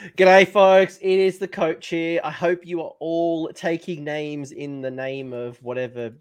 G'day, 0.00 0.48
folks. 0.48 0.96
It 1.02 1.18
is 1.18 1.36
the 1.36 1.46
coach 1.46 1.88
here. 1.88 2.22
I 2.24 2.30
hope 2.30 2.64
you 2.64 2.80
are 2.80 2.94
all 3.00 3.50
taking 3.52 4.02
names 4.02 4.50
in 4.50 4.80
the 4.80 4.90
name 4.90 5.34
of 5.34 5.62
whatever 5.62 6.14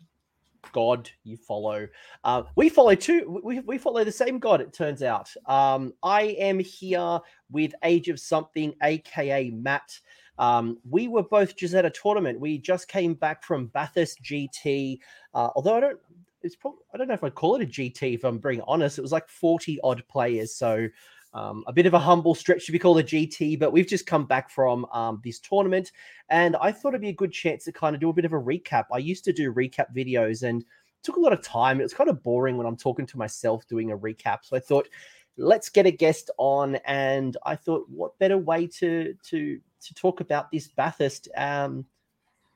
god 0.74 1.10
you 1.24 1.38
follow. 1.38 1.88
Uh, 2.26 2.44
we 2.58 2.68
follow 2.68 2.94
too. 2.94 3.40
We, 3.42 3.62
we 3.62 3.78
follow 3.78 4.04
the 4.04 4.12
same 4.12 4.38
god. 4.38 4.60
It 4.60 4.74
turns 4.74 5.02
out. 5.02 5.34
Um, 5.46 5.94
I 6.04 6.24
am 6.40 6.60
here 6.60 7.22
with 7.50 7.72
Age 7.86 8.10
of 8.10 8.20
Something, 8.20 8.74
aka 8.84 9.50
Matt. 9.52 9.98
Um, 10.38 10.78
we 10.90 11.08
were 11.08 11.24
both 11.24 11.56
just 11.56 11.74
at 11.74 11.86
a 11.86 11.90
tournament. 11.90 12.38
We 12.38 12.58
just 12.58 12.90
came 12.90 13.14
back 13.14 13.46
from 13.46 13.68
Bathurst 13.68 14.22
GT. 14.22 15.00
Uh, 15.34 15.52
although 15.56 15.78
I 15.78 15.80
don't, 15.80 16.00
it's 16.42 16.58
probably 16.58 16.80
I 16.94 16.98
don't 16.98 17.08
know 17.08 17.14
if 17.14 17.24
I'd 17.24 17.34
call 17.36 17.56
it 17.56 17.64
a 17.64 17.66
GT. 17.66 18.16
If 18.16 18.26
I'm 18.26 18.40
being 18.40 18.62
honest, 18.68 18.98
it 18.98 19.04
was 19.04 19.14
like 19.14 19.30
40 19.30 19.80
odd 19.86 20.04
players. 20.10 20.54
So 20.54 20.90
um, 21.34 21.64
a 21.68 21.74
bit 21.74 21.86
of 21.86 21.94
a 21.94 22.00
humble 22.00 22.34
stretch 22.34 22.66
to 22.66 22.72
be 22.72 22.80
called 22.80 23.00
a 23.00 23.04
GT, 23.04 23.60
but 23.60 23.72
we've 23.72 23.88
just 23.88 24.06
come 24.06 24.26
back 24.26 24.50
from 24.50 24.86
um, 24.86 25.22
this 25.24 25.40
tournament, 25.40 25.92
and 26.30 26.56
I 26.58 26.72
thought 26.72 26.90
it'd 26.90 27.02
be 27.02 27.10
a 27.10 27.14
good 27.14 27.32
chance 27.32 27.66
to 27.66 27.72
kind 27.72 27.96
of 27.96 28.02
do 28.02 28.10
a 28.10 28.14
bit 28.14 28.26
of 28.26 28.34
a 28.34 28.40
recap. 28.40 28.86
I 28.92 28.98
used 28.98 29.24
to 29.26 29.34
do 29.34 29.54
recap 29.54 29.96
videos, 29.96 30.44
and 30.44 30.66
took 31.04 31.18
a 31.18 31.20
lot 31.20 31.34
of 31.34 31.42
time. 31.42 31.80
It 31.80 31.84
was 31.84 31.94
kind 31.94 32.10
of 32.10 32.24
boring 32.24 32.58
when 32.58 32.68
I'm 32.68 32.78
talking 32.78 33.06
to 33.08 33.18
myself 33.18 33.68
doing 33.68 33.92
a 33.92 33.98
recap. 33.98 34.40
So 34.44 34.58
I 34.58 34.60
thought, 34.60 34.90
let's 35.38 35.70
get 35.70 35.86
a 35.86 35.92
guest 35.92 36.30
on, 36.38 36.76
and 36.86 37.38
I 37.46 37.56
thought, 37.56 37.86
what 37.90 38.18
better 38.20 38.38
way 38.38 38.68
to 38.80 39.14
to 39.30 39.60
to 39.82 39.94
talk 39.94 40.22
about 40.22 40.52
this 40.52 40.68
Bathurst 40.68 41.30
um, 41.38 41.86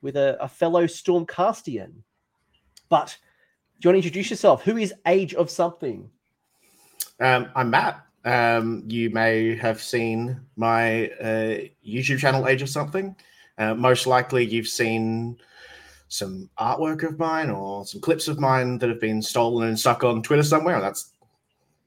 with 0.02 0.16
a, 0.16 0.36
a 0.42 0.48
fellow 0.48 0.86
Stormcastian? 0.86 1.92
But 2.88 3.16
do 3.80 3.88
you 3.88 3.92
want 3.92 4.02
to 4.02 4.06
introduce 4.06 4.30
yourself? 4.30 4.62
Who 4.62 4.76
is 4.76 4.94
Age 5.06 5.34
of 5.34 5.50
Something? 5.50 6.10
Um, 7.20 7.48
I'm 7.54 7.70
Matt. 7.70 8.04
Um, 8.24 8.84
you 8.86 9.10
may 9.10 9.54
have 9.56 9.82
seen 9.82 10.40
my 10.56 11.08
uh, 11.20 11.58
YouTube 11.86 12.18
channel, 12.18 12.48
Age 12.48 12.62
of 12.62 12.68
Something. 12.68 13.14
Uh, 13.58 13.74
most 13.74 14.06
likely, 14.06 14.44
you've 14.44 14.68
seen 14.68 15.36
some 16.08 16.48
artwork 16.58 17.02
of 17.02 17.18
mine 17.18 17.50
or 17.50 17.84
some 17.84 18.00
clips 18.00 18.28
of 18.28 18.40
mine 18.40 18.78
that 18.78 18.88
have 18.88 19.00
been 19.00 19.20
stolen 19.20 19.68
and 19.68 19.78
stuck 19.78 20.04
on 20.04 20.22
Twitter 20.22 20.42
somewhere. 20.42 20.80
That's 20.80 21.10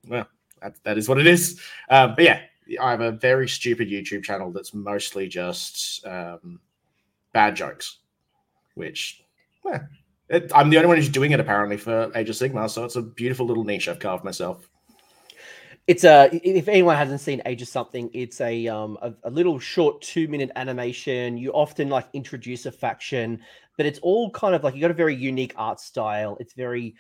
well, 0.07 0.27
that, 0.61 0.75
that 0.83 0.97
is 0.97 1.09
what 1.09 1.19
it 1.19 1.27
is. 1.27 1.59
Um, 1.89 2.13
but 2.15 2.23
yeah, 2.23 2.41
I 2.79 2.91
have 2.91 3.01
a 3.01 3.11
very 3.11 3.49
stupid 3.49 3.89
YouTube 3.89 4.23
channel 4.23 4.51
that's 4.51 4.73
mostly 4.73 5.27
just 5.27 6.05
um, 6.05 6.59
bad 7.33 7.55
jokes, 7.55 7.97
which 8.75 9.23
well, 9.63 9.79
it, 10.29 10.51
I'm 10.53 10.69
the 10.69 10.77
only 10.77 10.87
one 10.87 10.97
who's 10.97 11.09
doing 11.09 11.31
it 11.31 11.39
apparently 11.39 11.77
for 11.77 12.11
Age 12.15 12.29
of 12.29 12.35
Sigmar, 12.35 12.69
so 12.69 12.85
it's 12.85 12.95
a 12.95 13.01
beautiful 13.01 13.47
little 13.47 13.63
niche 13.63 13.87
I've 13.87 13.99
carved 13.99 14.23
myself 14.23 14.69
it's 15.87 16.03
a 16.03 16.29
if 16.43 16.67
anyone 16.67 16.97
hasn't 16.97 17.21
seen 17.21 17.41
age 17.45 17.61
of 17.61 17.67
something 17.69 18.09
it's 18.13 18.41
a 18.41 18.67
um 18.67 18.97
a, 19.01 19.13
a, 19.23 19.29
little 19.29 19.57
short 19.57 20.01
two 20.01 20.27
minute 20.27 20.51
animation. 20.55 21.37
You 21.37 21.51
often 21.51 21.89
like 21.89 22.07
introduce 22.13 22.65
a 22.65 22.71
faction 22.71 23.39
but 23.77 23.85
it's 23.85 23.99
all 23.99 24.29
kind 24.31 24.53
of 24.53 24.63
like 24.63 24.75
you 24.75 24.81
got 24.81 24.91
a 24.91 24.95
very 24.95 25.15
unique 25.15 25.53
art 25.55 25.79
style. 25.79 26.37
It's 26.39 26.53
very 26.53 26.95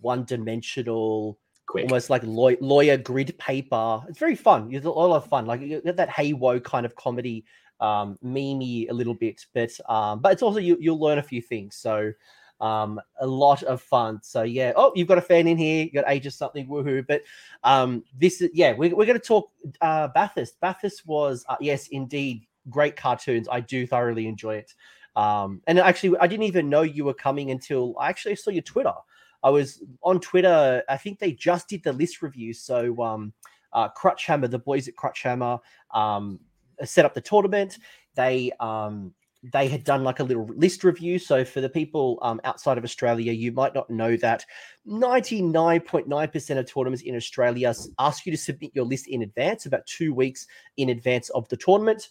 one 0.00 0.24
dimensional 0.24 1.38
Quick. 1.66 1.84
almost 1.84 2.08
like 2.08 2.22
law- 2.24 2.56
lawyer 2.60 2.96
grid 2.96 3.36
paper. 3.38 4.02
It's 4.08 4.18
very 4.18 4.36
fun. 4.36 4.72
It's 4.72 4.86
a 4.86 4.90
lot 4.90 5.14
of 5.14 5.26
fun. 5.26 5.46
Like 5.46 5.60
you 5.60 5.80
get 5.82 5.96
that 5.96 6.08
hey 6.10 6.32
whoa 6.32 6.60
kind 6.60 6.86
of 6.86 6.96
comedy 6.96 7.44
um 7.80 8.18
memey 8.22 8.90
a 8.90 8.92
little 8.92 9.14
bit 9.14 9.46
but 9.54 9.70
um 9.88 10.20
but 10.20 10.32
it's 10.32 10.42
also 10.42 10.58
you, 10.58 10.76
you'll 10.80 11.00
learn 11.00 11.18
a 11.18 11.22
few 11.22 11.42
things. 11.42 11.76
So 11.76 12.12
um, 12.60 13.00
a 13.20 13.26
lot 13.26 13.62
of 13.62 13.80
fun. 13.80 14.20
So 14.22 14.42
yeah. 14.42 14.72
Oh, 14.76 14.92
you've 14.94 15.08
got 15.08 15.18
a 15.18 15.22
fan 15.22 15.46
in 15.46 15.56
here. 15.56 15.84
You 15.84 15.90
got 15.90 16.04
age 16.06 16.26
of 16.26 16.34
something. 16.34 16.66
Woohoo! 16.68 17.06
But 17.06 17.22
um, 17.64 18.04
this 18.18 18.40
is 18.40 18.50
yeah. 18.52 18.72
We're, 18.72 18.94
we're 18.94 19.06
going 19.06 19.18
to 19.18 19.26
talk 19.26 19.50
uh, 19.80 20.08
Bathurst. 20.08 20.60
Bathurst 20.60 21.06
was 21.06 21.44
uh, 21.48 21.56
yes, 21.60 21.88
indeed, 21.88 22.46
great 22.68 22.96
cartoons. 22.96 23.48
I 23.50 23.60
do 23.60 23.86
thoroughly 23.86 24.26
enjoy 24.26 24.56
it. 24.56 24.74
Um, 25.16 25.60
and 25.66 25.78
actually, 25.78 26.16
I 26.18 26.26
didn't 26.26 26.44
even 26.44 26.68
know 26.68 26.82
you 26.82 27.04
were 27.04 27.14
coming 27.14 27.50
until 27.50 27.94
I 27.98 28.08
actually 28.08 28.36
saw 28.36 28.50
your 28.50 28.62
Twitter. 28.62 28.94
I 29.42 29.50
was 29.50 29.82
on 30.02 30.20
Twitter. 30.20 30.82
I 30.88 30.96
think 30.96 31.18
they 31.18 31.32
just 31.32 31.68
did 31.68 31.82
the 31.82 31.92
list 31.92 32.22
review. 32.22 32.52
So 32.52 33.00
um, 33.02 33.32
uh, 33.72 33.88
Crutch 33.88 34.26
Hammer, 34.26 34.48
the 34.48 34.58
boys 34.58 34.86
at 34.86 34.96
Crutch 34.96 35.22
Hammer, 35.22 35.58
um, 35.92 36.40
set 36.84 37.04
up 37.04 37.14
the 37.14 37.20
tournament. 37.20 37.78
They 38.14 38.52
um, 38.60 39.14
they 39.42 39.68
had 39.68 39.84
done 39.84 40.04
like 40.04 40.20
a 40.20 40.24
little 40.24 40.46
list 40.54 40.84
review. 40.84 41.18
So 41.18 41.44
for 41.44 41.60
the 41.60 41.68
people 41.68 42.18
um, 42.22 42.40
outside 42.44 42.76
of 42.76 42.84
Australia, 42.84 43.32
you 43.32 43.52
might 43.52 43.74
not 43.74 43.88
know 43.88 44.16
that 44.18 44.44
99.9% 44.86 46.58
of 46.58 46.66
tournaments 46.66 47.02
in 47.02 47.16
Australia 47.16 47.74
ask 47.98 48.26
you 48.26 48.32
to 48.32 48.38
submit 48.38 48.72
your 48.74 48.84
list 48.84 49.08
in 49.08 49.22
advance, 49.22 49.66
about 49.66 49.86
two 49.86 50.12
weeks 50.12 50.46
in 50.76 50.90
advance 50.90 51.30
of 51.30 51.48
the 51.48 51.56
tournament. 51.56 52.10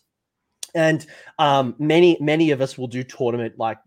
And 0.74 1.06
um, 1.38 1.76
many, 1.78 2.18
many 2.20 2.52
of 2.52 2.62
us 2.62 2.78
will 2.78 2.88
do 2.88 3.04
tournament 3.04 3.58
like 3.58 3.78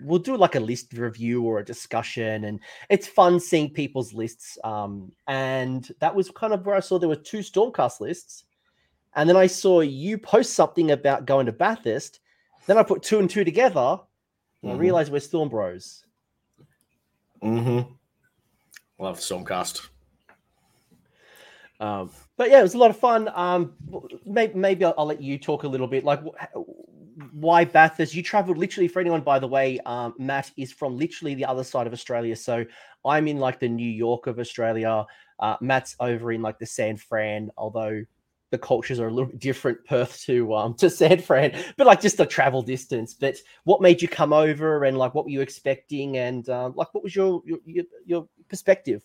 we'll 0.00 0.18
do 0.18 0.36
like 0.36 0.56
a 0.56 0.60
list 0.60 0.92
review 0.94 1.42
or 1.42 1.60
a 1.60 1.64
discussion 1.64 2.44
and 2.44 2.58
it's 2.90 3.06
fun 3.06 3.38
seeing 3.38 3.70
people's 3.70 4.12
lists 4.12 4.58
um, 4.64 5.10
and 5.28 5.92
that 6.00 6.14
was 6.14 6.30
kind 6.32 6.52
of 6.52 6.66
where 6.66 6.74
i 6.74 6.80
saw 6.80 6.98
there 6.98 7.08
were 7.08 7.14
two 7.14 7.38
stormcast 7.38 8.00
lists 8.00 8.44
and 9.14 9.28
then 9.28 9.36
i 9.36 9.46
saw 9.46 9.80
you 9.80 10.18
post 10.18 10.54
something 10.54 10.90
about 10.90 11.26
going 11.26 11.46
to 11.46 11.52
bathurst 11.52 12.20
then 12.66 12.78
I 12.78 12.82
put 12.82 13.02
two 13.02 13.18
and 13.18 13.28
two 13.28 13.44
together, 13.44 13.98
and 14.62 14.70
mm-hmm. 14.70 14.70
I 14.70 14.74
realized 14.74 15.12
we're 15.12 15.20
Storm 15.20 15.48
Bros. 15.48 16.04
Mm-hmm. 17.42 17.92
Love 18.98 19.18
Stormcast. 19.18 19.88
Um, 21.80 22.10
but 22.36 22.50
yeah, 22.50 22.60
it 22.60 22.62
was 22.62 22.74
a 22.74 22.78
lot 22.78 22.90
of 22.90 22.96
fun. 22.96 23.30
Um, 23.34 23.74
maybe, 24.24 24.54
maybe 24.54 24.84
I'll, 24.84 24.94
I'll, 24.96 25.06
let 25.06 25.20
you 25.20 25.38
talk 25.38 25.64
a 25.64 25.68
little 25.68 25.86
bit. 25.86 26.04
Like, 26.04 26.20
why 27.32 27.64
Bathurst? 27.64 28.14
You 28.14 28.22
traveled 28.22 28.56
literally. 28.56 28.88
For 28.88 29.00
anyone, 29.00 29.20
by 29.20 29.38
the 29.38 29.48
way, 29.48 29.78
um, 29.80 30.14
Matt 30.18 30.50
is 30.56 30.72
from 30.72 30.96
literally 30.96 31.34
the 31.34 31.44
other 31.44 31.64
side 31.64 31.86
of 31.86 31.92
Australia. 31.92 32.36
So 32.36 32.64
I'm 33.04 33.28
in 33.28 33.38
like 33.38 33.60
the 33.60 33.68
New 33.68 33.90
York 33.90 34.26
of 34.26 34.38
Australia. 34.38 35.04
Uh, 35.38 35.56
Matt's 35.60 35.96
over 36.00 36.32
in 36.32 36.40
like 36.40 36.58
the 36.58 36.66
San 36.66 36.96
Fran, 36.96 37.50
although 37.58 38.02
the 38.54 38.58
cultures 38.58 39.00
are 39.00 39.08
a 39.08 39.10
little 39.10 39.26
bit 39.26 39.40
different 39.40 39.84
Perth 39.84 40.22
to 40.26 40.54
um 40.54 40.74
to 40.78 40.88
San 40.88 41.20
Fran, 41.20 41.60
but 41.76 41.86
like 41.88 42.00
just 42.00 42.16
the 42.16 42.24
travel 42.24 42.62
distance. 42.62 43.12
But 43.12 43.36
what 43.64 43.82
made 43.82 44.00
you 44.00 44.06
come 44.06 44.32
over, 44.32 44.84
and 44.84 44.96
like 44.96 45.12
what 45.14 45.24
were 45.24 45.32
you 45.32 45.40
expecting, 45.40 46.16
and 46.18 46.48
uh, 46.48 46.70
like 46.74 46.94
what 46.94 47.02
was 47.02 47.16
your, 47.16 47.42
your 47.44 47.84
your 48.06 48.28
perspective? 48.48 49.02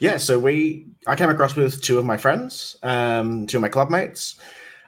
Yeah, 0.00 0.16
so 0.16 0.38
we 0.38 0.88
I 1.06 1.14
came 1.14 1.30
across 1.30 1.54
with 1.54 1.80
two 1.80 1.98
of 1.98 2.04
my 2.04 2.16
friends, 2.16 2.76
um, 2.82 3.46
two 3.46 3.58
of 3.58 3.62
my 3.62 3.68
club 3.68 3.90
mates, 3.90 4.40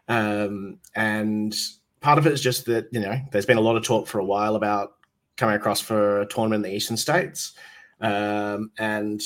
um, 0.09 0.79
and 0.97 1.55
part 2.01 2.19
of 2.19 2.27
it 2.27 2.33
is 2.33 2.41
just 2.41 2.67
that 2.67 2.89
you 2.91 3.01
know 3.01 3.17
there's 3.31 3.47
been 3.47 3.57
a 3.57 3.63
lot 3.63 3.77
of 3.77 3.85
talk 3.85 4.09
for 4.09 4.19
a 4.19 4.25
while 4.25 4.57
about 4.57 4.97
coming 5.37 5.55
across 5.55 5.81
for 5.81 6.23
a 6.23 6.27
tournament 6.27 6.65
in 6.65 6.71
the 6.71 6.77
eastern 6.77 6.97
states, 6.97 7.53
um, 8.01 8.73
and 8.79 9.23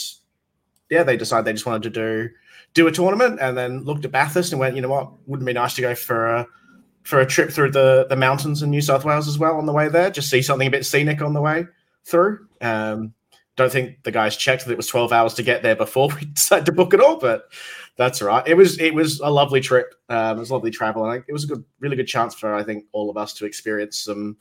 yeah, 0.90 1.02
they 1.02 1.16
decided 1.16 1.46
they 1.46 1.52
just 1.54 1.66
wanted 1.66 1.82
to 1.82 1.90
do 1.90 2.30
do 2.78 2.86
a 2.86 2.92
tournament, 2.92 3.38
and 3.40 3.56
then 3.56 3.84
looked 3.84 4.04
at 4.04 4.12
Bathurst 4.12 4.52
and 4.52 4.60
went, 4.60 4.76
you 4.76 4.82
know 4.82 4.88
what, 4.88 5.12
wouldn't 5.26 5.46
be 5.46 5.52
nice 5.52 5.74
to 5.74 5.82
go 5.82 5.94
for 5.94 6.26
a 6.26 6.46
for 7.02 7.20
a 7.20 7.26
trip 7.26 7.50
through 7.50 7.72
the 7.72 8.06
the 8.08 8.16
mountains 8.16 8.62
in 8.62 8.70
New 8.70 8.80
South 8.80 9.04
Wales 9.04 9.28
as 9.28 9.38
well 9.38 9.56
on 9.56 9.66
the 9.66 9.72
way 9.72 9.88
there, 9.88 10.10
just 10.10 10.30
see 10.30 10.42
something 10.42 10.68
a 10.68 10.70
bit 10.70 10.86
scenic 10.86 11.20
on 11.20 11.34
the 11.34 11.40
way 11.40 11.66
through. 12.04 12.46
Um, 12.60 13.14
don't 13.56 13.72
think 13.72 14.04
the 14.04 14.12
guys 14.12 14.36
checked 14.36 14.64
that 14.64 14.72
it 14.72 14.76
was 14.76 14.86
12 14.86 15.12
hours 15.12 15.34
to 15.34 15.42
get 15.42 15.62
there 15.62 15.74
before 15.74 16.08
we 16.20 16.26
decided 16.26 16.66
to 16.66 16.72
book 16.72 16.94
it 16.94 17.00
all, 17.00 17.18
but 17.18 17.44
that's 17.96 18.22
right. 18.22 18.46
It 18.46 18.54
was 18.54 18.78
it 18.78 18.94
was 18.94 19.20
a 19.20 19.30
lovely 19.30 19.60
trip. 19.60 19.94
Um, 20.08 20.36
it 20.36 20.40
was 20.40 20.52
lovely 20.52 20.70
travel, 20.70 21.04
and 21.04 21.24
it 21.26 21.32
was 21.32 21.44
a 21.44 21.48
good, 21.48 21.64
really 21.80 21.96
good 21.96 22.06
chance 22.06 22.34
for 22.34 22.54
I 22.54 22.62
think 22.62 22.84
all 22.92 23.10
of 23.10 23.16
us 23.16 23.34
to 23.34 23.46
experience 23.46 23.98
some 23.98 24.36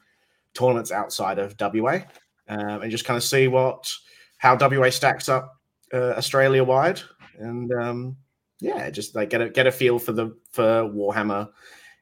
tournaments 0.53 0.91
outside 0.91 1.39
of 1.39 1.55
WA 1.59 1.99
um, 2.47 2.81
and 2.81 2.91
just 2.91 3.05
kind 3.05 3.17
of 3.17 3.23
see 3.23 3.47
what 3.47 3.91
how 4.37 4.55
WA 4.55 4.91
stacks 4.91 5.27
up 5.27 5.55
uh, 5.93 6.13
Australia 6.17 6.63
wide 6.63 7.01
and 7.39 7.71
um, 7.73 8.17
yeah, 8.59 8.89
just 8.89 9.15
like 9.15 9.29
get 9.29 9.41
a 9.41 9.49
get 9.49 9.67
a 9.67 9.71
feel 9.71 9.99
for 9.99 10.11
the 10.11 10.35
for 10.51 10.83
Warhammer 10.83 11.49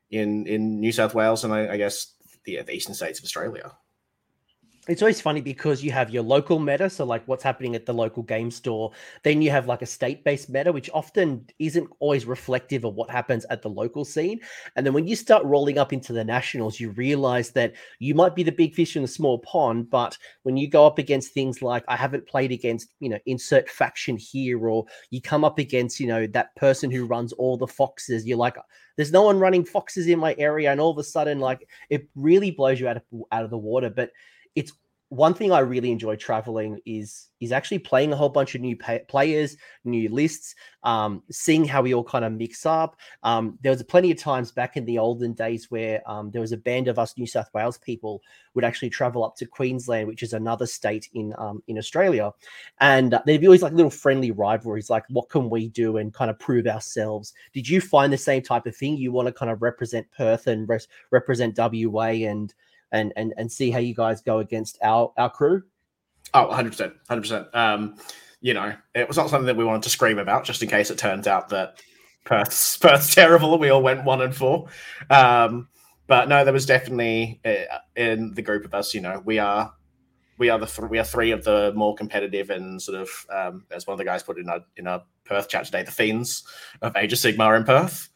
in 0.10 0.48
in 0.48 0.80
New 0.80 0.92
South 0.92 1.14
Wales 1.14 1.44
and 1.44 1.54
I, 1.54 1.74
I 1.74 1.78
guess 1.78 2.14
the, 2.46 2.62
the 2.62 2.74
eastern 2.74 2.96
states 2.96 3.20
of 3.20 3.26
Australia 3.26 3.72
it's 4.88 5.02
always 5.02 5.20
funny 5.20 5.42
because 5.42 5.84
you 5.84 5.92
have 5.92 6.12
your 6.12 6.22
local 6.22 6.60
meta, 6.60 6.90
so 6.90 7.06
like 7.06 7.28
what's 7.28 7.44
happening 7.44 7.76
at 7.76 7.86
the 7.86 7.94
local 7.94 8.22
game 8.22 8.52
store. 8.52 8.92
Then 9.24 9.42
you 9.42 9.50
have 9.50 9.68
like 9.68 9.82
a 9.82 9.86
state-based 9.88 10.50
meta, 10.50 10.72
which 10.72 10.90
often 10.94 11.46
isn't 11.58 11.90
always 12.00 12.26
reflective 12.26 12.86
of 12.86 12.94
what 12.94 13.10
happens 13.10 13.46
at 13.50 13.62
the 13.62 13.70
local 13.70 14.06
scene. 14.06 14.40
And 14.76 14.86
then 14.86 14.94
when 14.94 15.08
you 15.08 15.16
start 15.16 15.44
rolling 15.44 15.80
up 15.80 15.92
into 15.92 16.14
the 16.14 16.24
nationals, 16.24 16.80
you 16.80 16.92
realize 16.92 17.52
that 17.52 17.74
you 18.00 18.14
might 18.14 18.36
be 18.36 18.44
the 18.44 18.52
big 18.52 18.76
fish 18.76 18.96
in 18.96 19.04
a 19.04 19.08
small 19.08 19.40
pond, 19.40 19.90
but 19.90 20.18
when 20.44 20.56
you 20.56 20.70
go 20.70 20.86
up 20.86 21.00
against 21.00 21.34
things 21.34 21.62
like 21.62 21.84
I 21.88 21.96
haven't 21.96 22.28
played 22.28 22.52
against, 22.52 22.90
you 23.00 23.10
know, 23.10 23.20
insert 23.26 23.70
faction 23.70 24.18
here, 24.18 24.68
or 24.68 24.86
you 25.10 25.20
come 25.22 25.44
up 25.44 25.58
against, 25.58 26.00
you 26.00 26.08
know, 26.08 26.28
that 26.28 26.56
person 26.56 26.92
who 26.92 27.06
runs 27.06 27.34
all 27.34 27.58
the 27.58 27.68
foxes, 27.68 28.26
you're 28.26 28.38
like, 28.38 28.56
there's 28.98 29.12
no 29.12 29.24
one 29.24 29.40
running 29.40 29.66
foxes 29.66 30.08
in 30.08 30.20
my 30.20 30.36
area, 30.38 30.72
and 30.72 30.80
all 30.80 30.92
of 30.92 30.98
a 30.98 31.04
sudden, 31.04 31.40
like 31.40 31.68
it 31.90 32.08
really 32.16 32.52
blows 32.52 32.80
you 32.80 32.88
out 32.88 32.98
of 32.98 33.04
out 33.32 33.44
of 33.44 33.50
the 33.50 33.58
water. 33.58 33.90
But 33.90 34.12
it's 34.56 34.72
one 35.10 35.36
thing 35.36 35.52
I 35.52 35.60
really 35.60 35.92
enjoy 35.92 36.16
traveling 36.16 36.80
is 36.86 37.30
is 37.40 37.52
actually 37.52 37.80
playing 37.80 38.12
a 38.12 38.16
whole 38.16 38.30
bunch 38.30 38.56
of 38.56 38.62
new 38.62 38.76
pay- 38.76 39.04
players, 39.08 39.56
new 39.84 40.10
lists, 40.10 40.56
um, 40.84 41.22
seeing 41.30 41.64
how 41.64 41.84
we 41.84 41.94
all 41.94 42.04
kind 42.04 42.26
of 42.26 42.34
mix 42.34 42.66
up. 42.66 42.96
Um, 43.22 43.60
there 43.62 43.72
was 43.72 43.84
plenty 43.84 44.10
of 44.10 44.18
times 44.18 44.52
back 44.52 44.78
in 44.78 44.86
the 44.86 44.98
olden 44.98 45.34
days 45.34 45.70
where 45.70 46.02
um, 46.10 46.32
there 46.32 46.42
was 46.42 46.54
a 46.54 46.58
band 46.58 46.88
of 46.88 46.98
us 46.98 47.18
New 47.18 47.28
South 47.28 47.50
Wales 47.54 47.78
people 47.78 48.22
would 48.56 48.64
actually 48.64 48.90
travel 48.90 49.24
up 49.24 49.36
to 49.38 49.46
Queensland, 49.46 50.08
which 50.08 50.24
is 50.24 50.34
another 50.34 50.66
state 50.66 51.08
in 51.14 51.34
um, 51.38 51.62
in 51.68 51.78
Australia, 51.78 52.32
and 52.80 53.14
uh, 53.14 53.22
there'd 53.26 53.42
be 53.42 53.48
always 53.48 53.62
like 53.62 53.74
little 53.74 53.92
friendly 53.92 54.32
rivalries, 54.32 54.90
like 54.90 55.04
what 55.10 55.30
can 55.30 55.52
we 55.52 55.70
do 55.70 55.98
and 55.98 56.16
kind 56.16 56.32
of 56.32 56.40
prove 56.40 56.66
ourselves. 56.66 57.34
Did 57.54 57.70
you 57.70 57.80
find 57.80 58.12
the 58.12 58.18
same 58.18 58.42
type 58.42 58.66
of 58.66 58.76
thing? 58.76 58.98
You 58.98 59.12
want 59.12 59.28
to 59.28 59.34
kind 59.34 59.52
of 59.52 59.62
represent 59.62 60.08
Perth 60.18 60.48
and 60.48 60.68
res- 60.68 60.88
represent 61.12 61.58
WA 61.58 62.28
and 62.28 62.54
and 62.96 63.14
and 63.16 63.34
and 63.38 63.52
see 63.52 63.70
how 63.70 63.80
you 63.80 63.94
guys 63.94 64.22
go 64.22 64.40
against 64.40 64.78
our 64.82 65.14
our 65.18 65.30
crew? 65.30 65.64
Oh, 66.34 66.50
100%. 66.52 66.94
100%. 67.10 67.56
Um, 67.56 67.96
you 68.42 68.54
know, 68.54 68.74
it 68.94 69.08
was 69.08 69.16
not 69.16 69.30
something 69.30 69.46
that 69.46 69.56
we 69.56 69.64
wanted 69.64 69.84
to 69.84 69.90
scream 69.90 70.20
about 70.20 70.44
just 70.44 70.62
in 70.62 70.70
case 70.70 70.92
it 70.92 70.98
turns 70.98 71.28
out 71.28 71.50
that 71.50 71.82
Perth's, 72.26 72.78
Perth's 72.82 73.14
terrible. 73.16 73.58
We 73.58 73.70
all 73.70 73.82
went 73.82 74.04
one 74.04 74.22
and 74.22 74.36
four. 74.36 74.68
Um, 75.10 75.70
but 76.08 76.28
no, 76.28 76.44
there 76.44 76.54
was 76.54 76.66
definitely 76.66 77.40
uh, 77.46 77.78
in 77.96 78.34
the 78.34 78.42
group 78.42 78.66
of 78.66 78.74
us, 78.74 78.94
you 78.94 79.02
know, 79.02 79.22
we 79.24 79.40
are 79.40 79.74
we 80.38 80.50
are 80.50 80.60
the 80.60 80.66
th- 80.66 80.90
we 80.90 81.00
are 81.00 81.04
three 81.06 81.32
of 81.32 81.44
the 81.44 81.72
more 81.76 81.96
competitive 81.96 82.50
and 82.50 82.82
sort 82.82 83.02
of 83.02 83.10
um, 83.34 83.66
as 83.72 83.88
one 83.88 83.94
of 83.94 83.98
the 83.98 84.04
guys 84.04 84.22
put 84.22 84.38
in 84.38 84.50
in 84.78 84.88
a 84.88 85.04
Perth 85.24 85.48
chat 85.48 85.66
today, 85.66 85.84
the 85.84 85.92
fiends 85.92 86.44
of 86.82 86.96
Age 86.96 87.14
of 87.14 87.20
Sigmar 87.20 87.58
in 87.58 87.64
Perth. 87.64 88.10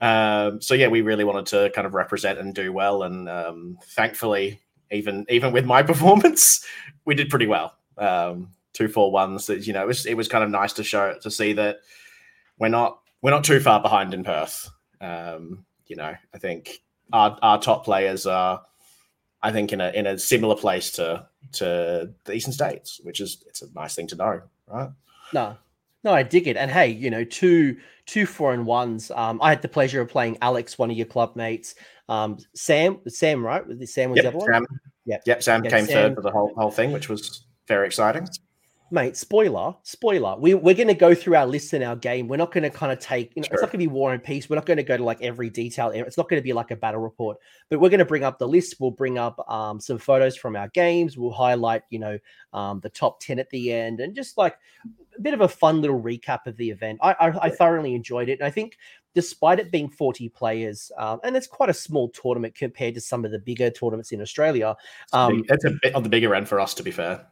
Um, 0.00 0.60
so 0.60 0.74
yeah, 0.74 0.88
we 0.88 1.02
really 1.02 1.24
wanted 1.24 1.46
to 1.46 1.70
kind 1.74 1.86
of 1.86 1.94
represent 1.94 2.38
and 2.38 2.54
do 2.54 2.72
well, 2.72 3.02
and 3.02 3.28
um, 3.28 3.78
thankfully, 3.84 4.60
even 4.90 5.26
even 5.28 5.52
with 5.52 5.64
my 5.64 5.82
performance, 5.92 6.64
we 7.04 7.14
did 7.14 7.30
pretty 7.30 7.46
well. 7.46 7.74
Um, 7.98 8.52
two 8.72 8.88
four 8.88 9.10
ones. 9.10 9.46
That 9.46 9.66
you 9.66 9.72
know, 9.72 9.82
it 9.82 9.86
was 9.86 10.06
it 10.06 10.16
was 10.16 10.28
kind 10.28 10.44
of 10.44 10.50
nice 10.50 10.72
to 10.74 10.84
show 10.84 11.14
to 11.20 11.30
see 11.30 11.52
that 11.54 11.78
we're 12.58 12.68
not 12.68 13.00
we're 13.22 13.30
not 13.30 13.44
too 13.44 13.60
far 13.60 13.80
behind 13.80 14.14
in 14.14 14.24
Perth. 14.24 14.70
Um, 15.00 15.64
you 15.86 15.96
know, 15.96 16.14
I 16.34 16.38
think 16.38 16.82
our 17.12 17.38
our 17.42 17.60
top 17.60 17.84
players 17.84 18.26
are, 18.26 18.62
I 19.42 19.52
think, 19.52 19.72
in 19.72 19.80
a 19.80 19.90
in 19.90 20.06
a 20.06 20.18
similar 20.18 20.56
place 20.56 20.92
to 20.92 21.26
to 21.52 22.12
the 22.24 22.32
Eastern 22.32 22.52
States, 22.52 23.00
which 23.02 23.20
is 23.20 23.42
it's 23.46 23.62
a 23.62 23.72
nice 23.74 23.94
thing 23.94 24.06
to 24.08 24.16
know, 24.16 24.42
right? 24.66 24.90
No, 25.32 25.56
no, 26.04 26.12
I 26.12 26.22
dig 26.22 26.48
it. 26.48 26.56
And 26.56 26.70
hey, 26.70 26.88
you 26.88 27.10
know, 27.10 27.24
two 27.24 27.76
two 28.06 28.26
four 28.26 28.52
and 28.52 28.66
ones. 28.66 29.10
Um, 29.10 29.40
I 29.42 29.50
had 29.50 29.62
the 29.62 29.68
pleasure 29.68 30.00
of 30.00 30.08
playing 30.08 30.38
Alex, 30.42 30.78
one 30.78 30.90
of 30.90 30.96
your 30.96 31.06
club 31.06 31.36
mates. 31.36 31.74
Um, 32.08 32.38
Sam, 32.54 32.98
Sam, 33.06 33.44
right? 33.44 33.62
Sam 33.84 34.10
was 34.10 34.16
yep, 34.16 34.32
the 34.32 34.38
other 34.38 34.40
Sam, 34.40 34.62
one. 34.62 34.80
Yep, 35.06 35.22
yep. 35.26 35.42
Sam 35.42 35.62
came 35.62 35.86
Sam, 35.86 35.86
third 35.86 36.14
for 36.16 36.22
the 36.22 36.30
whole 36.30 36.52
whole 36.56 36.70
thing, 36.70 36.92
which 36.92 37.08
was 37.08 37.44
very 37.68 37.86
exciting. 37.86 38.26
Mate, 38.92 39.16
spoiler, 39.16 39.76
spoiler. 39.84 40.36
We, 40.36 40.54
we're 40.54 40.74
going 40.74 40.88
to 40.88 40.94
go 40.94 41.14
through 41.14 41.36
our 41.36 41.46
list 41.46 41.74
in 41.74 41.82
our 41.84 41.94
game. 41.94 42.26
We're 42.26 42.38
not 42.38 42.50
going 42.50 42.64
to 42.64 42.70
kind 42.70 42.90
of 42.90 42.98
take, 42.98 43.30
you 43.36 43.42
know, 43.42 43.46
sure. 43.46 43.54
it's 43.54 43.62
not 43.62 43.70
going 43.70 43.84
to 43.84 43.86
be 43.86 43.86
War 43.86 44.12
and 44.12 44.22
Peace. 44.22 44.50
We're 44.50 44.56
not 44.56 44.66
going 44.66 44.78
to 44.78 44.82
go 44.82 44.96
to 44.96 45.04
like 45.04 45.22
every 45.22 45.48
detail. 45.48 45.90
It's 45.90 46.16
not 46.16 46.28
going 46.28 46.42
to 46.42 46.44
be 46.44 46.52
like 46.52 46.72
a 46.72 46.76
battle 46.76 47.00
report, 47.00 47.36
but 47.68 47.78
we're 47.78 47.88
going 47.88 48.00
to 48.00 48.04
bring 48.04 48.24
up 48.24 48.40
the 48.40 48.48
list. 48.48 48.74
We'll 48.80 48.90
bring 48.90 49.16
up 49.16 49.48
um, 49.48 49.78
some 49.78 49.96
photos 49.96 50.36
from 50.36 50.56
our 50.56 50.66
games. 50.68 51.16
We'll 51.16 51.30
highlight, 51.30 51.82
you 51.90 52.00
know, 52.00 52.18
um, 52.52 52.80
the 52.80 52.88
top 52.88 53.20
10 53.20 53.38
at 53.38 53.48
the 53.50 53.72
end 53.72 54.00
and 54.00 54.12
just 54.12 54.36
like 54.36 54.58
bit 55.22 55.34
of 55.34 55.40
a 55.40 55.48
fun 55.48 55.80
little 55.80 56.00
recap 56.00 56.46
of 56.46 56.56
the 56.56 56.70
event. 56.70 56.98
I, 57.02 57.12
I, 57.12 57.46
I 57.46 57.50
thoroughly 57.50 57.94
enjoyed 57.94 58.28
it. 58.28 58.40
And 58.40 58.46
I 58.46 58.50
think 58.50 58.76
despite 59.14 59.58
it 59.58 59.70
being 59.70 59.88
40 59.88 60.28
players, 60.30 60.90
um, 60.98 61.20
and 61.24 61.36
it's 61.36 61.46
quite 61.46 61.70
a 61.70 61.74
small 61.74 62.08
tournament 62.10 62.54
compared 62.54 62.94
to 62.94 63.00
some 63.00 63.24
of 63.24 63.30
the 63.30 63.38
bigger 63.38 63.70
tournaments 63.70 64.12
in 64.12 64.20
Australia. 64.20 64.76
Um, 65.12 65.44
it's 65.48 65.64
a 65.64 65.72
bit 65.82 65.94
on 65.94 66.02
the 66.02 66.08
bigger 66.08 66.34
end 66.34 66.48
for 66.48 66.60
us, 66.60 66.74
to 66.74 66.82
be 66.82 66.90
fair. 66.90 67.26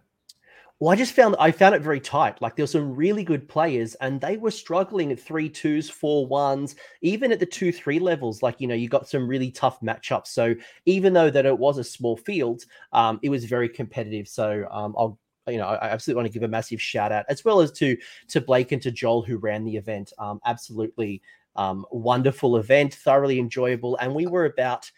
Well, 0.81 0.93
I 0.93 0.97
just 0.97 1.13
found 1.13 1.35
I 1.41 1.51
found 1.51 1.75
it 1.75 1.83
very 1.83 1.99
tight. 1.99 2.41
Like 2.41 2.55
there 2.55 2.63
were 2.63 2.69
some 2.69 2.95
really 2.95 3.25
good 3.25 3.49
players, 3.49 3.97
and 3.97 4.21
they 4.21 4.37
were 4.37 4.53
struggling 4.53 5.11
at 5.11 5.19
three 5.19 5.49
twos, 5.49 5.91
four 5.91 6.25
ones, 6.25 6.77
even 7.03 7.33
at 7.33 7.41
the 7.41 7.47
two 7.47 7.73
three 7.73 7.99
levels. 7.99 8.45
Like 8.45 8.61
you 8.61 8.69
know, 8.69 8.77
you 8.77 8.89
got 8.89 9.09
some 9.09 9.27
really 9.27 9.51
tough 9.51 9.81
matchups. 9.81 10.29
So 10.29 10.55
even 10.87 11.13
though 11.15 11.31
that 11.31 11.47
it 11.47 11.59
was 11.59 11.79
a 11.79 11.85
small 11.85 12.17
field, 12.17 12.63
um, 12.93 13.19
it 13.25 13.29
was 13.29 13.45
very 13.45 13.69
competitive. 13.69 14.29
So 14.29 14.69
um, 14.71 14.95
I'll 14.97 15.19
you 15.49 15.59
know, 15.59 15.67
I 15.67 15.89
absolutely 15.89 16.23
want 16.23 16.33
to 16.33 16.39
give 16.39 16.43
a 16.45 16.49
massive 16.49 16.81
shout 16.81 17.13
out 17.13 17.25
as 17.29 17.45
well 17.45 17.61
as 17.61 17.73
to 17.73 17.97
to 18.29 18.41
Blake 18.41 18.73
and 18.73 18.83
to 18.83 18.91
Joel 18.91 19.23
who 19.23 19.37
ran 19.39 19.65
the 19.65 19.77
event. 19.77 20.13
Um, 20.19 20.41
absolutely 20.45 21.23
um, 21.57 21.87
wonderful 21.91 22.57
event, 22.57 22.95
thoroughly 22.95 23.39
enjoyable, 23.39 23.97
and 23.97 24.15
we 24.15 24.27
were 24.27 24.45
about 24.45 24.91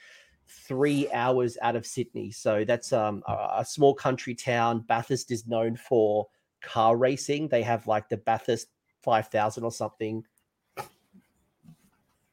three 0.46 1.10
hours 1.12 1.56
out 1.62 1.76
of 1.76 1.86
Sydney. 1.86 2.30
So 2.30 2.64
that's 2.64 2.92
um, 2.92 3.22
a, 3.26 3.58
a, 3.58 3.64
small 3.64 3.94
country 3.94 4.34
town. 4.34 4.80
Bathurst 4.80 5.30
is 5.30 5.46
known 5.46 5.76
for 5.76 6.26
car 6.60 6.96
racing. 6.96 7.48
They 7.48 7.62
have 7.62 7.86
like 7.86 8.08
the 8.08 8.16
Bathurst 8.16 8.68
5000 9.02 9.64
or 9.64 9.72
something. 9.72 10.24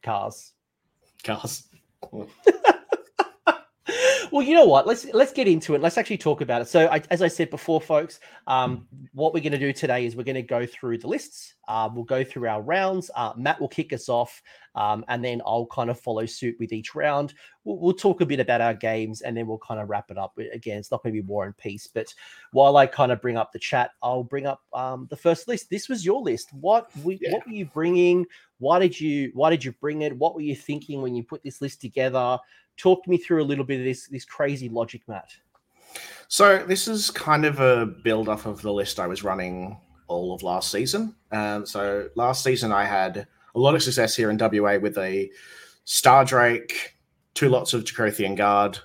Cars. 0.01 0.53
Cars. 1.23 1.67
well, 4.37 4.45
you 4.45 4.53
know 4.53 4.65
what? 4.65 4.85
Let's 4.85 5.03
let's 5.15 5.33
get 5.33 5.47
into 5.47 5.73
it. 5.73 5.81
Let's 5.81 5.97
actually 5.97 6.19
talk 6.19 6.41
about 6.41 6.61
it. 6.61 6.67
So, 6.67 6.85
I, 6.85 7.01
as 7.09 7.23
I 7.23 7.27
said 7.27 7.49
before, 7.49 7.81
folks, 7.81 8.19
um, 8.45 8.85
what 9.13 9.33
we're 9.33 9.39
going 9.39 9.51
to 9.53 9.57
do 9.57 9.73
today 9.73 10.05
is 10.05 10.15
we're 10.15 10.25
going 10.25 10.35
to 10.35 10.43
go 10.43 10.63
through 10.67 10.99
the 10.99 11.07
lists. 11.07 11.55
Uh, 11.67 11.89
we'll 11.91 12.03
go 12.03 12.23
through 12.23 12.47
our 12.47 12.61
rounds. 12.61 13.09
Uh, 13.15 13.33
Matt 13.35 13.59
will 13.59 13.67
kick 13.67 13.93
us 13.93 14.09
off, 14.09 14.43
um, 14.75 15.03
and 15.07 15.25
then 15.25 15.41
I'll 15.43 15.65
kind 15.65 15.89
of 15.89 15.99
follow 15.99 16.27
suit 16.27 16.55
with 16.59 16.71
each 16.71 16.93
round. 16.93 17.33
We'll, 17.63 17.79
we'll, 17.79 17.93
talk 17.93 18.21
a 18.21 18.27
bit 18.27 18.39
about 18.39 18.61
our 18.61 18.75
games, 18.75 19.21
and 19.21 19.35
then 19.35 19.47
we'll 19.47 19.57
kind 19.57 19.79
of 19.79 19.89
wrap 19.89 20.11
it 20.11 20.19
up. 20.19 20.37
Again, 20.53 20.77
it's 20.77 20.91
not 20.91 21.01
going 21.01 21.15
to 21.15 21.19
be 21.19 21.27
war 21.27 21.45
and 21.45 21.57
peace, 21.57 21.87
but 21.87 22.13
while 22.51 22.77
I 22.77 22.85
kind 22.85 23.11
of 23.11 23.23
bring 23.23 23.37
up 23.37 23.51
the 23.51 23.59
chat, 23.59 23.89
I'll 24.03 24.23
bring 24.23 24.45
up 24.45 24.61
um, 24.71 25.07
the 25.09 25.17
first 25.17 25.47
list. 25.47 25.71
This 25.71 25.89
was 25.89 26.05
your 26.05 26.21
list. 26.21 26.53
What 26.53 26.91
we, 27.03 27.17
yeah. 27.19 27.33
what 27.33 27.47
were 27.47 27.53
you 27.53 27.65
bringing? 27.65 28.27
Why 28.59 28.77
did 28.77 28.99
you 28.99 29.31
Why 29.33 29.49
did 29.49 29.65
you 29.65 29.71
bring 29.71 30.03
it? 30.03 30.15
What 30.15 30.35
were 30.35 30.41
you 30.41 30.55
thinking 30.55 31.01
when 31.01 31.15
you 31.15 31.23
put 31.23 31.41
this 31.43 31.59
list 31.59 31.81
together? 31.81 32.37
Talk 32.77 33.07
me 33.07 33.17
through 33.17 33.41
a 33.41 33.45
little 33.45 33.65
bit 33.65 33.79
of 33.79 33.85
this 33.85 34.07
this 34.07 34.25
crazy 34.25 34.69
logic, 34.69 35.01
Matt. 35.07 35.29
So 36.27 36.63
this 36.65 36.87
is 36.87 37.09
kind 37.09 37.45
of 37.45 37.59
a 37.59 37.85
build 37.85 38.29
up 38.29 38.45
of 38.45 38.61
the 38.61 38.71
list 38.71 38.99
I 38.99 39.07
was 39.07 39.23
running 39.23 39.79
all 40.07 40.33
of 40.33 40.43
last 40.43 40.71
season. 40.71 41.15
Um, 41.31 41.65
so 41.65 42.09
last 42.15 42.43
season 42.43 42.71
I 42.71 42.85
had 42.85 43.27
a 43.55 43.59
lot 43.59 43.75
of 43.75 43.83
success 43.83 44.15
here 44.15 44.29
in 44.29 44.37
WA 44.37 44.77
with 44.77 44.97
a 44.97 45.29
Star 45.85 46.25
Drake, 46.25 46.97
two 47.33 47.49
lots 47.49 47.73
of 47.73 47.83
Dracothian 47.83 48.35
Guard 48.35 48.77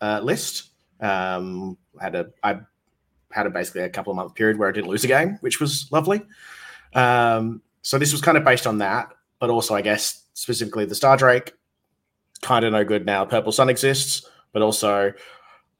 uh, 0.00 0.20
list. 0.22 0.70
Um, 1.00 1.78
had 2.00 2.14
a 2.14 2.26
I 2.42 2.60
had 3.32 3.46
a 3.46 3.50
basically 3.50 3.82
a 3.82 3.88
couple 3.88 4.10
of 4.10 4.16
month 4.16 4.34
period 4.34 4.58
where 4.58 4.68
I 4.68 4.72
didn't 4.72 4.90
lose 4.90 5.04
a 5.04 5.08
game, 5.08 5.38
which 5.40 5.60
was 5.60 5.88
lovely. 5.92 6.22
Um, 6.94 7.62
so 7.82 7.98
this 7.98 8.12
was 8.12 8.20
kind 8.20 8.36
of 8.36 8.44
based 8.44 8.66
on 8.66 8.78
that, 8.78 9.12
but 9.38 9.50
also 9.50 9.74
I 9.74 9.82
guess 9.82 10.26
specifically 10.34 10.84
the 10.84 10.94
Star 10.94 11.16
Drake 11.16 11.52
kind 12.42 12.64
of 12.64 12.72
no 12.72 12.84
good 12.84 13.06
now. 13.06 13.24
Purple 13.24 13.52
Sun 13.52 13.68
exists, 13.68 14.26
but 14.52 14.62
also 14.62 15.12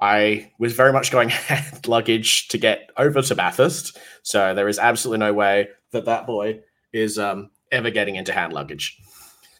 I 0.00 0.50
was 0.58 0.72
very 0.72 0.92
much 0.92 1.10
going 1.10 1.28
hand 1.30 1.86
luggage 1.86 2.48
to 2.48 2.58
get 2.58 2.90
over 2.96 3.22
to 3.22 3.34
Bathurst. 3.34 3.98
So 4.22 4.54
there 4.54 4.68
is 4.68 4.78
absolutely 4.78 5.18
no 5.18 5.32
way 5.32 5.68
that 5.92 6.06
that 6.06 6.26
boy 6.26 6.60
is 6.92 7.18
um, 7.18 7.50
ever 7.70 7.90
getting 7.90 8.16
into 8.16 8.32
hand 8.32 8.52
luggage. 8.52 8.98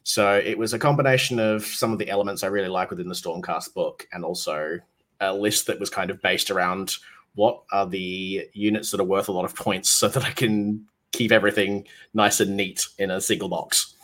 So 0.02 0.36
it 0.36 0.58
was 0.58 0.72
a 0.72 0.78
combination 0.78 1.38
of 1.38 1.64
some 1.64 1.92
of 1.92 1.98
the 1.98 2.08
elements 2.08 2.42
I 2.42 2.48
really 2.48 2.68
like 2.68 2.90
within 2.90 3.08
the 3.08 3.14
Stormcast 3.14 3.74
book 3.74 4.06
and 4.12 4.24
also 4.24 4.78
a 5.20 5.34
list 5.34 5.66
that 5.66 5.78
was 5.78 5.90
kind 5.90 6.10
of 6.10 6.22
based 6.22 6.50
around 6.50 6.94
what 7.34 7.62
are 7.70 7.86
the 7.86 8.48
units 8.54 8.90
that 8.90 9.00
are 9.00 9.04
worth 9.04 9.28
a 9.28 9.32
lot 9.32 9.44
of 9.44 9.54
points 9.54 9.90
so 9.90 10.08
that 10.08 10.24
I 10.24 10.30
can 10.30 10.86
keep 11.12 11.32
everything 11.32 11.86
nice 12.14 12.40
and 12.40 12.56
neat 12.56 12.86
in 12.98 13.10
a 13.10 13.20
single 13.20 13.48
box. 13.48 13.94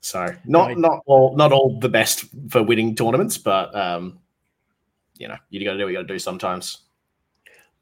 So 0.00 0.34
not 0.46 0.78
not 0.78 1.02
all 1.06 1.36
not 1.36 1.52
all 1.52 1.78
the 1.78 1.88
best 1.88 2.24
for 2.48 2.62
winning 2.62 2.94
tournaments, 2.94 3.36
but 3.36 3.74
um, 3.74 4.18
you 5.18 5.28
know 5.28 5.36
you 5.50 5.62
got 5.64 5.72
to 5.72 5.78
do 5.78 5.84
what 5.84 5.90
you 5.90 5.98
got 5.98 6.08
to 6.08 6.14
do 6.14 6.18
sometimes. 6.18 6.78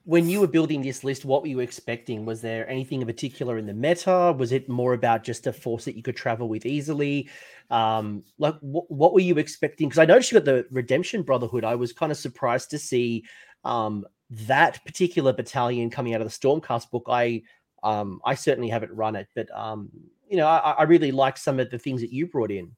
When 0.05 0.29
you 0.29 0.41
were 0.41 0.49
building 0.49 0.83
this 0.83 1.05
list, 1.05 1.25
what 1.25 1.43
were 1.43 1.49
you 1.49 1.61
expecting? 1.61 2.25
Was 2.25 2.41
there 2.41 2.69
anything 2.69 3.03
in 3.03 3.07
particular 3.07 3.59
in 3.59 3.67
the 3.67 3.75
meta? 3.75 4.35
Was 4.37 4.53
it 4.53 4.69
more 4.69 4.95
about 4.95 5.23
just 5.23 5.47
a 5.47 5.53
force 5.53 5.85
that 5.85 5.97
you 5.97 6.03
could 6.03 6.17
travel 6.17 6.49
with 6.49 6.65
easily? 6.65 7.29
Um, 7.71 8.25
like 8.39 8.55
wh- 8.61 8.91
what 8.91 9.13
were 9.13 9.21
you 9.21 9.37
expecting? 9.37 9.89
Because 9.89 9.99
I 9.99 10.07
noticed 10.07 10.33
you 10.33 10.39
got 10.41 10.47
the 10.47 10.67
Redemption 10.71 11.23
Brotherhood. 11.23 11.63
I 11.63 11.75
was 11.75 11.93
kind 11.93 12.11
of 12.11 12.17
surprised 12.17 12.71
to 12.71 12.79
see 12.79 13.25
um, 13.65 14.07
that 14.31 14.83
particular 14.85 15.33
battalion 15.33 15.91
coming 15.91 16.15
out 16.15 16.23
of 16.23 16.27
the 16.27 16.33
Stormcast 16.33 16.91
book. 16.91 17.05
I 17.09 17.43
um, 17.83 18.21
I 18.25 18.35
certainly 18.35 18.71
haven't 18.71 18.93
run 18.93 19.15
it, 19.15 19.29
but 19.37 19.49
um, 19.57 19.91
you 20.29 20.37
know, 20.37 20.47
I, 20.47 20.73
I 20.73 20.83
really 20.85 21.13
like 21.13 21.39
some 21.39 21.59
of 21.61 21.71
the 21.71 21.79
things 21.79 22.01
that 22.01 22.13
you 22.13 22.27
brought 22.27 22.51
in. 22.51 22.75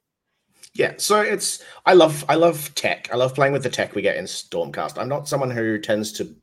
Yeah, 0.74 0.94
so 0.98 1.20
it's 1.20 1.62
I 1.84 1.94
love 1.94 2.24
I 2.28 2.36
love 2.36 2.72
tech. 2.74 3.08
I 3.12 3.16
love 3.16 3.34
playing 3.34 3.52
with 3.52 3.62
the 3.62 3.70
tech 3.70 3.94
we 3.94 4.02
get 4.02 4.16
in 4.16 4.24
Stormcast. 4.24 4.98
I'm 4.98 5.08
not 5.08 5.28
someone 5.28 5.50
who 5.50 5.78
tends 5.78 6.12
to 6.12 6.34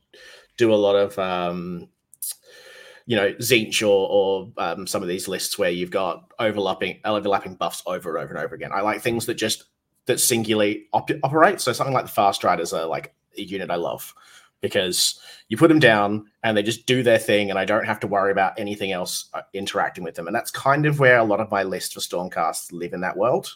do 0.56 0.72
a 0.72 0.76
lot 0.76 0.96
of 0.96 1.18
um 1.18 1.88
you 3.06 3.16
know 3.16 3.32
Tzeentch 3.32 3.82
or 3.82 4.08
or 4.10 4.52
um, 4.58 4.86
some 4.86 5.02
of 5.02 5.08
these 5.08 5.28
lists 5.28 5.58
where 5.58 5.70
you've 5.70 5.90
got 5.90 6.30
overlapping 6.38 7.00
overlapping 7.04 7.54
buffs 7.54 7.82
over 7.86 8.16
and 8.16 8.24
over 8.24 8.34
and 8.34 8.44
over 8.44 8.54
again. 8.54 8.70
I 8.72 8.82
like 8.82 9.00
things 9.00 9.24
that 9.26 9.34
just 9.34 9.64
that 10.06 10.20
singularly 10.20 10.86
op- 10.92 11.10
operate. 11.22 11.60
So 11.60 11.72
something 11.72 11.94
like 11.94 12.04
the 12.04 12.12
Fast 12.12 12.44
Riders 12.44 12.72
are 12.72 12.86
like 12.86 13.14
a 13.36 13.42
unit 13.42 13.70
I 13.70 13.76
love. 13.76 14.14
Because 14.60 15.20
you 15.48 15.56
put 15.56 15.68
them 15.68 15.78
down 15.78 16.26
and 16.42 16.56
they 16.56 16.62
just 16.62 16.86
do 16.86 17.02
their 17.02 17.18
thing, 17.18 17.50
and 17.50 17.58
I 17.58 17.64
don't 17.64 17.86
have 17.86 18.00
to 18.00 18.06
worry 18.06 18.32
about 18.32 18.58
anything 18.58 18.92
else 18.92 19.28
uh, 19.34 19.42
interacting 19.52 20.04
with 20.04 20.14
them. 20.14 20.26
And 20.26 20.34
that's 20.34 20.50
kind 20.50 20.86
of 20.86 20.98
where 20.98 21.18
a 21.18 21.24
lot 21.24 21.40
of 21.40 21.50
my 21.50 21.62
list 21.62 21.94
for 21.94 22.00
Stormcast 22.00 22.72
live 22.72 22.92
in 22.92 23.00
that 23.02 23.16
world. 23.16 23.54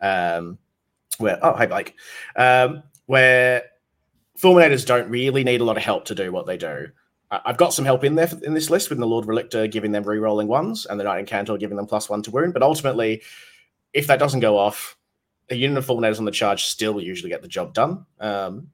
Um, 0.00 0.58
where 1.18 1.38
oh 1.42 1.56
hey 1.56 1.66
Blake, 1.66 1.94
um, 2.36 2.82
where 3.06 3.64
Fulminators 4.38 4.86
don't 4.86 5.08
really 5.10 5.44
need 5.44 5.60
a 5.60 5.64
lot 5.64 5.76
of 5.76 5.82
help 5.82 6.04
to 6.06 6.14
do 6.14 6.32
what 6.32 6.46
they 6.46 6.56
do. 6.56 6.88
I've 7.30 7.56
got 7.56 7.72
some 7.72 7.86
help 7.86 8.04
in 8.04 8.14
there 8.14 8.28
in 8.42 8.52
this 8.52 8.68
list 8.68 8.90
with 8.90 8.98
the 8.98 9.06
Lord 9.06 9.24
Relictor 9.24 9.70
giving 9.70 9.92
them 9.92 10.04
re-rolling 10.04 10.48
ones 10.48 10.84
and 10.84 11.00
the 11.00 11.04
Knight 11.04 11.24
Incantor 11.24 11.58
giving 11.58 11.78
them 11.78 11.86
plus 11.86 12.10
one 12.10 12.22
to 12.24 12.30
wound. 12.30 12.52
But 12.52 12.62
ultimately, 12.62 13.22
if 13.94 14.06
that 14.06 14.18
doesn't 14.18 14.40
go 14.40 14.58
off, 14.58 14.98
a 15.48 15.54
unit 15.54 15.78
of 15.78 15.86
Fulminators 15.86 16.18
on 16.18 16.26
the 16.26 16.30
charge 16.30 16.64
still 16.64 17.00
usually 17.00 17.30
get 17.30 17.40
the 17.40 17.48
job 17.48 17.72
done. 17.72 18.04
Um, 18.20 18.68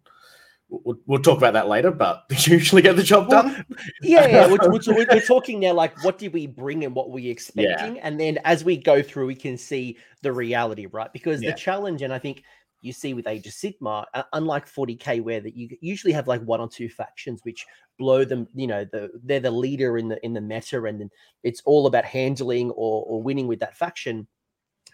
we'll, 0.69 0.99
we'll, 1.07 1.23
talk 1.23 1.39
about 1.39 1.55
that 1.55 1.69
later, 1.69 1.91
but 1.91 2.25
they 2.29 2.37
usually 2.37 2.83
get 2.83 2.97
the 2.97 3.03
job 3.03 3.29
done. 3.29 3.65
yeah, 4.03 4.27
yeah. 4.27 4.47
We're, 4.47 4.71
we're, 4.71 5.07
we're, 5.11 5.21
talking 5.27 5.61
now 5.61 5.73
like 5.73 6.03
what 6.05 6.19
did 6.19 6.33
we 6.33 6.47
bring 6.47 6.85
and 6.85 6.95
what 6.95 7.09
were 7.09 7.15
we 7.15 7.29
expecting, 7.29 7.97
yeah. 7.97 8.03
and 8.03 8.19
then 8.19 8.39
as 8.45 8.65
we 8.65 8.77
go 8.77 9.03
through, 9.03 9.27
we 9.27 9.35
can 9.35 9.57
see 9.57 9.99
the 10.23 10.33
reality, 10.33 10.87
right? 10.87 11.13
Because 11.13 11.43
yeah. 11.43 11.51
the 11.51 11.57
challenge, 11.57 12.03
and 12.03 12.13
I 12.13 12.19
think 12.19 12.43
you 12.81 12.93
see 12.93 13.15
with 13.15 13.27
Age 13.27 13.47
of 13.47 13.53
Sigmar, 13.53 14.05
uh, 14.15 14.23
unlike 14.33 14.71
40k, 14.71 15.23
where 15.23 15.41
that 15.41 15.57
you 15.57 15.77
usually 15.81 16.13
have 16.13 16.29
like 16.29 16.43
one 16.43 16.61
or 16.61 16.69
two 16.69 16.89
factions 16.89 17.41
which 17.43 17.67
blow 17.99 18.25
them, 18.25 18.47
you 18.55 18.67
know, 18.67 18.85
the 18.85 19.11
they're 19.25 19.41
the 19.41 19.51
leader 19.51 19.99
in 19.99 20.09
the 20.09 20.25
in 20.25 20.33
the 20.33 20.41
meta, 20.41 20.83
and 20.85 21.11
it's 21.43 21.63
all 21.65 21.87
about 21.87 22.05
handling 22.05 22.71
or, 22.71 23.05
or 23.07 23.23
winning 23.23 23.47
with 23.47 23.61
that 23.61 23.77
faction. 23.77 24.27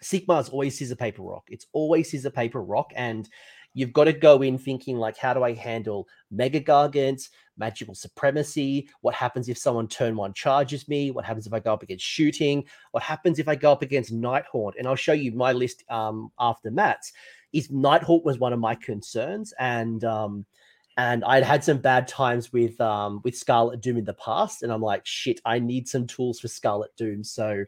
Sigmar 0.03 0.41
is 0.41 0.49
always 0.49 0.77
scissor 0.77 0.95
paper 0.95 1.21
rock. 1.21 1.43
It's 1.49 1.67
always 1.73 2.11
scissor 2.11 2.31
paper 2.31 2.61
rock, 2.61 2.91
and 2.95 3.29
you've 3.75 3.93
got 3.93 4.05
to 4.05 4.13
go 4.13 4.41
in 4.41 4.57
thinking 4.57 4.97
like, 4.97 5.17
how 5.17 5.35
do 5.35 5.43
I 5.43 5.53
handle 5.53 6.07
mega 6.31 6.59
gargants, 6.59 7.29
magical 7.57 7.93
supremacy? 7.93 8.89
What 9.01 9.13
happens 9.13 9.47
if 9.47 9.59
someone 9.59 9.87
turn 9.87 10.15
one 10.15 10.33
charges 10.33 10.87
me? 10.87 11.11
What 11.11 11.25
happens 11.25 11.45
if 11.45 11.53
I 11.53 11.59
go 11.59 11.73
up 11.73 11.83
against 11.83 12.05
shooting? 12.05 12.65
What 12.91 13.03
happens 13.03 13.37
if 13.37 13.47
I 13.47 13.55
go 13.55 13.71
up 13.71 13.83
against 13.83 14.11
Nighthaunt? 14.13 14.73
And 14.79 14.87
I'll 14.87 14.95
show 14.95 15.13
you 15.13 15.31
my 15.33 15.51
list 15.51 15.83
um, 15.91 16.31
after 16.39 16.71
Matt's 16.71 17.13
is 17.55 17.69
Nighthaunt 17.69 18.25
was 18.25 18.37
one 18.37 18.53
of 18.53 18.59
my 18.59 18.75
concerns, 18.75 19.53
and 19.57 20.03
um, 20.03 20.45
and 20.97 21.23
I'd 21.23 21.43
had 21.43 21.63
some 21.63 21.77
bad 21.77 22.07
times 22.07 22.51
with 22.51 22.79
um, 22.81 23.21
with 23.23 23.37
Scarlet 23.37 23.81
Doom 23.81 23.97
in 23.97 24.05
the 24.05 24.13
past, 24.13 24.61
and 24.61 24.71
I'm 24.71 24.81
like, 24.81 25.05
shit, 25.05 25.39
I 25.45 25.59
need 25.59 25.87
some 25.87 26.05
tools 26.05 26.39
for 26.39 26.49
Scarlet 26.49 26.91
Doom. 26.97 27.23
So 27.23 27.63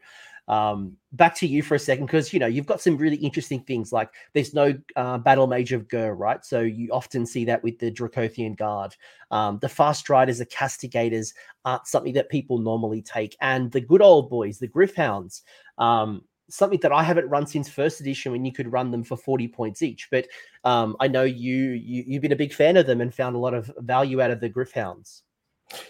um, 0.47 0.95
back 1.11 1.35
to 1.35 1.47
you 1.47 1.61
for 1.61 1.75
a 1.75 1.79
second, 1.79 2.05
because 2.05 2.31
you 2.33 2.39
know 2.39 2.47
you've 2.47 2.65
got 2.65 2.81
some 2.81 2.97
really 2.97 3.17
interesting 3.17 3.61
things. 3.61 3.91
Like 3.91 4.09
there's 4.33 4.53
no 4.53 4.73
uh, 4.95 5.17
battle 5.17 5.47
mage 5.47 5.73
of 5.73 5.87
Ghur, 5.87 6.13
right? 6.13 6.43
So 6.45 6.61
you 6.61 6.89
often 6.91 7.25
see 7.25 7.45
that 7.45 7.63
with 7.63 7.79
the 7.79 7.91
Dracothian 7.91 8.55
Guard. 8.55 8.95
Um, 9.31 9.59
the 9.61 9.69
fast 9.69 10.09
riders, 10.09 10.37
the 10.37 10.45
castigators 10.45 11.33
aren't 11.65 11.87
something 11.87 12.13
that 12.13 12.29
people 12.29 12.59
normally 12.59 13.01
take, 13.01 13.35
and 13.41 13.71
the 13.71 13.81
good 13.81 14.01
old 14.01 14.29
boys, 14.29 14.59
the 14.59 14.67
Gryph-hounds. 14.67 15.43
Um, 15.77 16.23
something 16.49 16.79
that 16.79 16.93
I 16.93 17.03
haven't 17.03 17.27
run 17.27 17.45
since 17.45 17.67
first 17.67 17.99
edition 17.99 18.31
when 18.31 18.45
you 18.45 18.53
could 18.53 18.71
run 18.71 18.89
them 18.89 19.03
for 19.03 19.17
40 19.17 19.49
points 19.49 19.81
each. 19.81 20.07
But 20.09 20.27
um, 20.63 20.95
I 21.01 21.09
know 21.09 21.23
you, 21.23 21.71
you 21.71 22.13
have 22.13 22.21
been 22.21 22.31
a 22.31 22.37
big 22.37 22.53
fan 22.53 22.77
of 22.77 22.85
them 22.85 23.01
and 23.01 23.13
found 23.13 23.35
a 23.35 23.39
lot 23.39 23.53
of 23.53 23.69
value 23.79 24.21
out 24.21 24.31
of 24.31 24.39
the 24.39 24.49
Gryph-hounds. 24.49 25.23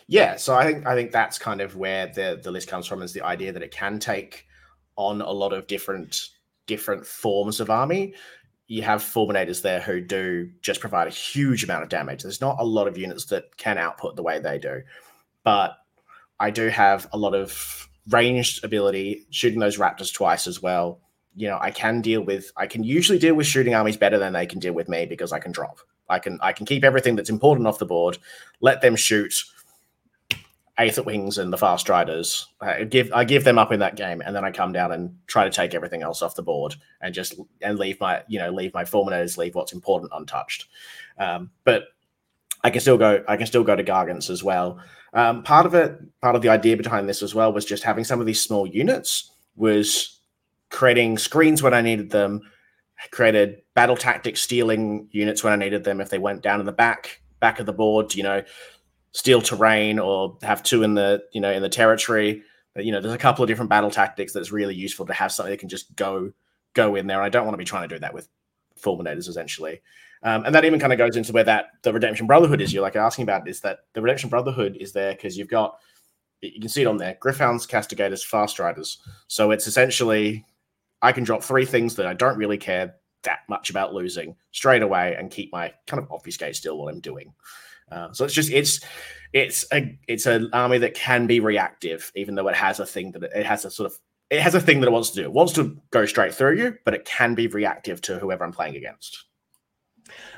Yeah, 0.07 0.37
so 0.37 0.55
I 0.55 0.65
think 0.65 0.87
I 0.87 0.95
think 0.95 1.11
that's 1.11 1.37
kind 1.37 1.61
of 1.61 1.75
where 1.75 2.07
the 2.07 2.39
the 2.41 2.49
list 2.49 2.67
comes 2.67 2.87
from 2.87 3.03
is 3.03 3.13
the 3.13 3.21
idea 3.21 3.51
that 3.51 3.61
it 3.61 3.71
can 3.71 3.99
take 3.99 4.46
on 4.97 5.21
a 5.21 5.31
lot 5.31 5.53
of 5.53 5.67
different 5.67 6.29
different 6.65 7.05
forms 7.05 7.59
of 7.59 7.69
army. 7.69 8.13
You 8.67 8.81
have 8.81 9.01
fulminators 9.01 9.61
there 9.61 9.79
who 9.79 10.01
do 10.01 10.51
just 10.61 10.81
provide 10.81 11.07
a 11.07 11.11
huge 11.11 11.63
amount 11.63 11.83
of 11.83 11.89
damage. 11.89 12.23
There's 12.23 12.41
not 12.41 12.57
a 12.59 12.65
lot 12.65 12.87
of 12.87 12.97
units 12.97 13.25
that 13.27 13.55
can 13.55 13.77
output 13.77 14.17
the 14.17 14.23
way 14.23 14.39
they 14.39 14.59
do, 14.59 14.81
but 15.43 15.77
I 16.39 16.51
do 16.51 16.67
have 16.67 17.07
a 17.13 17.17
lot 17.17 17.33
of 17.33 17.87
ranged 18.09 18.63
ability, 18.63 19.25
shooting 19.29 19.59
those 19.59 19.77
raptors 19.77 20.13
twice 20.13 20.47
as 20.47 20.61
well. 20.61 20.99
You 21.35 21.47
know, 21.47 21.57
I 21.61 21.71
can 21.71 22.01
deal 22.01 22.21
with 22.21 22.51
I 22.57 22.67
can 22.67 22.83
usually 22.83 23.19
deal 23.19 23.35
with 23.35 23.47
shooting 23.47 23.73
armies 23.73 23.97
better 23.97 24.17
than 24.17 24.33
they 24.33 24.45
can 24.45 24.59
deal 24.59 24.73
with 24.73 24.89
me 24.89 25.05
because 25.05 25.31
I 25.31 25.39
can 25.39 25.51
drop. 25.51 25.77
I 26.09 26.19
can 26.19 26.39
I 26.41 26.51
can 26.51 26.65
keep 26.65 26.83
everything 26.83 27.15
that's 27.15 27.29
important 27.29 27.67
off 27.67 27.79
the 27.79 27.85
board, 27.85 28.17
let 28.59 28.81
them 28.81 28.95
shoot 28.95 29.33
Aether 30.77 31.03
Wings 31.03 31.37
and 31.37 31.51
the 31.51 31.57
Fast 31.57 31.89
Riders. 31.89 32.47
I 32.61 32.83
give 32.83 33.11
I 33.13 33.23
give 33.23 33.43
them 33.43 33.57
up 33.57 33.71
in 33.71 33.79
that 33.79 33.95
game, 33.95 34.21
and 34.21 34.35
then 34.35 34.45
I 34.45 34.51
come 34.51 34.71
down 34.71 34.91
and 34.91 35.15
try 35.25 35.43
to 35.43 35.49
take 35.49 35.73
everything 35.73 36.03
else 36.03 36.21
off 36.21 36.35
the 36.35 36.43
board 36.43 36.75
and 37.01 37.13
just 37.13 37.35
and 37.61 37.79
leave 37.79 37.99
my 37.99 38.23
you 38.27 38.39
know 38.39 38.51
leave 38.51 38.73
my 38.73 38.83
Fulminators, 38.83 39.37
leave 39.37 39.55
what's 39.55 39.73
important 39.73 40.11
untouched. 40.13 40.67
Um, 41.17 41.49
but 41.63 41.85
I 42.63 42.69
can 42.69 42.81
still 42.81 42.97
go 42.97 43.23
I 43.27 43.37
can 43.37 43.47
still 43.47 43.63
go 43.63 43.75
to 43.75 43.83
Gargants 43.83 44.29
as 44.29 44.43
well. 44.43 44.79
Um, 45.13 45.41
part 45.41 45.65
of 45.65 45.73
it, 45.73 45.99
part 46.21 46.35
of 46.35 46.41
the 46.41 46.49
idea 46.49 46.77
behind 46.77 47.09
this 47.09 47.23
as 47.23 47.33
well 47.33 47.51
was 47.51 47.65
just 47.65 47.83
having 47.83 48.03
some 48.03 48.19
of 48.19 48.25
these 48.25 48.41
small 48.41 48.67
units 48.67 49.31
was 49.55 50.19
creating 50.69 51.17
screens 51.17 51.63
when 51.63 51.73
I 51.73 51.81
needed 51.81 52.11
them, 52.11 52.41
created 53.09 53.61
battle 53.73 53.97
tactic 53.97 54.37
stealing 54.37 55.07
units 55.11 55.43
when 55.43 55.53
I 55.53 55.55
needed 55.55 55.83
them 55.83 56.01
if 56.01 56.09
they 56.09 56.19
went 56.19 56.43
down 56.43 56.59
in 56.59 56.65
the 56.65 56.71
back 56.71 57.21
back 57.39 57.59
of 57.59 57.65
the 57.65 57.73
board, 57.73 58.15
you 58.15 58.23
know, 58.23 58.43
steal 59.11 59.41
terrain 59.41 59.99
or 59.99 60.37
have 60.41 60.63
two 60.63 60.83
in 60.83 60.93
the 60.93 61.23
you 61.33 61.41
know 61.41 61.51
in 61.51 61.61
the 61.61 61.69
territory. 61.69 62.43
But, 62.73 62.85
you 62.85 62.91
know, 62.91 63.01
there's 63.01 63.13
a 63.13 63.17
couple 63.17 63.43
of 63.43 63.47
different 63.47 63.71
battle 63.71 63.89
tactics 63.89 64.33
that's 64.33 64.51
really 64.51 64.75
useful 64.75 65.07
to 65.07 65.13
have 65.13 65.31
something 65.31 65.51
that 65.51 65.59
can 65.59 65.67
just 65.67 65.95
go 65.95 66.31
go 66.73 66.95
in 66.95 67.07
there. 67.07 67.21
I 67.21 67.29
don't 67.29 67.43
want 67.43 67.55
to 67.55 67.57
be 67.57 67.65
trying 67.65 67.89
to 67.89 67.95
do 67.95 67.99
that 67.99 68.13
with 68.13 68.29
fulminators 68.79 69.27
essentially. 69.27 69.81
Um, 70.23 70.45
and 70.45 70.53
that 70.53 70.63
even 70.63 70.79
kind 70.79 70.93
of 70.93 70.99
goes 70.99 71.15
into 71.15 71.31
where 71.33 71.43
that 71.43 71.69
the 71.81 71.91
Redemption 71.91 72.27
Brotherhood 72.27 72.61
is. 72.61 72.71
You're 72.71 72.83
like 72.83 72.95
asking 72.95 73.23
about 73.23 73.47
is 73.47 73.61
that 73.61 73.79
the 73.93 74.01
Redemption 74.01 74.29
Brotherhood 74.29 74.77
is 74.79 74.93
there 74.93 75.13
because 75.13 75.37
you've 75.37 75.49
got 75.49 75.79
you 76.41 76.59
can 76.59 76.69
see 76.69 76.83
it 76.83 76.87
on 76.87 76.97
there: 76.97 77.17
Gryph-hounds, 77.19 77.65
Castigators, 77.65 78.23
Fast 78.23 78.59
Riders. 78.59 78.99
So 79.27 79.49
it's 79.49 79.65
essentially 79.65 80.45
I 81.01 81.11
can 81.11 81.23
drop 81.23 81.43
three 81.43 81.65
things 81.65 81.95
that 81.95 82.05
I 82.05 82.13
don't 82.13 82.37
really 82.37 82.57
care 82.57 82.95
that 83.23 83.39
much 83.49 83.69
about 83.71 83.93
losing 83.93 84.35
straight 84.51 84.83
away 84.83 85.15
and 85.17 85.31
keep 85.31 85.51
my 85.51 85.73
kind 85.87 86.01
of 86.01 86.11
obfuscate 86.11 86.55
still 86.55 86.77
what 86.77 86.93
I'm 86.93 86.99
doing. 86.99 87.33
Uh, 87.91 88.11
so 88.11 88.25
it's 88.25 88.33
just 88.33 88.51
it's 88.51 88.81
it's 89.33 89.65
a 89.71 89.97
it's 90.07 90.25
an 90.25 90.49
army 90.53 90.77
that 90.79 90.93
can 90.93 91.27
be 91.27 91.39
reactive, 91.39 92.11
even 92.15 92.35
though 92.35 92.47
it 92.47 92.55
has 92.55 92.79
a 92.79 92.85
thing 92.85 93.11
that 93.11 93.23
it, 93.23 93.31
it 93.35 93.45
has 93.45 93.65
a 93.65 93.71
sort 93.71 93.91
of 93.91 93.97
it 94.29 94.41
has 94.41 94.55
a 94.55 94.61
thing 94.61 94.81
that 94.81 94.87
it 94.87 94.91
wants 94.91 95.11
to 95.11 95.15
do. 95.17 95.23
It 95.23 95.31
wants 95.31 95.53
to 95.53 95.77
go 95.91 96.05
straight 96.05 96.33
through 96.33 96.57
you, 96.57 96.77
but 96.83 96.93
it 96.93 97.05
can 97.05 97.35
be 97.35 97.47
reactive 97.47 98.01
to 98.01 98.19
whoever 98.19 98.43
I'm 98.43 98.51
playing 98.51 98.75
against. 98.75 99.25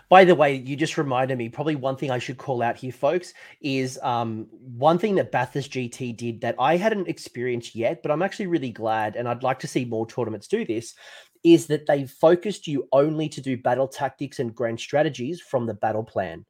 By 0.10 0.26
the 0.26 0.34
way, 0.34 0.56
you 0.56 0.76
just 0.76 0.98
reminded 0.98 1.38
me. 1.38 1.50
Probably 1.50 1.76
one 1.76 1.96
thing 1.96 2.10
I 2.10 2.18
should 2.18 2.38
call 2.38 2.64
out 2.64 2.78
here, 2.78 2.92
folks, 2.92 3.34
is 3.62 4.00
um, 4.02 4.48
one 4.52 4.98
thing 4.98 5.16
that 5.16 5.32
Bathurst 5.32 5.72
GT 5.72 6.18
did 6.18 6.42
that 6.42 6.56
I 6.58 6.78
hadn't 6.78 7.08
experienced 7.08 7.76
yet, 7.76 8.02
but 8.02 8.12
I'm 8.12 8.24
actually 8.24 8.48
really 8.48 8.72
glad, 8.72 9.16
and 9.16 9.28
I'd 9.28 9.44
like 9.44 9.60
to 9.60 9.68
see 9.68 9.86
more 9.86 10.08
tournaments 10.08 10.48
do 10.48 10.66
this. 10.66 10.96
Is 11.44 11.68
that 11.68 11.86
they 11.86 12.06
focused 12.06 12.68
you 12.68 12.88
only 12.92 13.30
to 13.30 13.40
do 13.40 13.56
battle 13.56 13.88
tactics 13.88 14.40
and 14.40 14.54
grand 14.54 14.80
strategies 14.80 15.40
from 15.40 15.68
the 15.68 15.74
battle 15.74 16.04
plan. 16.04 16.46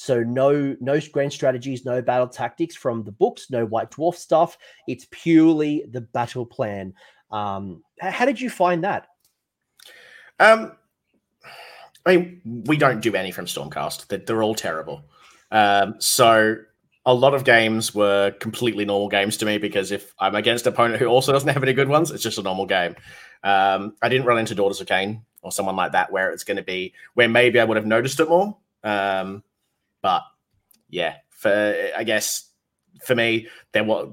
So 0.00 0.22
no 0.22 0.76
no 0.78 1.00
grand 1.12 1.32
strategies, 1.32 1.84
no 1.84 2.00
battle 2.00 2.28
tactics 2.28 2.76
from 2.76 3.02
the 3.02 3.10
books, 3.10 3.50
no 3.50 3.66
White 3.66 3.90
Dwarf 3.90 4.14
stuff. 4.14 4.56
It's 4.86 5.08
purely 5.10 5.86
the 5.90 6.02
battle 6.02 6.46
plan. 6.46 6.94
Um, 7.32 7.82
how 7.98 8.24
did 8.24 8.40
you 8.40 8.48
find 8.48 8.84
that? 8.84 9.08
Um, 10.38 10.76
I 12.06 12.16
mean, 12.16 12.62
we 12.66 12.76
don't 12.76 13.00
do 13.00 13.16
any 13.16 13.32
from 13.32 13.46
Stormcast. 13.46 14.06
They're, 14.06 14.20
they're 14.20 14.42
all 14.44 14.54
terrible. 14.54 15.02
Um, 15.50 15.96
so 15.98 16.58
a 17.04 17.12
lot 17.12 17.34
of 17.34 17.42
games 17.42 17.92
were 17.92 18.30
completely 18.38 18.84
normal 18.84 19.08
games 19.08 19.36
to 19.38 19.46
me 19.46 19.58
because 19.58 19.90
if 19.90 20.14
I'm 20.20 20.36
against 20.36 20.64
an 20.68 20.74
opponent 20.74 21.00
who 21.00 21.06
also 21.06 21.32
doesn't 21.32 21.48
have 21.48 21.64
any 21.64 21.72
good 21.72 21.88
ones, 21.88 22.12
it's 22.12 22.22
just 22.22 22.38
a 22.38 22.42
normal 22.42 22.66
game. 22.66 22.94
Um, 23.42 23.96
I 24.00 24.08
didn't 24.08 24.26
run 24.26 24.38
into 24.38 24.54
Daughters 24.54 24.80
of 24.80 24.86
Khaine 24.86 25.22
or 25.42 25.50
someone 25.50 25.74
like 25.74 25.90
that 25.90 26.12
where 26.12 26.30
it's 26.30 26.44
going 26.44 26.56
to 26.56 26.62
be 26.62 26.94
where 27.14 27.28
maybe 27.28 27.58
I 27.58 27.64
would 27.64 27.76
have 27.76 27.84
noticed 27.84 28.20
it 28.20 28.28
more. 28.28 28.56
Um, 28.84 29.42
but 30.02 30.22
yeah, 30.88 31.16
for 31.30 31.90
I 31.96 32.04
guess 32.04 32.50
for 33.04 33.14
me, 33.14 33.48
there 33.72 33.84
what 33.84 34.10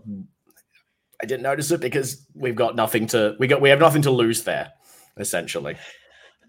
I 1.22 1.26
didn't 1.26 1.44
notice 1.44 1.72
it 1.72 1.82
because 1.82 2.26
we've 2.34 2.56
got 2.56 2.76
nothing 2.76 3.08
to 3.08 3.36
we 3.40 3.48
got 3.48 3.62
we 3.62 3.70
have 3.70 3.80
nothing 3.80 4.02
to 4.04 4.12
lose 4.12 4.44
there 4.44 4.72
essentially. 5.18 5.78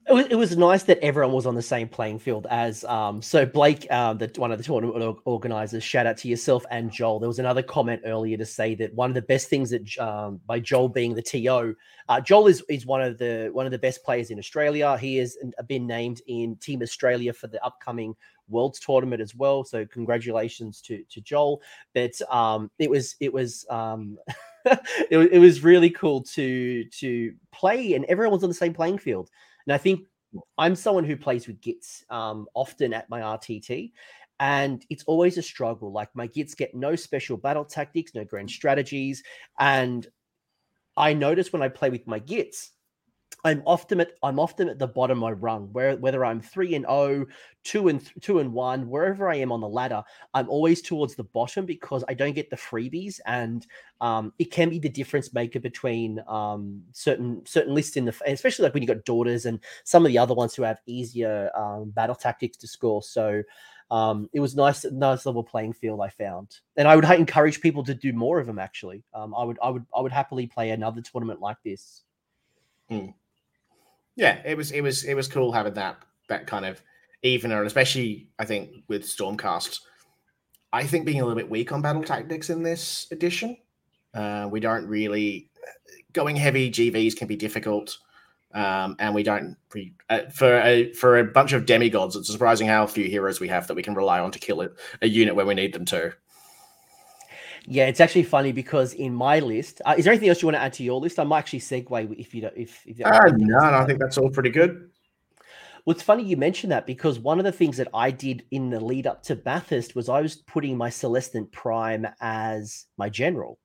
It 0.08 0.12
was, 0.12 0.26
it 0.26 0.36
was 0.36 0.56
nice 0.56 0.84
that 0.84 1.00
everyone 1.00 1.34
was 1.34 1.46
on 1.46 1.56
the 1.56 1.62
same 1.62 1.88
playing 1.88 2.20
field 2.20 2.46
as 2.48 2.84
um 2.84 3.20
so 3.20 3.44
Blake 3.44 3.90
um 3.90 4.18
the 4.18 4.30
one 4.36 4.52
of 4.52 4.58
the 4.58 4.64
tournament 4.64 5.18
organizers 5.24 5.82
shout 5.82 6.06
out 6.06 6.16
to 6.18 6.28
yourself 6.28 6.64
and 6.70 6.92
Joel 6.92 7.18
there 7.18 7.28
was 7.28 7.40
another 7.40 7.62
comment 7.62 8.02
earlier 8.04 8.36
to 8.36 8.46
say 8.46 8.76
that 8.76 8.94
one 8.94 9.10
of 9.10 9.14
the 9.14 9.22
best 9.22 9.48
things 9.48 9.70
that 9.70 9.98
um 9.98 10.40
by 10.46 10.60
Joel 10.60 10.88
being 10.88 11.14
the 11.14 11.22
TO 11.22 11.74
uh, 12.08 12.20
Joel 12.20 12.46
is 12.46 12.62
is 12.68 12.86
one 12.86 13.02
of 13.02 13.18
the 13.18 13.50
one 13.52 13.66
of 13.66 13.72
the 13.72 13.78
best 13.78 14.04
players 14.04 14.30
in 14.30 14.38
Australia 14.38 14.96
he 14.96 15.16
has 15.16 15.36
been 15.66 15.88
named 15.88 16.22
in 16.28 16.54
Team 16.56 16.82
Australia 16.82 17.32
for 17.32 17.48
the 17.48 17.64
upcoming 17.64 18.14
Worlds 18.48 18.78
tournament 18.80 19.20
as 19.20 19.34
well 19.34 19.64
so 19.64 19.84
congratulations 19.86 20.80
to 20.82 21.02
to 21.10 21.20
Joel 21.20 21.60
but 21.94 22.12
um 22.30 22.70
it 22.78 22.90
was 22.90 23.16
it 23.20 23.32
was 23.32 23.66
um 23.70 24.18
it, 24.64 25.18
it 25.32 25.38
was 25.38 25.62
really 25.62 25.90
cool 25.90 26.22
to 26.22 26.84
to 26.84 27.32
play 27.52 27.94
and 27.94 28.04
everyone 28.06 28.32
was 28.32 28.42
on 28.42 28.50
the 28.50 28.54
same 28.54 28.74
playing 28.74 28.98
field 28.98 29.30
and 29.66 29.74
I 29.74 29.78
think 29.78 30.00
I'm 30.58 30.76
someone 30.76 31.04
who 31.04 31.16
plays 31.16 31.46
with 31.46 31.60
Gits 31.60 32.04
um, 32.10 32.46
often 32.54 32.92
at 32.92 33.08
my 33.08 33.20
RTT. 33.20 33.92
and 34.40 34.84
it's 34.90 35.04
always 35.04 35.38
a 35.38 35.42
struggle. 35.42 35.92
Like 35.92 36.08
my 36.14 36.26
gits 36.26 36.54
get 36.54 36.74
no 36.74 36.94
special 36.94 37.36
battle 37.36 37.64
tactics, 37.64 38.14
no 38.14 38.24
grand 38.24 38.50
strategies, 38.50 39.22
and 39.58 40.06
I 40.96 41.12
notice 41.12 41.52
when 41.52 41.62
I 41.62 41.68
play 41.68 41.90
with 41.90 42.06
my 42.06 42.18
gits, 42.18 42.72
I'm 43.46 43.62
often 43.64 44.00
at 44.00 44.12
I'm 44.24 44.40
often 44.40 44.68
at 44.68 44.80
the 44.80 44.88
bottom 44.88 45.22
of 45.22 45.40
rung, 45.40 45.68
where 45.72 45.96
whether 45.96 46.24
I'm 46.24 46.40
three 46.40 46.74
and 46.74 46.84
oh, 46.88 47.26
two 47.62 47.86
and 47.86 48.00
th- 48.00 48.12
two 48.20 48.40
and 48.40 48.52
one, 48.52 48.88
wherever 48.88 49.28
I 49.28 49.36
am 49.36 49.52
on 49.52 49.60
the 49.60 49.68
ladder, 49.68 50.02
I'm 50.34 50.48
always 50.48 50.82
towards 50.82 51.14
the 51.14 51.22
bottom 51.22 51.64
because 51.64 52.02
I 52.08 52.14
don't 52.14 52.34
get 52.34 52.50
the 52.50 52.56
freebies, 52.56 53.20
and 53.24 53.64
um, 54.00 54.32
it 54.40 54.50
can 54.50 54.68
be 54.70 54.80
the 54.80 54.88
difference 54.88 55.32
maker 55.32 55.60
between 55.60 56.20
um, 56.26 56.82
certain 56.90 57.46
certain 57.46 57.72
lists 57.72 57.96
in 57.96 58.04
the, 58.04 58.16
especially 58.26 58.64
like 58.64 58.74
when 58.74 58.82
you've 58.82 58.88
got 58.88 59.04
daughters 59.04 59.46
and 59.46 59.60
some 59.84 60.04
of 60.04 60.10
the 60.10 60.18
other 60.18 60.34
ones 60.34 60.56
who 60.56 60.64
have 60.64 60.80
easier 60.86 61.50
um, 61.54 61.90
battle 61.90 62.16
tactics 62.16 62.56
to 62.56 62.66
score. 62.66 63.00
So 63.00 63.44
um, 63.92 64.28
it 64.32 64.40
was 64.40 64.56
nice, 64.56 64.84
nice 64.90 65.24
level 65.24 65.44
playing 65.44 65.74
field 65.74 66.00
I 66.00 66.08
found, 66.08 66.58
and 66.76 66.88
I 66.88 66.96
would 66.96 67.04
encourage 67.04 67.60
people 67.60 67.84
to 67.84 67.94
do 67.94 68.12
more 68.12 68.40
of 68.40 68.48
them. 68.48 68.58
Actually, 68.58 69.04
um, 69.14 69.36
I 69.36 69.44
would, 69.44 69.58
I 69.62 69.70
would, 69.70 69.86
I 69.96 70.00
would 70.00 70.12
happily 70.12 70.48
play 70.48 70.70
another 70.70 71.00
tournament 71.00 71.40
like 71.40 71.58
this. 71.64 72.02
Mm 72.90 73.14
yeah, 74.16 74.40
it 74.44 74.56
was 74.56 74.72
it 74.72 74.80
was 74.80 75.04
it 75.04 75.14
was 75.14 75.28
cool 75.28 75.52
having 75.52 75.74
that 75.74 75.98
that 76.28 76.46
kind 76.46 76.64
of 76.64 76.82
evener, 77.22 77.62
especially 77.62 78.28
I 78.38 78.44
think 78.46 78.70
with 78.88 79.04
Stormcast. 79.04 79.80
I 80.72 80.84
think 80.84 81.06
being 81.06 81.20
a 81.20 81.24
little 81.24 81.38
bit 81.38 81.48
weak 81.48 81.70
on 81.70 81.80
battle 81.80 82.02
tactics 82.02 82.50
in 82.50 82.62
this 82.62 83.06
edition. 83.12 83.56
Uh, 84.12 84.48
we 84.50 84.60
don't 84.60 84.86
really 84.86 85.50
going 86.12 86.34
heavy 86.34 86.70
GVs 86.70 87.16
can 87.16 87.28
be 87.28 87.36
difficult, 87.36 87.98
um, 88.54 88.96
and 88.98 89.14
we 89.14 89.22
don't 89.22 89.56
pre, 89.68 89.92
uh, 90.08 90.22
for 90.32 90.60
a 90.62 90.92
for 90.94 91.18
a 91.18 91.24
bunch 91.24 91.52
of 91.52 91.66
demigods. 91.66 92.16
It's 92.16 92.32
surprising 92.32 92.66
how 92.66 92.86
few 92.86 93.08
heroes 93.08 93.38
we 93.38 93.48
have 93.48 93.66
that 93.66 93.74
we 93.74 93.82
can 93.82 93.94
rely 93.94 94.18
on 94.18 94.30
to 94.32 94.38
kill 94.38 94.62
it, 94.62 94.72
a 95.02 95.08
unit 95.08 95.36
when 95.36 95.46
we 95.46 95.54
need 95.54 95.74
them 95.74 95.84
to. 95.86 96.14
Yeah, 97.68 97.86
it's 97.86 98.00
actually 98.00 98.22
funny 98.22 98.52
because 98.52 98.94
in 98.94 99.12
my 99.12 99.40
list, 99.40 99.82
uh, 99.84 99.94
is 99.98 100.04
there 100.04 100.12
anything 100.12 100.28
else 100.28 100.40
you 100.40 100.46
want 100.46 100.56
to 100.56 100.62
add 100.62 100.72
to 100.74 100.84
your 100.84 101.00
list? 101.00 101.18
I 101.18 101.24
might 101.24 101.40
actually 101.40 101.60
segue 101.60 102.18
if 102.18 102.32
you 102.32 102.42
don't. 102.42 102.56
If, 102.56 102.86
if 102.86 103.04
uh, 103.04 103.20
no, 103.36 103.58
no, 103.58 103.78
I 103.78 103.84
think 103.84 103.98
that's 103.98 104.18
all 104.18 104.30
pretty 104.30 104.50
good. 104.50 104.90
Well, 105.84 105.94
it's 105.94 106.02
funny 106.02 106.24
you 106.24 106.36
mentioned 106.36 106.72
that 106.72 106.86
because 106.86 107.18
one 107.18 107.38
of 107.38 107.44
the 107.44 107.52
things 107.52 107.76
that 107.76 107.88
I 107.94 108.10
did 108.10 108.44
in 108.50 108.70
the 108.70 108.80
lead 108.80 109.06
up 109.06 109.22
to 109.24 109.36
Bathurst 109.36 109.94
was 109.94 110.08
I 110.08 110.20
was 110.20 110.36
putting 110.36 110.76
my 110.76 110.90
Celestant 110.90 111.50
Prime 111.52 112.06
as 112.20 112.86
my 112.96 113.08
general. 113.08 113.58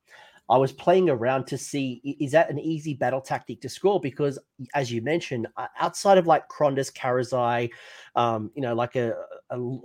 I 0.51 0.57
was 0.57 0.73
playing 0.73 1.09
around 1.09 1.47
to 1.47 1.57
see 1.57 2.17
is 2.19 2.33
that 2.33 2.49
an 2.49 2.59
easy 2.59 2.93
battle 2.93 3.21
tactic 3.21 3.61
to 3.61 3.69
score 3.69 4.01
because, 4.01 4.37
as 4.75 4.91
you 4.91 5.01
mentioned, 5.01 5.47
outside 5.79 6.17
of 6.17 6.27
like 6.27 6.49
Krondys, 6.49 6.91
Karazai, 6.91 7.69
um, 8.17 8.51
you 8.53 8.61
know, 8.61 8.75
like 8.75 8.97
a, 8.97 9.13
a 9.49 9.77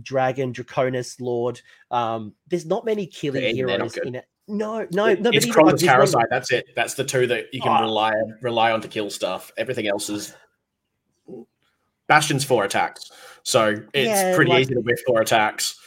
Dragon, 0.00 0.54
Draconis, 0.54 1.20
Lord, 1.20 1.60
um, 1.90 2.32
there's 2.48 2.64
not 2.64 2.86
many 2.86 3.06
killing 3.06 3.42
yeah, 3.42 3.50
heroes 3.50 3.98
in 3.98 4.14
it. 4.14 4.24
No, 4.48 4.86
no, 4.92 5.12
no. 5.12 5.30
It's 5.30 5.44
Krondys, 5.44 5.86
Karazai. 5.86 6.24
That's 6.30 6.50
it. 6.50 6.68
That's 6.74 6.94
the 6.94 7.04
two 7.04 7.26
that 7.26 7.52
you 7.52 7.60
can 7.60 7.76
oh. 7.76 7.82
rely 7.82 8.14
rely 8.40 8.72
on 8.72 8.80
to 8.80 8.88
kill 8.88 9.10
stuff. 9.10 9.52
Everything 9.58 9.88
else 9.88 10.08
is 10.08 10.34
Bastian's 12.06 12.44
four 12.44 12.64
attacks, 12.64 13.10
so 13.42 13.74
it's 13.92 14.08
yeah, 14.08 14.34
pretty 14.34 14.50
like, 14.50 14.62
easy 14.62 14.74
to 14.74 14.80
whiff 14.80 15.00
four 15.06 15.20
attacks. 15.20 15.78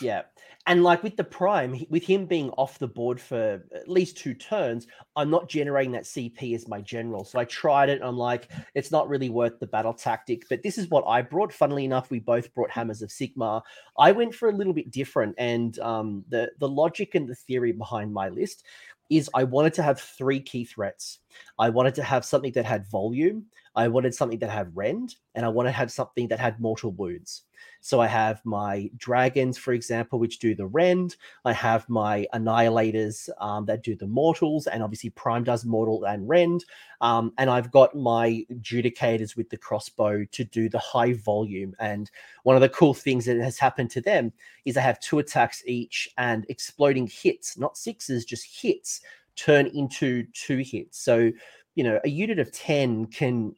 Yeah, 0.00 0.22
and 0.70 0.84
like 0.84 1.02
with 1.02 1.16
the 1.16 1.24
prime, 1.24 1.84
with 1.90 2.04
him 2.04 2.26
being 2.26 2.50
off 2.50 2.78
the 2.78 2.86
board 2.86 3.20
for 3.20 3.60
at 3.74 3.88
least 3.88 4.16
two 4.16 4.34
turns, 4.34 4.86
I'm 5.16 5.28
not 5.28 5.48
generating 5.48 5.90
that 5.92 6.04
CP 6.04 6.54
as 6.54 6.68
my 6.68 6.80
general. 6.80 7.24
So 7.24 7.40
I 7.40 7.44
tried 7.44 7.88
it. 7.88 8.00
I'm 8.04 8.16
like, 8.16 8.48
it's 8.76 8.92
not 8.92 9.08
really 9.08 9.30
worth 9.30 9.58
the 9.58 9.66
battle 9.66 9.92
tactic. 9.92 10.44
But 10.48 10.62
this 10.62 10.78
is 10.78 10.86
what 10.86 11.02
I 11.08 11.22
brought. 11.22 11.52
Funnily 11.52 11.84
enough, 11.84 12.12
we 12.12 12.20
both 12.20 12.54
brought 12.54 12.70
Hammers 12.70 13.02
of 13.02 13.10
Sigmar. 13.10 13.62
I 13.98 14.12
went 14.12 14.32
for 14.32 14.48
a 14.48 14.54
little 14.54 14.72
bit 14.72 14.92
different, 14.92 15.34
and 15.38 15.76
um, 15.80 16.24
the 16.28 16.52
the 16.60 16.68
logic 16.68 17.16
and 17.16 17.28
the 17.28 17.34
theory 17.34 17.72
behind 17.72 18.14
my 18.14 18.28
list 18.28 18.64
is 19.10 19.28
I 19.34 19.42
wanted 19.42 19.74
to 19.74 19.82
have 19.82 20.00
three 20.00 20.38
key 20.38 20.64
threats. 20.64 21.18
I 21.58 21.68
wanted 21.70 21.96
to 21.96 22.04
have 22.04 22.24
something 22.24 22.52
that 22.52 22.64
had 22.64 22.88
volume. 22.88 23.46
I 23.76 23.88
wanted 23.88 24.14
something 24.14 24.38
that 24.40 24.50
had 24.50 24.76
rend, 24.76 25.14
and 25.34 25.46
I 25.46 25.48
wanted 25.48 25.70
to 25.70 25.76
have 25.76 25.92
something 25.92 26.28
that 26.28 26.40
had 26.40 26.60
mortal 26.60 26.90
wounds. 26.90 27.42
So 27.80 28.00
I 28.00 28.06
have 28.08 28.40
my 28.44 28.90
dragons, 28.96 29.56
for 29.58 29.72
example, 29.72 30.18
which 30.18 30.38
do 30.38 30.54
the 30.54 30.66
rend. 30.66 31.16
I 31.44 31.52
have 31.52 31.88
my 31.88 32.26
annihilators 32.34 33.28
um, 33.38 33.66
that 33.66 33.82
do 33.82 33.94
the 33.94 34.06
mortals, 34.06 34.66
and 34.66 34.82
obviously 34.82 35.10
Prime 35.10 35.44
does 35.44 35.64
mortal 35.64 36.04
and 36.04 36.28
rend. 36.28 36.64
Um, 37.00 37.32
and 37.38 37.48
I've 37.48 37.70
got 37.70 37.94
my 37.94 38.44
judicators 38.60 39.36
with 39.36 39.48
the 39.50 39.56
crossbow 39.56 40.24
to 40.24 40.44
do 40.44 40.68
the 40.68 40.78
high 40.78 41.14
volume. 41.14 41.74
And 41.78 42.10
one 42.42 42.56
of 42.56 42.62
the 42.62 42.68
cool 42.68 42.92
things 42.92 43.24
that 43.26 43.38
has 43.38 43.58
happened 43.58 43.90
to 43.92 44.00
them 44.00 44.32
is 44.64 44.76
I 44.76 44.82
have 44.82 45.00
two 45.00 45.18
attacks 45.18 45.62
each, 45.66 46.08
and 46.18 46.44
exploding 46.48 47.06
hits, 47.06 47.56
not 47.56 47.76
sixes, 47.76 48.24
just 48.24 48.44
hits, 48.62 49.00
turn 49.36 49.66
into 49.68 50.26
two 50.34 50.58
hits. 50.58 50.98
So 50.98 51.30
you 51.74 51.84
know 51.84 52.00
a 52.04 52.08
unit 52.08 52.38
of 52.38 52.52
10 52.52 53.06
can 53.06 53.54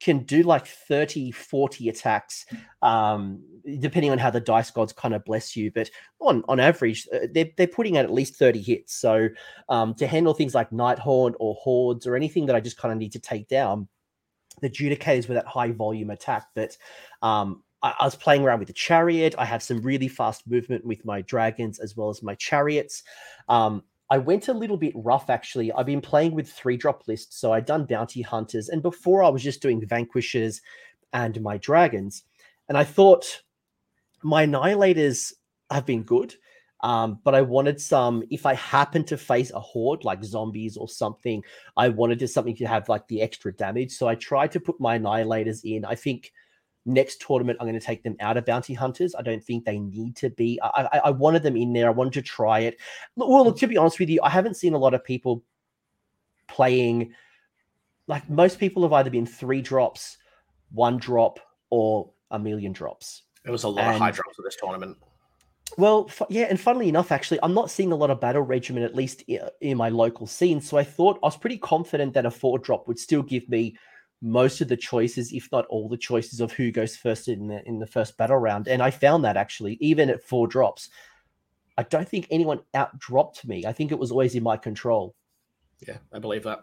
can 0.00 0.24
do 0.24 0.42
like 0.42 0.66
30 0.66 1.30
40 1.30 1.88
attacks 1.88 2.44
um, 2.82 3.40
depending 3.78 4.10
on 4.10 4.18
how 4.18 4.30
the 4.30 4.40
dice 4.40 4.70
gods 4.70 4.92
kind 4.92 5.14
of 5.14 5.24
bless 5.24 5.54
you 5.56 5.70
but 5.70 5.88
on 6.20 6.42
on 6.48 6.58
average 6.58 7.06
uh, 7.14 7.26
they're, 7.32 7.50
they're 7.56 7.66
putting 7.68 7.96
out 7.96 8.04
at 8.04 8.12
least 8.12 8.36
30 8.36 8.60
hits. 8.60 8.94
So 8.94 9.28
um, 9.68 9.94
to 9.94 10.06
handle 10.06 10.34
things 10.34 10.54
like 10.54 10.70
nighthaunt 10.70 11.34
or 11.38 11.54
hordes 11.54 12.06
or 12.06 12.16
anything 12.16 12.46
that 12.46 12.56
i 12.56 12.60
just 12.60 12.78
kind 12.78 12.92
of 12.92 12.98
need 12.98 13.12
to 13.12 13.20
take 13.20 13.48
down 13.48 13.88
the 14.60 14.68
judicators 14.68 15.28
with 15.28 15.36
that 15.36 15.46
high 15.46 15.70
volume 15.70 16.10
attack 16.10 16.48
but 16.54 16.76
um, 17.22 17.62
I 17.82 18.04
was 18.04 18.14
playing 18.14 18.44
around 18.44 18.60
with 18.60 18.68
the 18.68 18.74
chariot. 18.74 19.34
I 19.36 19.44
have 19.44 19.60
some 19.60 19.82
really 19.82 20.06
fast 20.06 20.48
movement 20.48 20.84
with 20.84 21.04
my 21.04 21.20
dragons 21.22 21.80
as 21.80 21.96
well 21.96 22.10
as 22.10 22.22
my 22.22 22.36
chariots. 22.36 23.02
Um, 23.48 23.82
I 24.12 24.18
went 24.18 24.48
a 24.48 24.52
little 24.52 24.76
bit 24.76 24.92
rough 24.94 25.30
actually. 25.30 25.72
I've 25.72 25.86
been 25.86 26.02
playing 26.02 26.34
with 26.34 26.52
three 26.52 26.76
drop 26.76 27.08
lists. 27.08 27.40
So 27.40 27.54
I'd 27.54 27.64
done 27.64 27.86
bounty 27.86 28.20
hunters, 28.20 28.68
and 28.68 28.82
before 28.82 29.24
I 29.24 29.30
was 29.30 29.42
just 29.42 29.62
doing 29.62 29.80
vanquishers 29.86 30.60
and 31.14 31.40
my 31.40 31.56
dragons. 31.56 32.22
And 32.68 32.76
I 32.76 32.84
thought 32.84 33.40
my 34.22 34.44
annihilators 34.46 35.32
have 35.70 35.86
been 35.86 36.02
good. 36.02 36.34
Um, 36.82 37.20
but 37.24 37.34
I 37.34 37.40
wanted 37.40 37.80
some, 37.80 38.22
if 38.28 38.44
I 38.44 38.54
happen 38.54 39.04
to 39.04 39.16
face 39.16 39.50
a 39.52 39.60
horde 39.60 40.04
like 40.04 40.22
zombies 40.22 40.76
or 40.76 40.88
something, 40.88 41.42
I 41.78 41.88
wanted 41.88 42.18
to 42.18 42.28
something 42.28 42.56
to 42.56 42.66
have 42.66 42.90
like 42.90 43.08
the 43.08 43.22
extra 43.22 43.54
damage. 43.54 43.92
So 43.92 44.08
I 44.08 44.16
tried 44.16 44.52
to 44.52 44.60
put 44.60 44.78
my 44.78 44.98
annihilators 44.98 45.60
in. 45.64 45.86
I 45.86 45.94
think 45.94 46.32
next 46.84 47.20
tournament 47.20 47.58
i'm 47.60 47.66
going 47.66 47.78
to 47.78 47.86
take 47.86 48.02
them 48.02 48.16
out 48.20 48.36
of 48.36 48.44
bounty 48.44 48.74
hunters. 48.74 49.14
I 49.14 49.22
don't 49.22 49.42
think 49.42 49.64
they 49.64 49.78
need 49.78 50.16
to 50.16 50.30
be 50.30 50.58
i 50.62 50.88
i, 50.92 50.98
I 51.04 51.10
wanted 51.10 51.42
them 51.42 51.56
in 51.56 51.72
there. 51.72 51.86
I 51.86 51.92
wanted 51.92 52.14
to 52.14 52.22
try 52.22 52.60
it. 52.60 52.78
Well 53.16 53.44
look, 53.44 53.58
to 53.58 53.66
be 53.66 53.76
honest 53.76 53.98
with 53.98 54.08
you 54.08 54.20
i 54.22 54.30
haven't 54.30 54.56
seen 54.56 54.74
a 54.74 54.78
lot 54.78 54.94
of 54.94 55.04
people 55.04 55.44
playing 56.48 57.14
like 58.08 58.28
most 58.28 58.58
people 58.58 58.82
have 58.82 58.92
either 58.92 59.10
been 59.10 59.26
three 59.26 59.62
drops 59.62 60.18
one 60.72 60.96
drop 60.96 61.38
or 61.70 62.10
a 62.30 62.38
million 62.38 62.72
drops. 62.72 63.22
It 63.44 63.50
was 63.50 63.64
a 63.64 63.68
lot 63.68 63.84
and, 63.84 63.94
of 63.94 64.00
high 64.00 64.10
drops 64.10 64.36
for 64.36 64.42
this 64.42 64.56
tournament. 64.56 64.96
Well, 65.78 66.10
yeah, 66.28 66.46
and 66.50 66.60
funnily 66.60 66.88
enough, 66.88 67.12
actually, 67.12 67.38
I'm 67.42 67.54
not 67.54 67.70
seeing 67.70 67.92
a 67.92 67.96
lot 67.96 68.10
of 68.10 68.20
battle 68.20 68.42
regimen, 68.42 68.82
at 68.82 68.94
least 68.94 69.22
in 69.60 69.76
my 69.76 69.88
local 69.88 70.26
scene. 70.26 70.60
So 70.60 70.76
I 70.76 70.84
thought 70.84 71.18
I 71.22 71.26
was 71.26 71.36
pretty 71.36 71.56
confident 71.56 72.12
that 72.14 72.26
a 72.26 72.30
four 72.30 72.58
drop 72.58 72.88
would 72.88 72.98
still 72.98 73.22
give 73.22 73.48
me 73.48 73.76
most 74.22 74.60
of 74.60 74.68
the 74.68 74.76
choices, 74.76 75.32
if 75.32 75.50
not 75.50 75.66
all 75.66 75.88
the 75.88 75.96
choices, 75.96 76.40
of 76.40 76.52
who 76.52 76.70
goes 76.70 76.96
first 76.96 77.28
in 77.28 77.48
the 77.48 77.62
in 77.66 77.80
the 77.80 77.86
first 77.86 78.16
battle 78.16 78.38
round. 78.38 78.68
And 78.68 78.80
I 78.80 78.90
found 78.90 79.24
that 79.24 79.36
actually, 79.36 79.76
even 79.80 80.08
at 80.08 80.22
four 80.22 80.46
drops, 80.46 80.88
I 81.76 81.82
don't 81.82 82.08
think 82.08 82.28
anyone 82.30 82.60
outdropped 82.74 83.44
me. 83.46 83.66
I 83.66 83.72
think 83.72 83.90
it 83.90 83.98
was 83.98 84.12
always 84.12 84.34
in 84.34 84.42
my 84.42 84.56
control. 84.56 85.14
Yeah, 85.86 85.98
I 86.12 86.20
believe 86.20 86.44
that. 86.44 86.60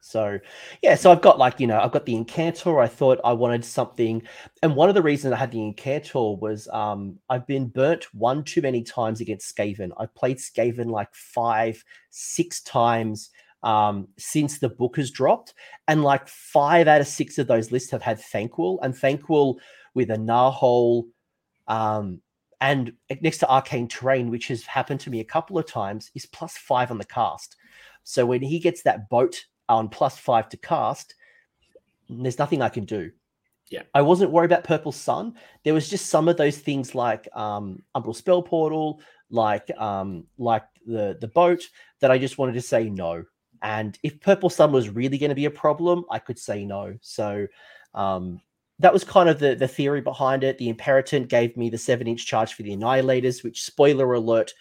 So, 0.00 0.38
yeah, 0.82 0.94
so 0.94 1.12
I've 1.12 1.20
got 1.20 1.38
like, 1.38 1.60
you 1.60 1.66
know, 1.66 1.78
I've 1.78 1.92
got 1.92 2.06
the 2.06 2.14
Incantor. 2.14 2.82
I 2.82 2.86
thought 2.86 3.20
I 3.24 3.32
wanted 3.34 3.62
something. 3.64 4.22
And 4.62 4.74
one 4.74 4.88
of 4.88 4.94
the 4.94 5.02
reasons 5.02 5.34
I 5.34 5.36
had 5.36 5.50
the 5.50 5.58
Incantor 5.58 6.40
was 6.40 6.66
um, 6.68 7.18
I've 7.28 7.46
been 7.46 7.68
burnt 7.68 8.06
one 8.14 8.42
too 8.42 8.62
many 8.62 8.82
times 8.82 9.20
against 9.20 9.54
Skaven. 9.54 9.90
I've 9.98 10.14
played 10.14 10.38
Skaven 10.38 10.90
like 10.90 11.14
five, 11.14 11.84
six 12.08 12.62
times 12.62 13.30
um, 13.62 14.08
since 14.18 14.58
the 14.58 14.68
book 14.68 14.96
has 14.96 15.10
dropped. 15.10 15.54
And 15.86 16.04
like 16.04 16.28
five 16.28 16.88
out 16.88 17.00
of 17.00 17.06
six 17.06 17.38
of 17.38 17.46
those 17.46 17.72
lists 17.72 17.90
have 17.90 18.02
had 18.02 18.18
Thanquol, 18.18 18.78
and 18.82 18.94
Thanquol 18.94 19.56
with 19.94 20.10
a 20.10 20.18
Gnarl 20.18 21.04
um, 21.66 22.20
and 22.60 22.92
next 23.20 23.38
to 23.38 23.48
Arcane 23.48 23.88
Terrain, 23.88 24.30
which 24.30 24.48
has 24.48 24.64
happened 24.64 25.00
to 25.00 25.10
me 25.10 25.20
a 25.20 25.24
couple 25.24 25.58
of 25.58 25.66
times, 25.66 26.10
is 26.14 26.26
plus 26.26 26.56
five 26.56 26.90
on 26.90 26.98
the 26.98 27.04
cast. 27.04 27.56
So 28.02 28.26
when 28.26 28.42
he 28.42 28.58
gets 28.58 28.82
that 28.82 29.08
boat 29.08 29.44
on 29.68 29.88
plus 29.88 30.18
five 30.18 30.48
to 30.48 30.56
cast, 30.56 31.14
there's 32.08 32.38
nothing 32.38 32.62
I 32.62 32.68
can 32.68 32.84
do. 32.84 33.12
Yeah. 33.70 33.82
I 33.94 34.00
wasn't 34.00 34.30
worried 34.30 34.50
about 34.50 34.64
Purple 34.64 34.92
Sun. 34.92 35.34
There 35.62 35.74
was 35.74 35.90
just 35.90 36.06
some 36.06 36.26
of 36.26 36.36
those 36.36 36.58
things 36.58 36.94
like 36.94 37.28
um 37.34 37.82
Umbral 37.94 38.16
Spell 38.16 38.42
Portal, 38.42 39.00
like 39.30 39.70
um 39.76 40.24
like 40.38 40.64
the 40.86 41.18
the 41.20 41.28
boat 41.28 41.62
that 42.00 42.10
I 42.10 42.18
just 42.18 42.38
wanted 42.38 42.54
to 42.54 42.62
say 42.62 42.88
no. 42.88 43.24
And 43.62 43.98
if 44.02 44.20
Purple 44.20 44.50
Sun 44.50 44.72
was 44.72 44.88
really 44.88 45.18
going 45.18 45.30
to 45.30 45.34
be 45.34 45.46
a 45.46 45.50
problem, 45.50 46.04
I 46.10 46.18
could 46.18 46.38
say 46.38 46.64
no. 46.64 46.96
So, 47.00 47.46
um, 47.94 48.40
that 48.80 48.92
was 48.92 49.04
kind 49.04 49.28
of 49.28 49.38
the, 49.38 49.54
the 49.54 49.68
theory 49.68 50.00
behind 50.00 50.44
it. 50.44 50.58
The 50.58 50.68
Imperator 50.68 51.20
gave 51.20 51.56
me 51.56 51.68
the 51.68 51.78
seven 51.78 52.06
inch 52.06 52.26
charge 52.26 52.54
for 52.54 52.62
the 52.62 52.76
Annihilators, 52.76 53.42
which, 53.42 53.62
spoiler 53.62 54.12
alert, 54.12 54.52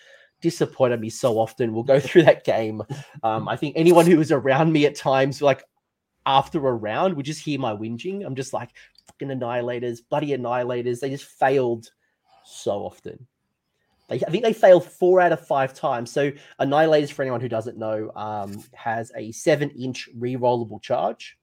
disappointed 0.42 1.00
me 1.00 1.10
so 1.10 1.38
often. 1.38 1.74
We'll 1.74 1.84
go 1.84 2.00
through 2.02 2.24
that 2.24 2.44
game. 2.44 2.82
Um, 3.24 3.48
I 3.48 3.56
think 3.56 3.76
anyone 3.76 4.06
who 4.06 4.18
was 4.18 4.32
around 4.32 4.72
me 4.72 4.86
at 4.86 4.96
times, 4.96 5.42
like 5.42 5.64
after 6.26 6.66
a 6.68 6.74
round, 6.74 7.16
would 7.16 7.26
just 7.26 7.44
hear 7.44 7.60
my 7.60 7.74
whinging. 7.74 8.26
I'm 8.26 8.36
just 8.36 8.54
like, 8.54 8.70
fucking 9.08 9.30
Annihilators, 9.30 10.00
bloody 10.10 10.30
Annihilators. 10.30 11.00
They 11.00 11.10
just 11.10 11.26
failed 11.26 11.88
so 12.46 12.80
often. 12.80 13.28
They, 14.08 14.16
I 14.16 14.30
think 14.30 14.44
they 14.44 14.54
failed 14.54 14.86
four 14.86 15.20
out 15.20 15.32
of 15.32 15.46
five 15.46 15.74
times. 15.74 16.12
So 16.12 16.32
Annihilators, 16.60 17.12
for 17.12 17.22
anyone 17.22 17.42
who 17.42 17.50
doesn't 17.50 17.78
know, 17.78 18.12
um, 18.16 18.64
has 18.74 19.12
a 19.16 19.32
seven 19.32 19.70
inch 19.72 20.10
re-rollable 20.18 20.82
charge. 20.82 21.38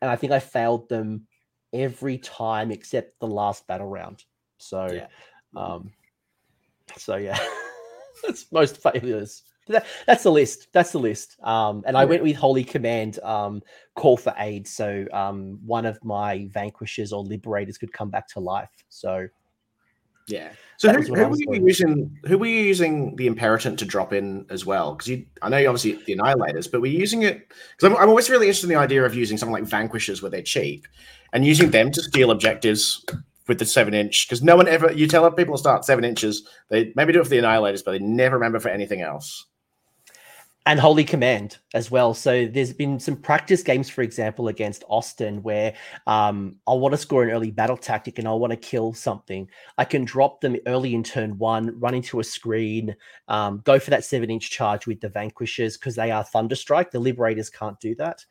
And 0.00 0.10
I 0.10 0.16
think 0.16 0.32
I 0.32 0.38
failed 0.38 0.88
them 0.88 1.26
every 1.72 2.18
time 2.18 2.70
except 2.70 3.18
the 3.20 3.26
last 3.26 3.66
battle 3.66 3.88
round. 3.88 4.24
So, 4.58 4.88
yeah. 4.90 5.06
um, 5.56 5.90
so 6.96 7.16
yeah, 7.16 7.38
that's 8.22 8.50
most 8.52 8.82
failures. 8.82 9.42
That, 9.68 9.86
that's 10.06 10.22
the 10.22 10.30
list. 10.30 10.68
That's 10.72 10.92
the 10.92 10.98
list. 10.98 11.36
Um, 11.42 11.82
and 11.86 11.96
I 11.96 12.04
went 12.04 12.22
with 12.22 12.36
Holy 12.36 12.64
Command, 12.64 13.18
um, 13.22 13.62
call 13.94 14.16
for 14.18 14.34
aid. 14.38 14.68
So 14.68 15.06
um, 15.12 15.58
one 15.64 15.86
of 15.86 16.02
my 16.04 16.48
vanquishers 16.52 17.12
or 17.12 17.22
liberators 17.22 17.78
could 17.78 17.92
come 17.92 18.10
back 18.10 18.28
to 18.28 18.40
life. 18.40 18.84
So 18.90 19.26
yeah. 20.26 20.52
So 20.76 20.92
who, 20.92 21.02
who 21.02 21.28
were 21.28 21.36
you 21.36 21.66
using? 21.66 22.18
Who 22.26 22.38
were 22.38 22.46
you 22.46 22.60
using 22.60 23.14
the 23.16 23.26
Imperator 23.26 23.76
to 23.76 23.84
drop 23.84 24.12
in 24.12 24.46
as 24.50 24.66
well? 24.66 24.94
Because 24.94 25.08
you, 25.08 25.26
I 25.42 25.48
know 25.48 25.58
you 25.58 25.68
obviously 25.68 26.02
the 26.04 26.16
Annihilators, 26.16 26.70
but 26.70 26.80
we're 26.80 26.98
using 26.98 27.22
it 27.22 27.48
because 27.48 27.92
I'm, 27.92 27.96
I'm, 27.96 28.08
always 28.08 28.28
really 28.28 28.46
interested 28.46 28.66
in 28.66 28.74
the 28.74 28.80
idea 28.80 29.04
of 29.04 29.14
using 29.14 29.36
something 29.38 29.52
like 29.52 29.64
Vanquishers 29.64 30.22
where 30.22 30.30
they're 30.30 30.42
cheap, 30.42 30.88
and 31.32 31.44
using 31.44 31.70
them 31.70 31.90
to 31.92 32.02
steal 32.02 32.30
objectives 32.30 33.04
with 33.46 33.58
the 33.58 33.64
seven 33.64 33.94
inch. 33.94 34.26
Because 34.26 34.42
no 34.42 34.56
one 34.56 34.66
ever 34.66 34.92
you 34.92 35.06
tell 35.06 35.30
people 35.30 35.54
to 35.54 35.58
start 35.58 35.84
seven 35.84 36.04
inches, 36.04 36.48
they 36.70 36.92
maybe 36.96 37.12
do 37.12 37.20
it 37.20 37.24
for 37.24 37.30
the 37.30 37.38
Annihilators, 37.38 37.84
but 37.84 37.92
they 37.92 37.98
never 37.98 38.36
remember 38.36 38.58
for 38.60 38.70
anything 38.70 39.00
else 39.00 39.46
and 40.66 40.80
Holy 40.80 41.04
Command 41.04 41.58
as 41.74 41.90
well. 41.90 42.14
So 42.14 42.46
there's 42.46 42.72
been 42.72 42.98
some 42.98 43.16
practice 43.16 43.62
games, 43.62 43.90
for 43.90 44.00
example, 44.00 44.48
against 44.48 44.82
Austin, 44.88 45.42
where 45.42 45.74
um, 46.06 46.56
I 46.66 46.72
want 46.72 46.92
to 46.92 46.98
score 46.98 47.22
an 47.22 47.30
early 47.30 47.50
battle 47.50 47.76
tactic 47.76 48.18
and 48.18 48.26
I 48.26 48.32
want 48.32 48.52
to 48.52 48.56
kill 48.56 48.94
something. 48.94 49.48
I 49.76 49.84
can 49.84 50.04
drop 50.06 50.40
them 50.40 50.56
early 50.66 50.94
in 50.94 51.02
turn 51.02 51.36
one, 51.36 51.78
run 51.78 51.94
into 51.94 52.20
a 52.20 52.24
screen, 52.24 52.96
um, 53.28 53.60
go 53.64 53.78
for 53.78 53.90
that 53.90 54.04
seven 54.04 54.30
inch 54.30 54.50
charge 54.50 54.86
with 54.86 55.00
the 55.00 55.10
Vanquishers 55.10 55.76
because 55.76 55.96
they 55.96 56.10
are 56.10 56.24
Thunderstrike. 56.24 56.90
The 56.90 56.98
Liberators 56.98 57.50
can't 57.50 57.78
do 57.78 57.94
that. 57.96 58.24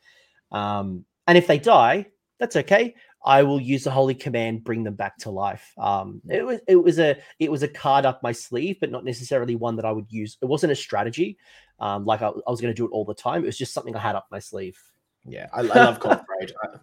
Um, 0.50 1.04
and 1.28 1.38
if 1.38 1.46
they 1.46 1.58
die, 1.58 2.06
that's 2.40 2.56
okay. 2.56 2.94
I 3.24 3.42
will 3.42 3.60
use 3.60 3.84
the 3.84 3.90
holy 3.90 4.14
command, 4.14 4.64
bring 4.64 4.84
them 4.84 4.96
back 4.96 5.16
to 5.18 5.30
life. 5.30 5.72
Um, 5.78 6.20
it 6.28 6.44
was 6.44 6.60
it 6.68 6.76
was 6.76 6.98
a 6.98 7.16
it 7.38 7.50
was 7.50 7.62
a 7.62 7.68
card 7.68 8.04
up 8.04 8.22
my 8.22 8.32
sleeve, 8.32 8.76
but 8.80 8.90
not 8.90 9.04
necessarily 9.04 9.56
one 9.56 9.76
that 9.76 9.86
I 9.86 9.92
would 9.92 10.12
use. 10.12 10.36
It 10.42 10.46
wasn't 10.46 10.72
a 10.72 10.76
strategy, 10.76 11.38
um, 11.80 12.04
like 12.04 12.22
I, 12.22 12.28
I 12.28 12.50
was 12.50 12.60
going 12.60 12.72
to 12.72 12.76
do 12.76 12.86
it 12.86 12.90
all 12.90 13.04
the 13.04 13.14
time. 13.14 13.42
It 13.42 13.46
was 13.46 13.58
just 13.58 13.74
something 13.74 13.94
I 13.94 14.00
had 14.00 14.16
up 14.16 14.26
my 14.30 14.38
sleeve. 14.38 14.78
Yeah, 15.26 15.48
I, 15.52 15.60
I 15.60 15.62
love 15.62 16.00
Cold 16.00 16.20
Parade. 16.26 16.52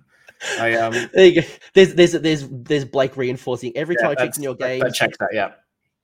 I, 0.60 0.74
I, 0.74 0.74
um, 0.76 1.10
there 1.14 1.28
you 1.28 1.42
go. 1.42 1.48
There's 1.74 1.94
there's 1.94 2.14
there's 2.14 2.48
there's 2.50 2.86
Blake 2.86 3.16
reinforcing 3.16 3.76
every 3.76 3.96
yeah, 4.00 4.08
time 4.08 4.16
I 4.18 4.26
checked 4.26 4.38
in 4.38 4.44
your 4.44 4.56
game. 4.56 4.80
That 4.80 4.94
checks 4.94 5.18
that, 5.20 5.30
yeah. 5.32 5.52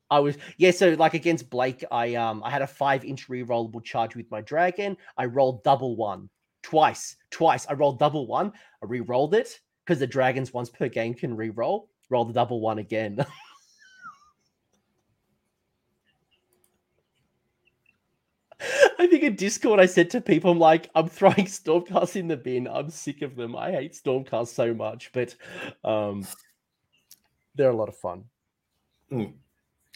I 0.10 0.20
was 0.20 0.38
yeah, 0.58 0.72
so 0.72 0.94
like 0.94 1.16
against 1.16 1.50
Blake, 1.50 1.84
I 1.92 2.16
um 2.16 2.44
I 2.44 2.50
had 2.50 2.62
a 2.62 2.68
five 2.68 3.04
inch 3.04 3.30
re-rollable 3.30 3.84
charge 3.84 4.16
with 4.16 4.30
my 4.32 4.42
dragon. 4.42 4.96
I 5.18 5.26
rolled 5.26 5.64
double 5.64 5.96
one 5.96 6.30
twice, 6.62 7.16
twice. 7.32 7.66
I 7.68 7.74
rolled 7.74 8.00
double 8.00 8.28
one. 8.28 8.52
I 8.84 8.86
re-rolled 8.88 9.34
it 9.34 9.60
because 9.86 10.00
the 10.00 10.08
dragons 10.08 10.54
once 10.54 10.70
per 10.70 10.88
game 10.88 11.14
can 11.14 11.36
re-roll. 11.36 11.90
Roll 12.10 12.26
the 12.26 12.34
double 12.34 12.62
one 12.62 12.80
again. 12.80 13.26
I 19.00 19.08
think 19.08 19.24
in 19.24 19.36
Discord 19.36 19.80
I 19.80 19.86
said 19.86 20.10
to 20.12 20.22
people, 20.22 20.52
I'm 20.52 20.60
like, 20.60 20.90
I'm 20.96 21.08
throwing 21.10 21.36
Stormcast 21.46 22.16
in 22.16 22.28
the 22.28 22.38
bin. 22.38 22.68
I'm 22.68 22.90
sick 22.90 23.22
of 23.22 23.36
them. 23.36 23.56
I 23.56 23.72
hate 23.72 23.94
Stormcast 23.94 24.48
so 24.48 24.74
much, 24.74 25.12
but 25.14 25.36
um, 25.84 26.26
they're 27.56 27.70
a 27.70 27.76
lot 27.76 27.90
of 27.90 27.98
fun. 27.98 28.26
Mm. 29.12 29.34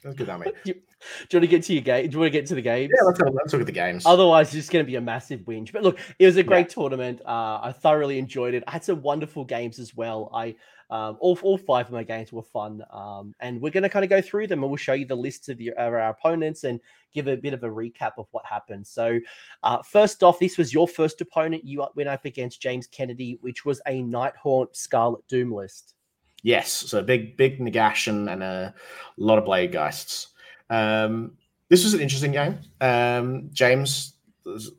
That's 0.04 0.16
good, 0.16 0.28
mate. 0.28 0.54
do, 0.66 0.72
you, 0.72 0.74
do 0.74 0.80
you 0.80 1.40
want 1.40 1.44
to 1.44 1.48
get 1.48 1.64
to 1.64 1.74
your 1.74 1.82
game? 1.82 2.10
Do 2.10 2.14
you 2.14 2.20
want 2.20 2.34
to 2.34 2.40
get 2.40 2.48
to 2.48 2.56
the 2.56 2.62
games? 2.62 2.92
Yeah, 2.96 3.06
let's, 3.06 3.20
let's 3.20 3.54
look 3.54 3.62
at 3.62 3.68
the 3.68 3.72
games. 3.72 4.04
Otherwise, 4.06 4.48
it's 4.48 4.56
just 4.56 4.72
going 4.72 4.84
to 4.84 4.90
be 4.90 4.96
a 4.96 5.02
massive 5.02 5.42
whinge. 5.42 5.72
But 5.72 5.84
look, 5.84 6.00
it 6.18 6.26
was 6.26 6.38
a 6.38 6.44
great 6.44 6.68
yeah. 6.70 6.74
tournament. 6.74 7.22
Uh, 7.26 7.60
I 7.62 7.72
thoroughly 7.72 8.18
enjoyed 8.18 8.54
it. 8.54 8.64
I 8.68 8.72
had 8.72 8.84
some 8.84 9.02
wonderful 9.02 9.46
games 9.46 9.80
as 9.80 9.96
well. 9.96 10.32
I 10.34 10.56
um, 10.92 11.16
all, 11.22 11.40
all 11.42 11.58
five 11.58 11.86
of 11.86 11.94
my 11.94 12.04
games 12.04 12.34
were 12.34 12.44
fun. 12.44 12.84
Um, 12.92 13.34
and 13.40 13.62
we're 13.62 13.72
going 13.72 13.84
to 13.84 13.90
kind 13.90 14.04
of 14.04 14.10
go 14.10 14.22
through 14.22 14.48
them 14.48 14.62
and 14.62 14.70
we'll 14.70 14.78
show 14.78 14.94
you 14.94 15.06
the 15.06 15.16
lists 15.16 15.48
of, 15.48 15.58
the, 15.58 15.70
of 15.70 15.94
our 15.94 16.10
opponents 16.10 16.66
and 16.66 16.82
give 17.14 17.28
a 17.28 17.38
bit 17.38 17.54
of 17.54 17.64
a 17.64 17.70
recap 17.70 18.12
of 18.18 18.28
what 18.32 18.46
happened. 18.46 18.86
So, 18.86 19.20
uh, 19.64 19.82
first 19.84 20.22
off, 20.22 20.38
this 20.38 20.58
was 20.58 20.74
your 20.74 20.90
first 20.90 21.22
opponent. 21.22 21.64
You 21.64 21.88
went 21.96 22.10
up 22.10 22.26
against 22.26 22.62
James 22.62 22.88
Kennedy, 22.88 23.38
which 23.42 23.64
was 23.64 23.82
a 23.88 24.04
Nighthaunt 24.04 24.76
Scarlet 24.76 25.26
Doom 25.30 25.54
list. 25.54 25.96
Yes, 26.44 26.70
so 26.72 27.02
big, 27.02 27.38
big 27.38 27.60
Nagash 27.60 28.08
and, 28.08 28.28
a 28.44 28.74
lot 29.16 29.38
of 29.38 29.46
Blade 29.46 29.72
Geists. 29.72 30.30
Um, 30.70 31.34
this 31.70 31.86
was 31.86 31.94
an 31.94 32.02
interesting 32.02 32.34
game. 32.34 32.60
Um, 32.82 33.50
James, 33.54 34.16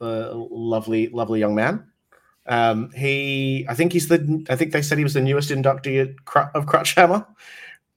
a 0.01 0.33
lovely, 0.35 1.09
lovely 1.09 1.40
young 1.40 1.55
man. 1.55 1.87
Um, 2.46 2.90
he, 2.92 3.66
I 3.68 3.74
think 3.74 3.92
he's 3.92 4.09
the, 4.09 4.44
I 4.50 4.57
think 4.57 4.72
they 4.72 4.83
said 4.83 4.98
he 4.98 5.05
was 5.05 5.14
the 5.14 5.20
newest 5.20 5.50
inductee 5.50 6.00
of 6.00 6.66
Crutchhammer 6.66 7.26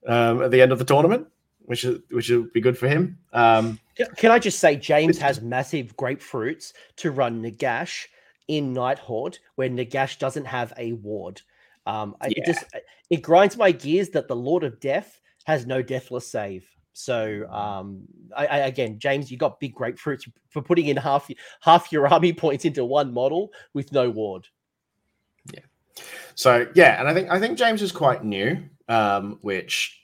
um, 0.06 0.42
at 0.42 0.50
the 0.50 0.62
end 0.62 0.72
of 0.72 0.78
the 0.78 0.84
tournament, 0.84 1.26
which 1.64 1.84
is 1.84 2.00
which 2.10 2.30
would 2.30 2.52
be 2.52 2.60
good 2.60 2.78
for 2.78 2.88
him. 2.88 3.18
Um, 3.32 3.80
Can 4.16 4.30
I 4.30 4.38
just 4.38 4.60
say, 4.60 4.76
James 4.76 5.18
has 5.18 5.40
massive 5.40 5.96
grapefruits 5.96 6.72
to 6.96 7.10
run 7.10 7.42
Nagash 7.42 8.06
in 8.48 8.72
Nighthaunt, 8.72 9.38
where 9.56 9.68
Nagash 9.68 10.18
doesn't 10.18 10.44
have 10.44 10.72
a 10.76 10.92
ward. 10.92 11.42
Um, 11.86 12.16
yeah. 12.22 12.28
It 12.36 12.46
just 12.46 12.64
it 13.10 13.22
grinds 13.22 13.56
my 13.56 13.72
gears 13.72 14.10
that 14.10 14.28
the 14.28 14.36
Lord 14.36 14.64
of 14.64 14.80
Death 14.80 15.20
has 15.44 15.66
no 15.66 15.82
deathless 15.82 16.26
save. 16.26 16.68
So 16.96 17.46
um, 17.50 18.04
I, 18.34 18.46
I, 18.46 18.56
again, 18.60 18.98
James, 18.98 19.30
you 19.30 19.36
got 19.36 19.60
big 19.60 19.74
grapefruits 19.74 20.26
for 20.48 20.62
putting 20.62 20.86
in 20.86 20.96
half 20.96 21.30
half 21.60 21.92
your 21.92 22.08
army 22.08 22.32
points 22.44 22.64
into 22.64 22.86
one 22.86 23.12
model 23.12 23.52
with 23.74 23.92
no 23.92 24.08
ward. 24.08 24.46
Yeah. 25.52 25.60
So 26.34 26.66
yeah, 26.74 26.98
and 26.98 27.06
I 27.06 27.12
think 27.12 27.30
I 27.30 27.38
think 27.38 27.58
James 27.58 27.82
is 27.82 27.92
quite 27.92 28.24
new, 28.24 28.62
um, 28.88 29.38
which 29.42 30.00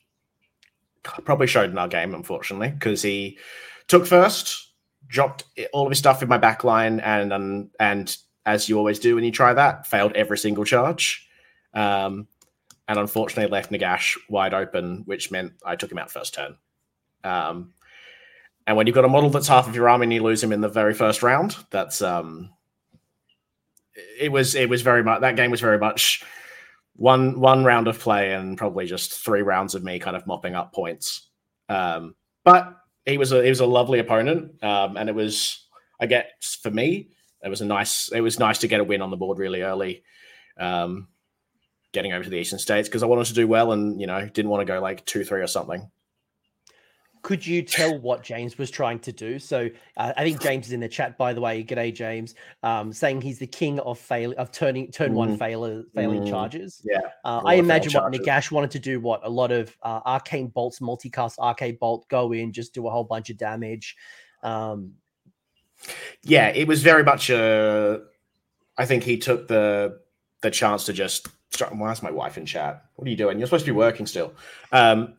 probably 1.03 1.47
showed 1.47 1.71
in 1.71 1.79
our 1.79 1.89
game, 1.89 2.15
unfortunately, 2.15 2.69
because 2.69 3.01
he 3.01 3.39
took 3.89 4.07
first, 4.07 4.73
dropped 5.09 5.45
all 5.73 5.87
of 5.87 5.91
his 5.91 5.99
stuff 5.99 6.23
in 6.23 6.29
my 6.29 6.39
back 6.39 6.63
line, 6.63 7.01
and 7.01 7.33
um, 7.33 7.71
and 7.81 8.15
as 8.45 8.69
you 8.69 8.77
always 8.77 8.99
do 8.99 9.15
when 9.15 9.25
you 9.25 9.33
try 9.33 9.55
that, 9.55 9.87
failed 9.87 10.13
every 10.13 10.37
single 10.37 10.67
charge. 10.67 11.27
Um, 11.73 12.29
and 12.87 12.99
unfortunately 12.99 13.51
left 13.51 13.71
Nagash 13.71 14.19
wide 14.29 14.53
open, 14.53 15.05
which 15.07 15.31
meant 15.31 15.55
I 15.65 15.77
took 15.77 15.91
him 15.91 15.97
out 15.97 16.11
first 16.11 16.35
turn. 16.35 16.59
Um, 17.25 17.73
and 18.67 18.77
when 18.77 18.87
you've 18.87 18.95
got 18.95 19.05
a 19.05 19.09
model 19.09 19.31
that's 19.31 19.49
half 19.49 19.69
of 19.69 19.75
your 19.75 19.89
army 19.89 20.05
and 20.05 20.13
you 20.13 20.23
lose 20.23 20.43
him 20.43 20.53
in 20.53 20.61
the 20.61 20.69
very 20.69 20.95
first 20.95 21.23
round, 21.23 21.57
that's 21.71 22.01
um, 22.01 22.51
it 24.19 24.31
was 24.31 24.55
it 24.55 24.69
was 24.69 24.83
very 24.83 25.03
much 25.03 25.21
that 25.21 25.37
game 25.37 25.51
was 25.51 25.61
very 25.61 25.79
much 25.79 26.25
one 26.95 27.41
one 27.41 27.65
round 27.65 27.89
of 27.89 27.99
play 27.99 28.33
and 28.33 28.57
probably 28.57 28.87
just 28.87 29.13
three 29.25 29.43
rounds 29.43 29.75
of 29.75 29.83
me 29.83 29.99
kind 29.99 30.17
of 30.17 30.27
mopping 30.27 30.55
up 30.55 30.73
points. 30.73 31.29
Um, 31.69 32.15
but 32.45 32.77
he 33.07 33.19
was 33.19 33.33
a 33.33 33.43
he 33.43 33.49
was 33.49 33.61
a 33.61 33.67
lovely 33.67 33.99
opponent, 33.99 34.63
um, 34.63 34.97
and 34.97 35.09
it 35.09 35.15
was 35.15 35.67
I 36.01 36.07
guess 36.07 36.59
for 36.63 36.71
me 36.71 37.11
it 37.43 37.49
was 37.49 37.61
a 37.61 37.67
nice 37.67 38.11
it 38.13 38.21
was 38.21 38.39
nice 38.39 38.59
to 38.59 38.69
get 38.69 38.81
a 38.81 38.85
win 38.85 39.03
on 39.03 39.11
the 39.11 39.17
board 39.17 39.39
really 39.39 39.63
early. 39.63 40.05
Um, 40.59 41.09
getting 41.93 42.13
over 42.13 42.25
to 42.25 42.31
the 42.31 42.37
Eastern 42.37 42.59
States 42.59 42.89
because 42.89 43.03
I 43.03 43.07
wanted 43.07 43.27
to 43.27 43.35
do 43.35 43.47
well 43.47 43.73
and 43.73 44.01
you 44.01 44.07
know 44.07 44.27
didn't 44.29 44.51
want 44.51 44.61
to 44.67 44.73
go 44.73 44.81
like 44.81 45.05
two 45.05 45.25
three 45.25 45.41
or 45.41 45.47
something. 45.47 45.91
Could 47.23 47.47
you 47.47 47.63
tell 47.63 47.99
what 47.99 48.25
James 48.25 48.59
was 48.59 48.71
trying 48.71 48.99
to 49.01 49.13
do? 49.13 49.39
So 49.39 49.71
uh, 49.97 50.13
I 50.17 50.25
think 50.25 50.41
James 50.41 50.67
is 50.67 50.73
in 50.73 50.81
the 50.81 50.89
chat, 50.89 51.17
by 51.17 51.33
the 51.33 51.41
way. 51.41 51.63
G'day, 51.63 51.95
James. 51.95 52.35
Um, 52.65 52.93
saying 52.93 53.21
he's 53.21 53.39
the 53.39 53.47
king 53.47 53.79
of 53.81 53.99
fail 53.99 54.35
of 54.39 54.51
turning 54.51 54.91
turn 54.91 55.13
mm. 55.13 55.15
one 55.15 55.39
failure 55.39 55.85
failing 55.95 56.23
mm. 56.23 56.29
charges. 56.29 56.83
Yeah, 56.85 56.99
uh, 57.25 57.41
I 57.45 57.55
imagine 57.55 57.93
what 57.93 58.13
Nagash 58.13 58.51
wanted 58.51 58.73
to 58.73 58.81
do. 58.81 59.01
What 59.01 59.21
a 59.25 59.31
lot 59.31 59.53
of 59.53 59.77
uh, 59.83 60.01
arcane 60.05 60.49
bolts, 60.49 60.81
multicast 60.81 61.39
arcane 61.39 61.77
bolt, 61.81 62.09
go 62.09 62.33
in, 62.33 62.53
just 62.53 62.75
do 62.75 62.89
a 62.89 62.91
whole 62.91 63.05
bunch 63.05 63.31
of 63.31 63.37
damage. 63.37 63.97
Um, 64.43 64.95
yeah, 66.23 66.49
it 66.49 66.67
was 66.67 66.83
very 66.83 67.05
much 67.05 67.31
a. 67.31 68.03
I 68.77 68.85
think 68.85 69.05
he 69.05 69.17
took 69.17 69.47
the 69.47 70.01
the 70.41 70.51
chance 70.51 70.87
to 70.87 70.93
just 70.93 71.29
Why's 71.71 72.03
my 72.03 72.11
wife 72.11 72.39
in 72.39 72.47
chat? 72.47 72.85
What 72.97 73.07
are 73.07 73.11
you 73.11 73.17
doing? 73.17 73.39
You're 73.39 73.47
supposed 73.47 73.67
to 73.67 73.73
be 73.73 73.77
working 73.77 74.07
still. 74.07 74.33
Um, 74.73 75.15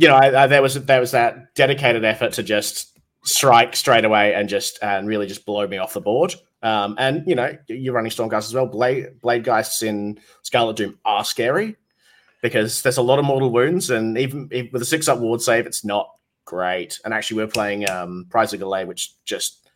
you 0.00 0.08
know, 0.08 0.16
I, 0.16 0.44
I, 0.44 0.46
there 0.46 0.62
was 0.62 0.82
there 0.86 0.98
was 0.98 1.10
that 1.10 1.54
dedicated 1.54 2.06
effort 2.06 2.32
to 2.32 2.42
just 2.42 2.98
strike 3.22 3.76
straight 3.76 4.06
away 4.06 4.32
and 4.32 4.48
just 4.48 4.78
and 4.80 5.06
really 5.06 5.26
just 5.26 5.44
blow 5.44 5.66
me 5.66 5.76
off 5.76 5.92
the 5.92 6.00
board. 6.00 6.34
Um, 6.62 6.94
and 6.98 7.22
you 7.26 7.34
know, 7.34 7.54
you're 7.68 7.92
running 7.92 8.10
Stormcast 8.10 8.46
as 8.46 8.54
well. 8.54 8.64
Blade 8.64 9.20
Blade 9.20 9.44
Geists 9.44 9.82
in 9.82 10.18
Scarlet 10.40 10.76
Doom 10.76 10.98
are 11.04 11.22
scary 11.22 11.76
because 12.40 12.80
there's 12.80 12.96
a 12.96 13.02
lot 13.02 13.18
of 13.18 13.26
mortal 13.26 13.50
wounds, 13.50 13.90
and 13.90 14.16
even, 14.16 14.48
even 14.52 14.70
with 14.72 14.80
a 14.80 14.86
six 14.86 15.06
up 15.06 15.18
ward 15.18 15.42
save, 15.42 15.66
it's 15.66 15.84
not 15.84 16.08
great. 16.46 16.98
And 17.04 17.12
actually, 17.12 17.42
we're 17.42 17.52
playing 17.52 17.88
um, 17.90 18.26
Prize 18.30 18.54
of 18.54 18.60
Gallet, 18.60 18.88
which 18.88 19.12
just 19.26 19.68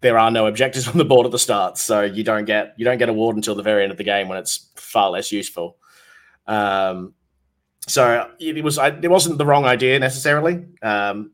there 0.00 0.18
are 0.18 0.30
no 0.30 0.46
objectives 0.46 0.88
on 0.88 0.96
the 0.96 1.04
board 1.04 1.26
at 1.26 1.32
the 1.32 1.38
start, 1.38 1.76
so 1.76 2.00
you 2.00 2.24
don't 2.24 2.46
get 2.46 2.72
you 2.78 2.86
don't 2.86 2.96
get 2.96 3.10
a 3.10 3.12
ward 3.12 3.36
until 3.36 3.54
the 3.54 3.62
very 3.62 3.82
end 3.82 3.92
of 3.92 3.98
the 3.98 4.04
game 4.04 4.28
when 4.28 4.38
it's 4.38 4.70
far 4.76 5.10
less 5.10 5.30
useful. 5.30 5.76
Um, 6.46 7.12
so 7.86 8.30
it 8.38 8.62
was 8.62 8.78
it 8.78 9.10
wasn't 9.10 9.38
the 9.38 9.46
wrong 9.46 9.64
idea 9.64 9.98
necessarily. 9.98 10.64
Um, 10.82 11.32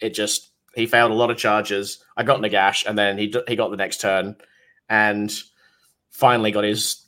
it 0.00 0.10
just 0.10 0.50
he 0.74 0.86
failed 0.86 1.10
a 1.10 1.14
lot 1.14 1.30
of 1.30 1.38
charges. 1.38 2.04
I 2.16 2.22
got 2.22 2.40
Nagash, 2.40 2.86
and 2.86 2.98
then 2.98 3.18
he 3.18 3.34
he 3.48 3.56
got 3.56 3.70
the 3.70 3.76
next 3.76 4.00
turn, 4.00 4.36
and 4.88 5.32
finally 6.10 6.50
got 6.50 6.64
his 6.64 7.02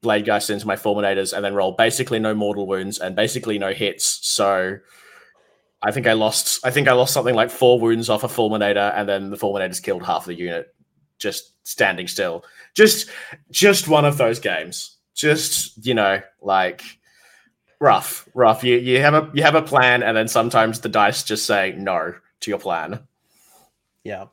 blade 0.00 0.24
geist 0.24 0.50
into 0.50 0.66
my 0.66 0.76
fulminators, 0.76 1.32
and 1.32 1.44
then 1.44 1.54
rolled 1.54 1.76
basically 1.76 2.18
no 2.18 2.34
mortal 2.34 2.66
wounds 2.66 2.98
and 2.98 3.14
basically 3.14 3.58
no 3.58 3.72
hits. 3.72 4.18
So 4.26 4.78
I 5.80 5.92
think 5.92 6.06
I 6.06 6.14
lost. 6.14 6.64
I 6.64 6.70
think 6.70 6.88
I 6.88 6.92
lost 6.92 7.14
something 7.14 7.34
like 7.34 7.50
four 7.50 7.78
wounds 7.78 8.08
off 8.08 8.24
a 8.24 8.28
fulminator, 8.28 8.92
and 8.96 9.08
then 9.08 9.30
the 9.30 9.36
fulminators 9.36 9.82
killed 9.82 10.04
half 10.04 10.24
the 10.24 10.34
unit 10.34 10.74
just 11.18 11.52
standing 11.66 12.08
still. 12.08 12.44
Just 12.74 13.08
just 13.50 13.88
one 13.88 14.04
of 14.04 14.18
those 14.18 14.40
games. 14.40 14.96
Just 15.14 15.86
you 15.86 15.94
know 15.94 16.20
like 16.40 16.82
rough, 17.82 18.28
rough. 18.32 18.62
You 18.62 18.78
you 18.78 19.00
have 19.00 19.14
a 19.14 19.30
you 19.34 19.42
have 19.42 19.56
a 19.56 19.62
plan, 19.62 20.02
and 20.02 20.16
then 20.16 20.28
sometimes 20.28 20.80
the 20.80 20.88
dice 20.88 21.24
just 21.24 21.44
say 21.44 21.74
no 21.76 22.14
to 22.40 22.50
your 22.50 22.58
plan. 22.58 23.00
Yeah. 24.04 24.26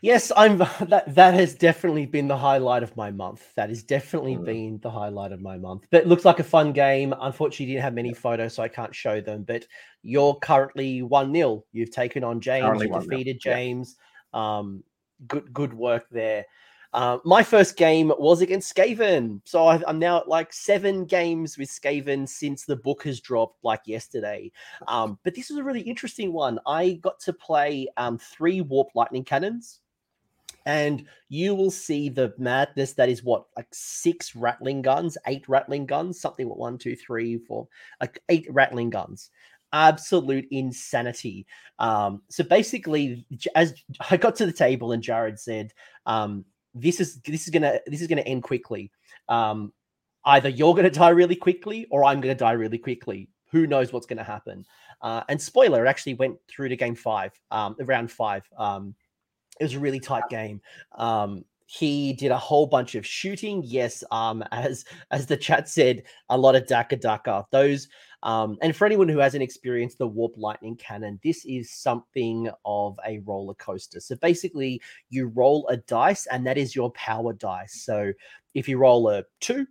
Yes, 0.00 0.32
I'm 0.36 0.58
that 0.58 1.04
that 1.14 1.34
has 1.34 1.54
definitely 1.54 2.06
been 2.06 2.26
the 2.26 2.36
highlight 2.36 2.82
of 2.82 2.96
my 2.96 3.12
month. 3.12 3.54
That 3.54 3.68
has 3.68 3.84
definitely 3.84 4.34
mm. 4.34 4.44
been 4.44 4.78
the 4.82 4.90
highlight 4.90 5.30
of 5.30 5.40
my 5.40 5.58
month. 5.58 5.86
But 5.92 6.02
it 6.02 6.08
looks 6.08 6.24
like 6.24 6.40
a 6.40 6.44
fun 6.44 6.72
game. 6.72 7.14
Unfortunately, 7.20 7.66
didn't 7.66 7.82
have 7.82 7.94
many 7.94 8.12
photos, 8.12 8.54
so 8.54 8.64
I 8.64 8.68
can't 8.68 8.94
show 8.94 9.20
them. 9.20 9.44
But 9.44 9.64
you're 10.02 10.34
currently 10.34 11.02
1-0. 11.02 11.62
You've 11.70 11.92
taken 11.92 12.24
on 12.24 12.40
James, 12.40 12.82
you 12.82 12.88
defeated 12.88 13.38
James. 13.38 13.94
Yeah. 14.34 14.58
Um, 14.58 14.82
good 15.28 15.52
good 15.52 15.72
work 15.72 16.06
there. 16.10 16.46
Uh, 16.92 17.18
my 17.24 17.42
first 17.42 17.76
game 17.76 18.12
was 18.18 18.40
against 18.40 18.74
Skaven. 18.74 19.40
So 19.44 19.66
I, 19.66 19.82
am 19.88 19.98
now 19.98 20.18
at 20.18 20.28
like 20.28 20.52
seven 20.52 21.04
games 21.04 21.56
with 21.56 21.70
Skaven 21.70 22.28
since 22.28 22.64
the 22.64 22.76
book 22.76 23.04
has 23.04 23.20
dropped 23.20 23.64
like 23.64 23.80
yesterday. 23.86 24.52
Um, 24.88 25.18
but 25.24 25.34
this 25.34 25.48
was 25.48 25.58
a 25.58 25.64
really 25.64 25.80
interesting 25.80 26.32
one. 26.32 26.58
I 26.66 26.94
got 27.02 27.18
to 27.20 27.32
play 27.32 27.88
um, 27.96 28.18
three 28.18 28.60
Warp 28.60 28.88
Lightning 28.94 29.24
Cannons. 29.24 29.80
And 30.64 31.06
you 31.28 31.56
will 31.56 31.72
see 31.72 32.08
the 32.08 32.34
madness 32.38 32.92
that 32.92 33.08
is 33.08 33.24
what, 33.24 33.46
like 33.56 33.66
six 33.72 34.36
ratling 34.36 34.80
guns, 34.80 35.18
eight 35.26 35.48
ratling 35.48 35.86
guns, 35.86 36.20
something 36.20 36.48
what 36.48 36.58
one, 36.58 36.78
two, 36.78 36.94
three, 36.94 37.38
four, 37.38 37.66
like 38.00 38.22
eight 38.28 38.46
Ratling 38.48 38.90
guns 38.90 39.30
absolute 39.72 40.46
insanity. 40.50 41.46
Um, 41.78 42.22
so 42.28 42.44
basically, 42.44 43.26
as 43.54 43.74
I 44.10 44.16
got 44.16 44.36
to 44.36 44.46
the 44.46 44.52
table 44.52 44.92
and 44.92 45.02
Jared 45.02 45.40
said, 45.40 45.72
um, 46.06 46.44
this 46.74 47.00
is 47.00 47.20
this 47.20 47.44
is 47.44 47.50
gonna 47.50 47.78
this 47.86 48.00
is 48.00 48.06
gonna 48.06 48.22
end 48.22 48.42
quickly. 48.42 48.90
Um, 49.28 49.72
either 50.24 50.48
you're 50.48 50.74
gonna 50.74 50.90
die 50.90 51.10
really 51.10 51.36
quickly 51.36 51.86
or 51.90 52.04
I'm 52.04 52.20
gonna 52.20 52.34
die 52.34 52.52
really 52.52 52.78
quickly. 52.78 53.28
Who 53.50 53.66
knows 53.66 53.92
what's 53.92 54.06
gonna 54.06 54.24
happen? 54.24 54.64
Uh, 55.00 55.22
and 55.28 55.40
spoiler, 55.40 55.84
it 55.84 55.88
actually 55.88 56.14
went 56.14 56.36
through 56.48 56.68
to 56.68 56.76
game 56.76 56.94
five, 56.94 57.32
um, 57.50 57.76
round 57.80 58.10
five. 58.10 58.44
Um, 58.56 58.94
it 59.60 59.64
was 59.64 59.74
a 59.74 59.80
really 59.80 60.00
tight 60.00 60.28
game. 60.30 60.60
Um, 60.96 61.44
he 61.66 62.12
did 62.12 62.30
a 62.30 62.38
whole 62.38 62.66
bunch 62.66 62.94
of 62.94 63.06
shooting. 63.06 63.62
Yes, 63.64 64.04
um, 64.10 64.44
as 64.52 64.84
as 65.10 65.26
the 65.26 65.36
chat 65.36 65.68
said, 65.68 66.02
a 66.28 66.36
lot 66.36 66.54
of 66.54 66.66
Daka 66.66 66.96
Daka. 66.96 67.46
Those 67.50 67.88
um, 68.22 68.56
and 68.62 68.74
for 68.74 68.86
anyone 68.86 69.08
who 69.08 69.18
hasn't 69.18 69.42
experienced 69.42 69.98
the 69.98 70.06
Warp 70.06 70.34
Lightning 70.36 70.76
Cannon, 70.76 71.18
this 71.24 71.44
is 71.44 71.70
something 71.70 72.48
of 72.64 72.98
a 73.06 73.18
roller 73.20 73.54
coaster. 73.54 74.00
So 74.00 74.16
basically, 74.16 74.80
you 75.10 75.26
roll 75.28 75.66
a 75.68 75.78
dice, 75.78 76.26
and 76.26 76.46
that 76.46 76.58
is 76.58 76.76
your 76.76 76.92
power 76.92 77.32
dice. 77.32 77.82
So 77.84 78.12
if 78.54 78.68
you 78.68 78.78
roll 78.78 79.08
a 79.08 79.24
two, 79.40 79.66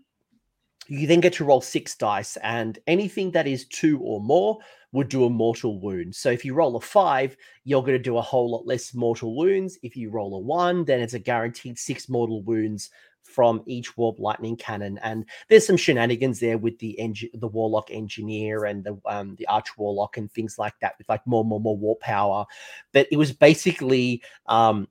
you 0.87 1.07
then 1.07 1.21
get 1.21 1.33
to 1.33 1.45
roll 1.45 1.61
six 1.61 1.95
dice, 1.95 2.37
and 2.43 2.77
anything 2.87 3.31
that 3.31 3.47
is 3.47 3.65
two 3.67 3.99
or 3.99 4.19
more 4.19 4.59
would 4.91 5.07
do 5.07 5.23
a 5.23 5.29
mortal 5.29 5.79
wound. 5.79 6.13
So 6.13 6.29
if 6.29 6.43
you 6.43 6.53
roll 6.53 6.75
a 6.75 6.81
five, 6.81 7.37
you're 7.63 7.81
going 7.81 7.93
to 7.93 7.99
do 7.99 8.17
a 8.17 8.21
whole 8.21 8.51
lot 8.51 8.67
less 8.67 8.93
mortal 8.93 9.37
wounds. 9.37 9.79
If 9.83 9.95
you 9.95 10.09
roll 10.09 10.35
a 10.35 10.39
one, 10.39 10.83
then 10.83 10.99
it's 10.99 11.13
a 11.13 11.19
guaranteed 11.19 11.79
six 11.79 12.09
mortal 12.09 12.43
wounds 12.43 12.89
from 13.31 13.63
each 13.65 13.97
warp 13.97 14.19
lightning 14.19 14.55
cannon 14.55 14.99
and 15.03 15.25
there's 15.49 15.65
some 15.65 15.77
shenanigans 15.77 16.39
there 16.39 16.57
with 16.57 16.77
the 16.79 16.99
engine 16.99 17.29
the 17.35 17.47
warlock 17.47 17.89
engineer 17.91 18.65
and 18.65 18.83
the 18.83 18.99
um 19.05 19.35
the 19.37 19.47
arch 19.47 19.77
warlock 19.77 20.17
and 20.17 20.31
things 20.31 20.57
like 20.57 20.73
that 20.81 20.95
with 20.97 21.07
like 21.09 21.25
more 21.25 21.45
more 21.45 21.59
more 21.59 21.77
warp 21.77 21.99
power. 21.99 22.45
But 22.91 23.07
it 23.11 23.17
was 23.17 23.31
basically 23.31 24.21
um 24.47 24.87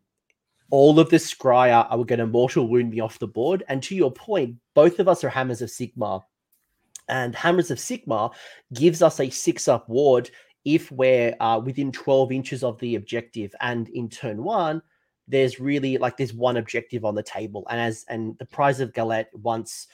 all 0.71 1.01
of 1.01 1.11
the 1.11 1.17
scryer 1.17 1.87
are 1.91 2.05
going 2.05 2.21
to 2.21 2.27
mortal 2.27 2.69
wound 2.69 2.91
me 2.91 3.01
off 3.01 3.19
the 3.19 3.27
board. 3.27 3.65
And 3.69 3.83
to 3.85 3.95
your 3.95 4.13
point 4.13 4.57
both 4.75 4.99
of 4.99 5.09
us 5.09 5.25
are 5.25 5.29
hammers 5.29 5.63
of 5.63 5.69
Sigmar. 5.69 6.23
and 7.09 7.35
hammers 7.35 7.71
of 7.71 7.79
Sigmar 7.79 8.33
gives 8.73 9.03
us 9.03 9.21
a 9.21 9.31
six 9.31 9.69
up 9.69 9.89
ward 9.89 10.31
if 10.65 10.93
we're 10.93 11.35
uh, 11.41 11.59
within 11.59 11.91
12 11.91 12.33
inches 12.33 12.63
of 12.63 12.79
the 12.79 12.95
objective. 12.95 13.55
And 13.61 13.89
in 13.89 14.09
turn 14.09 14.43
one 14.45 14.83
there's 15.31 15.61
really 15.61 15.99
like 15.99 16.17
there's 16.17 16.35
one 16.35 16.57
objective 16.57 17.05
on 17.05 17.15
the 17.15 17.23
table, 17.23 17.67
and 17.71 17.81
as 17.81 18.05
and 18.09 18.37
the 18.39 18.47
prize 18.47 18.81
of 18.81 18.93
Gallet 18.93 19.29
once 19.33 19.89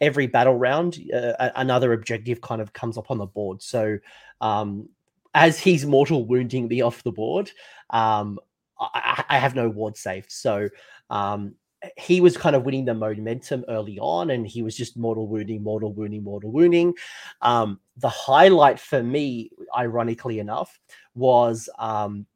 every 0.00 0.26
battle 0.26 0.54
round, 0.54 0.98
uh, 1.12 1.50
another 1.56 1.92
objective 1.92 2.40
kind 2.40 2.60
of 2.60 2.72
comes 2.72 2.96
up 2.96 3.10
on 3.10 3.18
the 3.18 3.26
board. 3.26 3.62
So 3.62 3.98
um, 4.40 4.88
as 5.34 5.58
he's 5.58 5.84
mortal 5.84 6.24
wounding 6.24 6.68
me 6.68 6.80
off 6.80 7.02
the 7.02 7.12
board, 7.12 7.50
um, 7.90 8.38
I, 8.78 9.24
I, 9.28 9.38
have 9.38 9.56
no 9.56 9.68
ward 9.68 9.96
saved. 9.96 10.30
So 10.30 10.68
um, 11.10 11.54
he 11.96 12.20
was 12.20 12.36
kind 12.36 12.54
of 12.54 12.64
winning 12.64 12.84
the 12.84 12.94
momentum 12.94 13.64
early 13.68 13.98
on, 13.98 14.30
and 14.30 14.46
he 14.46 14.62
was 14.62 14.76
just 14.76 14.96
mortal 14.96 15.26
wounding, 15.26 15.62
mortal 15.62 15.92
wounding, 15.92 16.22
mortal 16.22 16.52
wounding. 16.52 16.94
Um, 17.42 17.80
the 17.96 18.08
highlight 18.08 18.78
for 18.78 19.02
me, 19.02 19.50
ironically 19.76 20.38
enough, 20.38 20.78
was 21.14 21.68
um, 21.78 22.26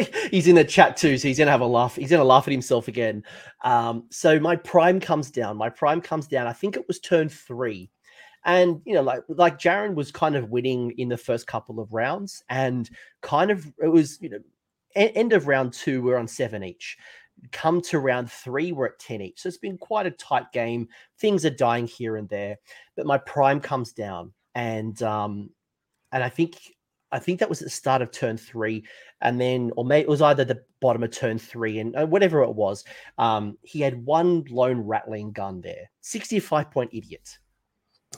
he's 0.30 0.48
in 0.48 0.54
the 0.54 0.64
chat 0.64 0.96
too, 0.96 1.18
so 1.18 1.28
he's 1.28 1.38
gonna 1.38 1.50
have 1.50 1.60
a 1.60 1.66
laugh. 1.66 1.96
He's 1.96 2.10
gonna 2.10 2.24
laugh 2.24 2.46
at 2.46 2.52
himself 2.52 2.88
again. 2.88 3.24
Um, 3.64 4.04
so 4.10 4.38
my 4.40 4.56
prime 4.56 5.00
comes 5.00 5.30
down. 5.30 5.56
My 5.56 5.68
prime 5.68 6.00
comes 6.00 6.26
down. 6.26 6.46
I 6.46 6.52
think 6.52 6.76
it 6.76 6.86
was 6.88 7.00
turn 7.00 7.28
three, 7.28 7.90
and 8.44 8.80
you 8.84 8.94
know, 8.94 9.02
like 9.02 9.22
like 9.28 9.58
Jaren 9.58 9.94
was 9.94 10.10
kind 10.10 10.36
of 10.36 10.50
winning 10.50 10.92
in 10.98 11.08
the 11.08 11.16
first 11.16 11.46
couple 11.46 11.80
of 11.80 11.92
rounds, 11.92 12.42
and 12.48 12.88
kind 13.20 13.50
of 13.50 13.66
it 13.82 13.88
was 13.88 14.18
you 14.20 14.30
know 14.30 14.38
end 14.94 15.32
of 15.32 15.46
round 15.46 15.72
two 15.72 16.02
we're 16.02 16.18
on 16.18 16.28
seven 16.28 16.64
each. 16.64 16.96
Come 17.50 17.80
to 17.82 17.98
round 17.98 18.30
three, 18.30 18.72
we're 18.72 18.86
at 18.86 18.98
10 18.98 19.20
each. 19.22 19.40
So 19.40 19.48
it's 19.48 19.56
been 19.56 19.78
quite 19.78 20.06
a 20.06 20.12
tight 20.12 20.52
game. 20.52 20.86
Things 21.18 21.44
are 21.44 21.50
dying 21.50 21.86
here 21.86 22.16
and 22.16 22.28
there, 22.28 22.58
but 22.94 23.06
my 23.06 23.18
prime 23.18 23.58
comes 23.58 23.92
down. 23.92 24.32
And 24.54 25.02
um, 25.02 25.50
and 26.12 26.22
I 26.22 26.28
think 26.28 26.58
I 27.12 27.18
think 27.18 27.38
that 27.40 27.48
was 27.48 27.60
at 27.60 27.66
the 27.66 27.70
start 27.70 28.02
of 28.02 28.10
turn 28.10 28.36
three, 28.36 28.84
and 29.20 29.40
then 29.40 29.70
or 29.76 29.84
maybe 29.84 30.02
it 30.02 30.08
was 30.08 30.22
either 30.22 30.44
the 30.44 30.62
bottom 30.80 31.02
of 31.02 31.10
turn 31.10 31.38
three 31.38 31.78
and 31.78 31.94
uh, 31.94 32.06
whatever 32.06 32.42
it 32.42 32.54
was. 32.54 32.84
Um, 33.18 33.58
he 33.62 33.80
had 33.80 34.04
one 34.04 34.44
lone 34.50 34.80
ratling 34.80 35.32
gun 35.32 35.60
there, 35.60 35.90
sixty-five 36.00 36.70
point 36.70 36.90
idiot. 36.92 37.38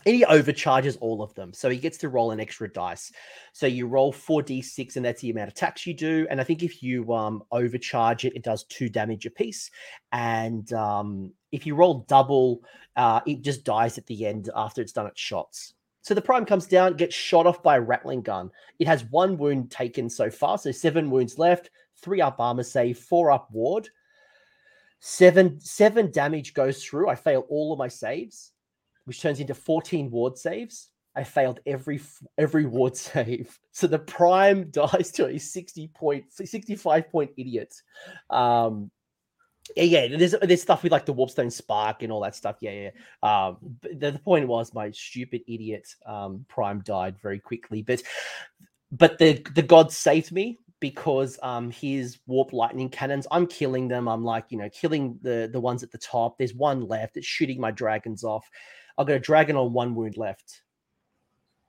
And 0.07 0.15
he 0.15 0.25
overcharges 0.25 0.97
all 0.97 1.23
of 1.23 1.33
them. 1.35 1.53
So 1.53 1.71
he 1.71 1.79
gets 1.79 1.99
to 1.99 2.09
roll 2.09 2.33
an 2.33 2.41
extra 2.41 2.71
dice. 2.71 3.13
So 3.53 3.67
you 3.67 3.87
roll 3.87 4.13
4d6, 4.13 4.97
and 4.97 5.05
that's 5.05 5.23
the 5.23 5.31
amount 5.31 5.49
of 5.49 5.55
attacks 5.55 5.87
you 5.87 5.95
do. 5.95 6.27
And 6.29 6.41
I 6.41 6.45
think 6.45 6.65
if 6.65 6.83
you 6.83 7.11
um, 7.15 7.45
overcharge 7.53 8.25
it, 8.25 8.35
it 8.35 8.43
does 8.43 8.65
two 8.65 8.89
damage 8.89 9.25
a 9.25 9.31
piece. 9.31 9.71
And 10.11 10.71
um, 10.73 11.33
if 11.53 11.65
you 11.65 11.77
roll 11.77 12.05
double, 12.09 12.65
uh, 12.97 13.21
it 13.25 13.43
just 13.43 13.65
dies 13.65 13.97
at 13.97 14.07
the 14.07 14.27
end 14.27 14.51
after 14.55 14.83
it's 14.83 14.93
done 14.93 15.07
its 15.07 15.21
shots. 15.21 15.75
So 16.05 16.13
the 16.13 16.21
prime 16.21 16.45
comes 16.45 16.67
down, 16.67 16.99
gets 16.99 17.15
shot 17.15 17.47
off 17.47 17.63
by 17.63 17.79
a 17.79 17.81
ratling 17.81 18.21
gun. 18.21 18.51
It 18.79 18.87
has 18.87 19.07
one 19.07 19.39
wound 19.39 19.71
taken 19.71 20.11
so 20.11 20.29
far, 20.29 20.59
so 20.59 20.71
seven 20.71 21.11
wounds 21.11 21.39
left, 21.39 21.71
three 21.97 22.21
up 22.21 22.39
armor 22.39 22.63
save, 22.63 22.99
four 22.99 23.33
up 23.33 23.51
ward. 23.51 23.89
Seven 25.01 25.59
seven 25.61 26.11
damage 26.11 26.53
goes 26.53 26.85
through. 26.85 27.09
I 27.09 27.15
fail 27.15 27.47
all 27.49 27.73
of 27.73 27.79
my 27.79 27.89
saves, 27.89 28.53
which 29.07 29.23
turns 29.23 29.41
into 29.41 29.55
14 29.55 30.11
ward 30.11 30.37
saves. 30.37 30.91
I 31.17 31.25
failed 31.25 31.61
every 31.65 32.03
every 32.37 32.67
ward 32.67 32.97
save. 32.99 33.59
So 33.73 33.87
the 33.87 33.99
prime 33.99 34.65
dies 34.71 35.11
to 35.13 35.29
a 35.29 35.39
60 35.39 35.89
point 35.95 36.31
65 36.31 37.09
point 37.09 37.31
idiot. 37.39 37.81
Um 38.29 38.91
yeah, 39.77 39.85
yeah. 39.85 40.17
there's 40.17 40.35
there's 40.43 40.63
stuff 40.63 40.83
with 40.83 40.93
like 40.93 41.07
the 41.07 41.15
warpstone 41.15 41.51
spark 41.51 42.03
and 42.03 42.13
all 42.13 42.21
that 42.21 42.37
stuff. 42.37 42.57
Yeah, 42.61 42.91
yeah. 42.91 42.91
Um, 43.23 43.57
the, 43.83 44.11
the 44.11 44.19
point 44.19 44.47
was 44.47 44.75
my 44.75 44.91
stupid 44.91 45.43
idiot 45.49 45.89
um, 46.07 46.45
Prime 46.49 46.81
died 46.81 47.17
very 47.23 47.39
quickly, 47.39 47.83
but 47.83 48.03
but 48.93 49.19
the 49.19 49.45
the 49.55 49.63
gods 49.63 49.97
saved 49.97 50.33
me 50.33 50.59
because 50.81 51.39
um 51.43 51.71
his 51.71 52.19
warp 52.27 52.53
lightning 52.53 52.91
cannons, 52.91 53.27
I'm 53.31 53.47
killing 53.47 53.89
them. 53.89 54.07
I'm 54.07 54.23
like, 54.23 54.47
you 54.51 54.59
know, 54.59 54.69
killing 54.69 55.19
the 55.23 55.49
the 55.51 55.61
ones 55.61 55.83
at 55.83 55.91
the 55.91 55.99
top. 55.99 56.37
There's 56.37 56.55
one 56.55 56.87
left. 56.87 57.17
It's 57.17 57.27
shooting 57.27 57.61
my 57.61 57.71
dragons 57.71 58.23
off. 58.23 58.49
I've 58.99 59.07
got 59.07 59.17
a 59.17 59.21
dragon 59.21 59.57
on 59.57 59.73
one 59.73 59.95
wound 59.95 60.17
left. 60.17 60.63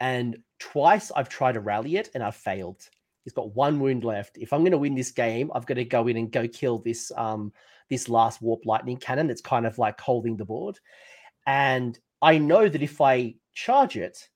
And 0.02 0.38
twice 0.60 1.12
I've 1.16 1.30
tried 1.30 1.54
to 1.54 1.62
rally 1.62 1.96
it 1.96 2.10
and 2.14 2.22
I've 2.22 2.36
failed. 2.36 2.82
He's 3.24 3.34
got 3.34 3.56
one 3.56 3.80
wound 3.80 4.04
left. 4.04 4.38
If 4.38 4.52
I'm 4.52 4.62
going 4.62 4.72
to 4.72 4.78
win 4.78 4.94
this 4.94 5.12
game, 5.12 5.50
I've 5.56 5.66
got 5.66 5.76
to 5.76 5.86
go 5.86 6.08
in 6.08 6.18
and 6.18 6.32
go 6.32 6.48
kill 6.48 6.80
this 6.80 7.12
um 7.16 7.54
this 7.90 8.10
last 8.10 8.42
warp 8.42 8.66
lightning 8.66 8.98
cannon 8.98 9.28
that's 9.28 9.42
kind 9.42 9.66
of 9.66 9.78
like 9.78 10.00
holding 10.00 10.38
the 10.38 10.46
board. 10.46 10.80
And 11.46 11.98
I 12.22 12.38
know 12.38 12.68
that 12.68 12.82
if 12.82 13.02
I 13.02 13.36
charge 13.54 13.98
it, 13.98 14.28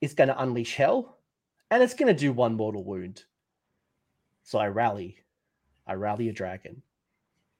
it's 0.00 0.14
going 0.14 0.28
to 0.28 0.42
unleash 0.42 0.74
hell 0.74 1.18
and 1.70 1.82
it's 1.82 1.94
going 1.94 2.14
to 2.14 2.18
do 2.18 2.32
one 2.32 2.54
mortal 2.54 2.84
wound. 2.84 3.24
So 4.42 4.58
I 4.58 4.68
rally. 4.68 5.18
I 5.86 5.94
rally 5.94 6.28
a 6.28 6.32
dragon. 6.32 6.82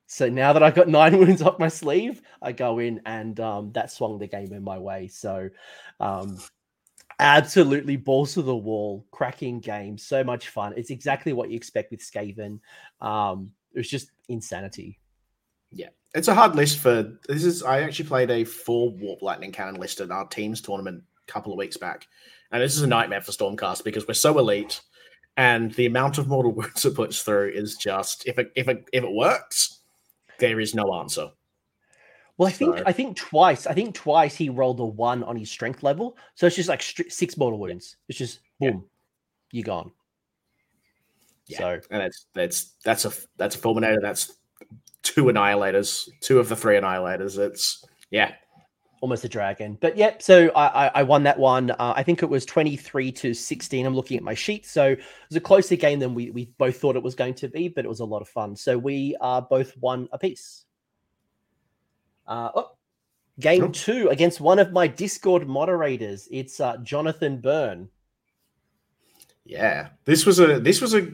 So 0.06 0.28
now 0.28 0.52
that 0.52 0.62
I've 0.62 0.74
got 0.74 0.88
nine 1.00 1.18
wounds 1.18 1.42
up 1.42 1.60
my 1.60 1.68
sleeve, 1.68 2.22
I 2.42 2.52
go 2.52 2.78
in 2.80 3.00
and 3.06 3.38
um, 3.40 3.72
that 3.72 3.90
swung 3.90 4.18
the 4.18 4.26
game 4.26 4.52
in 4.52 4.64
my 4.64 4.78
way. 4.78 5.06
So 5.08 5.48
um, 6.00 6.38
absolutely 7.20 7.96
balls 7.96 8.34
to 8.34 8.42
the 8.42 8.56
wall, 8.56 9.06
cracking 9.12 9.60
game, 9.60 9.96
so 9.96 10.24
much 10.24 10.48
fun. 10.48 10.74
It's 10.76 10.90
exactly 10.90 11.32
what 11.32 11.50
you 11.50 11.56
expect 11.56 11.92
with 11.92 12.00
Skaven. 12.00 12.58
Um, 13.00 13.52
it 13.72 13.78
was 13.78 13.88
just 13.88 14.10
insanity. 14.30 14.98
Yeah, 15.70 15.90
it's 16.14 16.28
a 16.28 16.34
hard 16.34 16.56
list 16.56 16.78
for 16.78 17.16
this. 17.28 17.44
Is 17.44 17.62
I 17.62 17.82
actually 17.82 18.08
played 18.08 18.30
a 18.30 18.44
four 18.44 18.90
warp 18.90 19.22
lightning 19.22 19.52
cannon 19.52 19.76
list 19.76 20.00
at 20.00 20.10
our 20.10 20.26
teams 20.26 20.60
tournament 20.60 21.02
a 21.28 21.32
couple 21.32 21.52
of 21.52 21.58
weeks 21.58 21.76
back, 21.76 22.06
and 22.50 22.62
this 22.62 22.76
is 22.76 22.82
a 22.82 22.86
nightmare 22.86 23.20
for 23.20 23.32
Stormcast 23.32 23.84
because 23.84 24.08
we're 24.08 24.14
so 24.14 24.38
elite, 24.38 24.80
and 25.36 25.72
the 25.74 25.86
amount 25.86 26.18
of 26.18 26.28
mortal 26.28 26.52
wounds 26.56 26.84
it 26.84 26.94
puts 26.94 27.22
through 27.22 27.52
is 27.54 27.76
just 27.76 28.26
if 28.26 28.38
it 28.38 28.50
if 28.56 28.68
it 28.68 28.88
if 28.92 29.04
it 29.04 29.12
works, 29.12 29.80
there 30.38 30.60
is 30.60 30.74
no 30.74 30.94
answer. 30.94 31.30
Well, 32.38 32.48
I 32.48 32.52
think 32.52 32.78
so. 32.78 32.84
I 32.86 32.92
think 32.92 33.16
twice. 33.16 33.66
I 33.66 33.74
think 33.74 33.94
twice 33.94 34.34
he 34.34 34.48
rolled 34.48 34.80
a 34.80 34.84
one 34.84 35.22
on 35.24 35.36
his 35.36 35.50
strength 35.50 35.82
level, 35.82 36.16
so 36.34 36.46
it's 36.46 36.56
just 36.56 36.70
like 36.70 36.82
six 36.82 37.36
mortal 37.36 37.58
wounds. 37.58 37.96
It's 38.08 38.18
just 38.18 38.40
boom, 38.58 38.68
yeah. 39.52 39.58
you 39.58 39.62
gone. 39.62 39.92
Yeah. 41.50 41.58
So 41.58 41.80
and 41.90 42.00
that's 42.02 42.26
that's 42.34 42.74
that's 42.84 43.04
a 43.04 43.12
that's 43.36 43.56
a 43.56 43.58
fulminator. 43.58 44.00
That's 44.00 44.32
two 45.02 45.24
annihilators, 45.24 46.08
two 46.20 46.38
of 46.38 46.48
the 46.48 46.56
three 46.56 46.76
annihilators. 46.76 47.38
It's 47.38 47.84
yeah, 48.10 48.34
almost 49.00 49.24
a 49.24 49.28
dragon. 49.28 49.78
But 49.80 49.96
yeah, 49.96 50.14
so 50.18 50.50
I, 50.50 50.86
I, 50.86 50.90
I 50.96 51.02
won 51.02 51.22
that 51.24 51.38
one. 51.38 51.70
Uh, 51.70 51.94
I 51.96 52.02
think 52.02 52.22
it 52.22 52.28
was 52.28 52.44
23 52.44 53.12
to 53.12 53.34
16. 53.34 53.86
I'm 53.86 53.94
looking 53.94 54.16
at 54.16 54.22
my 54.22 54.34
sheet. 54.34 54.66
So 54.66 54.90
it 54.90 55.00
was 55.28 55.36
a 55.36 55.40
closer 55.40 55.76
game 55.76 55.98
than 55.98 56.14
we, 56.14 56.30
we 56.30 56.46
both 56.58 56.76
thought 56.76 56.96
it 56.96 57.02
was 57.02 57.14
going 57.14 57.34
to 57.34 57.48
be, 57.48 57.68
but 57.68 57.84
it 57.84 57.88
was 57.88 58.00
a 58.00 58.04
lot 58.04 58.22
of 58.22 58.28
fun. 58.28 58.54
So 58.54 58.78
we 58.78 59.16
uh, 59.20 59.40
both 59.40 59.76
won 59.78 60.08
a 60.12 60.18
piece. 60.18 60.64
Uh, 62.26 62.50
oh, 62.54 62.70
game 63.40 63.72
two 63.72 64.08
against 64.10 64.40
one 64.40 64.58
of 64.58 64.72
my 64.72 64.86
Discord 64.86 65.48
moderators. 65.48 66.28
It's 66.30 66.60
uh, 66.60 66.76
Jonathan 66.78 67.40
Byrne. 67.40 67.88
Yeah, 69.44 69.88
this 70.04 70.26
was 70.26 70.38
a 70.38 70.60
this 70.60 70.80
was 70.80 70.94
a 70.94 71.08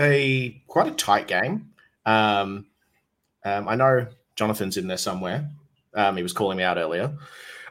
a 0.00 0.62
quite 0.66 0.88
a 0.88 0.92
tight 0.92 1.26
game. 1.26 1.70
Um, 2.06 2.66
um, 3.44 3.68
I 3.68 3.74
know 3.74 4.06
Jonathan's 4.36 4.76
in 4.76 4.86
there 4.86 4.96
somewhere. 4.96 5.48
Um, 5.94 6.16
he 6.16 6.22
was 6.22 6.32
calling 6.32 6.56
me 6.56 6.64
out 6.64 6.78
earlier. 6.78 7.12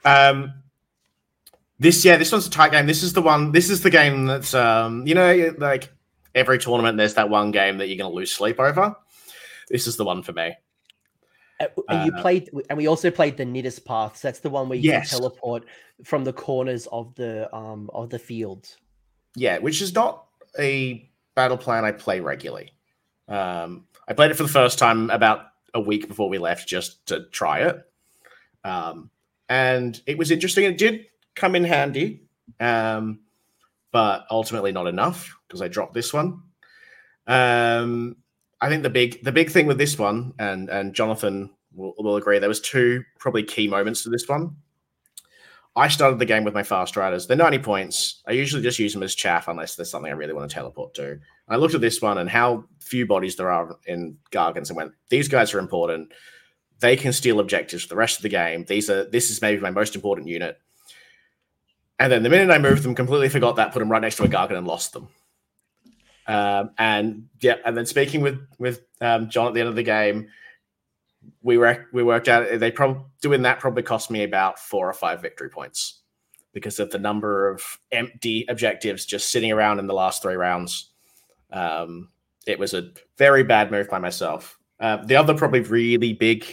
Um, 0.05 0.53
this, 1.79 2.03
yeah, 2.03 2.17
this 2.17 2.31
one's 2.31 2.47
a 2.47 2.51
tight 2.51 2.71
game. 2.71 2.85
This 2.85 3.03
is 3.03 3.13
the 3.13 3.21
one. 3.21 3.51
This 3.51 3.69
is 3.69 3.81
the 3.81 3.89
game 3.89 4.25
that's, 4.25 4.53
um, 4.53 5.07
you 5.07 5.15
know, 5.15 5.53
like 5.57 5.91
every 6.35 6.59
tournament, 6.59 6.97
there's 6.97 7.13
that 7.15 7.29
one 7.29 7.51
game 7.51 7.77
that 7.77 7.87
you're 7.87 7.97
going 7.97 8.11
to 8.11 8.15
lose 8.15 8.31
sleep 8.31 8.59
over. 8.59 8.95
This 9.69 9.87
is 9.87 9.97
the 9.97 10.05
one 10.05 10.23
for 10.23 10.33
me. 10.33 10.55
Uh, 11.59 11.67
and 11.89 12.05
you 12.05 12.17
uh, 12.17 12.21
played, 12.21 12.49
and 12.69 12.77
we 12.77 12.87
also 12.87 13.11
played 13.11 13.37
the 13.37 13.43
Nidus 13.43 13.83
paths. 13.83 14.21
That's 14.21 14.39
the 14.39 14.49
one 14.49 14.69
where 14.69 14.77
you 14.77 14.91
yes. 14.91 15.09
can 15.09 15.19
teleport 15.19 15.65
from 16.03 16.23
the 16.23 16.33
corners 16.33 16.87
of 16.91 17.13
the 17.15 17.53
um 17.53 17.89
of 17.93 18.09
the 18.09 18.19
field. 18.19 18.75
Yeah, 19.35 19.57
which 19.57 19.81
is 19.81 19.93
not 19.93 20.25
a 20.57 21.09
battle 21.39 21.56
plan 21.56 21.86
I 21.86 21.93
play 21.93 22.19
regularly. 22.19 22.73
Um, 23.30 23.86
I 24.10 24.12
played 24.12 24.30
it 24.30 24.34
for 24.34 24.43
the 24.43 24.49
first 24.49 24.78
time 24.78 25.10
about 25.10 25.45
a 25.73 25.80
week 25.80 26.10
before 26.10 26.28
we 26.28 26.38
left 26.38 26.67
just 26.67 27.06
to 27.06 27.28
try 27.32 27.60
it. 27.60 27.80
Um, 28.65 29.10
and 29.47 30.02
it 30.06 30.17
was 30.17 30.32
interesting. 30.32 30.65
It 30.65 30.78
did 30.78 31.06
come 31.36 31.56
in 31.56 31.63
handy, 31.63 32.23
um, 32.60 33.21
but 33.93 34.25
ultimately 34.30 34.73
not 34.73 34.88
enough 34.88 35.34
because 35.47 35.62
I 35.62 35.69
dropped 35.69 35.93
this 35.93 36.12
one. 36.12 36.43
Um, 37.25 38.17
I 38.60 38.67
think 38.67 38.84
the 38.84 38.89
big 38.89 39.23
the 39.23 39.32
big 39.32 39.49
thing 39.49 39.65
with 39.65 39.78
this 39.78 39.97
one, 39.97 40.34
and 40.39 40.67
and 40.69 40.93
Jonathan 40.93 41.52
will, 41.73 41.93
will 41.97 42.17
agree, 42.17 42.39
there 42.39 42.49
was 42.49 42.60
two 42.60 43.06
probably 43.17 43.43
key 43.43 43.69
moments 43.69 44.04
to 44.04 44.10
this 44.10 44.28
one. 44.28 44.58
I 45.79 45.87
started 45.87 46.19
the 46.19 46.25
game 46.25 46.43
with 46.43 46.53
my 46.53 46.63
fast 46.63 46.97
riders. 46.97 47.25
They're 47.25 47.37
90 47.37 47.59
points. 47.59 48.21
I 48.27 48.33
usually 48.33 48.61
just 48.61 48.79
use 48.79 48.91
them 48.91 49.01
as 49.01 49.15
chaff 49.15 49.47
unless 49.47 49.75
there's 49.75 49.89
something 49.89 50.11
I 50.11 50.15
really 50.15 50.33
want 50.33 50.51
to 50.51 50.53
teleport 50.53 50.93
to. 50.95 51.19
I 51.47 51.55
looked 51.55 51.73
at 51.73 51.79
this 51.79 52.01
one 52.01 52.17
and 52.17 52.29
how 52.29 52.65
few 52.81 53.07
bodies 53.07 53.37
there 53.37 53.49
are 53.49 53.77
in 53.87 54.17
Gargants 54.29 54.67
and 54.67 54.75
went, 54.75 54.91
these 55.07 55.29
guys 55.29 55.53
are 55.53 55.59
important. 55.59 56.11
They 56.81 56.97
can 56.97 57.13
steal 57.13 57.39
objectives 57.39 57.83
for 57.83 57.89
the 57.89 57.95
rest 57.95 58.17
of 58.17 58.23
the 58.23 58.29
game. 58.29 58.65
These 58.65 58.89
are 58.89 59.05
this 59.05 59.29
is 59.29 59.41
maybe 59.41 59.61
my 59.61 59.69
most 59.69 59.95
important 59.95 60.27
unit. 60.27 60.59
And 61.97 62.11
then 62.11 62.23
the 62.23 62.29
minute 62.29 62.53
I 62.53 62.57
moved 62.57 62.83
them, 62.83 62.93
completely 62.93 63.29
forgot 63.29 63.55
that, 63.55 63.71
put 63.71 63.79
them 63.79 63.91
right 63.91 64.01
next 64.01 64.17
to 64.17 64.23
a 64.23 64.27
Gargant 64.27 64.57
and 64.57 64.67
lost 64.67 64.91
them. 64.91 65.07
Um, 66.27 66.71
and 66.77 67.29
yeah, 67.39 67.55
and 67.65 67.77
then 67.77 67.85
speaking 67.85 68.19
with 68.19 68.39
with 68.57 68.81
um, 68.99 69.29
John 69.29 69.47
at 69.47 69.53
the 69.53 69.61
end 69.61 69.69
of 69.69 69.75
the 69.77 69.83
game, 69.83 70.27
we 71.41 71.57
we 71.93 72.03
worked 72.03 72.27
out 72.27 72.59
they 72.59 72.71
probably 72.71 73.03
doing 73.21 73.41
that 73.41 73.59
probably 73.59 73.83
cost 73.83 74.11
me 74.11 74.23
about 74.23 74.59
four 74.59 74.89
or 74.89 74.93
five 74.93 75.21
victory 75.21 75.49
points 75.49 75.99
because 76.53 76.79
of 76.79 76.89
the 76.89 76.99
number 76.99 77.49
of 77.49 77.79
empty 77.91 78.45
objectives 78.49 79.05
just 79.05 79.31
sitting 79.31 79.51
around 79.51 79.79
in 79.79 79.87
the 79.87 79.93
last 79.93 80.21
three 80.21 80.35
rounds. 80.35 80.91
Um, 81.51 82.09
it 82.45 82.57
was 82.57 82.73
a 82.73 82.91
very 83.17 83.43
bad 83.43 83.71
move 83.71 83.89
by 83.89 83.99
myself. 83.99 84.57
Uh, 84.79 84.97
the 85.05 85.15
other 85.15 85.33
probably 85.33 85.61
really 85.61 86.13
big, 86.13 86.45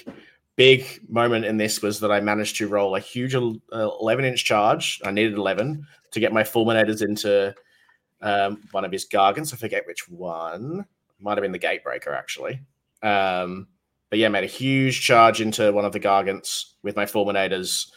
big 0.56 1.00
moment 1.08 1.44
in 1.44 1.56
this 1.56 1.80
was 1.80 2.00
that 2.00 2.10
I 2.10 2.20
managed 2.20 2.56
to 2.56 2.68
roll 2.68 2.96
a 2.96 3.00
huge 3.00 3.34
11 3.34 4.24
inch 4.24 4.44
charge. 4.44 5.00
I 5.04 5.10
needed 5.10 5.34
11 5.34 5.86
to 6.10 6.20
get 6.20 6.32
my 6.32 6.42
fulminators 6.42 7.02
into 7.02 7.54
um, 8.22 8.62
one 8.72 8.84
of 8.84 8.92
his 8.92 9.06
gargants. 9.08 9.54
I 9.54 9.56
forget 9.56 9.86
which 9.86 10.08
one. 10.08 10.84
Might 11.18 11.38
have 11.38 11.42
been 11.42 11.52
the 11.52 11.58
gatebreaker, 11.58 12.14
actually. 12.14 12.60
Um, 13.02 13.68
but 14.10 14.18
yeah, 14.18 14.28
made 14.28 14.44
a 14.44 14.48
huge 14.48 15.00
charge 15.00 15.40
into 15.40 15.72
one 15.72 15.84
of 15.84 15.92
the 15.92 16.00
gargants 16.00 16.72
with 16.82 16.96
my 16.96 17.04
fulminators. 17.04 17.90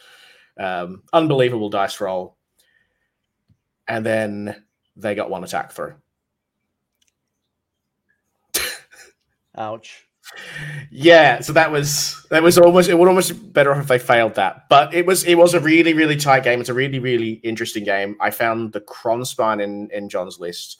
Um, 0.58 1.02
unbelievable 1.12 1.70
dice 1.70 2.00
roll. 2.00 2.36
And 3.86 4.04
then 4.04 4.64
they 4.96 5.14
got 5.14 5.30
one 5.30 5.44
attack 5.44 5.72
through. 5.72 5.94
Ouch. 9.56 10.06
Yeah, 10.90 11.40
so 11.40 11.52
that 11.54 11.72
was 11.72 12.24
that 12.30 12.42
was 12.42 12.56
almost 12.56 12.88
it 12.88 12.96
would 12.96 13.08
almost 13.08 13.32
be 13.32 13.48
better 13.48 13.72
off 13.72 13.82
if 13.82 13.88
they 13.88 13.98
failed 13.98 14.36
that. 14.36 14.68
But 14.68 14.94
it 14.94 15.04
was 15.06 15.24
it 15.24 15.34
was 15.34 15.54
a 15.54 15.60
really, 15.60 15.92
really 15.92 16.16
tight 16.16 16.44
game. 16.44 16.60
It's 16.60 16.68
a 16.68 16.74
really, 16.74 17.00
really 17.00 17.32
interesting 17.42 17.82
game. 17.82 18.16
I 18.20 18.30
found 18.30 18.72
the 18.72 18.80
Krondspine 18.80 19.60
in, 19.60 19.90
in 19.90 20.08
John's 20.08 20.38
list 20.38 20.78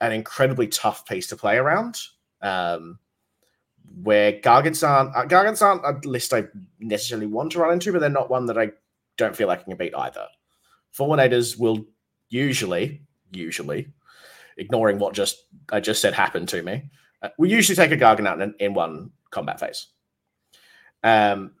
an 0.00 0.12
incredibly 0.12 0.66
tough 0.66 1.06
piece 1.06 1.28
to 1.28 1.36
play 1.36 1.56
around. 1.56 2.00
Um, 2.42 2.98
where 4.02 4.32
Gargants 4.32 4.86
aren't 4.86 5.14
uh, 5.14 5.24
Gargants 5.26 5.62
aren't 5.62 5.84
a 5.84 6.08
list 6.08 6.32
I 6.32 6.44
necessarily 6.80 7.26
want 7.26 7.52
to 7.52 7.60
run 7.60 7.72
into, 7.72 7.92
but 7.92 8.00
they're 8.00 8.10
not 8.10 8.30
one 8.30 8.46
that 8.46 8.58
I 8.58 8.70
don't 9.16 9.36
feel 9.36 9.48
like 9.48 9.60
I 9.60 9.64
can 9.64 9.76
beat 9.76 9.94
either. 9.96 10.26
Fulminators 10.96 11.58
will 11.58 11.84
usually, 12.28 13.02
usually, 13.32 13.92
ignoring 14.56 14.98
what 14.98 15.14
just 15.14 15.46
I 15.70 15.80
just 15.80 16.00
said 16.00 16.14
happened 16.14 16.48
to 16.50 16.62
me, 16.62 16.90
uh, 17.22 17.28
we 17.38 17.50
usually 17.50 17.76
take 17.76 17.92
a 17.92 17.96
Gargant 17.96 18.26
out 18.26 18.40
in, 18.40 18.54
in 18.58 18.74
one 18.74 19.10
combat 19.30 19.60
phase. 19.60 19.88
Um, 21.02 21.52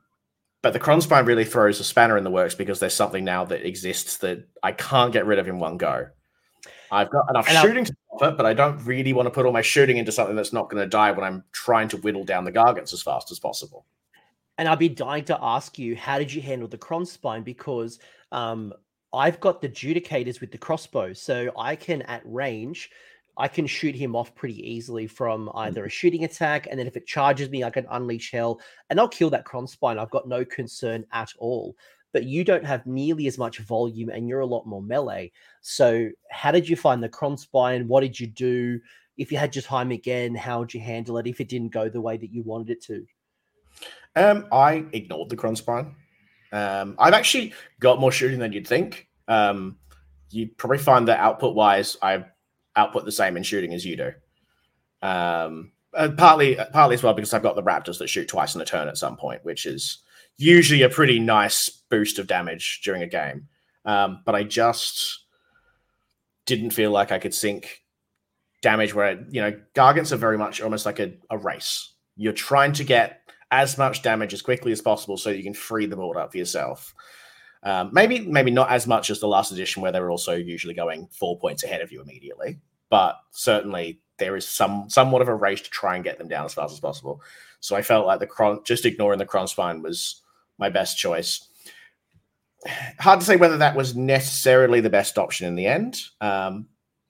but 0.62 0.72
the 0.72 0.80
Krondspine 0.80 1.26
really 1.26 1.44
throws 1.44 1.78
a 1.78 1.84
spanner 1.84 2.16
in 2.16 2.24
the 2.24 2.30
works 2.30 2.54
because 2.54 2.80
there's 2.80 2.94
something 2.94 3.24
now 3.24 3.44
that 3.44 3.66
exists 3.66 4.16
that 4.18 4.48
I 4.62 4.72
can't 4.72 5.12
get 5.12 5.26
rid 5.26 5.38
of 5.38 5.46
in 5.46 5.58
one 5.58 5.76
go. 5.76 6.08
I've 6.90 7.10
got 7.10 7.28
enough 7.30 7.48
and 7.48 7.58
shooting 7.58 7.78
I'll... 7.78 7.84
to 7.84 7.96
stop 8.16 8.32
it, 8.32 8.36
but 8.36 8.46
I 8.46 8.54
don't 8.54 8.78
really 8.84 9.12
want 9.12 9.26
to 9.26 9.30
put 9.30 9.46
all 9.46 9.52
my 9.52 9.62
shooting 9.62 9.96
into 9.96 10.12
something 10.12 10.36
that's 10.36 10.52
not 10.52 10.70
going 10.70 10.82
to 10.82 10.88
die 10.88 11.10
when 11.12 11.24
I'm 11.24 11.44
trying 11.52 11.88
to 11.88 11.96
whittle 11.98 12.24
down 12.24 12.44
the 12.44 12.52
Gargants 12.52 12.92
as 12.92 13.02
fast 13.02 13.30
as 13.30 13.38
possible. 13.38 13.86
And 14.58 14.68
I'd 14.68 14.78
be 14.78 14.88
dying 14.88 15.24
to 15.26 15.38
ask 15.40 15.78
you, 15.78 15.96
how 15.96 16.18
did 16.18 16.32
you 16.32 16.40
handle 16.40 16.68
the 16.68 16.78
Krondspine? 16.78 17.44
Because 17.44 17.98
um, 18.32 18.72
I've 19.12 19.38
got 19.40 19.60
the 19.60 19.68
Judicators 19.68 20.40
with 20.40 20.50
the 20.50 20.58
crossbow, 20.58 21.12
so 21.12 21.52
I 21.58 21.76
can 21.76 22.02
at 22.02 22.22
range 22.24 22.90
I 23.38 23.48
can 23.48 23.66
shoot 23.66 23.94
him 23.94 24.16
off 24.16 24.34
pretty 24.34 24.58
easily 24.68 25.06
from 25.06 25.50
either 25.54 25.84
a 25.84 25.90
shooting 25.90 26.24
attack, 26.24 26.68
and 26.70 26.78
then 26.78 26.86
if 26.86 26.96
it 26.96 27.06
charges 27.06 27.50
me, 27.50 27.64
I 27.64 27.70
can 27.70 27.86
unleash 27.90 28.32
hell, 28.32 28.60
and 28.88 28.98
I'll 28.98 29.08
kill 29.08 29.30
that 29.30 29.44
Krondspine. 29.44 29.98
I've 29.98 30.10
got 30.10 30.26
no 30.26 30.44
concern 30.44 31.04
at 31.12 31.32
all. 31.38 31.76
But 32.16 32.24
you 32.24 32.44
don't 32.44 32.64
have 32.64 32.86
nearly 32.86 33.26
as 33.26 33.36
much 33.36 33.58
volume, 33.58 34.08
and 34.08 34.26
you're 34.26 34.40
a 34.40 34.46
lot 34.46 34.66
more 34.66 34.80
melee. 34.80 35.32
So, 35.60 36.08
how 36.30 36.50
did 36.50 36.66
you 36.66 36.76
find 36.76 37.02
the 37.02 37.10
Krondspine? 37.10 37.86
What 37.88 38.00
did 38.00 38.18
you 38.18 38.26
do? 38.26 38.80
if 39.16 39.32
you 39.32 39.38
had 39.38 39.54
your 39.54 39.62
time 39.62 39.90
again, 39.90 40.34
how 40.34 40.58
would 40.58 40.74
you 40.74 40.80
handle 40.80 41.18
it 41.18 41.26
if 41.26 41.40
it 41.40 41.48
didn't 41.48 41.72
go 41.72 41.88
the 41.88 42.00
way 42.00 42.16
that 42.16 42.32
you 42.32 42.42
wanted 42.42 42.70
it 42.70 42.82
to? 42.84 43.06
Um, 44.14 44.46
I 44.52 44.84
ignored 44.92 45.30
the 45.30 45.36
Krondspine. 45.36 45.94
Um, 46.52 46.96
I've 46.98 47.14
actually 47.14 47.52
got 47.80 48.00
more 48.00 48.12
shooting 48.12 48.38
than 48.38 48.52
you'd 48.52 48.66
think. 48.66 49.08
Um, 49.28 49.78
you'd 50.30 50.56
probably 50.56 50.78
find 50.78 51.08
that 51.08 51.18
output 51.18 51.54
wise, 51.54 51.96
I 52.02 52.24
output 52.76 53.04
the 53.04 53.12
same 53.12 53.36
in 53.36 53.42
shooting 53.42 53.74
as 53.74 53.84
you 53.84 53.96
do. 53.96 54.12
Um, 55.02 55.72
partly, 56.16 56.58
partly 56.72 56.94
as 56.94 57.02
well 57.02 57.14
because 57.14 57.32
I've 57.32 57.42
got 57.42 57.56
the 57.56 57.62
Raptors 57.62 57.98
that 57.98 58.08
shoot 58.08 58.28
twice 58.28 58.54
in 58.54 58.60
a 58.60 58.64
turn 58.64 58.88
at 58.88 58.98
some 58.98 59.16
point, 59.16 59.44
which 59.44 59.66
is 59.66 59.98
usually 60.38 60.82
a 60.82 60.88
pretty 60.88 61.18
nice 61.18 61.68
boost 61.90 62.18
of 62.18 62.26
damage 62.26 62.80
during 62.84 63.02
a 63.02 63.06
game. 63.06 63.48
Um, 63.84 64.22
but 64.24 64.34
I 64.34 64.42
just 64.42 65.24
didn't 66.44 66.70
feel 66.70 66.90
like 66.90 67.12
I 67.12 67.18
could 67.18 67.34
sink 67.34 67.82
damage 68.62 68.94
where 68.94 69.24
you 69.30 69.40
know 69.40 69.60
gargants 69.74 70.12
are 70.12 70.16
very 70.16 70.38
much 70.38 70.60
almost 70.60 70.86
like 70.86 70.98
a, 70.98 71.12
a 71.30 71.38
race. 71.38 71.92
You're 72.16 72.32
trying 72.32 72.72
to 72.74 72.84
get 72.84 73.20
as 73.50 73.78
much 73.78 74.02
damage 74.02 74.34
as 74.34 74.42
quickly 74.42 74.72
as 74.72 74.80
possible 74.80 75.16
so 75.16 75.30
you 75.30 75.42
can 75.42 75.54
free 75.54 75.86
the 75.86 75.96
board 75.96 76.16
up 76.16 76.32
for 76.32 76.38
yourself. 76.38 76.94
Um, 77.62 77.90
maybe 77.92 78.20
maybe 78.20 78.50
not 78.50 78.70
as 78.70 78.86
much 78.86 79.10
as 79.10 79.20
the 79.20 79.28
last 79.28 79.52
edition 79.52 79.82
where 79.82 79.92
they 79.92 80.00
were 80.00 80.10
also 80.10 80.34
usually 80.34 80.74
going 80.74 81.08
four 81.12 81.38
points 81.38 81.64
ahead 81.64 81.80
of 81.80 81.92
you 81.92 82.02
immediately, 82.02 82.58
but 82.90 83.16
certainly 83.32 84.00
there 84.18 84.36
is 84.36 84.48
some 84.48 84.88
somewhat 84.88 85.22
of 85.22 85.28
a 85.28 85.34
race 85.34 85.60
to 85.60 85.70
try 85.70 85.94
and 85.94 86.04
get 86.04 86.18
them 86.18 86.28
down 86.28 86.44
as 86.44 86.54
fast 86.54 86.72
as 86.72 86.80
possible. 86.80 87.20
So 87.60 87.76
I 87.76 87.82
felt 87.82 88.06
like 88.06 88.20
the 88.20 88.26
cron 88.26 88.60
just 88.64 88.86
ignoring 88.86 89.18
the 89.18 89.26
Krondspine 89.26 89.82
was 89.82 90.22
my 90.58 90.68
best 90.68 90.96
choice. 90.96 91.48
Hard 92.98 93.20
to 93.20 93.26
say 93.26 93.36
whether 93.36 93.58
that 93.58 93.76
was 93.76 93.94
necessarily 93.94 94.80
the 94.80 94.90
best 94.90 95.18
option 95.18 95.46
in 95.46 95.54
the 95.54 95.66
end, 95.66 96.00
um, 96.20 96.66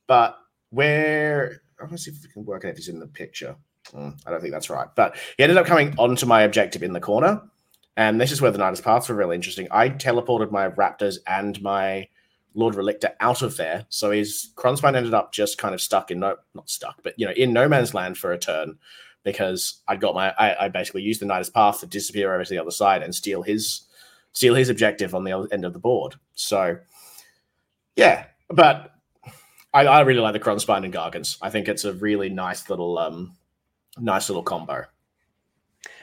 but 0.07 0.39
where 0.71 1.63
I 1.81 1.85
want 1.85 1.93
to 1.93 1.99
see 1.99 2.11
if 2.11 2.23
we 2.23 2.29
can 2.29 2.45
work 2.45 2.65
out 2.65 2.71
if 2.71 2.77
he's 2.77 2.89
in 2.89 2.99
the 2.99 3.07
picture. 3.07 3.57
Mm, 3.93 4.19
I 4.27 4.31
don't 4.31 4.41
think 4.41 4.53
that's 4.53 4.69
right, 4.69 4.89
but 4.97 5.17
he 5.37 5.45
ended 5.45 5.57
up 5.57 5.67
coming 5.67 5.95
onto 5.97 6.27
my 6.27 6.43
objective 6.43 6.83
in 6.83 6.93
the 6.93 7.01
corner, 7.01 7.41
and 7.97 8.21
this 8.21 8.33
is 8.33 8.43
where 8.43 8.51
the 8.51 8.59
Nidus 8.59 8.83
paths 8.83 9.09
were 9.09 9.15
really 9.15 9.37
interesting. 9.37 9.69
I 9.71 9.89
teleported 9.89 10.51
my 10.51 10.69
Raptors 10.69 11.19
and 11.27 11.61
my 11.63 12.09
Lord 12.55 12.75
Relictor 12.75 13.13
out 13.21 13.43
of 13.43 13.57
there, 13.57 13.87
so 13.89 14.11
his 14.11 14.51
Krondspine 14.57 14.97
ended 14.97 15.15
up 15.15 15.33
just 15.33 15.57
kind 15.57 15.75
of 15.75 15.81
stuck 15.81 16.11
in 16.11 16.19
no, 16.19 16.37
not 16.55 16.69
stuck, 16.69 17.03
but 17.03 17.15
you 17.17 17.27
know, 17.27 17.33
in 17.33 17.53
no 17.53 17.69
man's 17.69 17.95
land 17.95 18.19
for 18.19 18.33
a 18.33 18.39
turn 18.39 18.77
because 19.27 19.83
I'd 19.89 20.01
got 20.01 20.15
my 20.15 20.33
I, 20.39 20.67
I 20.67 20.69
basically 20.69 21.03
used 21.03 21.21
the 21.21 21.27
Nidus 21.27 21.53
path 21.53 21.81
to 21.81 21.87
disappear 21.87 22.33
over 22.33 22.45
to 22.45 22.49
the 22.49 22.61
other 22.61 22.71
side 22.71 23.03
and 23.03 23.13
steal 23.13 23.43
his 23.43 23.83
steal 24.33 24.55
his 24.55 24.69
objective 24.69 25.17
on 25.17 25.25
the 25.25 25.33
other 25.33 25.49
end 25.51 25.65
of 25.65 25.73
the 25.73 25.81
board. 25.81 26.15
So 26.35 26.79
yeah, 27.97 28.27
but 28.49 28.93
I, 29.75 29.85
I 29.85 30.01
really 30.03 30.21
like 30.21 30.33
the 30.33 30.41
Krondspine 30.41 30.85
and 30.85 30.95
Gargants. 30.95 31.39
I 31.43 31.51
think 31.51 31.67
it's 31.67 31.85
a 31.85 31.95
really 31.95 32.29
nice 32.29 32.71
little 32.71 32.99
um 32.99 33.37
nice 33.99 34.29
little 34.31 34.45
combo. 34.45 34.85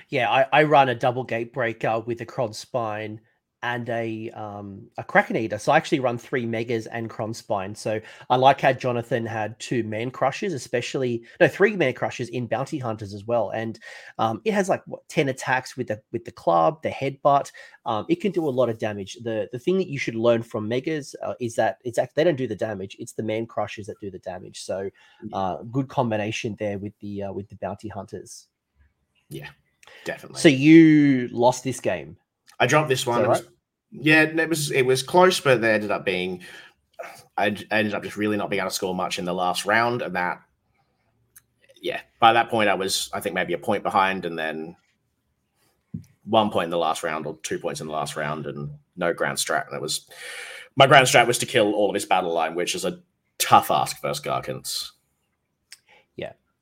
Yeah, 0.09 0.29
I, 0.29 0.45
I 0.51 0.63
run 0.63 0.89
a 0.89 0.95
double 0.95 1.25
Gatebreaker 1.25 2.05
with 2.05 2.19
a 2.19 2.25
Krondspine 2.25 3.19
and 3.63 3.89
a 3.89 4.29
um, 4.31 4.85
a 4.97 5.03
Kraken 5.03 5.37
Eater. 5.37 5.57
So 5.57 5.71
I 5.71 5.77
actually 5.77 6.01
run 6.01 6.17
three 6.17 6.45
Megas 6.45 6.85
and 6.87 7.09
Krondspine. 7.09 7.75
So 7.75 7.99
I 8.29 8.35
like 8.35 8.59
how 8.61 8.73
Jonathan 8.73 9.25
had 9.25 9.57
two 9.59 9.83
Man 9.83 10.11
Crushers, 10.11 10.53
especially 10.53 11.23
no 11.39 11.47
three 11.47 11.75
Man 11.75 11.93
Crushers 11.93 12.29
in 12.29 12.45
Bounty 12.45 12.77
Hunters 12.77 13.13
as 13.13 13.23
well. 13.25 13.51
And 13.51 13.79
um, 14.19 14.41
it 14.43 14.53
has 14.53 14.67
like 14.67 14.83
what, 14.85 15.07
ten 15.07 15.29
attacks 15.29 15.77
with 15.77 15.87
the 15.87 16.01
with 16.11 16.25
the 16.25 16.31
club, 16.31 16.83
the 16.83 16.89
headbutt. 16.89 17.51
Um, 17.85 18.05
it 18.09 18.21
can 18.21 18.31
do 18.31 18.47
a 18.47 18.51
lot 18.51 18.69
of 18.69 18.77
damage. 18.77 19.17
The 19.23 19.47
the 19.51 19.59
thing 19.59 19.77
that 19.77 19.87
you 19.87 19.97
should 19.97 20.15
learn 20.15 20.43
from 20.43 20.67
Megas 20.67 21.15
uh, 21.23 21.33
is 21.39 21.55
that 21.55 21.77
it's 21.85 21.97
actually 21.97 22.13
they 22.17 22.23
don't 22.25 22.35
do 22.35 22.47
the 22.47 22.55
damage. 22.55 22.97
It's 22.99 23.13
the 23.13 23.23
Man 23.23 23.45
Crushers 23.45 23.87
that 23.87 23.99
do 24.01 24.11
the 24.11 24.19
damage. 24.19 24.61
So 24.61 24.89
uh, 25.31 25.57
good 25.71 25.87
combination 25.87 26.57
there 26.59 26.77
with 26.77 26.93
the 26.99 27.23
uh, 27.23 27.31
with 27.31 27.47
the 27.47 27.55
Bounty 27.55 27.87
Hunters. 27.87 28.47
Yeah, 29.29 29.47
definitely. 30.03 30.41
So 30.41 30.49
you 30.49 31.29
lost 31.29 31.63
this 31.63 31.79
game. 31.79 32.17
I 32.59 32.67
dropped 32.67 32.89
this 32.89 33.05
one. 33.05 33.23
Right? 33.23 33.43
yeah, 33.91 34.23
it 34.23 34.49
was 34.49 34.71
it 34.71 34.83
was 34.83 35.03
close, 35.03 35.39
but 35.39 35.61
they 35.61 35.73
ended 35.73 35.91
up 35.91 36.05
being. 36.05 36.41
I 37.37 37.47
ended 37.71 37.93
up 37.93 38.03
just 38.03 38.17
really 38.17 38.37
not 38.37 38.49
being 38.49 38.59
able 38.59 38.69
to 38.69 38.75
score 38.75 38.95
much 38.95 39.19
in 39.19 39.25
the 39.25 39.33
last 39.33 39.65
round, 39.65 40.01
and 40.01 40.15
that, 40.15 40.41
yeah, 41.81 42.01
by 42.19 42.33
that 42.33 42.49
point 42.49 42.69
I 42.69 42.75
was 42.75 43.09
I 43.13 43.19
think 43.19 43.35
maybe 43.35 43.53
a 43.53 43.57
point 43.57 43.83
behind, 43.83 44.25
and 44.25 44.37
then 44.37 44.75
one 46.25 46.49
point 46.49 46.65
in 46.65 46.69
the 46.71 46.77
last 46.77 47.03
round 47.03 47.25
or 47.25 47.37
two 47.43 47.59
points 47.59 47.81
in 47.81 47.87
the 47.87 47.93
last 47.93 48.15
round, 48.15 48.45
and 48.45 48.71
no 48.95 49.13
grand 49.13 49.37
strat. 49.37 49.67
And 49.67 49.75
it 49.75 49.81
was 49.81 50.09
my 50.75 50.87
grand 50.87 51.07
strat 51.07 51.27
was 51.27 51.37
to 51.39 51.45
kill 51.45 51.73
all 51.73 51.89
of 51.89 51.95
his 51.95 52.05
battle 52.05 52.33
line, 52.33 52.55
which 52.55 52.75
is 52.75 52.85
a 52.85 52.99
tough 53.37 53.69
ask 53.69 54.01
versus 54.01 54.23
Gargants. 54.23 54.91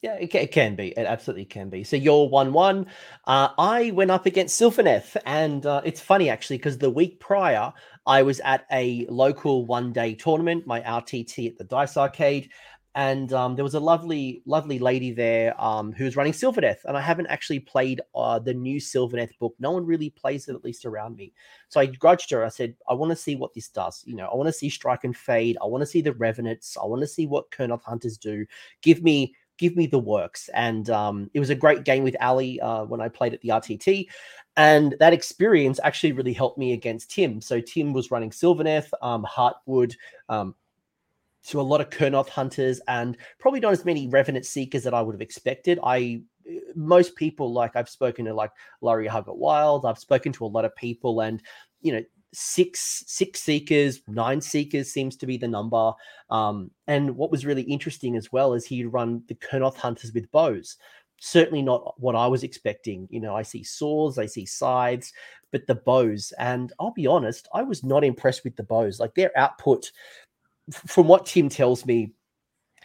Yeah, 0.02 0.16
it, 0.16 0.34
it, 0.34 0.52
can 0.52 0.76
be. 0.76 0.88
It 0.97 1.06
absolutely 1.06 1.45
can 1.45 1.70
be. 1.70 1.84
So 1.84 1.95
you're 1.95 2.28
one 2.28 2.54
one. 2.54 2.88
Uh, 3.28 3.49
I 3.60 3.91
went 3.91 4.10
up 4.10 4.26
against 4.26 4.60
Sylvaneth, 4.60 5.16
and 5.28 5.64
uh, 5.64 5.82
it's 5.86 6.02
funny 6.02 6.28
actually 6.28 6.58
because 6.58 6.80
the 6.80 6.89
week 6.89 7.20
prior 7.20 7.72
I 8.08 8.24
was 8.24 8.39
at 8.39 8.66
a 8.72 9.06
local 9.10 9.68
one 9.68 9.93
day 9.93 10.16
tournament, 10.16 10.66
my 10.66 10.82
RTT 10.82 11.52
at 11.52 11.58
the 11.60 11.66
Dice 11.66 11.97
Arcade, 11.97 12.49
and 12.95 13.32
um, 13.32 13.56
there 13.56 13.64
was 13.64 13.76
a 13.76 13.80
lovely, 13.80 14.41
lovely 14.45 14.80
lady 14.80 15.12
there 15.12 15.60
um, 15.62 15.93
who 15.93 16.04
was 16.04 16.16
running 16.16 16.34
Sylvaneth, 16.34 16.84
and 16.86 16.97
I 16.97 17.02
haven't 17.02 17.28
actually 17.28 17.60
played 17.60 18.02
uh, 18.16 18.39
the 18.39 18.54
new 18.54 18.82
Sylvaneth 18.82 19.38
book. 19.39 19.54
No 19.60 19.72
one 19.72 19.86
really 19.86 20.10
plays 20.10 20.47
it, 20.47 20.56
at 20.56 20.64
least 20.64 20.84
around 20.84 21.16
me. 21.16 21.32
So 21.70 21.80
I 21.80 21.86
grudged 21.86 22.32
her. 22.32 22.43
I 22.43 22.49
said, 22.49 22.76
I 22.89 22.95
want 22.95 23.12
to 23.12 23.16
see 23.16 23.36
what 23.36 23.54
this 23.54 23.70
does. 23.70 24.04
You 24.06 24.16
know, 24.16 24.28
I 24.28 24.36
want 24.36 24.47
to 24.47 24.54
see 24.54 24.70
Strike 24.70 25.04
and 25.06 25.16
Fade. 25.16 25.58
I 25.62 25.68
want 25.68 25.84
to 25.84 25.86
see 25.86 26.02
the 26.02 26.14
Revenants. 26.14 26.76
I 26.76 26.86
want 26.86 27.02
to 27.02 27.08
see 27.08 27.28
what 27.28 27.52
Kurnoth 27.52 27.84
Hunters 27.84 28.18
do. 28.18 28.45
Give 28.82 29.02
me 29.04 29.36
give 29.62 29.76
me 29.76 29.86
the 29.86 29.99
works. 29.99 30.49
And 30.55 30.89
um, 30.89 31.30
it 31.36 31.39
was 31.39 31.51
a 31.51 31.55
great 31.55 31.86
game 31.86 32.03
with 32.03 32.16
Ali 32.20 32.59
uh, 32.59 32.84
when 32.84 32.99
I 32.99 33.07
played 33.07 33.36
at 33.36 33.41
the 33.41 33.49
RTT. 33.49 34.07
And 34.57 34.95
that 34.99 35.14
experience 35.14 35.80
actually 35.84 36.14
really 36.14 36.34
helped 36.34 36.57
me 36.57 36.74
against 36.74 37.12
Tim. 37.12 37.39
So 37.39 37.62
Tim 37.62 37.93
was 37.93 38.09
running 38.09 38.32
Sylvaneth, 38.32 38.89
um, 39.03 39.24
Heartwood, 39.24 39.95
um, 40.30 40.55
to 41.47 41.62
a 41.62 41.64
lot 41.64 41.80
of 41.80 41.91
Kurnoth 41.91 42.30
hunters, 42.30 42.82
and 42.88 43.18
probably 43.39 43.59
not 43.59 43.72
as 43.72 43.86
many 43.86 44.07
Revenant 44.07 44.45
seekers 44.45 44.84
that 44.84 44.93
I 44.93 45.01
would 45.01 45.14
have 45.14 45.22
expected. 45.22 45.80
I 45.84 46.22
most 46.76 47.16
people 47.16 47.53
like 47.53 47.76
I've 47.76 47.89
spoken 47.89 48.26
to 48.26 48.34
like 48.34 48.51
Laurie 48.82 49.07
Huggett 49.07 49.38
Wild, 49.38 49.86
I've 49.86 49.97
spoken 49.97 50.34
to 50.34 50.45
a 50.45 50.47
lot 50.47 50.66
of 50.66 50.76
people, 50.76 51.22
and 51.22 51.41
you 51.82 51.93
know 51.93 52.03
six 52.34 53.03
six 53.07 53.41
seekers, 53.41 54.01
nine 54.07 54.41
seekers 54.41 54.91
seems 54.91 55.17
to 55.17 55.25
be 55.25 55.38
the 55.38 55.47
number. 55.47 55.93
Um, 56.29 56.71
and 56.88 57.15
what 57.15 57.32
was 57.32 57.45
really 57.45 57.63
interesting 57.63 58.15
as 58.15 58.32
well 58.32 58.53
is 58.53 58.65
he'd 58.65 58.86
run 58.86 59.23
the 59.27 59.36
Kurnoth 59.36 59.75
hunters 59.75 60.13
with 60.13 60.32
bows. 60.32 60.77
Certainly 61.19 61.61
not 61.61 61.93
what 61.99 62.15
I 62.15 62.27
was 62.27 62.43
expecting. 62.43 63.07
You 63.11 63.19
know, 63.19 63.36
I 63.36 63.43
see 63.43 63.63
swords, 63.63 64.17
I 64.17 64.25
see 64.25 64.45
scythes, 64.45 65.13
but 65.51 65.67
the 65.67 65.75
bows. 65.75 66.34
And 66.39 66.73
I'll 66.79 66.93
be 66.93 67.07
honest, 67.07 67.47
I 67.53 67.63
was 67.63 67.84
not 67.84 68.03
impressed 68.03 68.43
with 68.43 68.55
the 68.55 68.63
bows. 68.63 68.99
Like 68.99 69.13
their 69.13 69.38
output, 69.38 69.91
from 70.71 71.07
what 71.07 71.25
Tim 71.25 71.49
tells 71.49 71.86
me, 71.86 72.13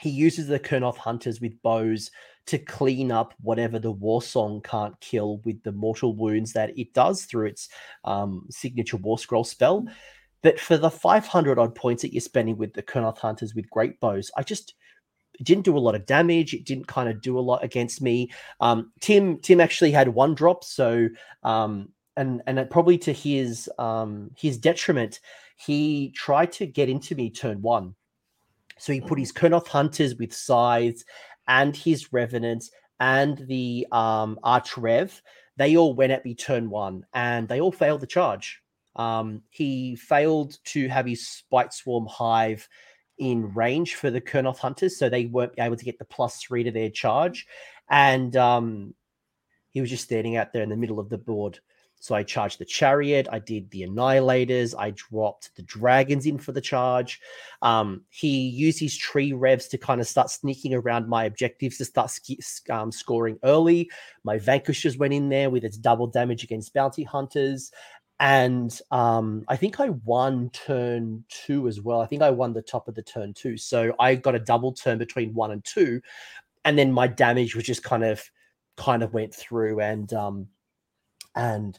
he 0.00 0.10
uses 0.10 0.48
the 0.48 0.60
Kurnoth 0.60 0.98
hunters 0.98 1.40
with 1.40 1.60
bows 1.62 2.10
to 2.46 2.58
clean 2.58 3.10
up 3.10 3.34
whatever 3.40 3.78
the 3.78 3.90
war 3.90 4.22
song 4.22 4.60
can't 4.62 4.98
kill 5.00 5.38
with 5.38 5.62
the 5.62 5.72
mortal 5.72 6.14
wounds 6.14 6.52
that 6.52 6.76
it 6.78 6.92
does 6.94 7.24
through 7.24 7.46
its 7.46 7.68
um, 8.04 8.46
signature 8.50 8.96
war 8.96 9.18
scroll 9.18 9.44
spell. 9.44 9.82
Mm. 9.82 9.92
But 10.42 10.60
for 10.60 10.76
the 10.76 10.90
500 10.90 11.58
odd 11.58 11.74
points 11.74 12.02
that 12.02 12.12
you're 12.12 12.20
spending 12.20 12.56
with 12.56 12.72
the 12.72 12.82
Kurnoth 12.82 13.18
Hunters 13.18 13.54
with 13.54 13.68
great 13.68 13.98
bows, 13.98 14.30
I 14.36 14.42
just 14.42 14.74
didn't 15.42 15.64
do 15.64 15.76
a 15.76 15.80
lot 15.80 15.94
of 15.94 16.06
damage. 16.06 16.54
It 16.54 16.64
didn't 16.64 16.86
kind 16.86 17.08
of 17.08 17.20
do 17.20 17.38
a 17.38 17.40
lot 17.40 17.64
against 17.64 18.00
me. 18.00 18.30
Um, 18.60 18.92
Tim 19.00 19.38
Tim 19.40 19.60
actually 19.60 19.90
had 19.90 20.08
one 20.08 20.34
drop, 20.34 20.62
so 20.62 21.08
um, 21.42 21.88
and 22.16 22.42
and 22.46 22.70
probably 22.70 22.96
to 22.98 23.12
his 23.12 23.68
um, 23.78 24.30
his 24.36 24.56
detriment, 24.56 25.20
he 25.56 26.12
tried 26.14 26.52
to 26.52 26.66
get 26.66 26.88
into 26.88 27.14
me 27.14 27.30
turn 27.30 27.60
one. 27.60 27.94
So 28.78 28.92
he 28.92 29.00
put 29.00 29.16
mm. 29.16 29.22
his 29.22 29.32
Kurnoth 29.32 29.68
Hunters 29.68 30.16
with 30.16 30.32
scythes 30.32 31.04
and 31.48 31.76
his 31.76 32.12
revenants 32.12 32.70
and 32.98 33.38
the 33.38 33.86
um, 33.92 34.38
arch 34.42 34.76
rev, 34.76 35.22
they 35.56 35.76
all 35.76 35.94
went 35.94 36.12
at 36.12 36.24
me 36.24 36.34
turn 36.34 36.70
one 36.70 37.06
and 37.14 37.48
they 37.48 37.60
all 37.60 37.72
failed 37.72 38.00
the 38.00 38.06
charge. 38.06 38.60
Um, 38.94 39.42
he 39.50 39.96
failed 39.96 40.58
to 40.66 40.88
have 40.88 41.06
his 41.06 41.28
spite 41.28 41.72
swarm 41.72 42.06
hive 42.06 42.68
in 43.18 43.52
range 43.54 43.94
for 43.94 44.10
the 44.10 44.20
Kurnoth 44.20 44.58
hunters, 44.58 44.98
so 44.98 45.08
they 45.08 45.26
weren't 45.26 45.52
able 45.58 45.76
to 45.76 45.84
get 45.84 45.98
the 45.98 46.04
plus 46.04 46.40
three 46.42 46.64
to 46.64 46.70
their 46.70 46.90
charge. 46.90 47.46
And 47.88 48.36
um, 48.36 48.94
he 49.70 49.80
was 49.80 49.90
just 49.90 50.04
standing 50.04 50.36
out 50.36 50.52
there 50.52 50.62
in 50.62 50.70
the 50.70 50.76
middle 50.76 50.98
of 50.98 51.08
the 51.08 51.18
board. 51.18 51.60
So 51.98 52.14
I 52.14 52.22
charged 52.22 52.58
the 52.58 52.64
chariot. 52.64 53.26
I 53.32 53.38
did 53.38 53.70
the 53.70 53.82
annihilators. 53.82 54.74
I 54.78 54.90
dropped 54.90 55.54
the 55.56 55.62
dragons 55.62 56.26
in 56.26 56.38
for 56.38 56.52
the 56.52 56.60
charge. 56.60 57.20
Um, 57.62 58.02
he 58.10 58.48
used 58.48 58.78
his 58.78 58.96
tree 58.96 59.32
revs 59.32 59.66
to 59.68 59.78
kind 59.78 60.00
of 60.00 60.06
start 60.06 60.30
sneaking 60.30 60.74
around 60.74 61.08
my 61.08 61.24
objectives 61.24 61.78
to 61.78 61.84
start 61.84 62.16
um, 62.70 62.92
scoring 62.92 63.38
early. 63.42 63.90
My 64.24 64.38
vanquishers 64.38 64.98
went 64.98 65.14
in 65.14 65.28
there 65.30 65.50
with 65.50 65.64
its 65.64 65.78
double 65.78 66.06
damage 66.06 66.44
against 66.44 66.74
bounty 66.74 67.02
hunters. 67.02 67.72
And 68.18 68.78
um, 68.90 69.44
I 69.48 69.56
think 69.56 69.80
I 69.80 69.90
won 69.90 70.50
turn 70.50 71.24
two 71.28 71.68
as 71.68 71.80
well. 71.80 72.00
I 72.00 72.06
think 72.06 72.22
I 72.22 72.30
won 72.30 72.52
the 72.54 72.62
top 72.62 72.88
of 72.88 72.94
the 72.94 73.02
turn 73.02 73.34
two. 73.34 73.56
So 73.56 73.94
I 73.98 74.14
got 74.14 74.34
a 74.34 74.38
double 74.38 74.72
turn 74.72 74.98
between 74.98 75.34
one 75.34 75.50
and 75.50 75.64
two. 75.64 76.00
and 76.64 76.78
then 76.78 76.92
my 76.92 77.06
damage 77.06 77.54
was 77.54 77.64
just 77.64 77.82
kind 77.82 78.04
of 78.04 78.30
kind 78.76 79.02
of 79.02 79.14
went 79.14 79.34
through 79.34 79.80
and 79.80 80.12
um 80.12 80.48
and 81.36 81.78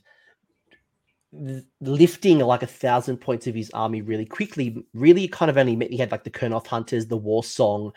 lifting 1.82 2.39
like 2.39 2.64
a 2.64 2.68
thousand 2.68 3.18
points 3.18 3.47
of 3.47 3.55
his 3.55 3.70
army 3.72 4.01
really 4.01 4.26
quickly 4.26 4.84
really 4.93 5.28
kind 5.28 5.49
of 5.49 5.58
only 5.58 5.76
meant 5.76 5.91
he 5.91 5.97
had 5.97 6.12
like 6.12 6.24
the 6.24 6.30
Kurnoth 6.30 6.68
hunters 6.68 7.08
the 7.08 7.18
war 7.18 7.43
song 7.43 7.91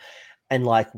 and 0.49 0.65
like 0.65 0.89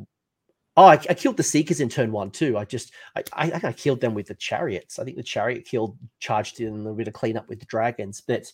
oh 0.76 0.86
I, 0.86 0.94
I, 0.94 1.14
killed 1.14 1.38
the 1.38 1.44
seekers 1.44 1.80
in 1.80 1.90
turn 1.90 2.12
one 2.12 2.32
too. 2.32 2.58
I 2.58 2.66
just 2.66 2.92
I, 3.16 3.24
I 3.34 3.62
i 3.66 3.72
killed 3.72 4.02
them 4.02 4.16
with 4.16 4.28
the 4.28 4.36
chariots. 4.36 4.98
I 4.98 5.04
think 5.04 5.18
the 5.18 5.24
chariot 5.24 5.66
killed 5.66 5.98
charged 6.20 6.60
in 6.60 6.70
a 6.70 6.76
little 6.76 6.96
bit 6.96 7.08
of 7.08 7.14
cleanup 7.14 7.48
with 7.48 7.60
the 7.60 7.66
dragons. 7.66 8.22
But 8.22 8.52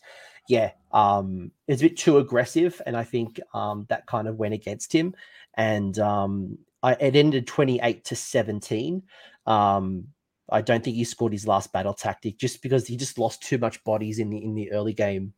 yeah 0.48 0.72
um 0.92 1.52
it's 1.68 1.82
a 1.82 1.86
bit 1.86 1.98
too 1.98 2.18
aggressive 2.18 2.82
and 2.88 2.98
i 2.98 3.04
think 3.04 3.40
um 3.54 3.86
that 3.88 4.08
kind 4.08 4.28
of 4.28 4.36
went 4.38 4.54
against 4.54 4.94
him. 4.94 5.16
And 5.56 5.98
um 6.00 6.58
I, 6.84 6.94
it 6.94 7.16
ended 7.16 7.48
28 7.48 8.06
to 8.06 8.16
17 8.16 9.04
um 9.46 10.08
I 10.52 10.62
don't 10.62 10.84
think 10.84 10.96
he 10.96 11.04
scored 11.04 11.34
his 11.34 11.48
last 11.48 11.72
battle 11.72 11.94
tactic 11.94 12.38
just 12.38 12.62
because 12.62 12.88
he 12.88 12.98
just 12.98 13.18
lost 13.18 13.44
too 13.44 13.58
much 13.58 13.84
bodies 13.84 14.20
in 14.20 14.30
the 14.30 14.44
in 14.44 14.56
the 14.56 14.72
early 14.72 14.94
game. 14.94 15.34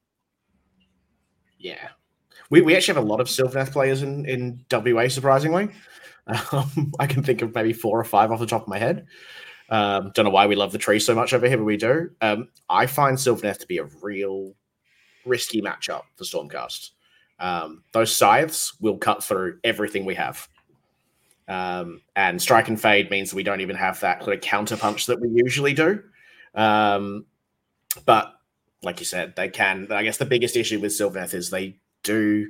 Yeah, 1.60 1.90
we, 2.50 2.62
we 2.62 2.76
actually 2.76 2.96
have 2.96 3.04
a 3.04 3.08
lot 3.08 3.22
of 3.22 3.28
Sylvaneth 3.28 3.72
players 3.72 4.02
in 4.02 4.26
in 4.26 4.66
WA. 4.72 5.08
Surprisingly, 5.08 5.70
um, 6.28 6.92
I 7.00 7.08
can 7.08 7.24
think 7.24 7.42
of 7.42 7.56
maybe 7.56 7.74
four 7.74 8.00
or 8.00 8.04
five 8.04 8.32
off 8.32 8.40
the 8.40 8.46
top 8.46 8.64
of 8.64 8.68
my 8.68 8.80
head. 8.80 9.06
Um, 9.70 10.12
don't 10.14 10.26
know 10.26 10.32
why 10.32 10.48
we 10.48 10.56
love 10.56 10.74
the 10.74 10.78
tree 10.78 11.00
so 11.00 11.16
much 11.16 11.34
over 11.34 11.48
here, 11.48 11.58
but 11.58 11.64
we 11.64 11.78
do. 11.78 12.10
Um, 12.20 12.50
I 12.70 12.86
find 12.88 13.18
Sylvaneth 13.18 13.60
to 13.60 13.68
be 13.68 13.78
a 13.78 13.86
real 14.02 14.54
risky 15.26 15.62
matchup 15.62 16.04
for 16.18 16.26
Stormcast. 16.26 16.90
Um, 17.40 17.84
those 17.94 18.16
scythes 18.16 18.74
will 18.82 18.98
cut 18.98 19.24
through 19.24 19.60
everything 19.64 20.06
we 20.06 20.16
have. 20.16 20.48
Um, 21.52 22.02
and 22.16 22.42
strike 22.42 22.70
and 22.70 22.82
fade 22.82 23.12
means 23.12 23.34
we 23.34 23.44
don't 23.44 23.60
even 23.60 23.76
have 23.76 24.00
that 24.00 24.22
kind 24.22 24.34
of 24.34 24.40
counter 24.40 24.78
punch 24.78 25.08
that 25.08 25.20
we 25.20 25.28
usually 25.34 25.74
do. 25.74 26.02
Um, 26.56 27.26
but 28.06 28.34
like 28.84 29.02
you 29.02 29.06
said, 29.06 29.36
they 29.36 29.50
can. 29.50 29.88
I 29.92 30.04
guess 30.04 30.16
the 30.16 30.26
biggest 30.26 30.56
issue 30.56 30.80
with 30.80 30.94
Sylvaneth 30.94 31.34
is 31.34 31.50
they 31.50 31.76
do, 32.04 32.48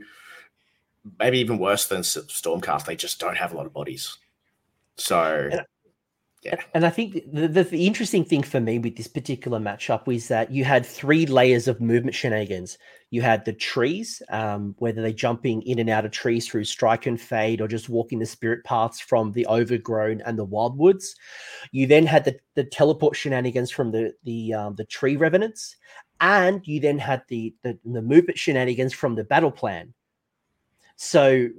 maybe 1.17 1.39
even 1.39 1.57
worse 1.57 1.87
than 1.87 2.01
Stormcast, 2.01 2.85
they 2.85 2.95
just 2.95 3.19
don't 3.19 3.37
have 3.37 3.53
a 3.53 3.57
lot 3.57 3.65
of 3.65 3.73
bodies. 3.73 4.17
So 4.97 5.49
yeah. 6.41 6.55
And 6.73 6.85
I 6.85 6.89
think 6.89 7.13
the, 7.31 7.47
the, 7.47 7.63
the, 7.63 7.85
interesting 7.85 8.25
thing 8.25 8.41
for 8.41 8.59
me 8.59 8.79
with 8.79 8.95
this 8.95 9.07
particular 9.07 9.59
matchup 9.59 10.07
was 10.07 10.27
that 10.29 10.51
you 10.51 10.63
had 10.63 10.85
three 10.85 11.27
layers 11.27 11.67
of 11.67 11.79
movement 11.79 12.15
shenanigans. 12.15 12.79
You 13.11 13.21
had 13.21 13.45
the 13.45 13.53
trees, 13.53 14.23
um, 14.29 14.73
whether 14.79 15.03
they're 15.03 15.11
jumping 15.11 15.61
in 15.61 15.77
and 15.77 15.89
out 15.89 16.03
of 16.03 16.11
trees 16.11 16.47
through 16.47 16.63
strike 16.63 17.05
and 17.05 17.21
fade 17.21 17.61
or 17.61 17.67
just 17.67 17.89
walking 17.89 18.17
the 18.17 18.25
spirit 18.25 18.63
paths 18.63 18.99
from 18.99 19.33
the 19.33 19.45
overgrown 19.47 20.21
and 20.21 20.39
the 20.39 20.45
wildwoods. 20.45 21.09
You 21.71 21.85
then 21.85 22.07
had 22.07 22.25
the, 22.25 22.39
the 22.55 22.63
teleport 22.63 23.15
shenanigans 23.15 23.69
from 23.69 23.91
the 23.91 24.13
the 24.23 24.53
um, 24.53 24.75
the 24.75 24.85
tree 24.85 25.17
revenants, 25.17 25.75
and 26.21 26.65
you 26.67 26.79
then 26.79 26.97
had 26.97 27.21
the, 27.27 27.53
the 27.61 27.77
the 27.85 28.01
movement 28.01 28.39
shenanigans 28.39 28.93
from 28.93 29.13
the 29.13 29.23
battle 29.23 29.51
plan. 29.51 29.93
So 30.95 31.49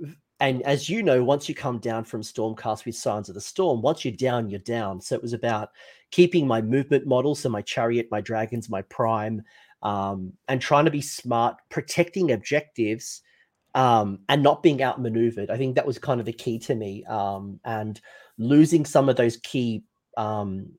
and 0.42 0.60
as 0.62 0.88
you 0.88 1.04
know, 1.04 1.22
once 1.22 1.48
you 1.48 1.54
come 1.54 1.78
down 1.78 2.02
from 2.02 2.20
Stormcast 2.20 2.84
with 2.84 2.96
Scions 2.96 3.28
of 3.28 3.36
the 3.36 3.40
Storm, 3.40 3.80
once 3.80 4.04
you're 4.04 4.12
down, 4.12 4.50
you're 4.50 4.58
down. 4.58 5.00
So 5.00 5.14
it 5.14 5.22
was 5.22 5.34
about 5.34 5.70
keeping 6.10 6.48
my 6.48 6.60
movement 6.60 7.06
model, 7.06 7.36
so 7.36 7.48
my 7.48 7.62
chariot, 7.62 8.08
my 8.10 8.20
dragons, 8.20 8.68
my 8.68 8.82
prime, 8.82 9.42
um, 9.84 10.32
and 10.48 10.60
trying 10.60 10.84
to 10.84 10.90
be 10.90 11.00
smart, 11.00 11.58
protecting 11.70 12.32
objectives, 12.32 13.22
um, 13.76 14.18
and 14.28 14.42
not 14.42 14.64
being 14.64 14.82
outmaneuvered. 14.82 15.48
I 15.48 15.56
think 15.56 15.76
that 15.76 15.86
was 15.86 16.00
kind 16.00 16.18
of 16.18 16.26
the 16.26 16.32
key 16.32 16.58
to 16.58 16.74
me. 16.74 17.04
Um, 17.04 17.60
and 17.64 18.00
losing 18.36 18.84
some 18.84 19.08
of 19.08 19.14
those 19.14 19.36
key 19.36 19.84
um, 20.16 20.72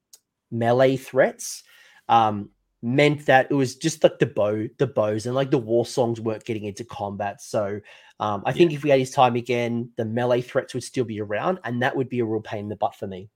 melee 0.52 0.98
threats 0.98 1.64
um, 2.10 2.50
meant 2.82 3.28
that 3.28 3.48
it 3.50 3.54
was 3.54 3.78
just 3.78 4.04
like 4.04 4.20
the 4.20 4.26
bow, 4.26 4.68
the 4.78 4.88
bows, 4.88 5.26
and 5.26 5.36
like 5.36 5.52
the 5.52 5.58
war 5.58 5.86
songs 5.86 6.20
weren't 6.20 6.44
getting 6.44 6.66
into 6.66 6.84
combat. 6.84 7.42
So 7.42 7.80
um, 8.20 8.44
I 8.46 8.50
yeah. 8.50 8.54
think 8.56 8.74
if 8.74 8.84
we 8.84 8.90
had 8.90 9.00
his 9.00 9.12
time 9.12 9.36
again, 9.36 9.90
the 9.98 10.06
melee 10.06 10.42
threats 10.42 10.74
would 10.74 10.84
still 10.84 11.06
be 11.06 11.20
around, 11.20 11.60
and 11.64 11.82
that 11.82 11.96
would 11.96 12.10
be 12.10 12.20
a 12.20 12.26
real 12.26 12.42
pain 12.42 12.62
in 12.62 12.70
the 12.70 12.76
butt 12.76 12.96
for 12.96 13.08
me. 13.08 13.30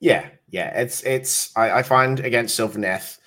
Yeah, 0.00 0.28
yeah, 0.50 0.78
it's 0.80 1.02
it's. 1.04 1.56
I, 1.56 1.78
I 1.78 1.82
find 1.82 2.20
against 2.20 2.58
Sylvaneth, 2.58 3.18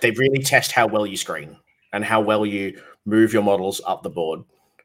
they 0.00 0.10
really 0.12 0.42
test 0.42 0.72
how 0.72 0.86
well 0.86 1.06
you 1.06 1.16
screen 1.16 1.56
and 1.92 2.04
how 2.04 2.20
well 2.20 2.46
you 2.46 2.80
move 3.04 3.32
your 3.32 3.42
models 3.42 3.80
up 3.86 4.02
the 4.02 4.10
board. 4.10 4.40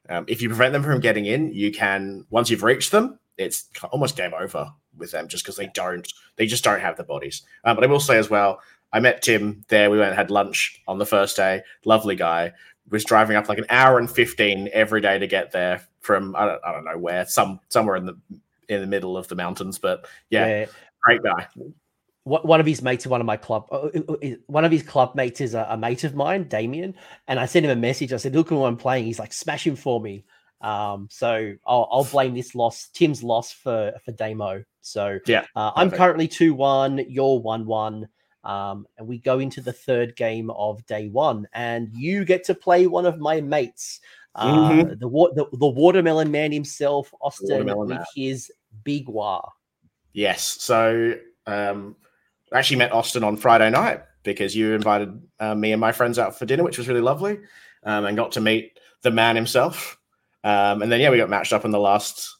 Um, 0.09 0.25
if 0.27 0.41
you 0.41 0.49
prevent 0.49 0.73
them 0.73 0.83
from 0.83 0.99
getting 0.99 1.25
in, 1.25 1.53
you 1.53 1.71
can 1.71 2.25
once 2.29 2.49
you've 2.49 2.63
reached 2.63 2.91
them, 2.91 3.19
it's 3.37 3.69
almost 3.91 4.17
game 4.17 4.33
over 4.37 4.71
with 4.97 5.11
them 5.11 5.27
just 5.27 5.43
because 5.43 5.55
they 5.55 5.67
don't 5.73 6.11
they 6.35 6.47
just 6.47 6.63
don't 6.63 6.81
have 6.81 6.97
the 6.97 7.03
bodies. 7.03 7.43
Um, 7.63 7.75
but 7.75 7.83
I 7.83 7.87
will 7.87 7.99
say 7.99 8.17
as 8.17 8.29
well, 8.29 8.59
I 8.93 8.99
met 8.99 9.21
Tim 9.21 9.65
there. 9.67 9.89
We 9.89 9.97
went 9.97 10.09
and 10.09 10.17
had 10.17 10.31
lunch 10.31 10.81
on 10.87 10.97
the 10.97 11.05
first 11.05 11.35
day. 11.35 11.63
Lovely 11.85 12.15
guy. 12.15 12.53
Was 12.89 13.03
driving 13.03 13.35
up 13.35 13.49
like 13.49 13.57
an 13.57 13.65
hour 13.69 13.99
and 13.99 14.09
fifteen 14.09 14.69
every 14.71 15.01
day 15.01 15.19
to 15.19 15.27
get 15.27 15.51
there 15.51 15.81
from 15.99 16.35
I 16.35 16.45
don't, 16.45 16.61
I 16.65 16.71
don't 16.71 16.85
know 16.85 16.97
where, 16.97 17.25
some 17.25 17.59
somewhere 17.69 17.95
in 17.97 18.05
the 18.05 18.17
in 18.69 18.81
the 18.81 18.87
middle 18.87 19.17
of 19.17 19.27
the 19.27 19.35
mountains. 19.35 19.77
But 19.77 20.07
yeah, 20.29 20.47
yeah. 20.47 20.65
great 21.01 21.21
guy. 21.23 21.47
One 22.23 22.59
of 22.59 22.65
his 22.65 22.81
mates 22.81 23.07
one 23.07 23.21
of 23.21 23.27
my 23.27 23.37
club. 23.37 23.67
Uh, 23.71 23.87
uh, 23.95 24.13
uh, 24.13 24.29
one 24.47 24.65
of 24.65 24.71
his 24.71 24.83
club 24.83 25.15
mates 25.15 25.39
is 25.39 25.53
a, 25.53 25.65
a 25.69 25.77
mate 25.77 26.03
of 26.03 26.13
mine, 26.13 26.43
Damien. 26.43 26.93
And 27.29 27.39
I 27.39 27.45
sent 27.45 27.65
him 27.65 27.71
a 27.71 27.75
message. 27.75 28.11
I 28.11 28.17
said, 28.17 28.35
"Look 28.35 28.49
who 28.49 28.65
I'm 28.65 28.75
playing." 28.75 29.05
He's 29.05 29.19
like, 29.19 29.31
"Smash 29.31 29.65
him 29.65 29.77
for 29.77 30.01
me." 30.01 30.25
Um, 30.59 31.07
so 31.11 31.53
I'll, 31.65 31.87
I'll, 31.91 32.03
blame 32.03 32.33
this 32.33 32.55
loss, 32.55 32.89
Tim's 32.93 33.21
loss 33.21 33.51
for 33.51 33.93
for 34.03 34.11
Damo. 34.11 34.63
So 34.81 35.19
yeah, 35.25 35.45
uh, 35.55 35.71
I'm 35.75 35.91
currently 35.91 36.27
two 36.27 36.53
one. 36.53 37.05
You're 37.07 37.39
one 37.39 37.65
one. 37.65 38.09
Um, 38.47 38.87
and 38.97 39.05
we 39.05 39.19
go 39.19 39.39
into 39.39 39.59
the 39.59 39.73
third 39.73 40.15
game 40.15 40.49
of 40.51 40.83
day 40.85 41.09
one, 41.09 41.49
and 41.51 41.89
you 41.93 42.23
get 42.23 42.45
to 42.45 42.55
play 42.55 42.87
one 42.87 43.05
of 43.05 43.19
my 43.19 43.41
mates, 43.41 43.99
uh, 44.35 44.69
mm-hmm. 44.69 44.89
the, 44.89 44.95
the, 45.35 45.57
the 45.57 45.67
watermelon 45.67 46.31
man 46.31 46.53
himself, 46.53 47.13
Austin, 47.19 47.65
with 47.77 47.89
man. 47.89 48.05
his 48.15 48.49
big 48.85 49.07
Waaagh. 49.07 49.49
Yes. 50.13 50.43
So 50.43 51.15
um, 51.45 51.97
I 52.53 52.59
actually 52.59 52.77
met 52.77 52.93
Austin 52.93 53.25
on 53.25 53.35
Friday 53.35 53.69
night 53.69 54.03
because 54.23 54.55
you 54.55 54.73
invited 54.73 55.21
uh, 55.41 55.53
me 55.53 55.73
and 55.73 55.81
my 55.81 55.91
friends 55.91 56.17
out 56.17 56.39
for 56.39 56.45
dinner, 56.45 56.63
which 56.63 56.77
was 56.77 56.87
really 56.87 57.01
lovely, 57.01 57.39
um, 57.83 58.05
and 58.05 58.15
got 58.15 58.31
to 58.31 58.41
meet 58.41 58.79
the 59.01 59.11
man 59.11 59.35
himself. 59.35 59.97
Um, 60.45 60.81
and 60.81 60.89
then 60.89 61.01
yeah, 61.01 61.09
we 61.09 61.17
got 61.17 61.29
matched 61.29 61.51
up 61.51 61.65
in 61.65 61.71
the 61.71 61.79
last 61.79 62.33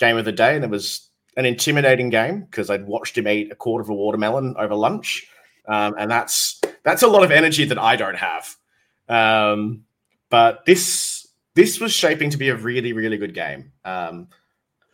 game 0.00 0.16
of 0.16 0.24
the 0.24 0.32
day, 0.32 0.56
and 0.56 0.64
it 0.64 0.70
was 0.70 1.08
an 1.36 1.46
intimidating 1.46 2.10
game 2.10 2.40
because 2.40 2.68
I'd 2.68 2.84
watched 2.84 3.16
him 3.16 3.28
eat 3.28 3.52
a 3.52 3.54
quarter 3.54 3.82
of 3.82 3.90
a 3.90 3.94
watermelon 3.94 4.56
over 4.58 4.74
lunch 4.74 5.28
um, 5.66 5.94
and 5.98 6.10
that's 6.10 6.60
that's 6.82 7.02
a 7.02 7.08
lot 7.08 7.22
of 7.22 7.30
energy 7.30 7.64
that 7.64 7.78
I 7.78 7.96
don't 7.96 8.16
have. 8.16 8.56
Um, 9.08 9.84
but 10.30 10.64
this 10.66 11.26
this 11.54 11.80
was 11.80 11.92
shaping 11.92 12.30
to 12.30 12.38
be 12.38 12.48
a 12.48 12.56
really 12.56 12.92
really 12.92 13.16
good 13.16 13.34
game. 13.34 13.72
Um, 13.84 14.28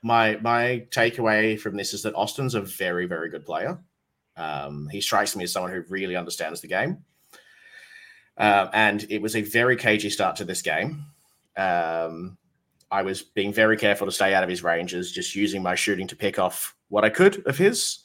my 0.02 0.36
my 0.36 0.86
takeaway 0.90 1.58
from 1.58 1.76
this 1.76 1.94
is 1.94 2.02
that 2.02 2.14
Austin's 2.14 2.54
a 2.54 2.60
very 2.60 3.06
very 3.06 3.30
good 3.30 3.44
player. 3.44 3.78
Um, 4.36 4.88
he 4.90 5.00
strikes 5.00 5.34
me 5.34 5.44
as 5.44 5.52
someone 5.52 5.72
who 5.72 5.82
really 5.88 6.16
understands 6.16 6.60
the 6.60 6.68
game. 6.68 7.04
Uh, 8.36 8.68
and 8.72 9.04
it 9.10 9.20
was 9.20 9.34
a 9.34 9.42
very 9.42 9.76
cagey 9.76 10.10
start 10.10 10.36
to 10.36 10.44
this 10.44 10.62
game. 10.62 11.04
Um, 11.56 12.38
I 12.90 13.02
was 13.02 13.20
being 13.20 13.52
very 13.52 13.76
careful 13.76 14.06
to 14.06 14.12
stay 14.12 14.32
out 14.32 14.44
of 14.44 14.48
his 14.48 14.62
ranges, 14.62 15.10
just 15.10 15.34
using 15.34 15.62
my 15.62 15.74
shooting 15.74 16.06
to 16.06 16.16
pick 16.16 16.38
off 16.38 16.76
what 16.88 17.04
I 17.04 17.10
could 17.10 17.44
of 17.46 17.58
his. 17.58 17.98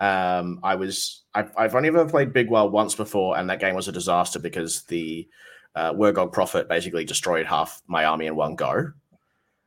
Um, 0.00 0.60
I 0.62 0.76
was 0.76 1.24
I've, 1.34 1.52
I've 1.56 1.74
only 1.74 1.88
ever 1.88 2.08
played 2.08 2.32
Big 2.32 2.48
Waaagh 2.48 2.70
once 2.70 2.94
before, 2.94 3.36
and 3.36 3.48
that 3.50 3.60
game 3.60 3.74
was 3.74 3.88
a 3.88 3.92
disaster 3.92 4.38
because 4.38 4.82
the 4.84 5.28
uh, 5.74 5.92
Prophet 6.32 6.68
basically 6.68 7.04
destroyed 7.04 7.46
half 7.46 7.82
my 7.86 8.04
army 8.04 8.26
in 8.26 8.34
one 8.34 8.56
go. 8.56 8.92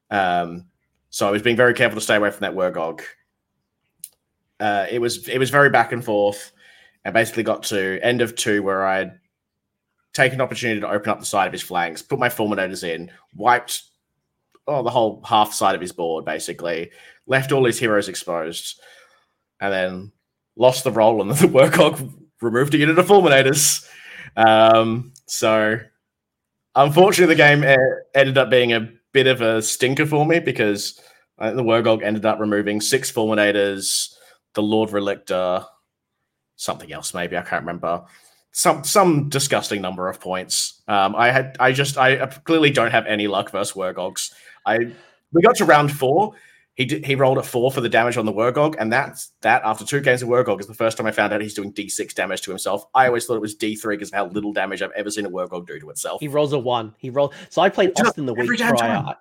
Um, 0.10 0.66
so 1.10 1.28
I 1.28 1.32
was 1.32 1.42
being 1.42 1.56
very 1.56 1.74
careful 1.74 2.00
to 2.00 2.04
stay 2.04 2.16
away 2.16 2.32
from 2.32 2.42
that 2.42 2.56
Wurrgog. 2.56 3.02
Uh, 4.60 4.88
it 4.90 5.00
was 5.00 5.28
it 5.28 5.38
was 5.38 5.50
very 5.50 5.70
back 5.70 5.92
and 5.92 6.04
forth. 6.04 6.52
I 7.06 7.12
basically 7.12 7.44
got 7.44 7.64
to 7.64 8.00
end 8.02 8.22
of 8.22 8.36
two 8.36 8.64
where 8.64 8.86
I'd 8.86 9.20
taken 10.14 10.36
an 10.36 10.42
opportunity 10.42 10.80
to 10.80 10.90
open 10.90 11.10
up 11.10 11.20
the 11.20 11.26
side 11.26 11.48
of 11.48 11.54
his 11.54 11.62
flanks, 11.62 12.02
put 12.02 12.20
my 12.20 12.30
fulminators 12.30 12.84
in, 12.84 13.12
wiped 13.36 13.84
oh 14.68 14.82
the 14.82 14.90
whole 14.90 15.22
half 15.26 15.54
side 15.54 15.76
of 15.76 15.82
his 15.82 15.92
board 15.92 16.26
basically, 16.26 16.92
left 17.28 17.52
all 17.52 17.66
his 17.66 17.80
heroes 17.80 18.10
exposed, 18.10 18.80
and 19.60 19.74
then 19.74 20.12
lost 20.56 20.84
the 20.84 20.91
role, 20.91 21.22
and 21.22 21.32
the 21.38 21.47
Wurrgog 21.47 22.14
removed 22.41 22.74
a 22.74 22.78
unit 22.78 22.99
of 22.99 23.08
fulminators. 23.08 23.88
Um, 24.36 25.14
so, 25.26 25.80
unfortunately, 26.76 27.36
the 27.36 27.38
game 27.38 27.64
ended 28.16 28.38
up 28.38 28.49
being 28.49 28.74
a 28.74 28.89
bit 29.12 29.28
of 29.28 29.41
a 29.41 29.62
stinker 29.62 30.06
for 30.06 30.26
me 30.26 30.39
because 30.39 30.99
the 31.39 31.64
Wurrgog 31.64 32.04
ended 32.04 32.26
up 32.26 32.39
removing 32.39 32.82
six 32.82 33.12
fulminators, 33.12 34.14
the 34.54 34.64
Lord 34.64 34.89
Relictor, 34.89 35.66
something 36.56 36.91
else 36.91 37.14
maybe 37.14 37.38
I 37.38 37.41
can't 37.41 37.64
remember. 37.64 38.04
Some 38.51 38.84
some 38.84 39.30
disgusting 39.30 39.82
number 39.82 40.08
of 40.08 40.20
points. 40.20 40.82
Um, 40.88 41.16
I 41.16 41.32
had 41.32 41.58
I 41.60 41.72
just 41.72 41.97
I 41.97 42.26
clearly 42.28 42.70
don't 42.70 42.91
have 42.91 43.08
any 43.08 43.28
luck 43.28 43.49
versus 43.49 43.76
Wurrgogs. 43.76 44.32
I 44.66 44.78
we 45.32 45.41
got 45.41 45.56
to 45.56 45.66
round 45.66 45.91
four 45.91 46.36
he 46.76 46.86
did, 46.86 47.06
he 47.06 47.14
rolled 47.14 47.38
a 47.38 47.44
four 47.44 47.72
for 47.72 47.82
the 47.82 47.90
damage 47.90 48.18
on 48.18 48.26
the 48.26 48.34
Wurrgog, 48.34 48.76
and 48.80 48.92
that's 48.92 49.32
that 49.42 49.62
after 49.64 49.86
two 49.86 50.02
games 50.02 50.24
of 50.24 50.30
Wurrgog 50.30 50.60
is 50.60 50.66
the 50.66 50.74
first 50.74 50.98
time 50.98 51.06
I 51.06 51.12
found 51.12 51.32
out 51.32 51.42
he's 51.42 51.54
doing 51.54 51.72
D6 51.72 52.14
damage 52.16 52.42
to 52.42 52.52
himself. 52.52 52.86
I 52.96 53.08
always 53.08 53.26
thought 53.26 53.36
it 53.36 53.42
was 53.42 53.56
D3 53.56 53.92
because 53.92 54.10
of 54.10 54.16
how 54.16 54.26
little 54.28 54.54
damage 54.54 54.82
I've 54.82 54.92
ever 54.92 55.12
seen 55.12 55.26
a 55.26 55.30
Wurrgog 55.30 55.68
do 55.68 55.80
to 55.80 55.90
itself. 55.92 56.20
He 56.20 56.28
rolls 56.28 56.52
a 56.52 56.58
one. 56.58 56.96
He 56.98 57.12
rolls. 57.12 57.36
So 57.50 57.62
I 57.62 57.70
played 57.70 57.92
Austin 58.00 58.26
the 58.26 58.34
week 58.34 58.58
prior. 58.58 58.76
Time. 58.76 59.16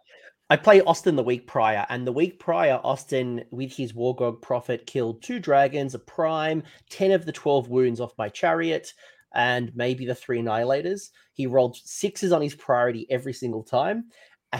I 0.48 0.56
played 0.56 0.82
Austin 0.86 1.16
the 1.16 1.22
week 1.22 1.46
prior, 1.46 1.86
and 1.90 2.06
the 2.06 2.12
week 2.12 2.38
prior, 2.38 2.80
Austin 2.82 3.44
with 3.50 3.72
his 3.72 3.92
Wurrgog 3.92 4.40
Prophet 4.40 4.86
killed 4.86 5.22
two 5.22 5.38
dragons, 5.38 5.94
a 5.94 5.98
prime, 5.98 6.62
ten 6.88 7.10
of 7.12 7.26
the 7.26 7.32
twelve 7.32 7.68
wounds 7.68 8.00
off 8.00 8.16
my 8.16 8.30
chariot, 8.30 8.94
and 9.34 9.74
maybe 9.74 10.06
the 10.06 10.14
three 10.14 10.40
annihilators. 10.40 11.10
He 11.34 11.46
rolled 11.46 11.76
sixes 11.76 12.32
on 12.32 12.40
his 12.40 12.54
priority 12.54 13.06
every 13.10 13.34
single 13.34 13.62
time. 13.62 14.06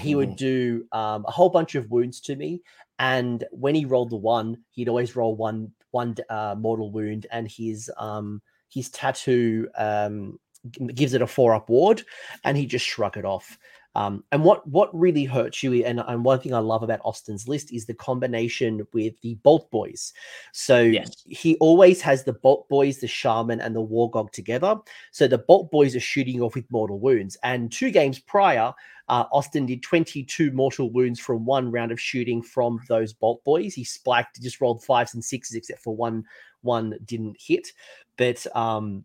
He 0.01 0.15
would 0.15 0.37
do 0.37 0.87
um, 0.93 1.27
a 1.29 1.31
whole 1.31 1.51
bunch 1.51 1.75
of 1.75 1.91
wounds 1.91 2.21
to 2.23 2.35
me, 2.35 2.63
and 2.99 3.45
when 3.51 3.75
he 3.75 3.85
rolled 3.85 4.11
the 4.11 4.17
one, 4.17 4.59
he'd 4.71 4.89
always 4.89 5.17
roll 5.17 5.35
one 5.37 5.73
one 5.91 6.17
uh, 6.31 6.55
mortal 6.59 6.91
wound, 6.91 7.27
and 7.31 7.49
his 7.49 7.91
um 7.97 8.41
his 8.69 8.91
tattoo 8.91 9.69
um 9.77 10.39
gives 10.95 11.13
it 11.15 11.23
a 11.23 11.27
four 11.27 11.55
up 11.55 11.69
ward, 11.69 12.03
and 12.45 12.57
he 12.57 12.67
just 12.67 12.87
shrug 12.87 13.17
it 13.17 13.25
off. 13.25 13.59
Um, 13.95 14.25
and 14.33 14.43
what 14.43 14.67
what 14.67 14.99
really 14.99 15.25
hurts 15.25 15.63
you, 15.63 15.85
and, 15.85 16.01
and 16.01 16.25
one 16.25 16.41
thing 16.41 16.55
I 16.55 16.59
love 16.59 16.83
about 16.83 17.01
Austin's 17.05 17.47
list 17.47 17.73
is 17.73 17.85
the 17.85 17.95
combination 17.95 18.87
with 18.95 19.21
the 19.21 19.35
Bolt 19.43 19.71
Boys. 19.71 20.15
So 20.53 20.81
yes. 20.81 21.23
he 21.27 21.57
always 21.57 22.01
has 22.01 22.25
the 22.25 22.33
Bolt 22.33 22.69
Boys, 22.69 22.99
the 22.99 23.07
Shaman, 23.07 23.61
and 23.61 23.77
the 23.77 23.83
war 23.83 24.11
Wurrgog 24.11 24.31
together. 24.31 24.77
So 25.11 25.29
the 25.29 25.39
Bolt 25.39 25.71
Boys 25.71 25.95
are 25.95 26.01
shooting 26.01 26.41
off 26.41 26.55
with 26.55 26.71
mortal 26.71 27.01
wounds. 27.01 27.37
And 27.43 27.71
two 27.71 27.91
games 27.91 28.19
prior, 28.19 28.73
uh, 29.13 29.27
Austin 29.31 29.67
did 29.67 29.83
22 29.83 30.53
mortal 30.53 30.91
wounds 30.91 31.21
from 31.21 31.45
one 31.45 31.71
round 31.71 31.93
of 31.93 32.01
shooting 32.01 32.41
from 32.41 32.81
those 32.89 33.13
Bolt 33.13 33.45
Boys. 33.45 33.75
He 33.75 33.85
spiked, 33.85 34.41
just 34.41 34.59
rolled 34.59 34.83
fives 34.83 35.13
and 35.13 35.23
sixes, 35.23 35.55
except 35.55 35.83
for 35.83 35.95
one 35.95 36.25
one 36.63 36.99
didn't 37.05 37.37
hit. 37.39 37.69
But 38.17 38.47
um, 38.57 39.05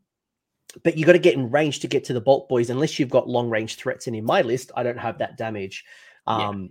but 0.82 0.98
you 0.98 1.06
got 1.06 1.12
to 1.12 1.20
get 1.20 1.34
in 1.34 1.52
range 1.52 1.82
to 1.82 1.90
get 1.90 2.06
to 2.06 2.14
the 2.14 2.22
bolt 2.22 2.48
boys 2.48 2.70
unless 2.70 3.00
you've 3.00 3.10
got 3.10 3.28
long 3.28 3.50
range 3.50 3.76
threats 3.76 4.06
and 4.06 4.16
in 4.16 4.26
my 4.26 4.42
list 4.42 4.70
i 4.76 4.84
don't 4.84 5.00
have 5.00 5.18
that 5.18 5.38
damage 5.38 5.86
um 6.28 6.64
yeah. 6.64 6.68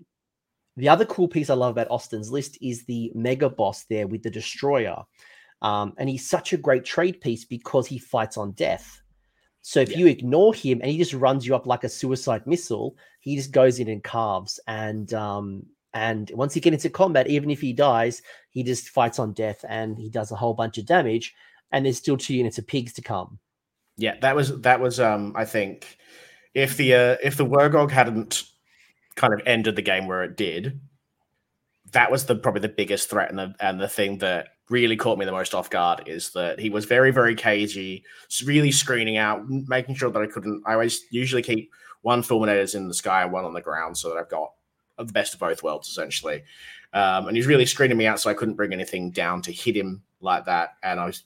the 0.76 0.88
other 0.90 1.06
cool 1.06 1.26
piece 1.26 1.48
i 1.48 1.54
love 1.54 1.70
about 1.70 1.90
austin's 1.90 2.30
list 2.30 2.58
is 2.60 2.84
the 2.84 3.10
mega 3.14 3.48
boss 3.48 3.84
there 3.88 4.06
with 4.06 4.22
the 4.22 4.30
destroyer 4.30 5.02
um 5.62 5.94
and 5.96 6.10
he's 6.10 6.28
such 6.28 6.52
a 6.52 6.58
great 6.58 6.84
trade 6.84 7.22
piece 7.22 7.46
because 7.46 7.86
he 7.86 7.98
fights 7.98 8.36
on 8.36 8.52
death 8.52 9.00
so 9.68 9.80
if 9.80 9.90
yeah. 9.90 9.98
you 9.98 10.06
ignore 10.06 10.54
him 10.54 10.80
and 10.80 10.92
he 10.92 10.96
just 10.96 11.12
runs 11.12 11.44
you 11.44 11.56
up 11.56 11.66
like 11.66 11.82
a 11.82 11.88
suicide 11.88 12.46
missile 12.46 12.96
he 13.18 13.34
just 13.34 13.50
goes 13.50 13.80
in 13.80 13.88
and 13.88 14.04
carves. 14.04 14.60
And 14.68 15.12
um 15.12 15.64
and 15.92 16.30
once 16.34 16.54
you 16.54 16.62
get 16.62 16.72
into 16.72 16.88
combat 16.88 17.26
even 17.26 17.50
if 17.50 17.60
he 17.60 17.72
dies 17.72 18.22
he 18.50 18.62
just 18.62 18.90
fights 18.90 19.18
on 19.18 19.32
death 19.32 19.64
and 19.68 19.98
he 19.98 20.08
does 20.08 20.30
a 20.30 20.36
whole 20.36 20.54
bunch 20.54 20.78
of 20.78 20.86
damage. 20.86 21.34
And 21.72 21.84
there's 21.84 21.98
still 21.98 22.16
two 22.16 22.36
units 22.36 22.58
of 22.58 22.66
pigs 22.68 22.92
to 22.92 23.02
come. 23.02 23.40
Yeah, 23.96 24.14
that 24.20 24.36
was 24.36 24.60
that 24.60 24.78
was 24.78 25.00
um 25.00 25.32
I 25.34 25.44
think 25.44 25.98
if 26.54 26.76
the 26.76 26.94
uh, 26.94 27.16
if 27.20 27.36
the 27.36 27.44
Wurrgog 27.44 27.90
hadn't 27.90 28.44
kind 29.16 29.34
of 29.34 29.42
ended 29.46 29.74
the 29.74 29.82
game 29.82 30.06
where 30.06 30.22
it 30.22 30.36
did, 30.36 30.78
that 31.90 32.12
was 32.12 32.26
the 32.26 32.36
probably 32.36 32.60
the 32.60 32.68
biggest 32.68 33.10
threat 33.10 33.30
and 33.30 33.38
the 33.40 33.54
and 33.58 33.80
the 33.80 33.88
thing 33.88 34.18
that 34.18 34.50
really 34.68 34.96
caught 34.96 35.18
me 35.18 35.24
the 35.24 35.32
most 35.32 35.54
off 35.54 35.70
guard 35.70 36.02
is 36.06 36.30
that 36.30 36.58
he 36.58 36.70
was 36.70 36.84
very 36.84 37.10
very 37.10 37.34
cagey, 37.34 38.04
really 38.44 38.72
screening 38.72 39.16
out, 39.16 39.48
making 39.48 39.94
sure 39.94 40.10
that 40.10 40.22
I 40.22 40.26
couldn't. 40.26 40.62
I 40.66 40.74
always 40.74 41.04
usually 41.10 41.42
keep 41.42 41.70
one 42.02 42.22
fulminators 42.22 42.74
in 42.74 42.88
the 42.88 42.94
sky 42.94 43.22
and 43.22 43.32
one 43.32 43.44
on 43.44 43.54
the 43.54 43.60
ground 43.60 43.96
so 43.96 44.08
that 44.10 44.18
I've 44.18 44.30
got 44.30 44.52
the 44.98 45.04
best 45.04 45.34
of 45.34 45.40
both 45.40 45.62
worlds 45.62 45.88
essentially. 45.88 46.42
Um, 46.92 47.28
and 47.28 47.36
he's 47.36 47.46
really 47.46 47.66
screening 47.66 47.98
me 47.98 48.06
out, 48.06 48.20
so 48.20 48.30
I 48.30 48.34
couldn't 48.34 48.54
bring 48.54 48.72
anything 48.72 49.10
down 49.10 49.42
to 49.42 49.52
hit 49.52 49.76
him 49.76 50.02
like 50.20 50.46
that. 50.46 50.70
And 50.82 50.98
I 50.98 51.06
was 51.06 51.24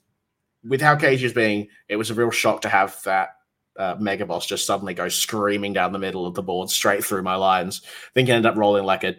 with 0.63 0.81
how 0.81 0.95
Cage 0.95 1.23
is 1.23 1.33
being, 1.33 1.67
it 1.87 1.95
was 1.95 2.09
a 2.09 2.13
real 2.13 2.31
shock 2.31 2.61
to 2.61 2.69
have 2.69 3.01
that 3.03 3.29
uh, 3.77 3.95
Mega 3.99 4.25
Boss 4.25 4.45
just 4.45 4.65
suddenly 4.65 4.93
go 4.93 5.07
screaming 5.07 5.73
down 5.73 5.93
the 5.93 5.99
middle 5.99 6.25
of 6.25 6.35
the 6.35 6.43
board 6.43 6.69
straight 6.69 7.03
through 7.03 7.23
my 7.23 7.35
lines. 7.35 7.81
I 7.85 8.11
think 8.13 8.27
he 8.27 8.33
ended 8.33 8.51
up 8.51 8.57
rolling 8.57 8.83
like 8.83 9.03
a 9.03 9.15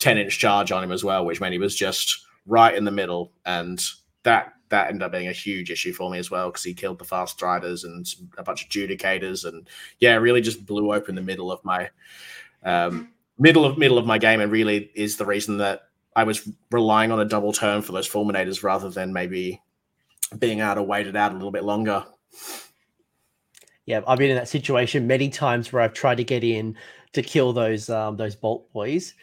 10 0.00 0.18
inch 0.18 0.38
charge 0.38 0.72
on 0.72 0.82
him 0.82 0.92
as 0.92 1.04
well, 1.04 1.24
which 1.24 1.40
meant 1.40 1.52
he 1.52 1.58
was 1.58 1.76
just 1.76 2.24
right 2.46 2.74
in 2.74 2.84
the 2.84 2.90
middle. 2.90 3.32
And 3.44 3.82
that 4.22 4.52
that 4.68 4.88
ended 4.88 5.02
up 5.02 5.12
being 5.12 5.28
a 5.28 5.32
huge 5.32 5.70
issue 5.70 5.92
for 5.92 6.10
me 6.10 6.18
as 6.18 6.30
well 6.30 6.48
because 6.48 6.64
he 6.64 6.72
killed 6.72 6.98
the 6.98 7.04
fast 7.04 7.40
riders 7.42 7.84
and 7.84 8.06
a 8.38 8.42
bunch 8.42 8.64
of 8.64 8.70
judicators 8.70 9.44
and 9.46 9.68
yeah, 10.00 10.14
really 10.14 10.40
just 10.40 10.64
blew 10.64 10.94
open 10.94 11.14
the 11.14 11.20
middle 11.20 11.52
of 11.52 11.62
my 11.62 11.90
um, 12.64 13.12
middle 13.38 13.64
of 13.64 13.76
middle 13.76 13.98
of 13.98 14.06
my 14.06 14.18
game 14.18 14.40
and 14.40 14.50
really 14.50 14.90
is 14.94 15.16
the 15.16 15.26
reason 15.26 15.58
that 15.58 15.82
I 16.16 16.24
was 16.24 16.48
relying 16.70 17.12
on 17.12 17.20
a 17.20 17.24
double 17.24 17.52
turn 17.52 17.82
for 17.82 17.92
those 17.92 18.08
fulminators 18.08 18.62
rather 18.62 18.90
than 18.90 19.12
maybe 19.12 19.60
being 20.38 20.60
able 20.60 20.76
to 20.76 20.82
wait 20.82 21.06
it 21.06 21.16
out 21.16 21.32
a 21.32 21.34
little 21.34 21.50
bit 21.50 21.64
longer. 21.64 22.04
Yeah, 23.86 24.00
I've 24.06 24.18
been 24.18 24.30
in 24.30 24.36
that 24.36 24.48
situation 24.48 25.06
many 25.06 25.28
times 25.28 25.72
where 25.72 25.82
I've 25.82 25.94
tried 25.94 26.16
to 26.16 26.24
get 26.24 26.44
in 26.44 26.76
to 27.12 27.22
kill 27.22 27.52
those 27.52 27.90
um, 27.90 28.16
those 28.16 28.36
bolt 28.36 28.72
boys. 28.72 29.14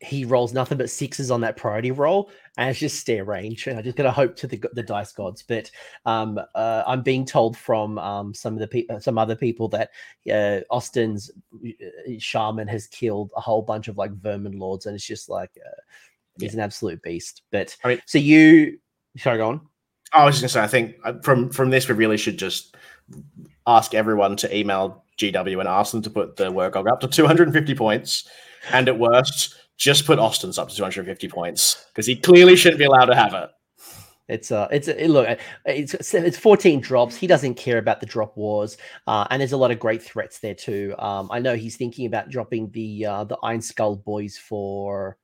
He 0.00 0.24
rolls 0.24 0.52
nothing 0.52 0.78
but 0.78 0.90
sixes 0.90 1.30
on 1.30 1.40
that 1.42 1.56
priority 1.56 1.90
roll, 1.90 2.30
and 2.56 2.70
it's 2.70 2.78
just 2.78 2.98
stare 2.98 3.24
range. 3.24 3.66
And 3.66 3.78
I 3.78 3.82
just 3.82 3.96
gotta 3.96 4.10
hope 4.10 4.36
to 4.36 4.46
the 4.46 4.62
the 4.72 4.82
dice 4.82 5.12
gods. 5.12 5.42
But 5.42 5.70
um, 6.06 6.40
uh, 6.54 6.82
I'm 6.86 7.02
being 7.02 7.24
told 7.24 7.56
from 7.56 7.98
um, 7.98 8.34
some 8.34 8.54
of 8.54 8.60
the 8.60 8.68
people, 8.68 9.00
some 9.00 9.18
other 9.18 9.36
people 9.36 9.68
that 9.68 9.90
uh, 10.32 10.60
Austin's 10.70 11.30
uh, 11.54 11.68
shaman 12.18 12.68
has 12.68 12.86
killed 12.86 13.30
a 13.36 13.40
whole 13.40 13.62
bunch 13.62 13.88
of 13.88 13.96
like 13.96 14.12
vermin 14.12 14.58
lords, 14.58 14.86
and 14.86 14.94
it's 14.94 15.06
just 15.06 15.28
like 15.28 15.50
uh, 15.64 15.80
he's 16.38 16.54
yeah. 16.54 16.60
an 16.60 16.64
absolute 16.64 17.02
beast. 17.02 17.42
But 17.50 17.76
I 17.84 17.88
mean, 17.88 18.02
so 18.06 18.18
you, 18.18 18.78
sorry, 19.16 19.38
go 19.38 19.48
on. 19.48 19.60
I 20.12 20.24
was 20.24 20.40
just 20.40 20.54
gonna 20.54 20.62
say, 20.62 20.64
I 20.64 20.68
think 20.68 20.96
uh, 21.04 21.20
from 21.22 21.50
from 21.50 21.70
this, 21.70 21.88
we 21.88 21.94
really 21.94 22.16
should 22.16 22.38
just 22.38 22.76
ask 23.66 23.94
everyone 23.94 24.36
to 24.36 24.56
email 24.56 25.04
GW 25.18 25.58
and 25.58 25.68
ask 25.68 25.92
them 25.92 26.02
to 26.02 26.10
put 26.10 26.36
the 26.36 26.50
work 26.50 26.76
up 26.76 27.00
to 27.00 27.08
250 27.08 27.74
points, 27.74 28.28
and 28.72 28.88
at 28.88 28.98
worst, 28.98 29.56
just 29.78 30.04
put 30.04 30.18
Austin's 30.18 30.58
up 30.58 30.68
to 30.68 30.76
250 30.76 31.28
points 31.28 31.86
because 31.88 32.04
he 32.04 32.16
clearly 32.16 32.56
shouldn't 32.56 32.80
be 32.80 32.84
allowed 32.84 33.06
to 33.06 33.14
have 33.14 33.32
it. 33.32 33.48
It's 34.28 34.52
uh, 34.52 34.68
it's 34.70 34.88
it, 34.88 35.08
look, 35.08 35.38
it's 35.64 35.94
it's 36.12 36.36
14 36.36 36.82
drops. 36.82 37.16
He 37.16 37.26
doesn't 37.26 37.54
care 37.54 37.78
about 37.78 38.00
the 38.00 38.06
drop 38.06 38.36
wars, 38.36 38.76
uh, 39.06 39.26
and 39.30 39.40
there's 39.40 39.52
a 39.52 39.56
lot 39.56 39.70
of 39.70 39.78
great 39.78 40.02
threats 40.02 40.38
there 40.40 40.54
too. 40.54 40.94
Um, 40.98 41.30
I 41.32 41.38
know 41.38 41.54
he's 41.54 41.76
thinking 41.76 42.04
about 42.04 42.28
dropping 42.28 42.70
the 42.72 43.06
uh, 43.06 43.24
the 43.24 43.38
Iron 43.42 43.62
Skull 43.62 43.96
boys 43.96 44.36
for. 44.36 45.16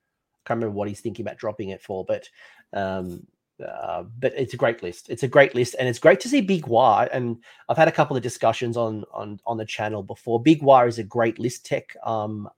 I 0.43 0.47
can't 0.47 0.57
remember 0.57 0.75
what 0.75 0.87
he's 0.87 1.01
thinking 1.01 1.23
about 1.23 1.37
dropping 1.37 1.69
it 1.69 1.83
for, 1.83 2.03
but 2.03 2.27
um, 2.73 3.27
uh, 3.63 4.03
but 4.19 4.33
it's 4.35 4.53
a 4.53 4.57
great 4.57 4.83
list. 4.83 5.09
It's 5.09 5.23
a 5.23 5.27
great 5.27 5.55
list, 5.55 5.75
and 5.79 5.87
it's 5.87 5.99
great 5.99 6.19
to 6.21 6.29
see 6.29 6.41
Big 6.41 6.65
Waaagh. 6.65 7.09
And 7.11 7.37
I've 7.69 7.77
had 7.77 7.87
a 7.87 7.91
couple 7.91 8.17
of 8.17 8.23
discussions 8.23 8.77
on 8.77 9.03
on 9.13 9.39
on 9.45 9.57
the 9.57 9.65
channel 9.65 10.03
before. 10.03 10.41
Big 10.41 10.61
Waaagh 10.61 10.87
is 10.87 10.99
a 10.99 11.03
great 11.03 11.39
list 11.39 11.65
tech 11.65 11.95
um, 12.03 12.49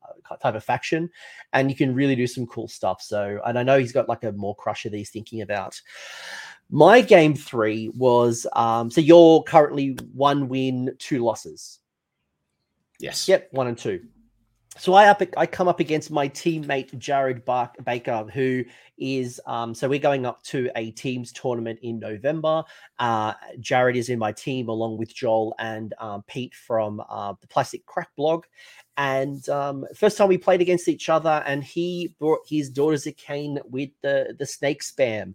type 0.41 0.56
of 0.56 0.64
faction, 0.64 1.10
and 1.54 1.70
you 1.70 1.76
can 1.76 1.93
really 1.93 2.16
do 2.16 2.28
some 2.28 2.48
cool 2.48 2.68
stuff. 2.68 3.02
So, 3.02 3.39
and 3.45 3.60
I 3.60 3.64
know 3.64 3.78
he's 3.78 3.91
got 3.91 4.10
like 4.10 4.24
a 4.24 4.32
Maw-Krusha 4.32 4.89
that 4.89 4.98
he's 4.98 5.12
thinking 5.12 5.41
about. 5.41 5.80
My 6.70 7.02
game 7.02 7.34
three 7.34 7.89
was 7.89 8.45
um, 8.54 8.91
so 8.91 9.00
you're 9.00 9.43
currently 9.43 9.98
one 10.14 10.50
win, 10.50 10.95
two 11.00 11.24
losses. 11.24 11.80
Yes. 13.00 13.28
Yep, 13.28 13.50
one 13.52 13.68
and 13.68 13.78
two. 13.78 14.02
So 14.80 14.94
I 14.94 15.08
up 15.08 15.22
I 15.36 15.46
come 15.46 15.68
up 15.68 15.80
against 15.80 16.12
my 16.12 16.30
teammate 16.30 16.96
Jared 16.98 17.44
Baker, 17.84 18.28
who 18.32 18.64
is 18.98 19.42
um, 19.46 19.74
so 19.74 19.90
we're 19.90 20.00
going 20.00 20.26
up 20.26 20.44
to 20.44 20.70
a 20.76 20.92
teams 20.92 21.32
tournament 21.32 21.80
in 21.82 22.00
November. 22.00 22.64
Uh, 23.00 23.34
Jared 23.60 23.96
is 23.96 24.10
in 24.10 24.20
my 24.20 24.32
team 24.32 24.70
along 24.70 24.98
with 24.98 25.14
Joel 25.14 25.56
and 25.60 25.94
um, 26.00 26.24
Pete 26.28 26.54
from 26.54 27.02
uh, 27.10 27.34
the 27.42 27.48
Plastic 27.48 27.86
Crack 27.86 28.10
blog. 28.16 28.46
And 28.98 29.48
um, 29.50 29.86
first 29.96 30.18
time 30.18 30.28
we 30.28 30.38
played 30.38 30.62
against 30.62 30.88
each 30.88 31.10
other, 31.10 31.44
and 31.46 31.64
he 31.64 32.16
brought 32.20 32.42
his 32.48 32.70
Daughters 32.70 33.08
of 33.08 33.16
Khaine 33.16 33.60
with 33.70 33.90
the 34.02 34.36
the 34.38 34.46
snake 34.46 34.84
spam 34.84 35.34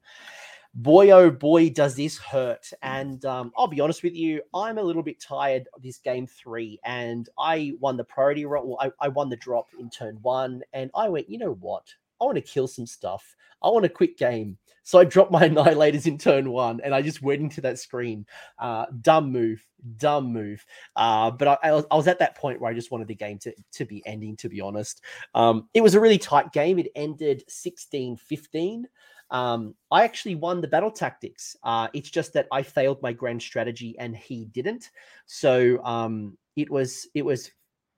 boy 0.74 1.10
oh 1.10 1.30
boy 1.30 1.68
does 1.70 1.94
this 1.94 2.18
hurt. 2.18 2.70
And 2.82 3.24
um, 3.24 3.52
i'll 3.56 3.66
be 3.66 3.80
honest 3.80 4.02
with 4.02 4.14
you 4.14 4.40
i'm 4.54 4.78
a 4.78 4.82
little 4.82 5.02
bit 5.02 5.20
tired 5.20 5.68
of 5.74 5.82
this 5.82 5.98
game 5.98 6.26
three 6.26 6.80
and 6.84 7.28
i 7.38 7.72
won 7.80 7.96
the 7.96 8.04
priority 8.04 8.44
roll 8.44 8.78
I, 8.80 8.90
I 9.00 9.08
won 9.08 9.28
the 9.28 9.36
drop 9.36 9.68
in 9.78 9.90
turn 9.90 10.18
one 10.22 10.62
and 10.72 10.90
i 10.94 11.08
went 11.08 11.28
you 11.28 11.38
know 11.38 11.54
what? 11.60 11.86
I 12.20 12.24
want 12.24 12.36
to 12.36 12.42
kill 12.42 12.68
some 12.68 12.86
stuff. 12.86 13.34
I 13.64 13.68
want 13.68 13.84
a 13.84 13.88
quick 13.88 14.16
game. 14.16 14.56
So 14.84 14.98
i 14.98 15.04
dropped 15.04 15.32
my 15.32 15.48
annihilators 15.48 16.06
in 16.06 16.18
turn 16.18 16.50
one 16.50 16.80
and 16.82 16.94
i 16.94 17.02
just 17.02 17.22
went 17.22 17.42
into 17.42 17.60
that 17.62 17.78
screen. 17.78 18.26
Uh, 18.58 18.86
dumb 19.00 19.30
move 19.30 19.64
dumb 19.96 20.32
move. 20.32 20.64
Uh, 20.94 21.30
but 21.30 21.48
I, 21.48 21.58
I, 21.64 21.72
was, 21.72 21.84
I 21.90 21.96
was 21.96 22.06
at 22.06 22.20
that 22.20 22.36
point 22.36 22.60
where 22.60 22.70
i 22.70 22.74
just 22.74 22.90
wanted 22.90 23.08
the 23.08 23.14
game 23.14 23.38
to, 23.40 23.52
to 23.72 23.84
be 23.84 24.02
ending 24.06 24.36
to 24.38 24.48
be 24.48 24.60
honest. 24.60 25.02
Um, 25.34 25.68
it 25.74 25.82
was 25.82 25.94
a 25.94 26.00
really 26.00 26.18
tight 26.18 26.52
game. 26.52 26.78
It 26.78 26.92
ended 26.94 27.44
16 27.48 28.16
15 28.16 28.88
um, 29.32 29.74
I 29.90 30.04
actually 30.04 30.34
won 30.34 30.60
the 30.60 30.68
battle 30.68 30.90
tactics. 30.90 31.56
Uh, 31.64 31.88
it's 31.94 32.10
just 32.10 32.34
that 32.34 32.46
I 32.52 32.62
failed 32.62 33.00
my 33.02 33.12
grand 33.12 33.42
strategy 33.42 33.96
and 33.98 34.14
he 34.14 34.44
didn't. 34.44 34.90
So 35.26 35.82
um, 35.84 36.36
it 36.54 36.70
was 36.70 37.08
it 37.14 37.24
was 37.24 37.50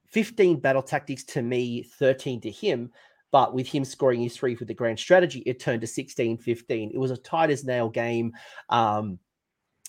15 0.07 0.61
battle 0.61 0.83
tactics 0.83 1.25
to 1.25 1.43
me, 1.43 1.83
13 1.83 2.41
to 2.43 2.51
him. 2.51 2.93
But 3.33 3.53
with 3.53 3.67
him 3.67 3.85
scoring 3.85 4.21
his 4.21 4.37
three 4.37 4.55
for 4.55 4.65
the 4.65 4.75
grand 4.75 5.01
strategy, 5.01 5.43
it 5.45 5.59
turned 5.59 5.81
to 5.81 5.89
16 5.89 6.39
15. 6.39 6.91
It 6.95 6.99
was 6.99 7.11
a 7.11 7.17
tight 7.17 7.51
as 7.51 7.65
nail 7.65 7.89
game. 7.89 8.33
Um, 8.69 9.19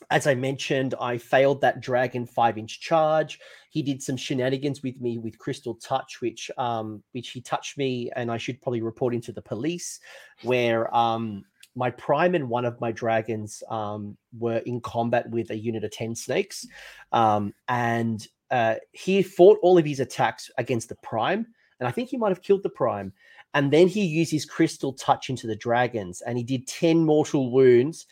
as 0.10 0.28
I 0.28 0.36
mentioned, 0.36 0.94
I 1.00 1.18
failed 1.18 1.62
that 1.62 1.82
dragon 1.82 2.26
five 2.26 2.58
inch 2.58 2.82
charge. 2.82 3.40
He 3.70 3.82
did 3.82 4.02
some 4.02 4.18
shenanigans 4.18 4.84
with 4.84 5.00
me 5.02 5.18
with 5.18 5.38
crystal 5.38 5.76
touch, 5.76 6.22
which 6.22 6.52
um, 6.58 7.04
which 7.14 7.30
he 7.30 7.42
touched 7.42 7.78
me, 7.78 8.12
and 8.16 8.32
I 8.32 8.38
should 8.38 8.62
probably 8.62 8.82
report 8.82 9.14
into 9.14 9.32
the 9.32 9.42
police. 9.42 10.00
Where 10.44 10.94
um, 10.96 11.44
my 11.76 11.92
prime 11.92 12.36
and 12.36 12.50
one 12.50 12.66
of 12.66 12.80
my 12.80 12.92
dragons 12.92 13.64
um, 13.70 14.18
were 14.38 14.58
in 14.60 14.82
combat 14.82 15.30
with 15.30 15.50
a 15.50 15.58
unit 15.58 15.84
of 15.84 15.92
ten 15.92 16.16
snakes, 16.16 16.68
um, 17.12 17.54
and 17.68 18.28
uh, 18.52 18.76
he 18.92 19.24
fought 19.24 19.60
all 19.62 19.78
of 19.78 19.86
his 19.86 20.02
attacks 20.02 20.52
against 20.58 20.90
the 20.90 20.96
prime, 20.96 21.48
and 21.80 21.88
I 21.88 21.92
think 21.92 22.10
he 22.10 22.18
might 22.18 22.30
have 22.30 22.44
killed 22.44 22.64
the 22.64 22.70
prime. 22.70 23.14
And 23.54 23.72
then 23.72 23.88
he 23.88 24.04
used 24.04 24.34
his 24.34 24.44
crystal 24.44 24.92
touch 24.92 25.30
into 25.30 25.48
the 25.48 25.56
dragons, 25.56 26.22
and 26.22 26.38
he 26.38 26.44
did 26.44 26.68
ten 26.68 27.06
mortal 27.06 27.52
wounds 27.52 28.06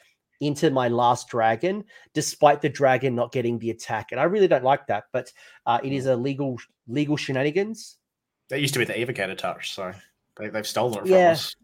into 0.44 0.70
my 0.70 0.88
last 0.88 1.28
dragon, 1.28 1.84
despite 2.14 2.62
the 2.62 2.70
dragon 2.70 3.16
not 3.16 3.32
getting 3.32 3.60
the 3.60 3.72
attack. 3.72 4.12
And 4.12 4.20
I 4.20 4.24
really 4.24 4.48
don't 4.48 4.64
like 4.64 4.88
that, 4.88 5.06
but 5.12 5.32
uh, 5.66 5.80
it 5.84 5.92
is 5.92 6.06
a 6.06 6.16
legal 6.16 6.58
legal 6.88 7.18
shenanigans. 7.18 7.98
That 8.50 8.62
used 8.62 8.74
to 8.74 8.80
be 8.80 8.86
the 8.86 8.94
evocator 8.94 9.38
touch, 9.38 9.74
so 9.74 9.92
they, 10.38 10.50
have 10.50 10.68
stolen 10.68 10.94
it 10.94 11.02
from 11.02 11.10
yeah. 11.10 11.32
us. 11.32 11.56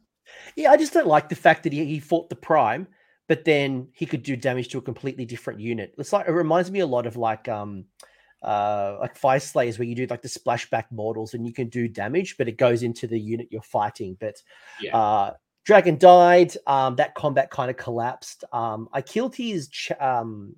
Yeah, 0.55 0.71
I 0.71 0.77
just 0.77 0.93
don't 0.93 1.07
like 1.07 1.29
the 1.29 1.35
fact 1.35 1.63
that 1.63 1.73
he, 1.73 1.85
he 1.85 1.99
fought 1.99 2.29
the 2.29 2.35
prime, 2.35 2.87
but 3.27 3.45
then 3.45 3.87
he 3.93 4.05
could 4.05 4.23
do 4.23 4.35
damage 4.35 4.69
to 4.69 4.77
a 4.77 4.81
completely 4.81 5.25
different 5.25 5.59
unit. 5.59 5.93
It's 5.97 6.13
like 6.13 6.27
it 6.27 6.31
reminds 6.31 6.71
me 6.71 6.79
a 6.79 6.87
lot 6.87 7.05
of 7.05 7.17
like 7.17 7.47
um 7.47 7.85
uh 8.41 8.97
like 8.99 9.19
Fyreslayers 9.19 9.77
where 9.77 9.87
you 9.87 9.95
do 9.95 10.07
like 10.07 10.21
the 10.21 10.29
splashback 10.29 10.85
mortals 10.91 11.33
and 11.33 11.45
you 11.45 11.53
can 11.53 11.69
do 11.69 11.87
damage, 11.87 12.37
but 12.37 12.47
it 12.47 12.57
goes 12.57 12.83
into 12.83 13.07
the 13.07 13.19
unit 13.19 13.47
you're 13.51 13.61
fighting. 13.61 14.17
But 14.19 14.41
yeah. 14.81 14.95
uh 14.95 15.33
Dragon 15.69 15.99
died. 15.99 16.55
Um, 16.65 16.95
that 16.95 17.13
combat 17.13 17.51
kind 17.51 17.69
of 17.69 17.77
collapsed. 17.77 18.43
Um, 18.51 18.89
I 18.91 19.03
killed 19.03 19.35
his 19.35 19.67
ch- 19.67 19.91
um, 19.99 20.55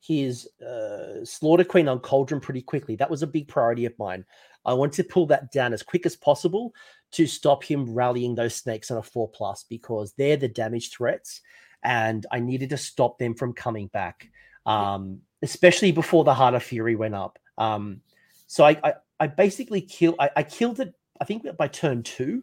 his 0.00 0.48
uh, 0.60 1.24
Slaughter 1.24 1.62
Queen 1.62 1.86
on 1.86 2.00
Cauldron 2.00 2.40
pretty 2.40 2.62
quickly. 2.62 2.96
That 2.96 3.08
was 3.08 3.22
a 3.22 3.28
big 3.28 3.46
priority 3.46 3.84
of 3.84 3.96
mine. 4.00 4.24
I 4.64 4.74
wanted 4.74 4.96
to 4.96 5.12
pull 5.12 5.26
that 5.26 5.52
down 5.52 5.72
as 5.72 5.84
quick 5.84 6.06
as 6.06 6.16
possible 6.16 6.74
to 7.12 7.24
stop 7.24 7.62
him 7.62 7.94
rallying 7.94 8.34
those 8.34 8.56
snakes 8.56 8.90
on 8.90 8.98
a 8.98 9.02
four 9.02 9.28
plus 9.28 9.62
because 9.62 10.12
they're 10.14 10.36
the 10.36 10.48
damage 10.48 10.90
threats, 10.90 11.40
and 11.84 12.26
I 12.32 12.40
needed 12.40 12.70
to 12.70 12.76
stop 12.76 13.16
them 13.16 13.36
from 13.36 13.52
coming 13.52 13.86
back, 13.86 14.28
um, 14.66 15.20
especially 15.40 15.92
before 15.92 16.24
the 16.24 16.34
Heart 16.34 16.54
of 16.54 16.64
Fury 16.64 16.96
went 16.96 17.14
up. 17.14 17.38
Um, 17.58 18.00
so 18.48 18.64
I, 18.64 18.76
I, 18.82 18.94
I 19.20 19.28
basically 19.28 19.82
killed. 19.82 20.16
I, 20.18 20.30
I 20.34 20.42
killed 20.42 20.80
it. 20.80 20.94
I 21.20 21.24
think 21.24 21.44
by 21.56 21.68
turn 21.68 22.02
two, 22.02 22.42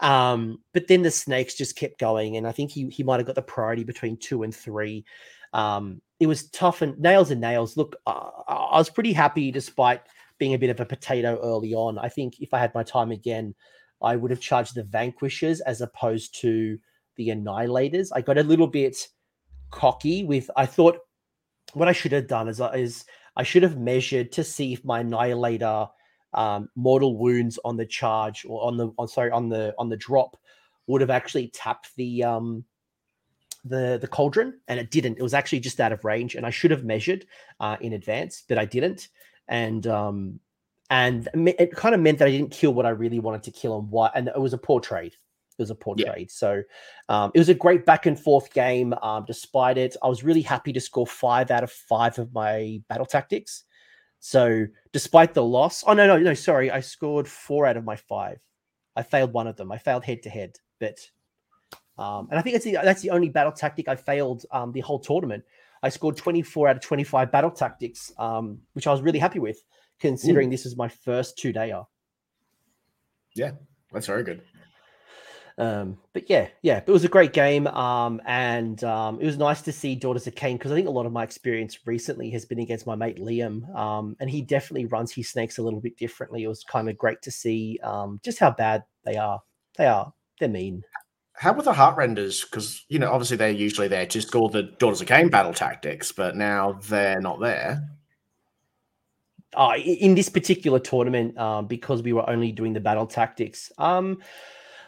um, 0.00 0.58
but 0.72 0.88
then 0.88 1.02
the 1.02 1.10
snakes 1.10 1.54
just 1.54 1.76
kept 1.76 1.98
going, 1.98 2.36
and 2.36 2.46
I 2.46 2.52
think 2.52 2.70
he 2.70 2.88
he 2.88 3.02
might 3.02 3.18
have 3.18 3.26
got 3.26 3.34
the 3.34 3.42
priority 3.42 3.84
between 3.84 4.16
two 4.16 4.42
and 4.42 4.54
three. 4.54 5.04
Um, 5.52 6.02
it 6.20 6.26
was 6.26 6.50
tough 6.50 6.82
and 6.82 6.98
nails 6.98 7.30
and 7.30 7.40
nails. 7.40 7.76
Look, 7.76 7.96
uh, 8.06 8.30
I 8.48 8.78
was 8.78 8.90
pretty 8.90 9.12
happy 9.12 9.50
despite 9.50 10.02
being 10.38 10.54
a 10.54 10.58
bit 10.58 10.70
of 10.70 10.80
a 10.80 10.86
potato 10.86 11.38
early 11.42 11.72
on. 11.74 11.98
I 11.98 12.08
think 12.08 12.40
if 12.40 12.52
I 12.52 12.58
had 12.58 12.74
my 12.74 12.82
time 12.82 13.10
again, 13.10 13.54
I 14.02 14.16
would 14.16 14.30
have 14.30 14.40
charged 14.40 14.74
the 14.74 14.84
vanquishers 14.84 15.60
as 15.62 15.80
opposed 15.80 16.38
to 16.40 16.78
the 17.16 17.28
annihilators. 17.28 18.08
I 18.14 18.20
got 18.20 18.38
a 18.38 18.42
little 18.42 18.66
bit 18.66 18.96
cocky 19.70 20.24
with. 20.24 20.50
I 20.56 20.66
thought 20.66 20.98
what 21.72 21.88
I 21.88 21.92
should 21.92 22.12
have 22.12 22.28
done 22.28 22.48
is, 22.48 22.60
is 22.74 23.04
I 23.36 23.42
should 23.42 23.62
have 23.62 23.78
measured 23.78 24.32
to 24.32 24.44
see 24.44 24.72
if 24.72 24.84
my 24.84 25.00
annihilator 25.00 25.88
um, 26.36 26.68
mortal 26.76 27.16
wounds 27.16 27.58
on 27.64 27.76
the 27.76 27.86
charge 27.86 28.44
or 28.48 28.64
on 28.64 28.76
the 28.76 28.90
on 28.98 29.08
sorry 29.08 29.30
on 29.30 29.48
the 29.48 29.74
on 29.78 29.88
the 29.88 29.96
drop 29.96 30.36
would 30.86 31.00
have 31.00 31.10
actually 31.10 31.48
tapped 31.48 31.90
the 31.96 32.22
um 32.22 32.64
the 33.64 33.98
the 34.00 34.06
cauldron 34.06 34.60
and 34.68 34.78
it 34.78 34.90
didn't. 34.90 35.18
It 35.18 35.22
was 35.22 35.34
actually 35.34 35.60
just 35.60 35.80
out 35.80 35.92
of 35.92 36.04
range 36.04 36.34
and 36.36 36.46
i 36.46 36.50
should 36.50 36.70
have 36.70 36.84
measured 36.84 37.26
uh, 37.58 37.76
in 37.80 37.94
advance 37.94 38.44
but 38.48 38.58
i 38.58 38.64
didn't. 38.64 39.08
And 39.48 39.86
um 39.86 40.40
and 40.90 41.28
it 41.34 41.72
kind 41.72 41.94
of 41.94 42.00
meant 42.00 42.18
that 42.18 42.28
i 42.28 42.30
didn't 42.30 42.52
kill 42.52 42.74
what 42.74 42.86
i 42.86 42.90
really 42.90 43.18
wanted 43.18 43.42
to 43.44 43.50
kill 43.50 43.78
and 43.78 43.90
what 43.90 44.12
and 44.14 44.28
it 44.28 44.40
was 44.40 44.52
a 44.52 44.58
poor 44.58 44.80
trade. 44.80 45.14
It 45.58 45.62
was 45.62 45.70
a 45.70 45.74
poor 45.74 45.94
yeah. 45.96 46.12
trade. 46.12 46.30
So 46.30 46.62
um, 47.08 47.30
it 47.34 47.38
was 47.38 47.48
a 47.48 47.54
great 47.54 47.86
back 47.86 48.04
and 48.04 48.20
forth 48.20 48.52
game 48.52 48.92
um, 49.00 49.24
despite 49.26 49.78
it. 49.78 49.96
I 50.02 50.06
was 50.06 50.22
really 50.22 50.42
happy 50.42 50.70
to 50.74 50.80
score 50.80 51.06
five 51.06 51.50
out 51.50 51.64
of 51.64 51.72
five 51.72 52.18
of 52.18 52.34
my 52.34 52.82
battle 52.90 53.06
tactics 53.06 53.64
so 54.26 54.66
despite 54.90 55.34
the 55.34 55.44
loss, 55.44 55.84
oh 55.86 55.92
no, 55.92 56.04
no, 56.04 56.18
no, 56.18 56.34
sorry, 56.34 56.68
I 56.68 56.80
scored 56.80 57.28
four 57.28 57.64
out 57.64 57.76
of 57.76 57.84
my 57.84 57.94
five. 57.94 58.40
I 58.96 59.04
failed 59.04 59.32
one 59.32 59.46
of 59.46 59.54
them. 59.54 59.70
I 59.70 59.78
failed 59.78 60.02
head 60.02 60.24
to 60.24 60.30
head, 60.30 60.56
but 60.80 60.98
um, 61.96 62.26
and 62.28 62.36
I 62.36 62.42
think 62.42 62.54
that's 62.54 62.64
the 62.64 62.72
that's 62.72 63.02
the 63.02 63.10
only 63.10 63.28
battle 63.28 63.52
tactic 63.52 63.86
I 63.86 63.94
failed 63.94 64.44
um, 64.50 64.72
the 64.72 64.80
whole 64.80 64.98
tournament. 64.98 65.44
I 65.80 65.90
scored 65.90 66.16
24 66.16 66.70
out 66.70 66.76
of 66.76 66.82
25 66.82 67.30
battle 67.30 67.52
tactics, 67.52 68.10
um, 68.18 68.58
which 68.72 68.88
I 68.88 68.90
was 68.90 69.00
really 69.00 69.20
happy 69.20 69.38
with, 69.38 69.62
considering 70.00 70.48
Ooh. 70.48 70.50
this 70.50 70.66
is 70.66 70.76
my 70.76 70.88
first 70.88 71.38
two 71.38 71.52
dayer. 71.52 71.86
Yeah, 73.36 73.52
that's 73.92 74.08
very 74.08 74.24
good. 74.24 74.42
Um, 75.58 75.98
but 76.12 76.28
yeah, 76.28 76.48
yeah, 76.62 76.82
it 76.86 76.90
was 76.90 77.04
a 77.04 77.08
great 77.08 77.32
game. 77.32 77.66
Um, 77.66 78.20
and 78.26 78.82
um, 78.84 79.20
it 79.20 79.26
was 79.26 79.38
nice 79.38 79.62
to 79.62 79.72
see 79.72 79.94
Daughters 79.94 80.26
of 80.26 80.34
Khaine 80.34 80.54
because 80.54 80.72
I 80.72 80.74
think 80.74 80.88
a 80.88 80.92
lot 80.92 81.06
of 81.06 81.12
my 81.12 81.22
experience 81.22 81.78
recently 81.86 82.30
has 82.30 82.44
been 82.44 82.58
against 82.58 82.86
my 82.86 82.94
mate 82.94 83.18
Liam. 83.18 83.74
Um, 83.74 84.16
and 84.20 84.28
he 84.28 84.42
definitely 84.42 84.86
runs 84.86 85.12
his 85.12 85.30
snakes 85.30 85.58
a 85.58 85.62
little 85.62 85.80
bit 85.80 85.96
differently. 85.96 86.42
It 86.42 86.48
was 86.48 86.64
kind 86.64 86.88
of 86.88 86.98
great 86.98 87.22
to 87.22 87.30
see 87.30 87.78
um, 87.82 88.20
just 88.24 88.38
how 88.38 88.50
bad 88.50 88.84
they 89.04 89.16
are. 89.16 89.40
They 89.76 89.86
are. 89.86 90.12
They're 90.38 90.48
mean. 90.48 90.82
How 91.32 91.52
were 91.52 91.62
the 91.62 91.72
heart 91.72 91.96
renders? 91.96 92.44
Because 92.44 92.84
you 92.88 92.98
know, 92.98 93.10
obviously 93.10 93.36
they're 93.36 93.50
usually 93.50 93.88
there 93.88 94.06
to 94.06 94.22
score 94.22 94.50
the 94.50 94.62
Daughters 94.62 95.00
of 95.00 95.08
Khaine 95.08 95.30
battle 95.30 95.54
tactics, 95.54 96.12
but 96.12 96.36
now 96.36 96.78
they're 96.88 97.20
not 97.20 97.40
there. 97.40 97.82
Uh, 99.54 99.74
in 99.76 100.14
this 100.14 100.28
particular 100.28 100.78
tournament, 100.78 101.36
um, 101.38 101.66
because 101.66 102.02
we 102.02 102.12
were 102.12 102.28
only 102.28 102.52
doing 102.52 102.74
the 102.74 102.80
battle 102.80 103.06
tactics, 103.06 103.72
um, 103.78 104.18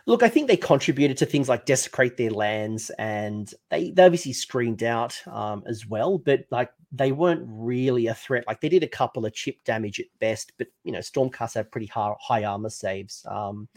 Look, 0.08 0.22
I 0.22 0.30
think 0.30 0.48
they 0.48 0.56
contributed 0.56 1.18
to 1.18 1.26
things 1.26 1.50
like 1.50 1.66
desecrate 1.66 2.16
their 2.16 2.30
lands, 2.30 2.88
and 2.98 3.52
they, 3.68 3.90
they 3.90 4.06
obviously 4.06 4.32
screened 4.32 4.82
out 4.82 5.20
um, 5.26 5.62
as 5.66 5.86
well. 5.86 6.16
But 6.16 6.46
like 6.50 6.70
they 6.90 7.12
weren't 7.12 7.44
really 7.46 8.06
a 8.06 8.14
threat. 8.14 8.44
Like 8.46 8.62
they 8.62 8.70
did 8.70 8.82
a 8.82 8.88
couple 8.88 9.26
of 9.26 9.34
chip 9.34 9.62
damage 9.64 10.00
at 10.00 10.06
best, 10.18 10.52
but 10.56 10.68
you 10.82 10.92
know 10.92 11.00
Stormcast 11.00 11.56
have 11.56 11.70
pretty 11.70 11.88
high, 11.88 12.14
high 12.20 12.44
armor 12.44 12.70
saves, 12.70 13.26
um, 13.28 13.68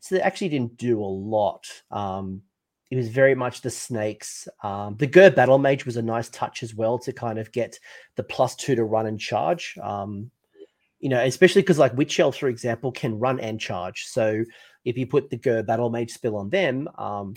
so 0.00 0.16
they 0.16 0.20
actually 0.20 0.48
didn't 0.48 0.76
do 0.76 1.00
a 1.00 1.06
lot. 1.06 1.68
Um, 1.92 2.42
it 2.90 2.96
was 2.96 3.06
very 3.06 3.36
much 3.36 3.60
the 3.60 3.70
snakes. 3.70 4.48
Um, 4.64 4.96
the 4.96 5.06
Ghur 5.06 5.30
Battle 5.30 5.58
Mage 5.58 5.86
was 5.86 5.96
a 5.96 6.02
nice 6.02 6.30
touch 6.30 6.64
as 6.64 6.74
well 6.74 6.98
to 6.98 7.12
kind 7.12 7.38
of 7.38 7.52
get 7.52 7.78
the 8.16 8.24
plus 8.24 8.56
two 8.56 8.74
to 8.74 8.82
run 8.82 9.06
and 9.06 9.20
charge. 9.20 9.78
Um, 9.80 10.32
you 10.98 11.08
know, 11.08 11.20
especially 11.24 11.62
because 11.62 11.78
like 11.78 11.96
Witch 11.96 12.18
Elves, 12.18 12.36
for 12.36 12.48
example, 12.48 12.90
can 12.90 13.20
run 13.20 13.38
and 13.38 13.60
charge. 13.60 14.06
So 14.06 14.44
if 14.84 14.96
you 14.96 15.06
put 15.06 15.30
the 15.30 15.36
Ghur 15.36 15.62
Battle 15.62 15.90
Mage 15.90 16.10
spill 16.10 16.36
on 16.36 16.50
them, 16.50 16.88
um, 16.96 17.34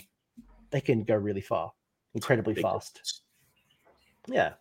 they 0.70 0.80
can 0.80 1.04
go 1.04 1.16
really 1.16 1.40
far, 1.40 1.72
incredibly 2.14 2.54
fast. 2.54 3.22
Yeah. 4.26 4.54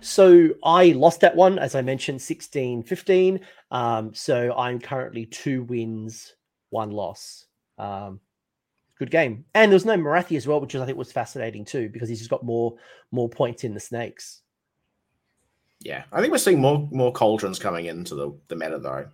So 0.00 0.50
I 0.64 0.92
lost 0.92 1.20
that 1.20 1.36
one, 1.36 1.58
as 1.58 1.74
I 1.74 1.82
mentioned, 1.82 2.22
16 2.22 2.82
15. 2.84 3.40
Um, 3.70 4.14
so 4.14 4.54
I'm 4.56 4.80
currently 4.80 5.26
two 5.26 5.64
wins, 5.64 6.34
one 6.70 6.90
loss. 6.90 7.46
Um, 7.76 8.20
good 8.98 9.10
game. 9.10 9.44
And 9.54 9.70
there 9.70 9.76
was 9.76 9.84
no 9.84 9.96
Morathi 9.96 10.36
as 10.36 10.46
well, 10.46 10.60
which 10.60 10.74
I 10.74 10.86
think 10.86 10.96
was 10.96 11.12
fascinating 11.12 11.64
too, 11.64 11.88
because 11.88 12.08
he's 12.08 12.18
just 12.18 12.30
got 12.30 12.44
more 12.44 12.76
more 13.10 13.28
points 13.28 13.64
in 13.64 13.74
the 13.74 13.80
snakes. 13.80 14.42
Yeah, 15.80 16.04
I 16.12 16.20
think 16.20 16.30
we're 16.30 16.38
seeing 16.38 16.60
more 16.60 16.88
more 16.92 17.12
cauldrons 17.12 17.58
coming 17.58 17.86
into 17.86 18.14
the, 18.14 18.38
the 18.48 18.56
meta 18.56 18.78
though. 18.78 19.08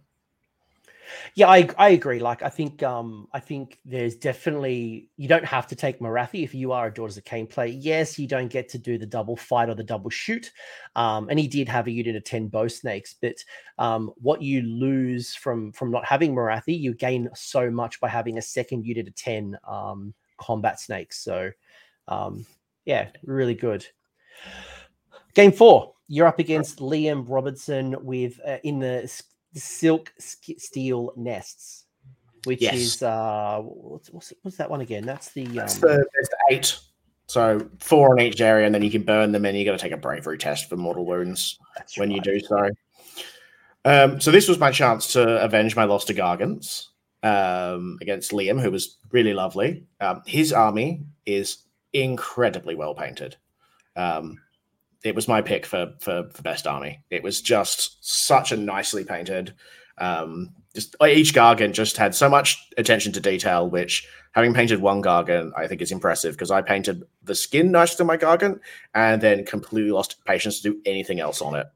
Yeah, 1.35 1.49
I 1.49 1.69
I 1.79 1.91
agree. 1.91 2.19
Like 2.19 2.43
I 2.43 2.49
think 2.49 2.83
um 2.83 3.29
I 3.33 3.41
think 3.41 3.79
there's 3.85 4.17
definitely 4.17 5.09
you 5.17 5.29
don't 5.29 5.45
have 5.45 5.67
to 5.69 5.77
take 5.77 6.01
Morathi 6.01 6.45
if 6.45 6.55
you 6.55 6.73
are 6.73 6.87
a 6.87 6.95
Daughters 6.95 7.17
of 7.17 7.25
Khaine 7.25 7.49
play. 7.49 7.69
Yes, 7.69 8.19
you 8.19 8.27
don't 8.27 8.49
get 8.49 8.69
to 8.71 8.79
do 8.79 8.99
the 8.99 9.07
double 9.07 9.37
fight 9.37 9.69
or 9.69 9.75
the 9.75 9.85
double 9.85 10.11
shoot. 10.11 10.51
Um, 10.95 11.29
and 11.29 11.39
he 11.39 11.47
did 11.47 11.69
have 11.69 11.87
a 11.87 11.91
unit 11.91 12.17
of 12.17 12.25
10 12.25 12.49
bow 12.49 12.69
snakes, 12.69 13.15
but 13.21 13.37
um 13.79 14.13
what 14.17 14.43
you 14.43 14.63
lose 14.63 15.35
from 15.35 15.73
from 15.73 15.91
not 15.91 16.05
having 16.05 16.35
Morathi, 16.35 16.79
you 16.79 16.95
gain 16.95 17.29
so 17.35 17.71
much 17.71 18.01
by 18.01 18.09
having 18.09 18.39
a 18.39 18.43
second 18.43 18.85
unit 18.87 19.09
of 19.09 19.15
10 19.15 19.57
um 19.69 20.15
combat 20.39 20.81
snakes. 20.81 21.23
So 21.23 21.51
um 22.09 22.47
yeah, 22.85 23.09
really 23.25 23.55
good. 23.55 23.87
Game 25.35 25.53
four, 25.53 25.93
you're 26.09 26.27
up 26.27 26.39
against 26.39 26.79
Liam 26.79 27.25
Robertson 27.29 27.97
with 28.03 28.41
uh, 28.47 28.59
in 28.63 28.79
the 28.79 29.07
silk 29.55 30.13
steel 30.19 31.13
nests, 31.17 31.85
which 32.45 32.63
yes. 32.63 32.75
is 32.75 33.03
uh, 33.03 33.61
what's, 33.63 34.11
what's, 34.11 34.33
what's 34.43 34.57
that 34.57 34.71
one 34.71 34.81
again? 34.81 35.05
That's 35.05 35.31
the 35.31 35.47
that's 35.47 35.77
um, 35.77 35.81
the, 35.81 36.07
the 36.13 36.55
eight. 36.55 36.79
So 37.29 37.69
four 37.81 38.13
on 38.13 38.21
each 38.21 38.41
area, 38.41 38.67
and 38.67 38.75
then 38.75 38.83
you 38.83 38.91
can 38.91 39.03
burn 39.03 39.33
them, 39.33 39.45
and 39.45 39.59
you 39.59 39.65
got 39.65 39.73
to 39.73 39.79
take 39.79 39.93
a 39.93 39.97
bravery 39.97 40.39
test 40.39 40.69
for 40.69 40.77
mortal 40.77 41.05
wounds 41.05 41.59
when 41.97 42.11
right. 42.11 42.17
you 42.17 42.23
do 42.23 42.39
so. 42.41 42.69
Um, 43.85 44.21
so 44.21 44.31
this 44.31 44.49
was 44.49 44.59
my 44.59 44.71
chance 44.71 45.13
to 45.15 45.43
avenge 45.43 45.75
my 45.75 45.85
loss 45.85 46.05
to 46.05 46.15
Gargants. 46.15 46.87
um, 47.27 47.99
against 48.01 48.31
Liam, 48.31 48.61
who 48.61 48.71
was 48.71 48.99
really 49.11 49.35
lovely. 49.35 49.85
Um, 50.01 50.23
his 50.27 50.53
army 50.53 51.03
is 51.25 51.65
incredibly 51.93 52.75
well 52.75 52.95
painted. 52.95 53.37
Um, 53.97 54.41
it 55.07 55.15
was 55.15 55.29
my 55.29 55.41
pick 55.41 55.65
for, 55.65 55.93
for 56.01 56.29
for 56.31 56.43
best 56.43 56.67
army. 56.67 57.01
It 57.11 57.23
was 57.23 57.41
just 57.41 57.99
such 58.01 58.51
a 58.51 58.57
nicely 58.57 59.05
painted. 59.05 59.55
Um, 59.99 60.53
just 60.75 60.97
each 61.01 61.33
Gargant 61.33 61.73
just 61.73 61.97
had 61.97 62.15
so 62.15 62.29
much 62.29 62.69
attention 62.77 63.13
to 63.13 63.21
detail, 63.21 63.71
which 63.71 64.07
having 64.33 64.53
painted 64.53 64.81
one 64.81 65.01
Gargant, 65.03 65.53
I 65.57 65.69
think 65.69 65.81
is 65.81 65.93
impressive 65.93 66.35
because 66.35 66.51
I 66.51 66.61
painted 66.61 67.05
the 67.23 67.35
skin 67.37 67.71
nice 67.71 67.95
to 67.95 68.05
my 68.05 68.17
Gargant 68.17 68.59
and 68.95 69.23
then 69.23 69.47
completely 69.47 69.93
lost 69.93 70.23
patience 70.25 70.61
to 70.61 70.73
do 70.73 70.81
anything 70.85 71.21
else 71.21 71.41
on 71.41 71.55
it. 71.55 71.67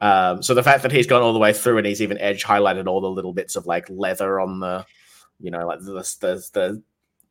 Um, 0.00 0.42
so 0.42 0.54
the 0.54 0.62
fact 0.62 0.82
that 0.84 0.92
he's 0.92 1.06
gone 1.06 1.22
all 1.22 1.32
the 1.32 1.38
way 1.38 1.52
through 1.52 1.78
and 1.78 1.86
he's 1.86 2.00
even 2.00 2.18
edge 2.18 2.44
highlighted 2.44 2.86
all 2.86 3.00
the 3.00 3.10
little 3.10 3.32
bits 3.32 3.56
of 3.56 3.66
like 3.66 3.90
leather 3.90 4.40
on 4.40 4.60
the, 4.60 4.86
you 5.40 5.50
know, 5.50 5.66
like 5.66 5.80
the 5.80 5.92
the 6.20 6.48
the, 6.52 6.82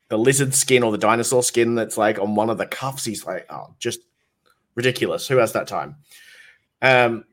the 0.10 0.18
lizard 0.18 0.54
skin 0.54 0.84
or 0.84 0.92
the 0.92 0.98
dinosaur 0.98 1.42
skin 1.42 1.74
that's 1.76 1.98
like 1.98 2.20
on 2.20 2.36
one 2.36 2.50
of 2.50 2.58
the 2.58 2.66
cuffs. 2.66 3.06
He's 3.06 3.26
like, 3.26 3.46
oh, 3.50 3.74
just 3.80 4.02
ridiculous. 4.76 5.28
Who 5.28 5.38
has 5.38 5.54
that 5.54 5.68
time? 5.68 5.96
Um, 6.82 7.26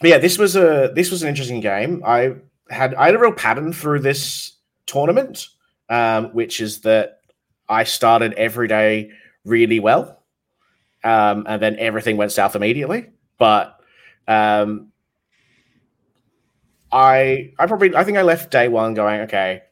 but 0.00 0.10
yeah, 0.10 0.18
this 0.18 0.38
was 0.38 0.56
a 0.56 0.92
this 0.94 1.10
was 1.10 1.22
an 1.22 1.28
interesting 1.28 1.60
game. 1.60 2.02
I 2.06 2.36
had 2.68 2.94
I 2.94 3.06
had 3.06 3.14
a 3.14 3.18
real 3.18 3.32
pattern 3.32 3.72
through 3.72 4.00
this 4.00 4.52
tournament, 4.86 5.48
um, 5.88 6.26
which 6.34 6.60
is 6.60 6.80
that 6.82 7.20
I 7.68 7.84
started 7.84 8.34
every 8.34 8.68
day 8.68 9.10
really 9.44 9.80
well, 9.80 10.22
um, 11.02 11.46
and 11.48 11.62
then 11.62 11.76
everything 11.78 12.16
went 12.16 12.32
south 12.32 12.54
immediately. 12.56 13.10
But 13.38 13.80
um, 14.28 14.92
I 16.92 17.52
I 17.58 17.66
probably 17.66 17.96
I 17.96 18.04
think 18.04 18.18
I 18.18 18.22
left 18.22 18.50
day 18.50 18.68
one 18.68 18.94
going 18.94 19.22
okay. 19.22 19.62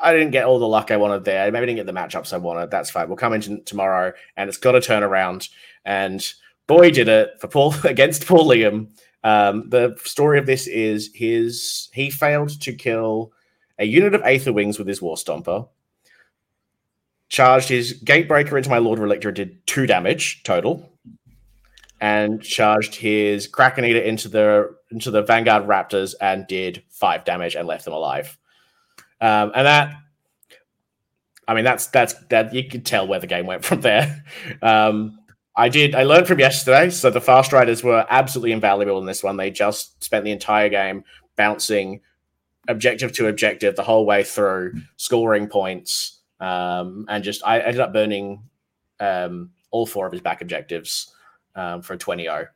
I 0.00 0.12
didn't 0.12 0.30
get 0.30 0.44
all 0.44 0.60
the 0.60 0.68
luck 0.68 0.90
I 0.90 0.96
wanted 0.96 1.24
there. 1.24 1.50
Maybe 1.50 1.66
didn't 1.66 1.84
get 1.84 1.86
the 1.86 2.00
matchups 2.00 2.32
I 2.32 2.36
wanted. 2.36 2.70
That's 2.70 2.88
fine. 2.88 3.08
We'll 3.08 3.16
come 3.16 3.32
in 3.32 3.64
tomorrow, 3.64 4.12
and 4.36 4.48
it's 4.48 4.58
got 4.58 4.72
to 4.72 4.80
turn 4.80 5.02
around. 5.02 5.48
And 5.88 6.22
boy, 6.66 6.90
did 6.90 7.08
it 7.08 7.30
for 7.40 7.48
Paul 7.48 7.74
against 7.84 8.26
Paul 8.26 8.46
Liam. 8.46 8.90
Um, 9.24 9.68
the 9.70 9.96
story 10.04 10.38
of 10.38 10.46
this 10.46 10.66
is 10.68 11.10
his 11.14 11.88
he 11.94 12.10
failed 12.10 12.60
to 12.60 12.72
kill 12.74 13.32
a 13.78 13.86
unit 13.86 14.14
of 14.14 14.22
Aether 14.22 14.52
Wings 14.52 14.78
with 14.78 14.86
his 14.86 15.00
War 15.00 15.16
Stomper. 15.16 15.66
Charged 17.30 17.68
his 17.68 18.02
Gatebreaker 18.04 18.56
into 18.56 18.70
my 18.70 18.78
Lord 18.78 18.98
Relictor, 18.98 19.34
did 19.34 19.66
two 19.66 19.86
damage 19.86 20.42
total 20.44 20.92
and 22.00 22.42
charged 22.42 22.94
his 22.94 23.46
Kraken 23.46 23.84
Eater 23.84 24.00
into 24.00 24.28
the 24.28 24.76
into 24.90 25.10
the 25.10 25.22
Vanguard 25.22 25.66
Raptors 25.66 26.14
and 26.20 26.46
did 26.46 26.82
five 26.90 27.24
damage 27.24 27.54
and 27.54 27.66
left 27.66 27.84
them 27.84 27.94
alive. 27.94 28.38
Um, 29.20 29.52
and 29.54 29.66
that, 29.66 29.96
I 31.46 31.54
mean, 31.54 31.64
that's 31.64 31.86
that's 31.88 32.14
that 32.28 32.54
you 32.54 32.68
can 32.68 32.82
tell 32.82 33.06
where 33.06 33.20
the 33.20 33.26
game 33.26 33.46
went 33.46 33.64
from 33.64 33.80
there. 33.80 34.24
Um, 34.62 35.17
I 35.58 35.68
did. 35.68 35.96
I 35.96 36.04
learned 36.04 36.28
from 36.28 36.38
yesterday. 36.38 36.88
So 36.88 37.10
the 37.10 37.20
fast 37.20 37.52
riders 37.52 37.82
were 37.82 38.06
absolutely 38.08 38.52
invaluable 38.52 38.98
in 38.98 39.06
this 39.06 39.24
one. 39.24 39.36
They 39.36 39.50
just 39.50 40.02
spent 40.04 40.24
the 40.24 40.30
entire 40.30 40.68
game 40.68 41.02
bouncing 41.34 42.00
objective 42.68 43.12
to 43.14 43.26
objective 43.26 43.74
the 43.74 43.82
whole 43.82 44.06
way 44.06 44.22
through, 44.22 44.74
scoring 44.96 45.48
points, 45.48 46.20
um, 46.38 47.06
and 47.08 47.24
just 47.24 47.44
I 47.44 47.58
ended 47.58 47.80
up 47.80 47.92
burning 47.92 48.44
um, 49.00 49.50
all 49.72 49.84
four 49.84 50.06
of 50.06 50.12
his 50.12 50.20
back 50.20 50.42
objectives 50.42 51.12
um, 51.56 51.82
for 51.82 51.96
20-0. 51.96 52.46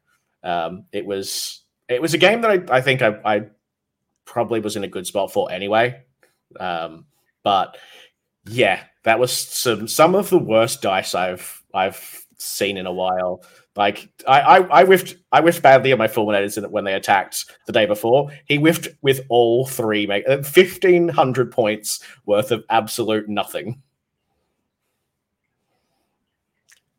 Um, 0.45 0.85
it 0.93 1.05
was 1.05 1.63
it 1.89 2.01
was 2.01 2.15
a 2.15 2.19
game 2.19 2.41
that 2.43 2.51
I, 2.51 2.77
I 2.77 2.81
think 2.81 3.03
I, 3.03 3.19
I, 3.25 3.43
probably 4.25 4.61
was 4.61 4.77
in 4.77 4.85
a 4.85 4.89
good 4.89 5.07
spot 5.07 5.33
for 5.33 5.51
anyway. 5.51 6.03
Um, 6.59 7.07
but 7.43 7.77
yeah, 8.47 8.85
that 9.03 9.19
was 9.19 9.37
some 9.37 9.89
some 9.89 10.15
of 10.15 10.31
the 10.31 10.39
worst 10.39 10.83
dice 10.83 11.15
I've 11.15 11.63
I've 11.75 12.22
seen 12.43 12.77
in 12.77 12.87
a 12.87 12.93
while. 12.93 13.43
Like 13.77 14.11
I, 14.27 14.41
I, 14.41 14.81
I 14.81 14.85
whiffed 14.85 15.17
I 15.33 15.41
whiffed 15.41 15.63
badly 15.63 15.93
on 15.93 15.99
my 15.99 16.09
fulminators 16.09 16.69
when 16.71 16.85
they 16.85 16.95
attacked 16.95 17.51
the 17.67 17.73
day 17.73 17.87
before. 17.87 18.31
He 18.45 18.57
whiffed 18.57 18.89
with 19.01 19.25
all 19.29 19.67
three, 19.67 20.07
make 20.07 20.29
uh, 20.29 20.43
fifteen 20.43 21.09
hundred 21.09 21.51
points 21.51 22.01
worth 22.27 22.51
of 22.51 22.65
absolute 22.69 23.29
nothing. 23.29 23.81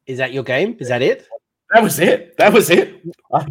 Is 0.07 0.17
that 0.17 0.33
your 0.33 0.43
game? 0.43 0.75
Is 0.79 0.89
that 0.89 1.01
it? 1.01 1.27
That 1.73 1.83
was 1.83 1.99
it. 1.99 2.35
That 2.37 2.51
was 2.51 2.69
it. 2.69 3.01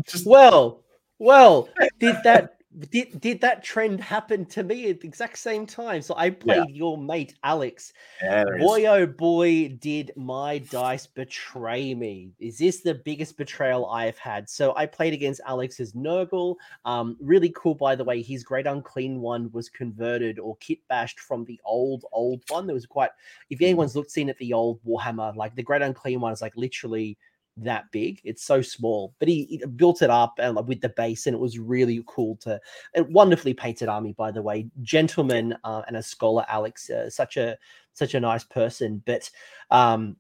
Just... 0.07 0.27
Well, 0.27 0.83
well, 1.19 1.69
did 1.99 2.17
that 2.25 2.57
did 2.91 3.21
did 3.21 3.41
that 3.41 3.63
trend 3.63 4.01
happen 4.01 4.47
to 4.47 4.63
me 4.63 4.91
at 4.91 5.01
the 5.01 5.09
exact 5.09 5.39
same 5.39 5.67
time? 5.67 6.03
So 6.03 6.15
I 6.17 6.31
played 6.31 6.69
yeah. 6.69 6.75
your 6.75 6.97
mate 6.97 7.35
Alex. 7.45 7.93
Yeah, 8.23 8.45
boy, 8.59 8.87
oh 8.87 9.07
boy, 9.07 9.77
did 9.81 10.13
my 10.17 10.59
dice 10.59 11.07
betray 11.07 11.95
me. 11.95 12.31
Is 12.39 12.59
this 12.59 12.81
the 12.81 12.95
biggest 12.95 13.37
betrayal 13.37 13.87
I 13.87 14.07
have 14.07 14.19
had? 14.19 14.49
So 14.49 14.75
I 14.77 14.87
played 14.87 15.13
against 15.13 15.41
Alex's 15.47 15.93
Nurgle. 15.93 16.57
Um, 16.85 17.17
really 17.21 17.53
cool, 17.55 17.75
by 17.75 17.95
the 17.95 18.05
way. 18.05 18.23
His 18.23 18.43
Great 18.45 18.67
Unclean 18.67 19.21
one 19.21 19.51
was 19.53 19.69
converted 19.69 20.39
or 20.39 20.57
kit 20.57 20.79
bashed 20.89 21.21
from 21.21 21.45
the 21.45 21.61
old 21.65 22.05
old 22.13 22.43
one. 22.49 22.67
There 22.67 22.75
was 22.75 22.87
quite. 22.87 23.11
If 23.51 23.61
anyone's 23.61 23.97
looked 23.97 24.11
seen 24.11 24.31
at 24.31 24.39
the 24.39 24.53
old 24.53 24.81
Warhammer, 24.85 25.37
like 25.37 25.55
the 25.55 25.63
Great 25.63 25.83
Unclean 25.83 26.21
one 26.21 26.33
is 26.33 26.43
like 26.43 26.57
literally 26.57 27.19
that 27.59 27.91
big. 27.93 28.21
It's 28.25 28.45
so 28.45 28.63
small, 28.63 29.15
but 29.19 29.29
he, 29.29 29.45
he 29.45 29.67
built 29.67 30.03
it 30.03 30.11
up 30.11 30.35
and 30.39 30.57
with 30.67 30.81
the 30.81 30.89
base, 30.91 31.27
and 31.27 31.35
it 31.35 31.41
was 31.41 31.59
really 31.59 32.03
cool 32.07 32.37
to 32.43 32.61
wonderfully 32.97 33.55
painted 33.55 33.89
army, 33.89 34.15
by 34.17 34.31
the 34.31 34.43
way. 34.43 34.69
Gentleman 34.83 35.57
uh, 35.65 35.83
and 35.87 35.97
a 35.97 36.03
scholar, 36.03 36.45
Alex, 36.49 36.91
uh, 36.91 37.11
such 37.11 37.37
a 37.37 37.57
such 37.93 38.15
a 38.15 38.21
nice 38.21 38.45
person, 38.45 39.03
but 39.05 39.31
um, 39.71 40.17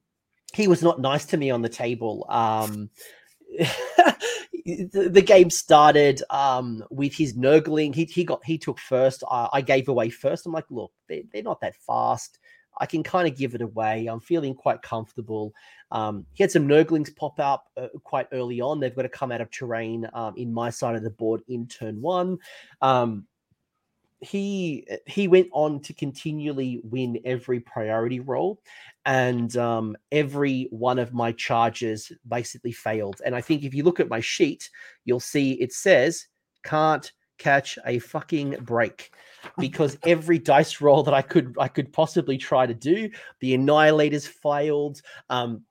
he 0.52 0.68
was 0.68 0.82
not 0.82 1.00
nice 1.00 1.24
to 1.26 1.36
me 1.36 1.50
on 1.50 1.62
the 1.62 1.68
table. 1.68 2.26
Um, 2.28 2.90
the, 4.64 5.08
the, 5.10 5.22
game 5.22 5.50
started 5.50 6.22
um, 6.30 6.84
with 6.90 7.14
his 7.14 7.36
nurgling. 7.36 7.92
He, 7.92 8.04
he 8.04 8.24
got 8.24 8.44
he 8.44 8.58
took 8.58 8.78
first. 8.78 9.24
I, 9.30 9.48
I 9.54 9.60
gave 9.62 9.88
away 9.88 10.10
first. 10.10 10.46
I'm 10.46 10.52
like, 10.52 10.70
look, 10.70 10.92
they, 11.08 11.24
they're 11.32 11.42
not 11.42 11.60
that 11.60 11.76
fast. 11.76 12.38
I 12.78 12.86
can 12.86 13.02
kind 13.02 13.28
of 13.28 13.36
give 13.36 13.54
it 13.54 13.62
away. 13.62 14.06
I'm 14.06 14.20
feeling 14.20 14.54
quite 14.54 14.82
comfortable. 14.82 15.52
Um, 15.92 16.26
he 16.32 16.42
had 16.42 16.50
some 16.50 16.66
Nurglings 16.66 17.14
pop 17.14 17.38
up 17.38 17.68
uh, 17.76 17.88
quite 18.02 18.26
early 18.32 18.60
on. 18.60 18.80
They've 18.80 18.94
got 18.94 19.02
to 19.02 19.08
come 19.08 19.30
out 19.30 19.40
of 19.40 19.50
terrain 19.50 20.08
um, 20.14 20.34
in 20.36 20.52
my 20.52 20.70
side 20.70 20.96
of 20.96 21.02
the 21.02 21.10
board 21.10 21.42
in 21.48 21.68
turn 21.68 22.00
one. 22.00 22.38
Um, 22.80 23.26
he 24.20 24.86
he 25.06 25.28
went 25.28 25.48
on 25.52 25.80
to 25.80 25.92
continually 25.92 26.80
win 26.84 27.20
every 27.24 27.60
priority 27.60 28.20
roll, 28.20 28.60
and 29.04 29.56
um, 29.56 29.96
every 30.12 30.68
one 30.70 30.98
of 30.98 31.12
my 31.12 31.32
charges 31.32 32.12
basically 32.26 32.72
failed. 32.72 33.20
And 33.24 33.34
I 33.34 33.40
think 33.40 33.64
if 33.64 33.74
you 33.74 33.82
look 33.82 34.00
at 34.00 34.08
my 34.08 34.20
sheet, 34.20 34.70
you'll 35.04 35.20
see 35.20 35.52
it 35.54 35.72
says 35.72 36.26
can't 36.62 37.10
catch 37.38 37.76
a 37.84 37.98
fucking 37.98 38.56
break 38.60 39.12
because 39.58 39.98
every 40.06 40.38
dice 40.38 40.80
roll 40.80 41.02
that 41.02 41.14
I 41.14 41.22
could 41.22 41.56
I 41.58 41.66
could 41.66 41.92
possibly 41.92 42.38
try 42.38 42.66
to 42.66 42.74
do, 42.74 43.10
the 43.40 43.56
annihilators 43.56 44.26
failed. 44.26 45.02
Um, 45.28 45.64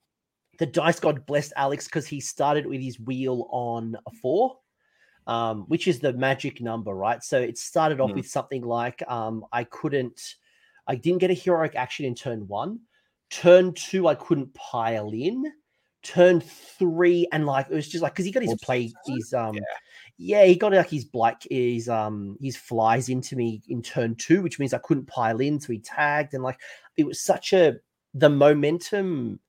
the 0.57 0.65
dice 0.65 0.99
god 0.99 1.25
blessed 1.25 1.53
Alex 1.55 1.85
because 1.85 2.07
he 2.07 2.19
started 2.19 2.65
with 2.65 2.81
his 2.81 2.99
wheel 2.99 3.47
on 3.51 3.95
a 4.05 4.11
four, 4.21 4.57
um, 5.27 5.63
which 5.63 5.87
is 5.87 5.99
the 5.99 6.13
magic 6.13 6.61
number, 6.61 6.93
right? 6.93 7.23
So 7.23 7.39
it 7.39 7.57
started 7.57 7.99
off 7.99 8.11
mm. 8.11 8.15
with 8.15 8.27
something 8.27 8.63
like 8.63 9.01
um, 9.07 9.45
I 9.51 9.63
couldn't, 9.63 10.35
I 10.87 10.95
didn't 10.95 11.19
get 11.19 11.31
a 11.31 11.35
heroic 11.35 11.75
action 11.75 12.05
in 12.05 12.15
turn 12.15 12.47
one. 12.47 12.79
Turn 13.29 13.73
two, 13.73 14.07
I 14.07 14.15
couldn't 14.15 14.53
pile 14.53 15.11
in. 15.11 15.45
Turn 16.03 16.41
three, 16.41 17.27
and 17.31 17.45
like 17.45 17.67
it 17.69 17.75
was 17.75 17.87
just 17.87 18.01
like 18.01 18.13
because 18.13 18.25
he 18.25 18.31
got 18.31 18.43
his 18.43 18.55
play, 18.61 18.91
his 19.05 19.33
um, 19.33 19.53
yeah 19.53 19.61
yeah, 20.23 20.45
he 20.45 20.55
got 20.55 20.71
like 20.71 20.89
his 20.89 21.05
black 21.05 21.41
his 21.49 21.89
um 21.89 22.37
his 22.39 22.55
flies 22.55 23.09
into 23.09 23.35
me 23.35 23.63
in 23.67 23.81
turn 23.81 24.13
two, 24.15 24.43
which 24.43 24.59
means 24.59 24.71
I 24.71 24.77
couldn't 24.77 25.07
pile 25.07 25.41
in, 25.41 25.59
so 25.59 25.73
he 25.73 25.79
tagged 25.79 26.35
and 26.35 26.43
like 26.43 26.59
it 26.95 27.07
was 27.07 27.19
such 27.19 27.53
a 27.53 27.77
the 28.13 28.29
momentum. 28.29 29.39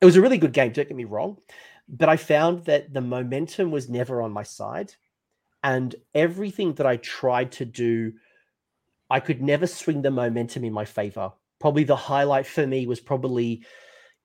It 0.00 0.04
was 0.04 0.16
a 0.16 0.20
really 0.20 0.38
good 0.38 0.52
game, 0.52 0.72
don't 0.72 0.88
get 0.88 0.96
me 0.96 1.04
wrong, 1.04 1.38
but 1.88 2.08
I 2.08 2.16
found 2.16 2.64
that 2.66 2.94
the 2.94 3.00
momentum 3.00 3.70
was 3.70 3.88
never 3.88 4.22
on 4.22 4.32
my 4.32 4.44
side, 4.44 4.94
and 5.64 5.94
everything 6.14 6.74
that 6.74 6.86
I 6.86 6.98
tried 6.98 7.52
to 7.52 7.64
do, 7.64 8.12
I 9.10 9.20
could 9.20 9.42
never 9.42 9.66
swing 9.66 10.02
the 10.02 10.10
momentum 10.10 10.64
in 10.64 10.72
my 10.72 10.84
favor. 10.84 11.32
Probably 11.58 11.82
the 11.82 11.96
highlight 11.96 12.46
for 12.46 12.66
me 12.66 12.86
was 12.86 13.00
probably 13.00 13.64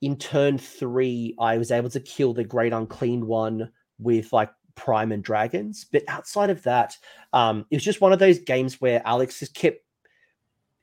in 0.02 0.18
turn 0.18 0.58
three, 0.58 1.34
I 1.40 1.58
was 1.58 1.72
able 1.72 1.90
to 1.92 2.00
kill 2.02 2.34
the 2.34 2.44
great 2.44 2.74
unclean 2.74 3.26
one 3.26 3.72
with 3.98 4.34
like 4.34 4.52
Prime 4.76 5.14
and 5.14 5.24
Dragons. 5.24 5.86
But 5.90 6.04
outside 6.10 6.50
of 6.50 6.62
that, 6.64 6.98
um, 7.32 7.66
it 7.72 7.78
was 7.78 7.86
just 7.86 8.02
one 8.02 8.12
of 8.12 8.20
those 8.20 8.40
games 8.40 8.82
where 8.82 9.02
Alex 9.06 9.40
just 9.40 9.56
kept 9.56 9.80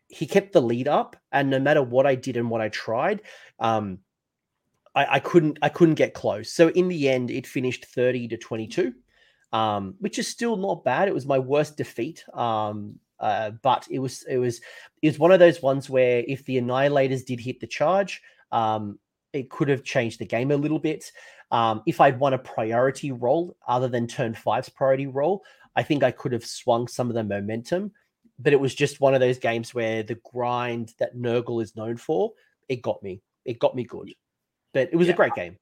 he 0.09 0.27
kept 0.27 0.53
the 0.53 0.63
lead 0.63 0.89
up, 0.89 1.17
and 1.31 1.51
no 1.51 1.61
matter 1.61 1.83
what 1.83 2.07
I 2.07 2.17
did 2.17 2.37
and 2.37 2.51
what 2.51 2.61
I 2.61 2.69
tried, 2.71 3.23
um, 3.61 3.99
I, 4.95 5.17
I 5.17 5.21
couldn't 5.21 5.59
I 5.63 5.69
couldn't 5.69 5.95
get 5.95 6.15
close. 6.15 6.53
So 6.53 6.69
in 6.69 6.89
the 6.89 7.09
end, 7.09 7.31
it 7.31 7.47
finished 7.47 7.87
thirty 7.87 8.29
to 8.29 8.37
twenty 8.37 8.67
two. 8.67 8.95
Um, 9.53 9.95
which 9.99 10.19
is 10.19 10.29
still 10.29 10.57
not 10.57 10.85
bad. 10.85 11.09
It 11.09 11.15
was 11.15 11.27
my 11.27 11.39
worst 11.39 11.77
defeat. 11.77 12.25
Um, 12.33 13.01
Uh, 13.21 13.51
but 13.63 13.87
it 13.91 13.99
was 14.01 14.25
it 14.29 14.39
was 14.39 14.61
it 15.03 15.09
was 15.09 15.19
one 15.19 15.33
of 15.33 15.39
those 15.39 15.61
ones 15.61 15.91
where 15.91 16.25
if 16.27 16.43
the 16.45 16.57
annihilators 16.59 17.25
did 17.27 17.39
hit 17.39 17.61
the 17.61 17.67
charge, 17.67 18.23
um, 18.51 18.99
it 19.33 19.51
could 19.51 19.69
have 19.69 19.85
changed 19.85 20.19
the 20.19 20.25
game 20.37 20.51
a 20.51 20.57
little 20.57 20.79
bit. 20.79 21.13
Um, 21.51 21.83
if 21.87 22.01
I'd 22.01 22.19
won 22.19 22.33
a 22.33 22.39
priority 22.39 23.13
roll 23.13 23.57
other 23.69 23.89
than 23.89 24.07
turn 24.07 24.35
five's 24.35 24.71
priority 24.71 25.07
roll, 25.07 25.43
I 25.77 25.83
think 25.83 26.03
I 26.03 26.13
could 26.13 26.33
have 26.33 26.47
swung 26.47 26.89
some 26.89 27.11
of 27.11 27.15
the 27.15 27.25
momentum. 27.25 27.93
But 28.39 28.55
it 28.55 28.61
was 28.61 28.75
just 28.75 29.01
one 29.01 29.15
of 29.15 29.21
those 29.21 29.39
games 29.39 29.75
where 29.75 30.03
the 30.03 30.21
grind 30.33 30.95
that 30.99 31.15
Nurgle 31.15 31.63
is 31.63 31.77
known 31.77 31.99
for, 31.99 32.33
it 32.69 32.81
got 32.81 33.03
me. 33.03 33.21
It 33.45 33.59
got 33.59 33.75
me 33.75 33.85
good. 33.85 34.15
But 34.73 34.91
it 34.93 34.97
was 34.97 35.09
yeah. 35.09 35.15
a 35.15 35.17
great 35.17 35.35
game. 35.35 35.57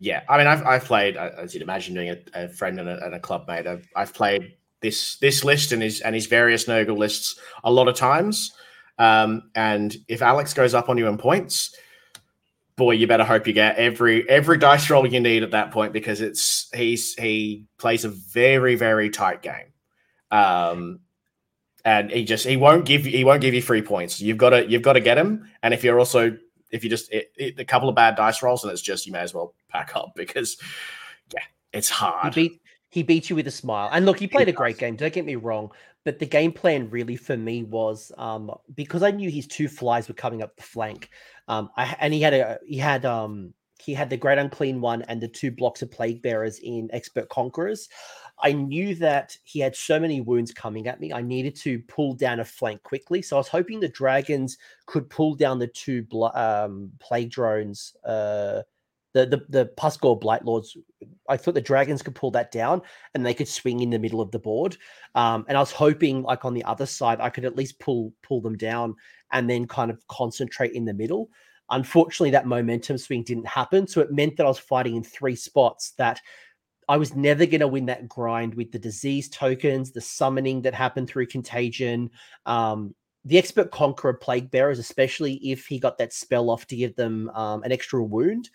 Yeah, 0.00 0.22
I 0.28 0.38
mean, 0.38 0.46
I've, 0.46 0.66
I've 0.66 0.84
played, 0.84 1.16
as 1.16 1.54
you'd 1.54 1.62
imagine, 1.62 1.94
doing 1.94 2.10
a, 2.10 2.44
a 2.44 2.48
friend 2.48 2.78
and 2.78 2.88
a, 2.88 3.04
and 3.04 3.14
a 3.14 3.20
club 3.20 3.46
mate. 3.48 3.66
I've, 3.66 3.86
I've 3.96 4.12
played 4.12 4.54
this 4.80 5.16
this 5.16 5.44
list 5.44 5.72
and 5.72 5.82
his 5.82 6.00
and 6.02 6.14
his 6.14 6.26
various 6.26 6.66
Nurgle 6.66 6.98
lists 6.98 7.38
a 7.64 7.72
lot 7.72 7.88
of 7.88 7.96
times. 7.96 8.52
Um, 8.98 9.50
and 9.54 9.96
if 10.08 10.20
Alex 10.20 10.52
goes 10.52 10.74
up 10.74 10.88
on 10.88 10.98
you 10.98 11.08
in 11.08 11.16
points, 11.16 11.74
boy, 12.76 12.92
you 12.92 13.06
better 13.06 13.24
hope 13.24 13.46
you 13.46 13.52
get 13.52 13.76
every 13.76 14.28
every 14.28 14.58
dice 14.58 14.90
roll 14.90 15.06
you 15.06 15.20
need 15.20 15.42
at 15.42 15.52
that 15.52 15.70
point 15.70 15.92
because 15.92 16.20
it's 16.20 16.68
he's 16.74 17.14
he 17.14 17.64
plays 17.78 18.04
a 18.04 18.10
very 18.10 18.74
very 18.74 19.10
tight 19.10 19.42
game, 19.42 19.72
um, 20.30 21.00
and 21.84 22.10
he 22.10 22.24
just 22.24 22.46
he 22.46 22.56
won't 22.56 22.84
give 22.84 23.04
he 23.04 23.24
won't 23.24 23.40
give 23.40 23.54
you 23.54 23.62
free 23.62 23.82
points. 23.82 24.20
You've 24.20 24.38
got 24.38 24.50
to 24.50 24.68
you've 24.68 24.82
got 24.82 24.94
to 24.94 25.00
get 25.00 25.16
him, 25.16 25.48
and 25.62 25.72
if 25.72 25.82
you're 25.82 25.98
also 25.98 26.36
if 26.74 26.82
you 26.82 26.90
just 26.90 27.10
it, 27.12 27.32
it, 27.36 27.58
a 27.58 27.64
couple 27.64 27.88
of 27.88 27.94
bad 27.94 28.16
dice 28.16 28.42
rolls 28.42 28.64
and 28.64 28.72
it's 28.72 28.82
just 28.82 29.06
you 29.06 29.12
may 29.12 29.20
as 29.20 29.32
well 29.32 29.54
pack 29.68 29.94
up 29.94 30.12
because 30.16 30.58
yeah, 31.32 31.40
it's 31.72 31.88
hard. 31.88 32.34
He 32.34 32.48
beat 32.48 32.60
he 32.90 33.02
beat 33.02 33.30
you 33.30 33.36
with 33.36 33.46
a 33.46 33.52
smile, 33.52 33.88
and 33.92 34.04
look, 34.04 34.18
he 34.18 34.26
played 34.26 34.48
he 34.48 34.52
a 34.52 34.56
great 34.56 34.78
game. 34.78 34.96
Don't 34.96 35.12
get 35.12 35.24
me 35.24 35.36
wrong, 35.36 35.70
but 36.04 36.18
the 36.18 36.26
game 36.26 36.52
plan 36.52 36.90
really 36.90 37.16
for 37.16 37.36
me 37.36 37.62
was 37.62 38.10
um, 38.18 38.50
because 38.74 39.02
I 39.02 39.12
knew 39.12 39.30
his 39.30 39.46
two 39.46 39.68
flies 39.68 40.08
were 40.08 40.14
coming 40.14 40.42
up 40.42 40.56
the 40.56 40.62
flank. 40.62 41.10
Um, 41.48 41.70
I, 41.76 41.96
and 42.00 42.12
he 42.12 42.20
had 42.20 42.34
a 42.34 42.58
he 42.66 42.76
had 42.76 43.04
um 43.04 43.54
he 43.80 43.94
had 43.94 44.10
the 44.10 44.16
great 44.16 44.38
unclean 44.38 44.80
one 44.80 45.02
and 45.02 45.20
the 45.20 45.28
two 45.28 45.50
blocks 45.50 45.82
of 45.82 45.90
plague 45.90 46.22
bearers 46.22 46.58
in 46.58 46.88
expert 46.92 47.28
conquerors. 47.28 47.88
I 48.42 48.52
knew 48.52 48.94
that 48.96 49.36
he 49.44 49.60
had 49.60 49.76
so 49.76 50.00
many 50.00 50.20
wounds 50.20 50.52
coming 50.52 50.88
at 50.88 51.00
me. 51.00 51.12
I 51.12 51.22
needed 51.22 51.54
to 51.56 51.78
pull 51.80 52.14
down 52.14 52.40
a 52.40 52.44
flank 52.44 52.82
quickly. 52.82 53.22
So 53.22 53.36
I 53.36 53.40
was 53.40 53.48
hoping 53.48 53.80
the 53.80 53.88
dragons 53.88 54.58
could 54.86 55.08
pull 55.08 55.34
down 55.34 55.58
the 55.58 55.68
two 55.68 56.06
um, 56.34 56.90
plague 57.00 57.30
drones, 57.30 57.96
uh, 58.04 58.62
the 59.12 59.26
the 59.26 59.46
the 59.48 59.66
Pusgoyle 59.76 60.20
Blightlords. 60.20 60.76
I 61.28 61.36
thought 61.36 61.54
the 61.54 61.60
dragons 61.60 62.02
could 62.02 62.16
pull 62.16 62.32
that 62.32 62.50
down 62.50 62.82
and 63.14 63.24
they 63.24 63.34
could 63.34 63.48
swing 63.48 63.80
in 63.80 63.90
the 63.90 63.98
middle 63.98 64.20
of 64.20 64.32
the 64.32 64.40
board. 64.40 64.76
Um, 65.14 65.46
and 65.48 65.56
I 65.56 65.60
was 65.60 65.70
hoping, 65.70 66.22
like 66.22 66.44
on 66.44 66.54
the 66.54 66.64
other 66.64 66.86
side, 66.86 67.20
I 67.20 67.30
could 67.30 67.44
at 67.44 67.56
least 67.56 67.78
pull 67.78 68.12
pull 68.22 68.40
them 68.40 68.56
down 68.56 68.96
and 69.32 69.48
then 69.48 69.66
kind 69.66 69.90
of 69.90 70.06
concentrate 70.08 70.72
in 70.72 70.84
the 70.84 70.94
middle. 70.94 71.30
Unfortunately, 71.70 72.30
that 72.30 72.46
momentum 72.46 72.98
swing 72.98 73.22
didn't 73.22 73.46
happen. 73.46 73.86
So 73.86 74.00
it 74.00 74.12
meant 74.12 74.36
that 74.36 74.44
I 74.44 74.50
was 74.50 74.58
fighting 74.58 74.96
in 74.96 75.02
three 75.02 75.36
spots 75.36 75.92
that 75.92 76.20
I 76.88 76.96
was 76.96 77.14
never 77.14 77.46
going 77.46 77.60
to 77.60 77.68
win 77.68 77.86
that 77.86 78.08
grind 78.08 78.54
with 78.54 78.72
the 78.72 78.78
disease 78.78 79.28
tokens, 79.28 79.92
the 79.92 80.00
summoning 80.00 80.62
that 80.62 80.74
happened 80.74 81.08
through 81.08 81.26
contagion, 81.26 82.10
um, 82.46 82.94
the 83.24 83.38
expert 83.38 83.70
conqueror 83.70 84.14
plague 84.14 84.50
bearers, 84.50 84.78
especially 84.78 85.34
if 85.36 85.66
he 85.66 85.78
got 85.78 85.98
that 85.98 86.12
spell 86.12 86.50
off 86.50 86.66
to 86.66 86.76
give 86.76 86.94
them 86.96 87.30
um, 87.30 87.62
an 87.62 87.72
extra 87.72 88.02
wound, 88.02 88.50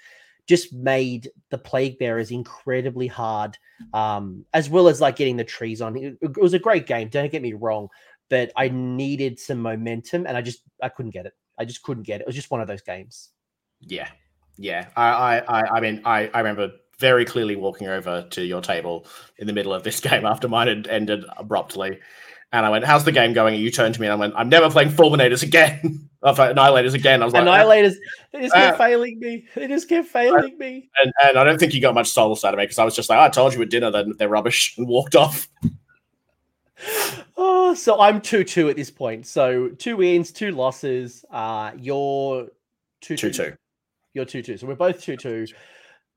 just 0.47 0.73
made 0.73 1.29
the 1.49 1.57
plague 1.57 1.97
bearers 1.99 2.31
incredibly 2.31 3.07
hard, 3.07 3.57
um, 3.93 4.45
as 4.53 4.69
well 4.69 4.87
as 4.87 5.01
like 5.01 5.15
getting 5.15 5.37
the 5.37 5.43
trees 5.43 5.81
on. 5.81 5.97
It, 5.97 6.37
was 6.37 6.53
a 6.53 6.59
great 6.59 6.85
game. 6.85 7.09
Don't 7.09 7.31
get 7.31 7.41
me 7.41 7.53
wrong, 7.53 7.87
but 8.29 8.51
I 8.55 8.69
needed 8.69 9.39
some 9.39 9.59
momentum, 9.59 10.27
and 10.27 10.37
I 10.37 10.41
just 10.41 10.61
I 10.81 10.89
couldn't 10.89 11.11
get 11.11 11.25
it. 11.25 11.33
I 11.57 11.65
just 11.65 11.81
couldn't 11.83 12.03
get 12.03 12.21
it. 12.21 12.23
It 12.23 12.27
was 12.27 12.35
just 12.35 12.51
one 12.51 12.61
of 12.61 12.67
those 12.67 12.81
games. 12.81 13.29
Yeah, 13.79 14.09
yeah. 14.57 14.87
I 14.95 15.39
I 15.39 15.77
I 15.77 15.79
mean 15.79 16.01
I 16.05 16.29
I 16.33 16.39
remember 16.39 16.71
very 16.99 17.25
clearly 17.25 17.55
walking 17.55 17.87
over 17.87 18.27
to 18.29 18.43
your 18.43 18.61
table 18.61 19.05
in 19.37 19.47
the 19.47 19.53
middle 19.53 19.73
of 19.73 19.83
this 19.83 19.99
game 20.01 20.25
after 20.25 20.47
mine 20.47 20.67
had 20.67 20.87
ended 20.87 21.25
abruptly. 21.37 21.99
And 22.51 22.65
I 22.65 22.69
went, 22.69 22.83
"How's 22.83 23.03
the 23.03 23.11
game 23.11 23.33
going?" 23.33 23.53
And 23.53 23.63
you 23.63 23.69
turned 23.69 23.93
to 23.93 24.01
me 24.01 24.07
and 24.07 24.13
I 24.13 24.15
went, 24.15 24.33
"I'm 24.35 24.49
never 24.49 24.71
playing 24.71 24.89
Fulminators 24.89 25.43
again. 25.43 26.09
Annihilators 26.23 26.95
again." 26.95 27.21
I 27.21 27.25
was 27.25 27.33
like, 27.33 27.43
"Annihilators, 27.43 27.93
they 28.33 28.41
just 28.41 28.55
kept 28.55 28.73
uh, 28.73 28.77
failing 28.77 29.19
me. 29.19 29.45
They 29.53 29.67
just 29.67 29.87
kept 29.87 30.07
failing 30.07 30.57
me." 30.57 30.89
And, 30.99 31.13
and 31.23 31.37
I 31.37 31.43
don't 31.43 31.59
think 31.59 31.75
you 31.75 31.81
got 31.81 31.93
much 31.93 32.09
solace 32.09 32.43
out 32.43 32.55
of 32.55 32.57
me 32.57 32.63
because 32.63 32.79
I 32.79 32.85
was 32.85 32.95
just 32.95 33.07
like, 33.07 33.19
"I 33.19 33.29
told 33.29 33.53
you 33.53 33.61
at 33.61 33.69
dinner 33.69 33.91
that 33.91 34.17
they're 34.17 34.29
rubbish," 34.29 34.75
and 34.77 34.87
walked 34.87 35.15
off. 35.15 35.47
oh, 37.37 37.75
so 37.75 38.01
I'm 38.01 38.19
two 38.19 38.43
two 38.43 38.67
at 38.67 38.75
this 38.75 38.89
point. 38.89 39.27
So 39.27 39.69
two 39.69 39.97
wins, 39.97 40.31
two 40.31 40.51
losses. 40.51 41.23
Uh, 41.29 41.73
you're 41.77 42.47
two 42.99 43.15
two. 43.15 43.31
two. 43.31 43.53
You're 44.15 44.25
two 44.25 44.41
two. 44.41 44.57
So 44.57 44.65
we're 44.65 44.73
both 44.73 45.03
two 45.03 45.17
two 45.17 45.45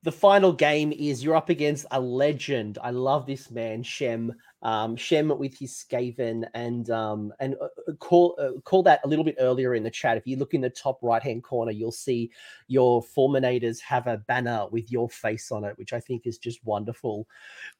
the 0.05 0.13
final 0.13 0.53
game 0.53 0.93
is 0.93 1.23
you're 1.23 1.37
up 1.37 1.49
against 1.49 1.87
a 1.93 2.01
legend. 2.01 2.77
I 2.83 2.91
love 2.91 3.25
this 3.25 3.51
man, 3.53 3.85
Shem. 3.85 4.33
Um, 4.63 4.97
Shem 4.97 5.29
with 5.39 5.57
his 5.57 5.73
Skaven, 5.73 6.45
and 6.55 6.91
um, 6.91 7.33
and 7.39 7.55
uh, 7.61 7.69
uh, 7.89 7.93
call 7.95 8.37
uh, 8.39 8.61
call 8.63 8.83
that 8.85 9.01
a 9.05 9.09
little 9.09 9.25
bit 9.25 9.37
earlier 9.39 9.75
in 9.75 9.83
the 9.83 9.91
chat. 9.91 10.17
If 10.17 10.27
you 10.27 10.37
look 10.37 10.55
in 10.55 10.61
the 10.61 10.71
top 10.71 10.99
right 11.03 11.23
hand 11.23 11.45
corner, 11.45 11.71
you'll 11.71 11.93
see 11.93 12.31
your 12.67 13.03
Fulminators 13.03 13.81
have 13.81 14.09
a 14.09 14.19
banner 14.19 14.67
with 14.71 14.91
your 14.91 15.09
face 15.09 15.53
on 15.53 15.65
it, 15.65 15.79
which 15.79 15.93
I 15.93 16.01
think 16.01 16.27
is 16.27 16.39
just 16.39 16.65
wonderful. 16.65 17.29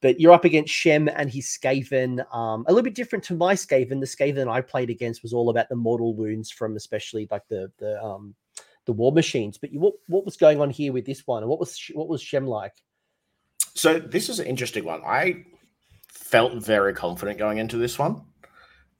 But 0.01 0.19
you're 0.19 0.33
up 0.33 0.45
against 0.45 0.73
Shem 0.73 1.09
and 1.09 1.29
his 1.29 1.47
Skaven. 1.47 2.25
Um, 2.33 2.65
a 2.67 2.71
little 2.71 2.83
bit 2.83 2.95
different 2.95 3.23
to 3.25 3.33
my 3.33 3.53
Skaven. 3.53 3.99
The 3.99 4.05
Skaven 4.05 4.49
I 4.49 4.61
played 4.61 4.89
against 4.89 5.23
was 5.23 5.33
all 5.33 5.49
about 5.49 5.69
the 5.69 5.75
mortal 5.75 6.15
wounds 6.15 6.51
from 6.51 6.77
especially 6.77 7.27
like 7.31 7.47
the 7.49 7.69
the 7.79 8.01
um 8.01 8.33
the 8.85 8.93
war 8.93 9.11
machines. 9.11 9.57
But 9.57 9.73
you, 9.73 9.79
what 9.79 9.93
what 10.07 10.25
was 10.25 10.37
going 10.37 10.61
on 10.61 10.69
here 10.69 10.93
with 10.93 11.05
this 11.05 11.25
one, 11.25 11.43
and 11.43 11.49
what 11.49 11.59
was 11.59 11.79
what 11.93 12.07
was 12.07 12.21
Shem 12.21 12.47
like? 12.47 12.73
So 13.75 13.99
this 13.99 14.29
is 14.29 14.39
an 14.39 14.45
interesting 14.45 14.85
one. 14.85 15.01
I 15.05 15.45
felt 16.09 16.63
very 16.63 16.93
confident 16.93 17.39
going 17.39 17.57
into 17.57 17.77
this 17.77 17.97
one. 17.97 18.21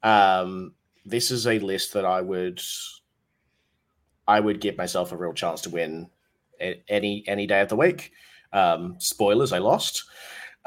Um, 0.02 0.74
this 1.04 1.30
is 1.30 1.46
a 1.46 1.58
list 1.58 1.92
that 1.94 2.04
I 2.04 2.20
would 2.20 2.60
I 4.26 4.40
would 4.40 4.60
give 4.60 4.76
myself 4.76 5.12
a 5.12 5.16
real 5.16 5.32
chance 5.32 5.60
to 5.62 5.70
win 5.70 6.08
any 6.88 7.24
any 7.26 7.46
day 7.46 7.60
of 7.60 7.68
the 7.68 7.76
week. 7.76 8.12
Um, 8.52 8.96
spoilers, 8.98 9.52
I 9.52 9.58
lost. 9.58 10.04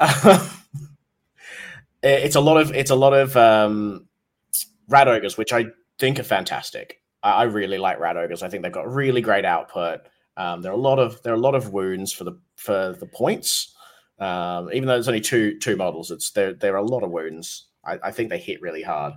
it's 2.02 2.36
a 2.36 2.40
lot 2.40 2.56
of 2.60 2.72
it's 2.74 2.90
a 2.90 2.96
lot 2.96 3.14
of 3.14 3.36
um, 3.36 4.06
rat 4.88 5.08
ogres, 5.08 5.36
which 5.36 5.52
I 5.52 5.66
think 5.98 6.18
are 6.18 6.24
fantastic. 6.24 7.00
I 7.22 7.44
really 7.44 7.78
like 7.78 7.98
rat 7.98 8.16
ogres. 8.16 8.42
I 8.42 8.48
think 8.48 8.62
they've 8.62 8.72
got 8.72 8.92
really 8.92 9.20
great 9.20 9.44
output. 9.44 10.00
Um, 10.36 10.62
there 10.62 10.70
are 10.70 10.76
a 10.76 10.78
lot 10.78 10.98
of 10.98 11.20
there 11.22 11.32
are 11.32 11.36
a 11.36 11.40
lot 11.40 11.54
of 11.54 11.72
wounds 11.72 12.12
for 12.12 12.24
the 12.24 12.38
for 12.56 12.96
the 12.98 13.06
points. 13.06 13.74
Um, 14.18 14.70
even 14.72 14.86
though 14.86 14.94
there's 14.94 15.08
only 15.08 15.20
two 15.20 15.58
two 15.58 15.76
models, 15.76 16.10
it's 16.10 16.30
there 16.30 16.54
there 16.54 16.74
are 16.74 16.78
a 16.78 16.82
lot 16.82 17.02
of 17.02 17.10
wounds. 17.10 17.66
I, 17.84 17.98
I 18.04 18.10
think 18.12 18.30
they 18.30 18.38
hit 18.38 18.62
really 18.62 18.82
hard. 18.82 19.14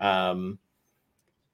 Um, 0.00 0.58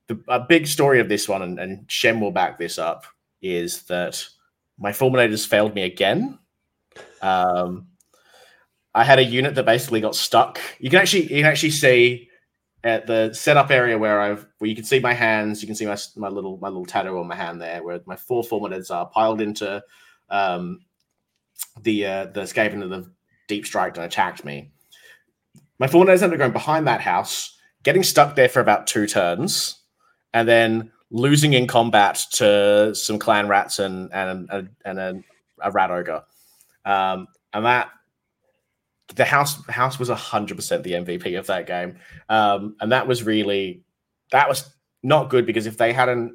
the 0.07 0.21
a 0.29 0.41
big 0.41 0.67
story 0.67 1.01
of 1.01 1.09
this 1.09 1.29
one, 1.29 1.43
and, 1.43 1.59
and 1.59 1.91
Shem 1.91 2.21
will 2.21 2.31
back 2.31 2.59
this 2.59 2.79
up, 2.79 3.07
is 3.43 3.83
that 3.85 4.25
my 4.79 4.93
fulminators 4.93 5.47
failed 5.47 5.75
me 5.75 5.83
again. 5.83 6.39
Um, 7.21 7.89
I 8.95 9.05
had 9.05 9.19
a 9.19 9.25
unit 9.25 9.55
that 9.57 9.67
basically 9.67 10.01
got 10.01 10.15
stuck. 10.15 10.61
You 10.79 10.91
can 10.91 11.01
actually 11.01 11.23
you 11.23 11.43
can 11.43 11.47
actually 11.47 11.71
see 11.71 12.28
at 12.85 13.07
the 13.07 13.33
setup 13.33 13.71
area 13.71 13.99
where 13.99 14.21
I've 14.21 14.47
where 14.59 14.69
you 14.69 14.77
can 14.77 14.85
see 14.85 15.01
my 15.01 15.13
hands, 15.13 15.63
you 15.63 15.67
can 15.67 15.75
see 15.75 15.87
my 15.87 15.97
my 16.17 16.29
little 16.29 16.59
my 16.59 16.69
little 16.69 16.87
tattoo 16.87 17.19
on 17.19 17.27
my 17.27 17.35
hand 17.35 17.61
there, 17.61 17.83
where 17.83 18.01
my 18.07 18.17
four 18.17 18.43
fulminators 18.43 18.91
are 18.95 19.07
piled 19.07 19.41
into 19.41 19.83
um, 20.31 20.81
the 21.83 22.07
uh, 22.07 22.25
the 22.27 22.43
Skaven 22.43 22.83
of 22.83 22.91
the 22.91 23.11
deep 23.49 23.67
strike 23.67 23.95
that 23.95 24.05
attacked 24.05 24.45
me. 24.45 24.71
My 25.79 25.87
fulminators 25.87 26.23
ended 26.23 26.35
up 26.35 26.39
going 26.39 26.53
behind 26.53 26.87
that 26.87 27.01
house, 27.01 27.57
getting 27.83 28.03
stuck 28.03 28.37
there 28.37 28.49
for 28.49 28.61
about 28.61 28.87
two 28.87 29.07
turns, 29.07 29.81
and 30.33 30.49
then 30.49 30.93
losing 31.11 31.55
in 31.55 31.67
combat 31.67 32.23
to 32.33 32.95
some 32.95 33.19
clan 33.19 33.49
rats 33.49 33.79
and 33.79 34.13
and 34.13 34.49
and, 34.51 34.69
and 34.85 34.99
a, 34.99 35.21
a 35.63 35.71
rat 35.73 35.91
ogre. 35.91 36.23
Um, 36.85 37.27
and 37.53 37.65
that 37.65 37.91
the 39.15 39.25
house 39.25 39.65
house 39.69 39.99
was 39.99 40.09
hundred 40.09 40.57
percent 40.57 40.83
the 40.83 40.93
MVP 40.93 41.39
of 41.39 41.47
that 41.47 41.67
game, 41.67 41.99
um, 42.29 42.77
and 42.81 42.93
that 42.93 43.07
was 43.07 43.23
really 43.23 43.83
that 44.33 44.49
was 44.49 44.75
not 45.03 45.31
good 45.31 45.47
because 45.47 45.67
if 45.67 45.77
they 45.77 45.93
hadn't 45.93 46.35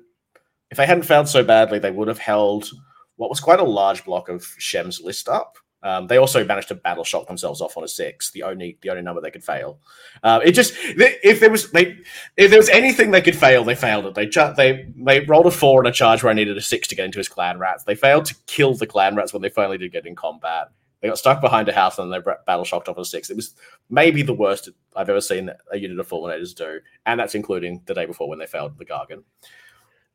if 0.71 0.77
they 0.77 0.85
hadn't 0.85 1.03
failed 1.03 1.27
so 1.27 1.43
badly, 1.43 1.79
they 1.79 1.91
would 1.91 2.07
have 2.07 2.19
held 2.19 2.69
what 3.17 3.29
was 3.29 3.39
quite 3.39 3.59
a 3.59 3.63
large 3.63 4.03
block 4.05 4.27
of 4.29 4.43
Shem's 4.57 4.99
list 4.99 5.29
up. 5.29 5.57
Um, 5.83 6.07
they 6.07 6.17
also 6.17 6.45
managed 6.45 6.69
to 6.69 6.75
battle 6.75 7.03
shock 7.03 7.27
themselves 7.27 7.59
off 7.59 7.77
on 7.77 7.83
a 7.83 7.87
six, 7.87 8.31
the 8.31 8.43
only 8.43 8.77
the 8.81 8.89
only 8.89 9.01
number 9.01 9.21
they 9.21 9.31
could 9.31 9.43
fail. 9.43 9.79
Uh, 10.23 10.39
it 10.43 10.53
just 10.53 10.73
if 10.77 11.41
there 11.41 11.51
was 11.51 11.71
they 11.71 11.97
if 12.37 12.49
there 12.49 12.59
was 12.59 12.69
anything 12.69 13.11
they 13.11 13.21
could 13.21 13.35
fail, 13.35 13.63
they 13.63 13.75
failed 13.75 14.05
it. 14.05 14.15
They 14.15 14.27
they 14.55 14.87
they 14.95 15.19
rolled 15.25 15.45
a 15.45 15.51
four 15.51 15.81
on 15.81 15.85
a 15.85 15.91
charge 15.91 16.23
where 16.23 16.31
I 16.31 16.33
needed 16.33 16.57
a 16.57 16.61
six 16.61 16.87
to 16.87 16.95
get 16.95 17.05
into 17.05 17.19
his 17.19 17.27
clan 17.27 17.59
rats. 17.59 17.83
They 17.83 17.95
failed 17.95 18.25
to 18.25 18.35
kill 18.47 18.73
the 18.73 18.87
clan 18.87 19.15
rats 19.15 19.33
when 19.33 19.41
they 19.41 19.49
finally 19.49 19.77
did 19.77 19.91
get 19.91 20.07
in 20.07 20.15
combat 20.15 20.69
They 21.03 21.09
got 21.09 21.17
stuck 21.17 21.41
behind 21.41 21.67
a 21.67 21.73
house 21.73 21.99
and 21.99 22.13
they 22.13 22.19
battle 22.47 22.63
shocked 22.63 22.87
off 22.87 22.97
a 22.97 23.03
six. 23.03 23.29
It 23.29 23.35
was 23.35 23.55
maybe 23.89 24.21
the 24.21 24.33
worst 24.33 24.69
I've 24.95 25.09
ever 25.09 25.19
seen 25.19 25.51
a 25.69 25.77
unit 25.77 25.99
of 25.99 26.07
Fulminators 26.07 26.55
do, 26.55 26.79
and 27.05 27.19
that's 27.19 27.35
including 27.35 27.81
the 27.85 27.93
day 27.93 28.05
before 28.05 28.29
when 28.29 28.39
they 28.39 28.45
failed 28.45 28.77
the 28.77 28.85
Gargan. 28.85 29.23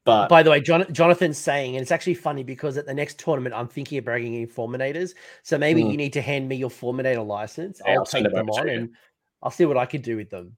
But 0.04 0.30
by 0.30 0.42
the 0.42 0.50
way, 0.50 0.62
John, 0.62 0.90
Jonathan's 0.90 1.36
saying, 1.36 1.76
and 1.76 1.82
it's 1.82 1.90
actually 1.90 2.14
funny 2.14 2.42
because 2.42 2.78
at 2.78 2.86
the 2.86 2.94
next 2.94 3.18
tournament, 3.18 3.54
I'm 3.54 3.68
thinking 3.68 3.98
of 3.98 4.06
bringing 4.06 4.32
in 4.32 4.48
Fulminators. 4.48 5.12
So 5.42 5.58
maybe 5.58 5.82
mm. 5.82 5.90
you 5.90 5.98
need 5.98 6.14
to 6.14 6.22
hand 6.22 6.48
me 6.48 6.56
your 6.56 6.70
Fulminator 6.70 7.26
license. 7.26 7.82
Yeah, 7.84 7.92
I'll, 7.92 7.98
I'll 7.98 8.06
take 8.06 8.24
them 8.24 8.48
on 8.48 8.68
and 8.70 8.90
I'll 9.42 9.50
see 9.50 9.66
what 9.66 9.76
I 9.76 9.84
can 9.84 10.00
do 10.00 10.16
with 10.16 10.30
them. 10.30 10.56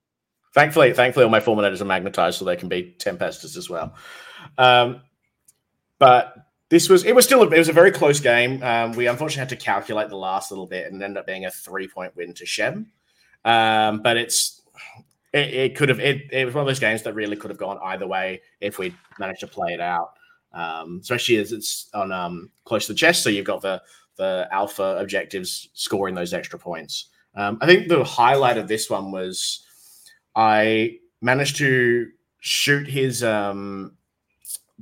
Thankfully, 0.53 0.93
thankfully, 0.93 1.25
all 1.25 1.29
my 1.29 1.41
Fulminators 1.41 1.81
are 1.81 1.85
magnetized, 1.85 2.39
so 2.39 2.45
they 2.45 2.55
can 2.55 2.69
be 2.69 2.95
Tempestors 2.97 3.57
as 3.57 3.69
well. 3.69 3.95
Um, 4.57 5.01
but 5.99 6.37
this 6.71 6.87
was 6.87 7.03
it 7.03 7.13
was 7.13 7.25
still 7.25 7.43
a, 7.43 7.47
it 7.47 7.57
was 7.57 7.67
a 7.67 7.73
very 7.73 7.91
close 7.91 8.21
game. 8.21 8.63
Um, 8.63 8.93
we 8.93 9.05
unfortunately 9.05 9.41
had 9.41 9.49
to 9.49 9.57
calculate 9.57 10.07
the 10.07 10.15
last 10.15 10.51
little 10.51 10.65
bit 10.65 10.89
and 10.89 11.03
ended 11.03 11.17
up 11.17 11.27
being 11.27 11.45
a 11.45 11.51
three 11.51 11.85
point 11.85 12.15
win 12.15 12.33
to 12.33 12.45
Shem. 12.45 12.87
Um, 13.43 14.01
but 14.01 14.15
it's 14.15 14.61
it, 15.33 15.53
it, 15.53 15.75
could 15.75 15.89
have 15.89 15.99
it, 15.99 16.31
it 16.31 16.45
was 16.45 16.55
one 16.55 16.61
of 16.61 16.67
those 16.67 16.79
games 16.79 17.03
that 17.03 17.13
really 17.13 17.35
could 17.35 17.51
have 17.51 17.57
gone 17.57 17.77
either 17.83 18.07
way 18.07 18.41
if 18.61 18.79
we 18.79 18.95
managed 19.19 19.41
to 19.41 19.47
play 19.47 19.73
it 19.73 19.81
out. 19.81 20.13
Um, 20.53 20.99
especially 21.01 21.37
as 21.37 21.51
it's 21.51 21.89
on 21.93 22.13
um, 22.13 22.49
close 22.63 22.87
to 22.87 22.93
the 22.93 22.97
chest, 22.97 23.21
so 23.21 23.29
you've 23.29 23.45
got 23.45 23.61
the 23.61 23.81
the 24.15 24.47
alpha 24.51 24.97
objectives 24.97 25.69
scoring 25.73 26.15
those 26.15 26.33
extra 26.33 26.57
points. 26.57 27.09
Um, 27.35 27.57
I 27.59 27.65
think 27.65 27.89
the 27.89 28.03
highlight 28.05 28.57
of 28.57 28.69
this 28.69 28.89
one 28.89 29.11
was 29.11 29.65
I 30.37 30.99
managed 31.21 31.57
to 31.57 32.11
shoot 32.39 32.87
his 32.87 33.25
um, 33.25 33.97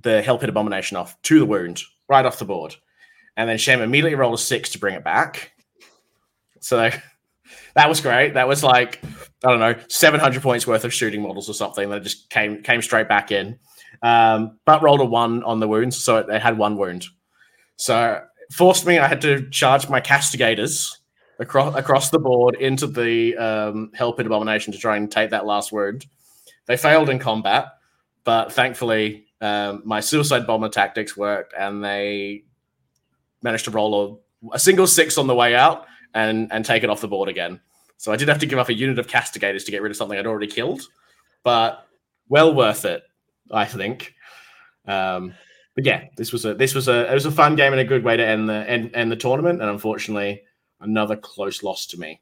the 0.02 0.22
Hell 0.22 0.38
Pit 0.38 0.50
Abomination 0.50 0.98
off 0.98 1.20
to 1.24 1.40
the 1.40 1.46
wound 1.46 1.82
right 2.08 2.26
off 2.26 2.40
the 2.40 2.46
board. 2.46 2.76
And 3.38 3.50
then 3.50 3.58
Shem 3.58 3.82
immediately 3.82 4.16
rolled 4.16 4.34
a 4.34 4.38
six 4.38 4.72
to 4.72 4.80
bring 4.80 4.96
it 4.96 5.04
back. 5.04 5.54
So 6.60 6.90
that 7.76 7.90
was 7.90 8.02
great. 8.02 8.34
That 8.34 8.48
was 8.48 8.64
like, 8.64 9.02
I 9.44 9.50
don't 9.50 9.60
know, 9.60 9.76
700 9.88 10.42
points 10.42 10.68
worth 10.68 10.84
of 10.84 10.94
shooting 10.94 11.22
models 11.22 11.50
or 11.50 11.54
something 11.54 11.90
that 11.90 12.04
just 12.04 12.30
came 12.30 12.64
came 12.64 12.82
straight 12.82 13.08
back 13.08 13.32
in. 13.32 13.60
Um, 14.02 14.60
but 14.66 14.82
rolled 14.82 15.02
a 15.02 15.06
one 15.06 15.44
on 15.44 15.60
the 15.60 15.68
wounds. 15.68 15.98
So 16.04 16.18
it, 16.18 16.30
it 16.30 16.42
had 16.42 16.58
one 16.58 16.78
wound. 16.78 17.08
So 17.78 18.22
forced 18.52 18.86
me, 18.86 18.98
I 18.98 19.08
had 19.08 19.22
to 19.22 19.50
charge 19.50 19.90
my 19.90 20.02
castigators 20.02 21.00
across 21.40 21.76
across 21.76 22.10
the 22.10 22.20
board 22.20 22.56
into 22.56 22.88
the 22.88 23.38
um, 23.38 23.92
Hell 23.94 24.14
Pit 24.14 24.26
Abomination 24.26 24.74
to 24.74 24.80
try 24.80 24.98
and 24.98 25.12
take 25.12 25.32
that 25.32 25.46
last 25.46 25.72
wound. 25.72 26.06
They 26.66 26.78
failed 26.78 27.10
in 27.10 27.20
combat, 27.20 27.70
but 28.26 28.52
thankfully 28.52 29.29
um, 29.42 29.82
my 29.86 30.00
suicide 30.00 30.46
bomber 30.46 30.70
tactics 30.70 31.16
worked, 31.16 31.54
and 31.58 31.84
they 31.84 32.44
managed 33.42 33.66
to 33.66 33.72
roll 33.72 34.22
a, 34.52 34.56
a, 34.56 34.60
single 34.60 34.88
six 34.88 35.18
on 35.18 35.28
the 35.28 35.36
way 35.36 35.56
out 35.56 35.86
and 36.14 36.52
and 36.52 36.66
take 36.66 36.84
it 36.84 36.90
off 36.90 37.02
the 37.02 37.08
board 37.08 37.30
again. 37.30 37.60
So 37.98 38.12
I 38.12 38.16
did 38.16 38.28
have 38.28 38.40
to 38.40 38.46
give 38.46 38.60
up 38.60 38.70
a 38.70 38.74
unit 38.74 39.00
of 39.00 39.08
castigators 39.08 39.64
to 39.66 39.72
get 39.72 39.82
rid 39.82 39.92
of 39.92 39.98
something 39.98 40.18
I'd 40.18 40.28
already 40.28 40.48
killed, 40.48 40.82
but 41.44 41.86
well 42.28 42.54
worth 42.54 42.86
it, 42.86 43.04
I 43.52 43.66
think. 43.66 44.14
Um, 44.88 45.34
but 45.76 45.86
yeah, 45.86 46.06
this 46.18 46.32
was 46.32 46.46
a 46.46 46.54
this 46.54 46.76
was 46.76 46.88
a 46.88 47.10
it 47.10 47.14
was 47.14 47.26
a 47.26 47.32
fun 47.32 47.56
game 47.56 47.72
and 47.72 47.80
a 47.80 47.86
good 47.86 48.04
way 48.04 48.18
to 48.18 48.26
end 48.26 48.50
the 48.50 48.70
end, 48.70 48.92
end 48.94 49.12
the 49.12 49.16
tournament. 49.16 49.62
And 49.62 49.70
unfortunately, 49.70 50.44
another 50.82 51.16
close 51.16 51.64
loss 51.64 51.86
to 51.88 52.00
me. 52.00 52.22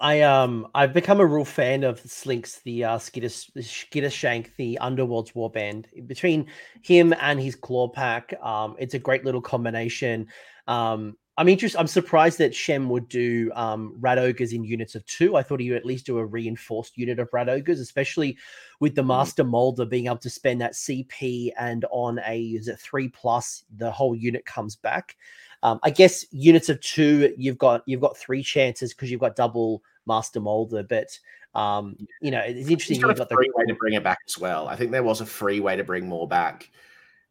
I 0.00 0.20
um 0.22 0.68
I've 0.74 0.92
become 0.92 1.20
a 1.20 1.26
real 1.26 1.44
fan 1.44 1.84
of 1.84 2.00
Slinks, 2.00 2.60
the 2.62 2.84
uh 2.84 2.98
Skitter, 2.98 4.10
Shank, 4.10 4.54
the 4.56 4.78
Underworld's 4.78 5.32
warband. 5.32 5.86
Between 6.06 6.46
him 6.82 7.14
and 7.20 7.40
his 7.40 7.54
claw 7.54 7.88
pack, 7.88 8.34
um, 8.42 8.76
it's 8.78 8.94
a 8.94 8.98
great 8.98 9.24
little 9.24 9.40
combination. 9.40 10.28
Um, 10.66 11.16
I'm 11.38 11.48
interested. 11.48 11.78
I'm 11.78 11.86
surprised 11.86 12.38
that 12.38 12.54
Shem 12.54 12.88
would 12.88 13.08
do 13.08 13.50
um, 13.54 13.94
rat 13.98 14.18
ogres 14.18 14.54
in 14.54 14.64
units 14.64 14.94
of 14.94 15.04
two. 15.04 15.36
I 15.36 15.42
thought 15.42 15.60
he 15.60 15.70
would 15.70 15.78
at 15.78 15.84
least 15.84 16.06
do 16.06 16.18
a 16.18 16.24
reinforced 16.24 16.96
unit 16.96 17.18
of 17.18 17.28
rat 17.32 17.50
ogres, 17.50 17.78
especially 17.78 18.38
with 18.80 18.94
the 18.94 19.02
mm. 19.02 19.08
master 19.08 19.44
molder 19.44 19.84
being 19.84 20.06
able 20.06 20.16
to 20.18 20.30
spend 20.30 20.62
that 20.62 20.72
CP 20.72 21.50
and 21.58 21.84
on 21.90 22.20
a 22.26 22.40
is 22.40 22.68
it 22.68 22.78
three 22.78 23.08
plus, 23.08 23.64
the 23.76 23.90
whole 23.90 24.14
unit 24.14 24.46
comes 24.46 24.76
back. 24.76 25.16
Um, 25.62 25.80
I 25.82 25.90
guess 25.90 26.24
units 26.30 26.68
of 26.68 26.80
two, 26.80 27.34
you've 27.36 27.58
got 27.58 27.82
you've 27.86 28.00
got 28.00 28.16
three 28.16 28.42
chances 28.42 28.92
because 28.92 29.10
you've 29.10 29.20
got 29.20 29.36
double 29.36 29.82
master 30.06 30.40
molder, 30.40 30.82
but 30.82 31.18
um, 31.54 31.96
you 32.20 32.30
know 32.30 32.40
it's 32.40 32.68
interesting. 32.68 33.00
You've 33.00 33.16
got, 33.16 33.30
a 33.30 33.34
free 33.34 33.50
the- 33.52 33.58
way 33.58 33.64
to 33.66 33.74
bring 33.74 33.94
it 33.94 34.04
back 34.04 34.18
as 34.26 34.38
well. 34.38 34.68
I 34.68 34.76
think 34.76 34.92
there 34.92 35.02
was 35.02 35.20
a 35.20 35.26
free 35.26 35.60
way 35.60 35.76
to 35.76 35.84
bring 35.84 36.08
more 36.08 36.28
back, 36.28 36.70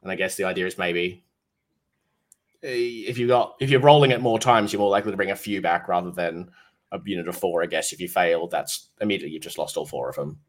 and 0.01 0.11
I 0.11 0.15
guess 0.15 0.35
the 0.35 0.45
idea 0.45 0.65
is 0.65 0.77
maybe 0.77 1.23
eh, 2.63 3.07
if 3.07 3.17
you 3.17 3.27
got 3.27 3.55
if 3.59 3.69
you're 3.69 3.79
rolling 3.79 4.11
it 4.11 4.21
more 4.21 4.39
times, 4.39 4.73
you're 4.73 4.79
more 4.79 4.89
likely 4.89 5.11
to 5.11 5.17
bring 5.17 5.31
a 5.31 5.35
few 5.35 5.61
back 5.61 5.87
rather 5.87 6.11
than 6.11 6.49
a 6.91 6.99
unit 7.05 7.27
of 7.27 7.37
four. 7.37 7.63
I 7.63 7.67
guess 7.67 7.93
if 7.93 8.01
you 8.01 8.07
fail, 8.07 8.47
that's 8.47 8.89
immediately 9.01 9.33
you've 9.33 9.43
just 9.43 9.57
lost 9.57 9.77
all 9.77 9.85
four 9.85 10.09
of 10.09 10.15
them. 10.15 10.39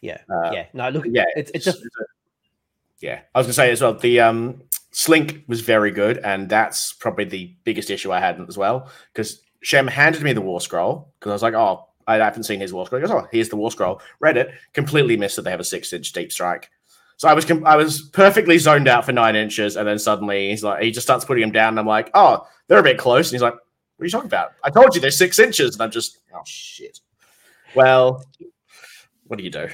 Yeah, 0.00 0.18
uh, 0.28 0.50
yeah. 0.52 0.66
No, 0.72 0.88
look, 0.88 1.04
yeah, 1.08 1.24
it's 1.36 1.50
it's, 1.54 1.66
it's 1.66 1.78
a, 1.78 2.04
yeah. 3.00 3.20
I 3.34 3.38
was 3.38 3.46
gonna 3.46 3.54
say 3.54 3.70
as 3.70 3.80
well. 3.82 3.94
The 3.94 4.20
um 4.20 4.62
Slink 4.94 5.42
was 5.48 5.60
very 5.60 5.90
good, 5.90 6.18
and 6.18 6.48
that's 6.48 6.92
probably 6.92 7.24
the 7.24 7.52
biggest 7.64 7.90
issue 7.90 8.12
I 8.12 8.20
had 8.20 8.40
as 8.48 8.56
well. 8.56 8.88
Because 9.12 9.42
Shem 9.60 9.88
handed 9.88 10.22
me 10.22 10.32
the 10.32 10.40
War 10.40 10.60
Scroll 10.60 11.12
because 11.18 11.30
I 11.30 11.34
was 11.34 11.42
like, 11.42 11.54
"Oh, 11.54 11.88
I 12.06 12.14
haven't 12.14 12.44
seen 12.44 12.60
his 12.60 12.72
War 12.72 12.86
Scroll." 12.86 13.00
He 13.00 13.06
goes, 13.08 13.14
"Oh, 13.14 13.26
here's 13.32 13.48
the 13.48 13.56
War 13.56 13.72
Scroll." 13.72 14.00
Read 14.20 14.36
it, 14.36 14.50
completely 14.72 15.16
missed 15.16 15.34
that 15.34 15.42
they 15.42 15.50
have 15.50 15.58
a 15.58 15.64
six-inch 15.64 16.12
deep 16.12 16.30
strike. 16.30 16.70
So 17.16 17.28
I 17.28 17.34
was 17.34 17.50
I 17.50 17.74
was 17.74 18.02
perfectly 18.12 18.56
zoned 18.56 18.86
out 18.86 19.04
for 19.04 19.10
nine 19.12 19.34
inches, 19.34 19.76
and 19.76 19.86
then 19.86 19.98
suddenly 19.98 20.50
he's 20.50 20.62
like, 20.62 20.82
he 20.82 20.92
just 20.92 21.06
starts 21.06 21.24
putting 21.24 21.42
him 21.42 21.52
down, 21.52 21.70
and 21.70 21.80
I'm 21.80 21.86
like, 21.86 22.10
"Oh, 22.14 22.46
they're 22.68 22.78
a 22.78 22.82
bit 22.84 22.98
close," 22.98 23.30
and 23.30 23.34
he's 23.34 23.42
like, 23.42 23.54
"What 23.54 24.02
are 24.02 24.04
you 24.04 24.10
talking 24.10 24.28
about? 24.28 24.52
I 24.62 24.70
told 24.70 24.94
you 24.94 25.00
they're 25.00 25.10
six 25.10 25.40
inches," 25.40 25.74
and 25.74 25.82
I'm 25.82 25.90
just, 25.90 26.18
"Oh 26.32 26.42
shit." 26.46 27.00
Well, 27.74 28.24
what 29.26 29.38
do 29.38 29.44
you 29.44 29.50
do? 29.50 29.68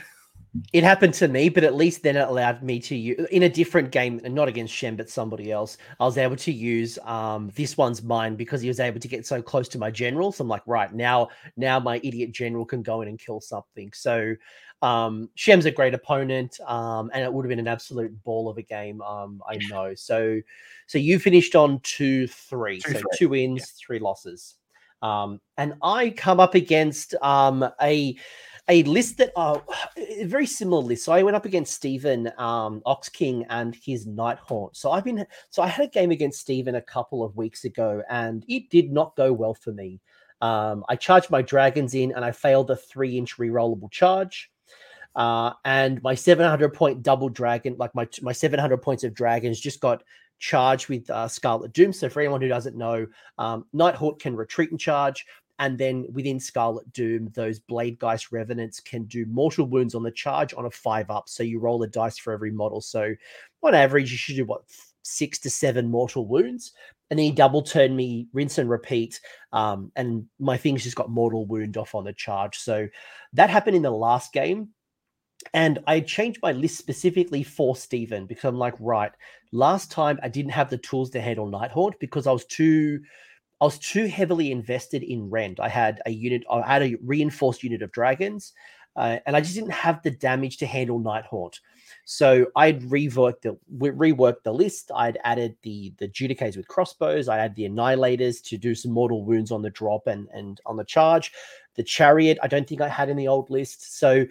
It 0.73 0.83
happened 0.83 1.15
to 1.15 1.29
me, 1.29 1.49
but 1.49 1.63
at 1.63 1.77
least 1.77 2.03
then 2.03 2.17
it 2.17 2.29
allowed 2.29 2.63
me 2.63 2.81
to 2.81 2.97
use 2.97 3.25
in 3.31 3.45
a 3.45 3.49
different 3.49 3.93
game, 3.93 4.21
and 4.25 4.35
not 4.35 4.49
against 4.49 4.75
Shem, 4.75 4.97
but 4.97 5.09
somebody 5.09 5.53
else. 5.53 5.79
I 6.01 6.05
was 6.05 6.19
able 6.19 6.37
to 6.37 6.53
use 6.53 6.99
um, 7.05 7.53
this 7.55 7.77
one's 7.77 8.03
mine 8.03 8.35
because 8.35 8.61
he 8.61 8.67
was 8.67 8.81
able 8.81 8.99
to 8.99 9.07
get 9.07 9.25
so 9.25 9.41
close 9.41 9.69
to 9.69 9.79
my 9.79 9.93
general. 9.93 10.33
So 10.33 10.43
I'm 10.43 10.49
like, 10.49 10.63
right 10.67 10.93
now, 10.93 11.29
now 11.57 11.79
my 11.79 12.01
idiot 12.03 12.33
general 12.33 12.65
can 12.65 12.83
go 12.83 13.01
in 13.03 13.09
and 13.09 13.17
kill 13.17 13.41
something. 13.41 13.93
So 13.95 14.35
um, 14.83 15.29
Shem's 15.37 15.67
a 15.67 15.71
great 15.71 15.95
opponent, 15.95 16.59
um, 16.67 17.11
and 17.15 17.23
it 17.23 17.33
would 17.33 17.45
have 17.45 17.51
been 17.51 17.59
an 17.59 17.69
absolute 17.69 18.23
ball 18.25 18.49
of 18.49 18.59
a 18.59 18.63
game. 18.63 19.01
Um, 19.03 19.43
I 19.49 19.59
know. 19.69 19.95
So, 19.95 20.41
so 20.87 20.99
you 20.99 21.19
finished 21.19 21.55
on 21.55 21.81
two, 21.81 22.27
three, 22.27 22.81
two, 22.81 22.95
so 22.95 22.99
three. 22.99 23.11
two 23.15 23.29
wins, 23.29 23.61
yeah. 23.61 23.87
three 23.87 23.99
losses, 23.99 24.57
um, 25.03 25.41
and 25.59 25.75
I 25.83 26.11
come 26.11 26.41
up 26.41 26.55
against 26.55 27.15
um, 27.23 27.69
a 27.81 28.17
a 28.71 28.85
list 28.85 29.19
that 29.19 29.33
uh, 29.37 29.59
a 29.97 30.25
very 30.25 30.47
similar 30.47 30.83
list. 30.83 31.05
So 31.05 31.13
I 31.13 31.23
went 31.23 31.37
up 31.37 31.45
against 31.45 31.75
Stephen 31.75 32.31
um, 32.39 32.81
Ox 32.87 33.09
King 33.09 33.45
and 33.51 33.75
his 33.75 34.07
Nighthaunt. 34.07 34.77
So 34.77 34.93
I've 34.93 35.05
been 35.05 35.27
so 35.51 35.63
I 35.63 35.67
had 35.67 35.85
a 35.85 35.91
game 35.91 36.13
against 36.13 36.41
Stephen 36.41 36.77
a 36.77 36.81
couple 36.81 37.25
of 37.25 37.37
weeks 37.37 37.65
ago, 37.65 38.03
and 38.09 38.45
it 38.49 38.71
did 38.71 38.93
not 38.93 39.17
go 39.17 39.33
well 39.33 39.55
for 39.55 39.73
me. 39.73 40.01
Um, 40.41 40.85
I 40.89 40.97
charged 40.97 41.31
my 41.31 41.43
dragons 41.43 41.95
in, 41.95 42.13
and 42.13 42.25
I 42.25 42.31
failed 42.31 42.71
a 42.71 42.77
three-inch 42.77 43.37
rerollable 43.37 43.91
charge. 43.91 44.51
Uh, 45.17 45.53
and 45.65 46.01
my 46.05 46.15
700 46.15 46.73
point 46.73 47.03
double 47.03 47.29
dragon, 47.29 47.75
like 47.77 47.95
my 47.95 48.09
my 48.23 48.33
700 48.33 48.79
points 48.79 49.03
of 49.03 49.13
dragons, 49.13 49.59
just 49.59 49.81
got 49.81 50.05
charged 50.39 50.89
with 50.89 51.09
uh, 51.11 51.29
Scarlet 51.29 51.73
Doom. 51.73 51.93
So 51.93 52.09
for 52.09 52.21
anyone 52.21 52.41
who 52.41 52.49
doesn't 52.49 52.77
know, 52.77 53.07
um, 53.39 53.67
Nighthaunt 53.75 54.21
can 54.21 54.35
retreat 54.35 54.71
and 54.71 54.81
charge. 54.81 55.27
And 55.61 55.77
then 55.77 56.07
within 56.11 56.41
Scarlet 56.41 56.91
Doom, 56.95 57.31
those 57.35 57.61
Bladegheist 57.61 58.33
Revenants 58.33 58.81
can 58.81 59.05
do 59.05 59.27
mortal 59.27 59.67
wounds 59.67 59.95
on 59.95 60.03
the 60.03 60.11
charge 60.11 60.55
on 60.55 60.65
a 60.65 60.71
five 60.71 61.11
up. 61.11 61.29
So 61.29 61.43
you 61.43 61.61
roll 61.61 61.83
a 61.83 61.87
dice 61.87 62.17
for 62.17 62.33
every 62.33 62.51
model. 62.51 62.81
So 62.81 63.15
on 63.63 63.75
average, 63.75 64.11
you 64.11 64.17
should 64.17 64.37
do 64.37 64.47
what 64.47 64.63
six 65.03 65.39
to 65.41 65.51
seven 65.51 65.91
mortal 65.91 66.27
wounds. 66.27 66.73
And 67.11 67.19
then 67.19 67.27
he 67.27 67.31
double 67.31 67.61
turned 67.61 67.95
me, 67.95 68.27
rinse 68.33 68.57
and 68.57 68.71
repeat. 68.71 69.21
Um, 69.53 69.93
and 69.97 70.25
my 70.39 70.57
things 70.57 70.83
just 70.83 70.97
got 70.97 71.11
mortal 71.11 71.45
wound 71.45 71.77
off 71.77 71.95
on 71.95 72.05
the 72.05 72.15
charge. 72.15 72.57
So 72.57 72.89
that 73.35 73.51
happened 73.51 73.77
in 73.77 73.83
the 73.83 73.91
last 73.91 74.33
game. 74.33 74.71
And 75.53 75.81
I 75.87 76.01
changed 76.01 76.41
my 76.43 76.53
list 76.53 76.79
specifically 76.79 77.43
for 77.43 77.77
Stephen 77.77 78.25
because 78.25 78.45
I'm 78.45 78.59
like, 78.59 78.75
right, 78.81 79.13
last 79.53 79.91
time 79.91 80.19
I 80.23 80.29
didn't 80.29 80.53
have 80.53 80.71
the 80.71 80.79
tools 80.79 81.11
to 81.11 81.21
handle 81.21 81.51
Nighthaunt 81.51 81.99
because 82.01 82.27
I 82.27 82.33
was 82.33 82.47
too 82.47 83.01
I 83.61 83.65
was 83.65 83.79
too 83.79 84.07
heavily 84.07 84.53
invested 84.53 85.03
in 85.03 85.29
Rend. 85.29 85.61
I 85.61 85.69
had 85.69 86.01
a 86.07 86.11
unit, 86.11 86.45
I 86.51 86.63
had 86.63 86.83
a 86.83 86.97
reinforced 87.05 87.63
unit 87.63 87.83
of 87.83 87.93
dragons, 87.93 88.53
uh, 88.97 89.19
and 89.27 89.37
I 89.37 89.41
just 89.41 89.55
didn't 89.55 89.71
have 89.71 90.03
the 90.03 90.11
damage 90.11 90.57
to 90.59 90.67
handle 90.67 91.01
Nighthaunt. 91.01 91.61
So 92.05 92.47
I'd 92.57 92.83
reworked 92.83 93.43
the 93.43 93.59
reworked 93.79 94.43
the 94.45 94.53
list. 94.53 94.91
I'd 94.95 95.19
added 95.25 95.57
the 95.63 95.93
the 95.99 96.09
Judicates 96.09 96.57
with 96.57 96.69
crossbows. 96.69 97.29
I 97.29 97.37
had 97.37 97.55
the 97.55 97.69
Annihilators 97.69 98.43
to 98.45 98.59
do 98.59 98.75
some 98.75 98.93
mortal 98.93 99.25
wounds 99.25 99.53
on 99.53 99.63
the 99.63 99.71
drop 99.71 100.07
and 100.07 100.29
and 100.33 100.61
on 100.67 100.77
the 100.77 100.85
charge. 100.85 101.33
The 101.77 101.85
Chariot 101.85 102.39
I 102.43 102.49
don't 102.49 102.69
think 102.69 102.81
I 102.81 102.89
had 102.89 103.09
in 103.09 103.17
the 103.17 103.29
old 103.29 103.51
list. 103.51 103.99
So 103.99 104.27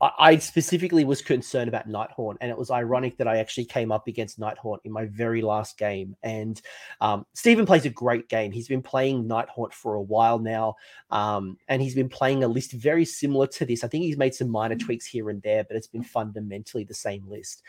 I 0.00 0.36
specifically 0.36 1.04
was 1.04 1.22
concerned 1.22 1.66
about 1.66 1.88
Nighthaunt, 1.88 2.36
and 2.40 2.50
it 2.50 2.56
was 2.56 2.70
ironic 2.70 3.16
that 3.16 3.26
I 3.26 3.38
actually 3.38 3.64
came 3.64 3.90
up 3.90 4.06
against 4.06 4.38
Nighthaunt 4.38 4.78
in 4.84 4.92
my 4.92 5.06
very 5.06 5.42
last 5.42 5.76
game. 5.76 6.14
And 6.22 6.60
um, 7.00 7.26
Stephen 7.34 7.66
plays 7.66 7.84
a 7.84 7.90
great 7.90 8.28
game. 8.28 8.52
He's 8.52 8.68
been 8.68 8.82
playing 8.82 9.24
Nighthaunt 9.24 9.72
for 9.72 9.94
a 9.94 10.00
while 10.02 10.38
now, 10.38 10.76
um, 11.10 11.58
and 11.66 11.82
he's 11.82 11.96
been 11.96 12.08
playing 12.08 12.44
a 12.44 12.48
list 12.48 12.72
very 12.72 13.04
similar 13.04 13.48
to 13.48 13.66
this. 13.66 13.82
I 13.82 13.88
think 13.88 14.04
he's 14.04 14.16
made 14.16 14.34
some 14.34 14.48
minor 14.48 14.76
tweaks 14.76 15.04
here 15.04 15.30
and 15.30 15.42
there, 15.42 15.64
but 15.64 15.76
it's 15.76 15.88
been 15.88 16.04
fundamentally 16.04 16.84
the 16.84 16.94
same 16.94 17.28
list. 17.28 17.62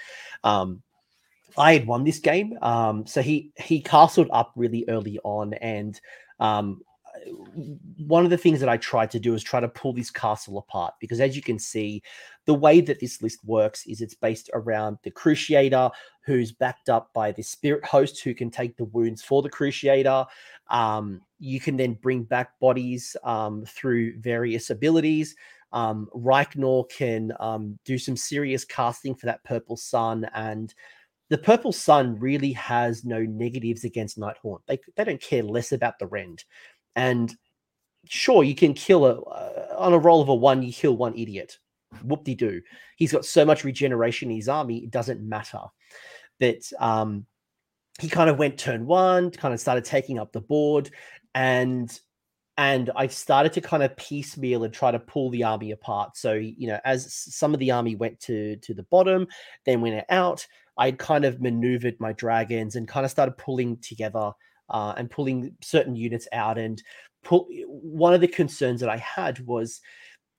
Um, 0.44 0.84
I 1.58 1.74
had 1.74 1.88
won 1.88 2.04
this 2.04 2.20
game, 2.20 2.60
um, 2.62 3.08
so 3.08 3.24
he 3.24 3.52
he 3.58 3.82
castled 3.82 4.30
up 4.32 4.52
really 4.56 4.86
early 4.88 5.20
on, 5.24 5.56
and 5.56 6.00
um, 6.40 6.82
one 7.98 8.24
of 8.24 8.30
the 8.30 8.38
things 8.38 8.60
that 8.60 8.70
I 8.70 8.78
tried 8.78 9.12
to 9.12 9.20
do 9.20 9.34
is 9.34 9.44
try 9.44 9.60
to 9.60 9.68
pull 9.68 9.94
this 9.94 10.12
castle 10.12 10.58
apart 10.58 10.94
because, 11.00 11.20
as 11.20 11.36
you 11.36 11.42
can 11.42 11.60
see, 11.60 12.02
the 12.46 12.54
way 12.54 12.82
that 12.82 13.00
this 13.00 13.22
list 13.22 13.40
works 13.44 13.86
is 13.86 14.02
it's 14.02 14.14
based 14.14 14.50
around 14.54 14.98
the 15.04 15.12
Cruciator, 15.12 15.92
who's 16.26 16.52
backed 16.52 16.90
up 16.90 17.12
by 17.14 17.32
the 17.32 17.44
Spirit 17.44 17.86
Host, 17.86 18.24
who 18.24 18.34
can 18.34 18.50
take 18.50 18.78
the 18.78 18.86
wounds 18.86 19.22
for 19.22 19.42
the 19.42 19.50
Cruciator. 19.50 20.26
Um, 20.70 21.22
you 21.40 21.60
can 21.60 21.78
then 21.78 21.94
bring 21.94 22.24
back 22.24 22.60
bodies 22.60 23.16
um, 23.24 23.66
through 23.66 24.20
various 24.20 24.70
abilities. 24.70 25.36
Um, 25.72 26.10
Reikenor 26.16 26.90
can 26.90 27.32
um, 27.40 27.78
do 27.86 27.98
some 27.98 28.18
serious 28.18 28.66
casting 28.66 29.16
for 29.16 29.28
that 29.28 29.44
Purple 29.44 29.78
Sun, 29.78 30.28
and 30.34 30.74
the 31.30 31.38
Purple 31.38 31.72
Sun 31.72 32.20
really 32.20 32.52
has 32.54 33.06
no 33.06 33.22
negatives 33.22 33.84
against 33.84 34.18
Nighthaunt. 34.18 34.62
They, 34.68 34.80
they 34.96 35.04
don't 35.04 35.22
care 35.22 35.44
less 35.44 35.72
about 35.72 36.00
the 36.00 36.08
Rend. 36.08 36.44
And 37.00 37.34
sure, 38.10 38.44
you 38.44 38.54
can 38.54 38.74
kill 38.74 39.06
a 39.06 39.22
uh, 39.22 39.76
on 39.78 39.94
a 39.94 39.98
roll 39.98 40.22
of 40.22 40.28
a 40.28 40.36
one, 40.36 40.62
you 40.62 40.74
kill 40.74 40.98
one 40.98 41.18
idiot. 41.18 41.58
Whoop 42.04 42.26
de 42.26 42.36
doo. 42.36 42.62
He's 42.98 43.14
got 43.14 43.24
so 43.24 43.46
much 43.46 43.64
regeneration 43.64 44.30
in 44.30 44.36
his 44.36 44.50
army, 44.50 44.80
it 44.80 44.92
doesn't 44.92 45.22
matter. 45.22 45.62
But 46.42 46.62
um, 46.78 47.26
he 48.02 48.10
kind 48.10 48.30
of 48.30 48.38
went 48.38 48.60
turn 48.60 48.86
one, 48.86 49.32
kind 49.32 49.54
of 49.54 49.62
started 49.62 49.86
taking 49.86 50.20
up 50.20 50.34
the 50.34 50.42
board, 50.42 50.92
and 51.34 51.90
and 52.58 52.92
I 52.98 53.08
started 53.08 53.54
to 53.54 53.62
kind 53.62 53.82
of 53.82 53.96
piecemeal 53.96 54.66
and 54.66 54.74
try 54.74 54.92
to 54.92 55.00
pull 55.00 55.30
the 55.30 55.46
army 55.46 55.72
apart. 55.72 56.18
So 56.18 56.34
you 56.34 56.68
know, 56.68 56.82
as 56.84 57.14
some 57.14 57.54
of 57.54 57.62
the 57.62 57.72
army 57.72 57.96
went 57.96 58.20
to 58.22 58.58
to 58.58 58.74
the 58.74 58.84
bottom, 58.84 59.26
then 59.66 59.80
went 59.80 60.04
out, 60.10 60.46
I 60.78 60.92
kind 60.92 61.24
of 61.24 61.40
maneuvered 61.40 61.96
my 62.02 62.12
dragons 62.12 62.76
and 62.76 62.90
kind 62.90 63.06
of 63.06 63.12
started 63.12 63.38
pulling 63.38 63.78
together 63.78 64.34
uh, 64.70 64.94
and 64.98 65.12
pulling 65.12 65.56
certain 65.62 65.96
units 65.96 66.28
out. 66.32 66.58
And 66.58 66.82
pull, 67.24 67.48
one 67.68 68.14
of 68.14 68.22
the 68.22 68.28
concerns 68.28 68.82
that 68.82 68.90
I 68.90 68.98
had 68.98 69.46
was 69.46 69.82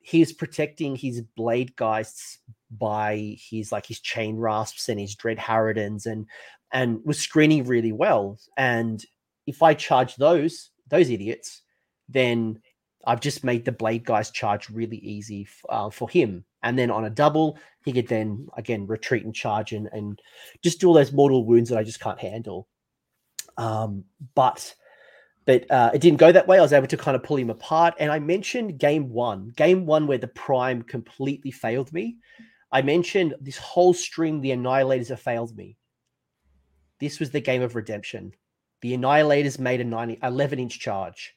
he's 0.01 0.33
protecting 0.33 0.97
his 0.97 1.21
blade 1.21 1.77
geists 1.77 2.39
by 2.71 3.37
his 3.39 3.73
like 3.73 3.87
his 3.87 4.01
chain 4.01 4.37
rasps 4.37 4.89
and 4.89 4.99
his 4.99 5.15
dread 5.15 5.39
harridans 5.39 6.07
and 6.07 6.27
and 6.73 7.01
was 7.05 7.19
screening 7.19 7.65
really 7.65 7.93
well. 7.93 8.39
And 8.57 9.05
if 9.47 9.63
I 9.63 9.75
charge 9.75 10.17
those 10.17 10.71
those 10.89 11.11
idiots, 11.11 11.63
then 12.09 12.61
I've 13.07 13.21
just 13.21 13.45
made 13.45 13.65
the 13.65 13.73
blade 13.73 14.05
guys 14.05 14.31
charge 14.31 14.69
really 14.69 14.99
easy 14.99 15.47
f- 15.49 15.65
uh, 15.69 15.91
for 15.91 16.09
him. 16.09 16.45
And 16.63 16.79
then 16.79 16.91
on 16.91 17.07
a 17.07 17.11
double, 17.11 17.59
he 17.85 17.93
could 17.93 18.09
then 18.09 18.47
again 18.57 18.87
retreat 18.87 19.25
and 19.25 19.35
charge 19.35 19.73
and, 19.73 19.89
and 19.93 20.21
just 20.63 20.81
do 20.81 20.89
all 20.89 20.95
those 20.95 21.13
mortal 21.13 21.45
wounds 21.45 21.71
that 21.71 21.79
I 21.79 21.85
just 21.85 22.01
can't 22.01 22.21
handle. 22.21 22.69
Um, 23.61 24.05
but 24.35 24.75
but 25.45 25.71
uh, 25.71 25.91
it 25.93 26.01
didn't 26.01 26.19
go 26.19 26.33
that 26.33 26.47
way. 26.47 26.59
I 26.59 26.63
was 26.63 26.73
able 26.73 26.87
to 26.87 26.97
kind 26.97 27.17
of 27.17 27.23
pull 27.23 27.37
him 27.37 27.51
apart. 27.51 27.95
And 27.99 28.11
I 28.13 28.19
mentioned 28.19 28.79
game 28.79 29.11
one, 29.11 29.53
game 29.57 29.85
one 29.85 30.07
where 30.07 30.19
the 30.19 30.29
prime 30.29 30.83
completely 30.83 31.51
failed 31.51 31.93
me. 31.93 32.19
I 32.73 32.83
mentioned 32.83 33.35
this 33.41 33.59
whole 33.59 33.93
string, 33.93 34.41
the 34.41 34.51
annihilators 34.51 35.09
have 35.09 35.21
failed 35.21 35.57
me. 35.57 35.77
This 37.01 37.19
was 37.19 37.31
the 37.31 37.41
game 37.41 37.63
of 37.63 37.75
redemption. 37.75 38.33
The 38.83 38.97
annihilators 38.97 39.59
made 39.59 39.81
a 39.81 39.85
90, 39.85 40.21
11 40.23 40.59
inch 40.59 40.79
charge. 40.79 41.35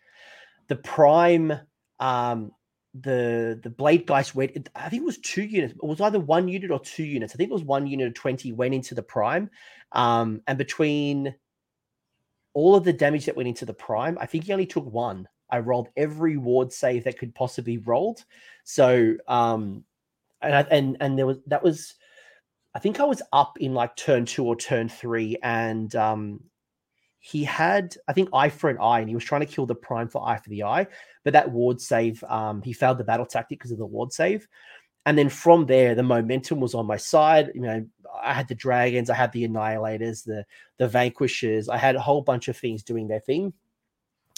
The 0.67 0.75
prime, 0.75 1.53
um, 1.99 2.51
the 2.93 3.59
the 3.63 3.71
blade 3.71 4.05
guys 4.05 4.35
went. 4.35 4.69
I 4.75 4.89
think 4.89 5.01
it 5.01 5.05
was 5.05 5.17
two 5.17 5.43
units. 5.43 5.73
It 5.73 5.83
was 5.83 5.99
either 5.99 6.19
one 6.19 6.47
unit 6.47 6.69
or 6.69 6.79
two 6.79 7.03
units. 7.03 7.33
I 7.33 7.37
think 7.37 7.49
it 7.49 7.53
was 7.53 7.63
one 7.63 7.87
unit 7.87 8.07
of 8.07 8.13
twenty 8.13 8.51
went 8.51 8.75
into 8.75 8.93
the 8.93 9.01
prime, 9.01 9.49
um, 9.93 10.41
and 10.45 10.57
between 10.57 11.33
all 12.53 12.75
of 12.75 12.84
the 12.84 12.93
damage 12.93 13.25
that 13.25 13.35
went 13.35 13.49
into 13.49 13.65
the 13.65 13.73
prime, 13.73 14.17
I 14.19 14.25
think 14.25 14.45
he 14.45 14.53
only 14.53 14.65
took 14.65 14.85
one. 14.85 15.27
I 15.49 15.59
rolled 15.59 15.89
every 15.95 16.38
ward 16.38 16.73
save 16.73 17.03
that 17.03 17.19
could 17.19 17.35
possibly 17.35 17.77
rolled. 17.77 18.23
So 18.63 19.15
um 19.27 19.84
and 20.41 20.55
I, 20.55 20.61
and 20.61 20.97
and 20.99 21.17
there 21.17 21.27
was 21.27 21.38
that 21.47 21.63
was 21.63 21.95
I 22.75 22.80
think 22.80 22.99
I 22.99 23.05
was 23.05 23.21
up 23.31 23.57
in 23.59 23.73
like 23.73 23.95
turn 23.95 24.25
2 24.25 24.45
or 24.45 24.55
turn 24.55 24.89
3 24.89 25.38
and 25.43 25.95
um 25.95 26.39
he 27.19 27.43
had 27.43 27.95
I 28.07 28.13
think 28.13 28.30
eye 28.34 28.49
for 28.49 28.69
an 28.69 28.80
eye 28.81 28.99
and 28.99 29.07
he 29.07 29.15
was 29.15 29.23
trying 29.23 29.41
to 29.41 29.53
kill 29.53 29.65
the 29.65 29.75
prime 29.75 30.09
for 30.09 30.27
eye 30.27 30.38
for 30.38 30.49
the 30.49 30.63
eye, 30.63 30.88
but 31.23 31.34
that 31.34 31.51
ward 31.51 31.80
save 31.80 32.23
um 32.25 32.61
he 32.61 32.73
failed 32.73 32.97
the 32.97 33.03
battle 33.03 33.25
tactic 33.25 33.59
because 33.59 33.71
of 33.71 33.77
the 33.77 33.85
ward 33.85 34.11
save. 34.11 34.47
And 35.05 35.17
then 35.17 35.30
from 35.30 35.65
there, 35.65 35.95
the 35.95 36.03
momentum 36.03 36.59
was 36.59 36.73
on 36.73 36.85
my 36.85 36.97
side. 36.97 37.51
You 37.53 37.61
know, 37.61 37.85
I 38.21 38.34
had 38.34 38.47
the 38.47 38.55
dragons, 38.55 39.09
I 39.09 39.15
had 39.15 39.31
the 39.31 39.47
annihilators, 39.47 40.23
the 40.23 40.45
the 40.77 40.88
vanquishers. 40.88 41.67
I 41.69 41.77
had 41.77 41.95
a 41.95 42.01
whole 42.01 42.21
bunch 42.21 42.47
of 42.47 42.57
things 42.57 42.84
doing 42.84 43.07
their 43.07 43.19
thing, 43.19 43.53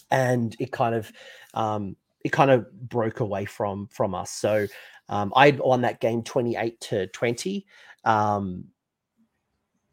and 0.10 0.56
it 0.60 0.72
kind 0.72 0.96
of 0.96 1.12
um, 1.54 1.96
it 2.24 2.32
kind 2.32 2.52
of 2.52 2.72
broke 2.90 3.20
away 3.20 3.46
from 3.46 3.88
from 3.92 4.16
us. 4.16 4.32
So 4.32 4.68
um, 5.10 5.32
I 5.36 5.52
won 5.52 5.82
that 5.82 6.00
game 6.00 6.24
twenty 6.24 6.56
eight 6.56 6.80
to 6.82 7.08
twenty. 7.08 7.66
Um, 8.04 8.66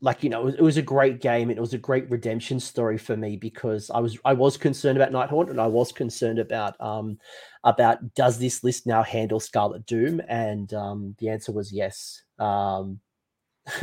like 0.02 0.24
you 0.24 0.28
know, 0.28 0.40
it 0.40 0.44
was, 0.44 0.54
it 0.56 0.62
was, 0.62 0.76
a 0.76 0.82
great 0.82 1.20
game 1.20 1.48
and 1.48 1.56
it 1.56 1.60
was 1.60 1.74
a 1.74 1.78
great 1.78 2.10
redemption 2.10 2.58
story 2.58 2.98
for 2.98 3.16
me 3.16 3.36
because 3.36 3.88
I 3.88 4.00
was 4.00 4.18
I 4.24 4.32
was 4.32 4.56
concerned 4.56 5.00
about 5.00 5.12
Nighthaunt 5.12 5.48
and 5.48 5.60
I 5.60 5.68
was 5.68 5.92
concerned 5.92 6.40
about 6.40 6.78
um 6.80 7.18
about 7.62 8.14
does 8.14 8.38
this 8.38 8.64
list 8.64 8.84
now 8.86 9.04
handle 9.04 9.38
Scarlet 9.38 9.86
Doom 9.86 10.20
and 10.28 10.74
um 10.74 11.14
the 11.20 11.28
answer 11.28 11.52
was 11.52 11.72
yes. 11.72 12.22
Um 12.40 13.00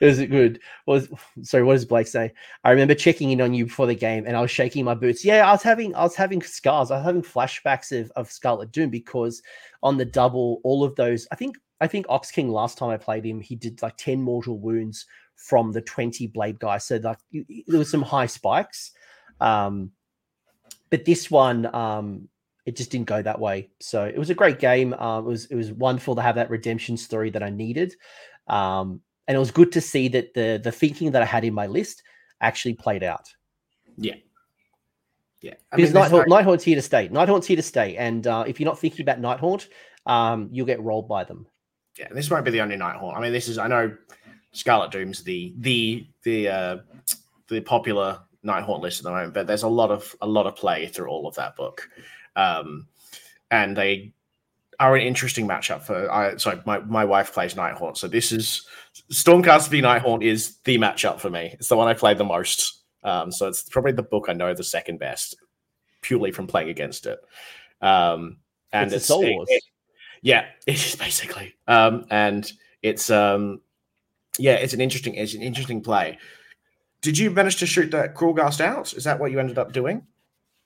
is 0.00 0.20
it 0.20 0.28
good? 0.28 0.60
Was 0.86 1.08
sorry, 1.42 1.64
what 1.64 1.74
does 1.74 1.84
Blake 1.84 2.06
say? 2.06 2.32
I 2.62 2.70
remember 2.70 2.94
checking 2.94 3.32
in 3.32 3.40
on 3.40 3.54
you 3.54 3.64
before 3.66 3.88
the 3.88 3.96
game 3.96 4.24
and 4.28 4.36
I 4.36 4.40
was 4.40 4.52
shaking 4.52 4.84
my 4.84 4.94
boots. 4.94 5.24
Yeah, 5.24 5.48
I 5.48 5.50
was 5.50 5.64
having 5.64 5.92
I 5.96 6.04
was 6.04 6.14
having 6.14 6.40
scars. 6.40 6.92
I 6.92 6.98
was 6.98 7.04
having 7.04 7.22
flashbacks 7.22 7.98
of, 7.98 8.12
of 8.12 8.30
Scarlet 8.30 8.70
Doom 8.70 8.90
because 8.90 9.42
on 9.82 9.96
the 9.96 10.04
double, 10.04 10.60
all 10.64 10.84
of 10.84 10.94
those, 10.96 11.26
I 11.32 11.36
think 11.36 11.56
I 11.80 11.86
think 11.88 12.06
Ox 12.08 12.30
King 12.30 12.48
last 12.48 12.78
time 12.78 12.90
I 12.90 12.96
played 12.96 13.26
him, 13.26 13.40
he 13.40 13.56
did 13.56 13.82
like 13.82 13.96
10 13.96 14.22
mortal 14.22 14.58
wounds 14.58 15.06
from 15.34 15.72
the 15.72 15.80
20 15.80 16.28
blade 16.28 16.60
guy. 16.60 16.78
So 16.78 16.96
like 17.02 17.18
there 17.32 17.78
was 17.78 17.90
some 17.90 18.02
high 18.02 18.26
spikes. 18.26 18.92
Um 19.40 19.90
but 20.90 21.04
this 21.04 21.30
one 21.30 21.74
um 21.74 22.28
it 22.64 22.76
just 22.76 22.90
didn't 22.90 23.06
go 23.06 23.20
that 23.22 23.40
way. 23.40 23.70
So 23.80 24.04
it 24.04 24.18
was 24.18 24.30
a 24.30 24.34
great 24.34 24.58
game. 24.58 24.94
Uh, 24.94 25.18
it 25.18 25.24
was 25.24 25.46
it 25.46 25.54
was 25.54 25.72
wonderful 25.72 26.14
to 26.16 26.22
have 26.22 26.36
that 26.36 26.50
redemption 26.50 26.96
story 26.96 27.30
that 27.30 27.42
I 27.42 27.50
needed, 27.50 27.94
um, 28.46 29.00
and 29.26 29.34
it 29.34 29.38
was 29.38 29.50
good 29.50 29.72
to 29.72 29.80
see 29.80 30.08
that 30.08 30.34
the 30.34 30.60
the 30.62 30.72
thinking 30.72 31.10
that 31.12 31.22
I 31.22 31.26
had 31.26 31.44
in 31.44 31.54
my 31.54 31.66
list 31.66 32.02
actually 32.40 32.74
played 32.74 33.02
out. 33.02 33.28
Yeah, 33.96 34.14
yeah. 35.42 35.54
I 35.70 35.76
because 35.76 35.92
mean, 35.92 36.02
Nighthaunt, 36.02 36.28
Nighthaunt's 36.28 36.64
here 36.64 36.76
to 36.76 36.82
stay. 36.82 37.08
Nighthaunt's 37.08 37.46
here 37.46 37.56
to 37.56 37.62
stay, 37.62 37.96
and 37.96 38.26
uh, 38.26 38.44
if 38.46 38.58
you're 38.58 38.68
not 38.68 38.78
thinking 38.78 39.02
about 39.06 39.20
Nighthaunt, 39.20 39.68
um, 40.06 40.48
you'll 40.52 40.66
get 40.66 40.80
rolled 40.80 41.08
by 41.08 41.24
them. 41.24 41.46
Yeah, 41.98 42.08
this 42.10 42.30
won't 42.30 42.44
be 42.44 42.50
the 42.50 42.60
only 42.60 42.76
Nighthaunt. 42.76 43.16
I 43.16 43.20
mean, 43.20 43.32
this 43.32 43.48
is 43.48 43.58
I 43.58 43.66
know 43.66 43.94
Scarlet 44.52 44.90
Doom's 44.90 45.22
the 45.22 45.54
the 45.58 46.06
the 46.22 46.48
uh, 46.48 46.76
the 47.48 47.60
popular 47.60 48.20
Nighthaunt 48.44 48.80
list 48.80 49.00
at 49.00 49.04
the 49.04 49.10
moment, 49.10 49.34
but 49.34 49.46
there's 49.46 49.64
a 49.64 49.68
lot 49.68 49.90
of 49.90 50.14
a 50.22 50.26
lot 50.26 50.46
of 50.46 50.56
play 50.56 50.86
through 50.86 51.08
all 51.08 51.26
of 51.26 51.34
that 51.34 51.56
book. 51.56 51.88
Um, 52.36 52.86
and 53.50 53.76
they 53.76 54.14
are 54.80 54.96
an 54.96 55.02
interesting 55.02 55.46
matchup 55.46 55.82
for. 55.82 56.10
I 56.10 56.36
sorry, 56.36 56.60
my, 56.64 56.78
my 56.80 57.04
wife 57.04 57.32
plays 57.32 57.54
Nighthaunt, 57.54 57.96
so 57.96 58.08
this 58.08 58.32
is 58.32 58.66
Stormcast 59.12 59.68
v 59.68 59.80
Nighthaunt 59.80 60.22
is 60.22 60.56
the 60.64 60.78
matchup 60.78 61.20
for 61.20 61.30
me. 61.30 61.50
It's 61.54 61.68
the 61.68 61.76
one 61.76 61.88
I 61.88 61.94
play 61.94 62.14
the 62.14 62.24
most. 62.24 62.81
Um, 63.04 63.32
so 63.32 63.48
it's 63.48 63.62
probably 63.62 63.92
the 63.92 64.02
book 64.02 64.26
I 64.28 64.32
know 64.32 64.54
the 64.54 64.64
second 64.64 64.98
best, 64.98 65.36
purely 66.00 66.30
from 66.30 66.46
playing 66.46 66.68
against 66.68 67.06
it. 67.06 67.20
Um, 67.80 68.38
and 68.72 68.92
it's, 68.92 69.10
it's 69.10 69.10
Wars. 69.10 69.48
It, 69.50 69.62
yeah, 70.22 70.46
it 70.66 70.74
is 70.74 70.96
basically. 70.96 71.54
Um, 71.66 72.06
and 72.10 72.50
it's 72.82 73.10
um, 73.10 73.60
yeah, 74.38 74.54
it's 74.54 74.72
an 74.72 74.80
interesting, 74.80 75.14
it's 75.14 75.34
an 75.34 75.42
interesting 75.42 75.82
play. 75.82 76.18
Did 77.00 77.18
you 77.18 77.30
manage 77.30 77.56
to 77.56 77.66
shoot 77.66 77.90
that 77.90 78.14
Krulghast 78.14 78.60
out? 78.60 78.92
Is 78.92 79.04
that 79.04 79.18
what 79.18 79.32
you 79.32 79.40
ended 79.40 79.58
up 79.58 79.72
doing? 79.72 80.06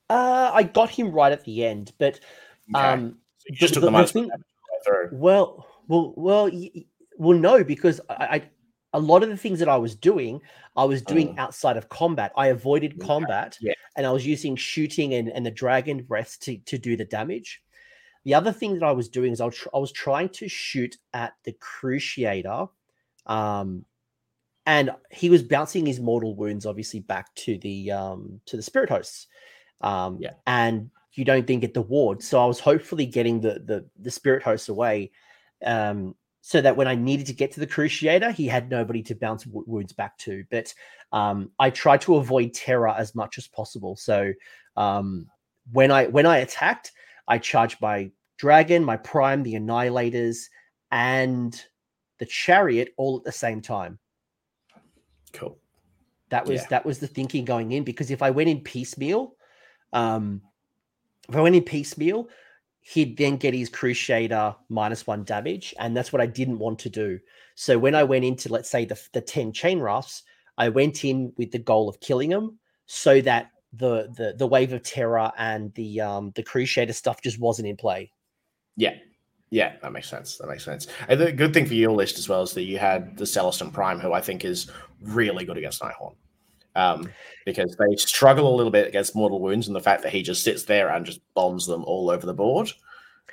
Uh, 0.09 0.51
I 0.53 0.63
got 0.65 0.91
him 0.91 1.11
right 1.11 1.33
at 1.33 1.45
the 1.45 1.65
end, 1.65 1.93
but 1.99 2.21
okay. 2.75 2.89
um, 2.89 3.19
so 3.39 3.55
just 3.55 3.75
the, 3.75 3.81
took 3.81 3.91
the, 3.91 3.99
the 3.99 4.07
thing, 4.07 4.31
Well, 5.13 5.67
well, 5.89 6.13
well, 6.17 6.51
well, 7.19 7.39
no, 7.39 7.65
because 7.65 8.01
I, 8.09 8.43
a 8.97 9.01
lot 9.01 9.23
of 9.23 9.29
the 9.29 9.37
things 9.37 9.59
that 9.59 9.69
I 9.69 9.77
was 9.77 9.95
doing, 9.95 10.41
I 10.75 10.85
was 10.85 11.03
doing 11.03 11.35
mm. 11.35 11.39
outside 11.39 11.77
of 11.77 11.91
combat. 11.91 12.33
I 12.35 12.47
avoided 12.49 12.93
okay. 12.95 13.07
combat, 13.07 13.59
yeah. 13.61 13.75
and 13.95 14.07
I 14.07 14.11
was 14.11 14.27
using 14.27 14.57
shooting 14.57 15.13
and, 15.15 15.29
and 15.29 15.45
the 15.45 15.51
dragon 15.51 16.03
breath 16.03 16.39
to 16.41 16.57
to 16.57 16.79
do 16.79 16.97
the 16.97 17.05
damage. 17.05 17.63
The 18.25 18.35
other 18.35 18.53
thing 18.53 18.73
that 18.75 18.83
I 18.83 18.93
was 18.93 19.09
doing 19.09 19.33
is 19.33 19.41
I 19.41 19.45
was, 19.45 19.69
I 19.73 19.79
was 19.79 19.93
trying 19.93 20.31
to 20.31 20.49
shoot 20.49 20.97
at 21.13 21.35
the 21.45 21.53
Cruciator, 21.53 22.71
um, 23.27 23.85
and 24.65 24.91
he 25.13 25.29
was 25.29 25.43
bouncing 25.43 25.85
his 25.87 26.01
mortal 26.01 26.35
wounds 26.35 26.67
obviously 26.67 27.01
back 27.01 27.35
to 27.45 27.59
the 27.59 27.93
um, 27.93 28.41
to 28.47 28.57
the 28.57 28.63
spirit 28.63 28.89
hosts. 28.89 29.27
Um, 29.83 30.17
Yeah. 30.21 30.33
and 30.47 30.91
you 31.13 31.25
don't 31.25 31.47
then 31.47 31.61
get 31.61 31.75
the 31.75 31.83
ward. 31.83 32.23
So 32.23 32.43
I 32.43 32.47
was 32.47 32.61
hopefully 32.61 33.07
getting 33.07 33.43
the 33.43 33.61
the, 33.65 33.85
the 34.01 34.11
spirit 34.11 34.43
hosts 34.43 34.71
away, 34.71 35.11
um, 35.65 36.15
so 36.49 36.61
that 36.61 36.77
when 36.77 36.87
I 36.87 36.95
needed 36.95 37.27
to 37.27 37.33
get 37.33 37.51
to 37.53 37.61
the 37.61 37.67
Cruciator, 37.67 38.33
he 38.33 38.47
had 38.47 38.71
nobody 38.71 39.03
to 39.03 39.17
bounce 39.17 39.43
w- 39.43 39.65
wounds 39.67 39.93
back 39.93 40.17
to. 40.19 40.45
But 40.49 40.73
um, 41.11 41.51
I 41.59 41.71
tried 41.71 42.03
to 42.03 42.15
avoid 42.15 42.55
terror 42.55 42.91
as 42.91 43.17
much 43.17 43.37
as 43.37 43.49
possible. 43.49 43.97
So 43.97 44.33
um, 44.77 45.27
when 45.73 45.91
I 45.91 46.07
when 46.07 46.25
I 46.25 46.39
attacked, 46.39 46.93
I 47.27 47.39
charged 47.39 47.81
my 47.81 48.13
dragon, 48.37 48.85
my 48.85 48.97
prime, 48.97 49.43
the 49.43 49.55
annihilators, 49.55 50.45
and 50.93 51.61
the 52.19 52.27
chariot 52.27 52.95
all 52.97 53.17
at 53.17 53.25
the 53.25 53.33
same 53.33 53.61
time. 53.61 53.99
Cool. 55.33 55.59
That 56.29 56.47
was 56.47 56.63
Yeah. 56.63 56.69
that 56.71 56.87
was 56.87 57.01
the 57.01 57.09
thinking 57.09 57.45
going 57.45 57.73
in 57.73 57.83
because 57.83 58.13
if 58.13 58.23
I 58.23 58.31
went 58.31 58.51
in 58.51 58.61
piecemeal, 58.61 59.35
um, 59.93 60.43
if 61.29 61.35
I 61.35 61.41
went 61.41 61.57
in 61.57 61.65
piecemeal, 61.65 62.29
he'd 62.93 63.17
then 63.17 63.37
get 63.37 63.53
his 63.53 63.69
cruciator 63.69 64.55
minus 64.69 65.07
one 65.07 65.25
damage, 65.25 65.75
and 65.79 65.97
that's 65.97 66.13
what 66.13 66.23
I 66.23 66.27
didn't 66.27 66.59
want 66.59 66.79
to 66.81 66.91
do. 66.91 67.19
So 67.55 67.79
when 67.79 67.95
I 67.95 68.05
went 68.05 68.25
into 68.25 68.49
let's 68.49 68.71
say 68.71 68.85
the 68.85 69.01
the 69.13 69.21
ten 69.21 69.53
chain 69.53 69.81
rasps, 69.81 70.23
I 70.57 70.69
went 70.69 71.05
in 71.05 71.33
with 71.37 71.51
the 71.51 71.59
goal 71.59 71.89
of 71.89 72.01
killing 72.01 72.31
them 72.31 72.59
so 72.87 73.21
that 73.23 73.51
the 73.73 74.13
the 74.17 74.35
the 74.39 74.47
wave 74.47 74.73
of 74.73 74.83
terror 74.83 75.33
and 75.37 75.75
the 75.75 76.01
um 76.01 76.33
the 76.37 76.45
cruciator 76.45 76.95
stuff 76.95 77.21
just 77.23 77.41
wasn't 77.41 77.69
in 77.69 77.77
play. 77.77 78.13
Yeah. 78.77 78.95
Yeah, 79.51 79.77
that 79.81 79.93
makes 79.93 80.09
sense. 80.09 80.39
That 80.39 80.49
makes 80.49 80.65
sense. 80.65 80.89
And 81.09 81.21
the 81.21 81.31
good 81.31 81.55
thing 81.55 81.67
for 81.67 81.75
your 81.75 81.93
list 81.93 82.19
as 82.19 82.29
well 82.29 82.43
is 82.43 82.53
that 82.55 82.65
you 82.65 82.79
had 82.79 83.17
the 83.17 83.25
Celestant 83.25 83.73
Prime, 83.73 84.01
who 84.01 84.13
I 84.13 84.21
think 84.21 84.45
is 84.45 84.71
really 85.01 85.45
good 85.45 85.57
against 85.57 85.81
Nighthaunt. 85.81 86.17
Um, 86.77 87.11
because 87.45 87.77
they 87.77 87.97
struggle 87.97 88.53
a 88.53 88.57
little 88.57 88.71
bit 88.71 88.87
against 88.87 89.17
mortal 89.17 89.41
wounds, 89.41 89.67
and 89.67 89.75
the 89.75 89.81
fact 89.81 90.03
that 90.03 90.13
he 90.13 90.23
just 90.23 90.45
sits 90.45 90.65
there 90.65 90.91
and 90.91 91.07
just 91.07 91.21
bombs 91.35 91.67
them 91.67 91.85
all 91.85 92.11
over 92.11 92.27
the 92.27 92.35
board 92.35 92.71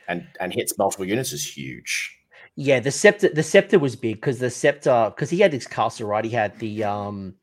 and 0.07 0.25
and 0.39 0.53
hits 0.53 0.77
multiple 0.77 1.05
units 1.05 1.31
is 1.31 1.45
huge. 1.45 2.17
Yeah, 2.55 2.79
the 2.79 2.91
scepter 2.91 3.29
the 3.29 3.43
scepter 3.43 3.79
was 3.79 3.95
big 3.95 4.15
because 4.17 4.39
the 4.39 4.49
scepter 4.49 5.11
because 5.13 5.29
he 5.29 5.39
had 5.39 5.53
his 5.53 5.67
castle 5.67 6.07
right. 6.07 6.23
He 6.23 6.31
had 6.31 6.57
the 6.59 6.83
um 6.83 7.35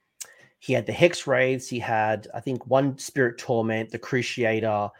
he 0.59 0.73
had 0.73 0.87
the 0.87 0.93
hex 0.93 1.27
wraiths. 1.27 1.69
He 1.69 1.79
had 1.79 2.29
I 2.35 2.41
think 2.41 2.67
one 2.67 2.97
spirit 2.99 3.39
torment, 3.39 3.91
the 3.91 3.99
cruciator, 3.99 4.91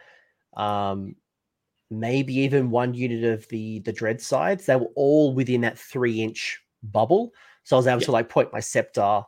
um 0.57 1.15
maybe 1.89 2.35
even 2.35 2.71
one 2.71 2.93
unit 2.93 3.23
of 3.23 3.47
the 3.49 3.79
the 3.79 3.93
dread 3.93 4.21
scythes. 4.21 4.65
They 4.65 4.75
were 4.75 4.91
all 4.95 5.33
within 5.33 5.61
that 5.61 5.79
three 5.79 6.21
inch 6.21 6.59
bubble. 6.83 7.31
So 7.63 7.75
I 7.75 7.79
was 7.79 7.87
able 7.87 8.01
Yeah. 8.01 8.05
to 8.05 8.11
like 8.11 8.29
point 8.29 8.51
my 8.53 8.59
scepter, 8.59 9.21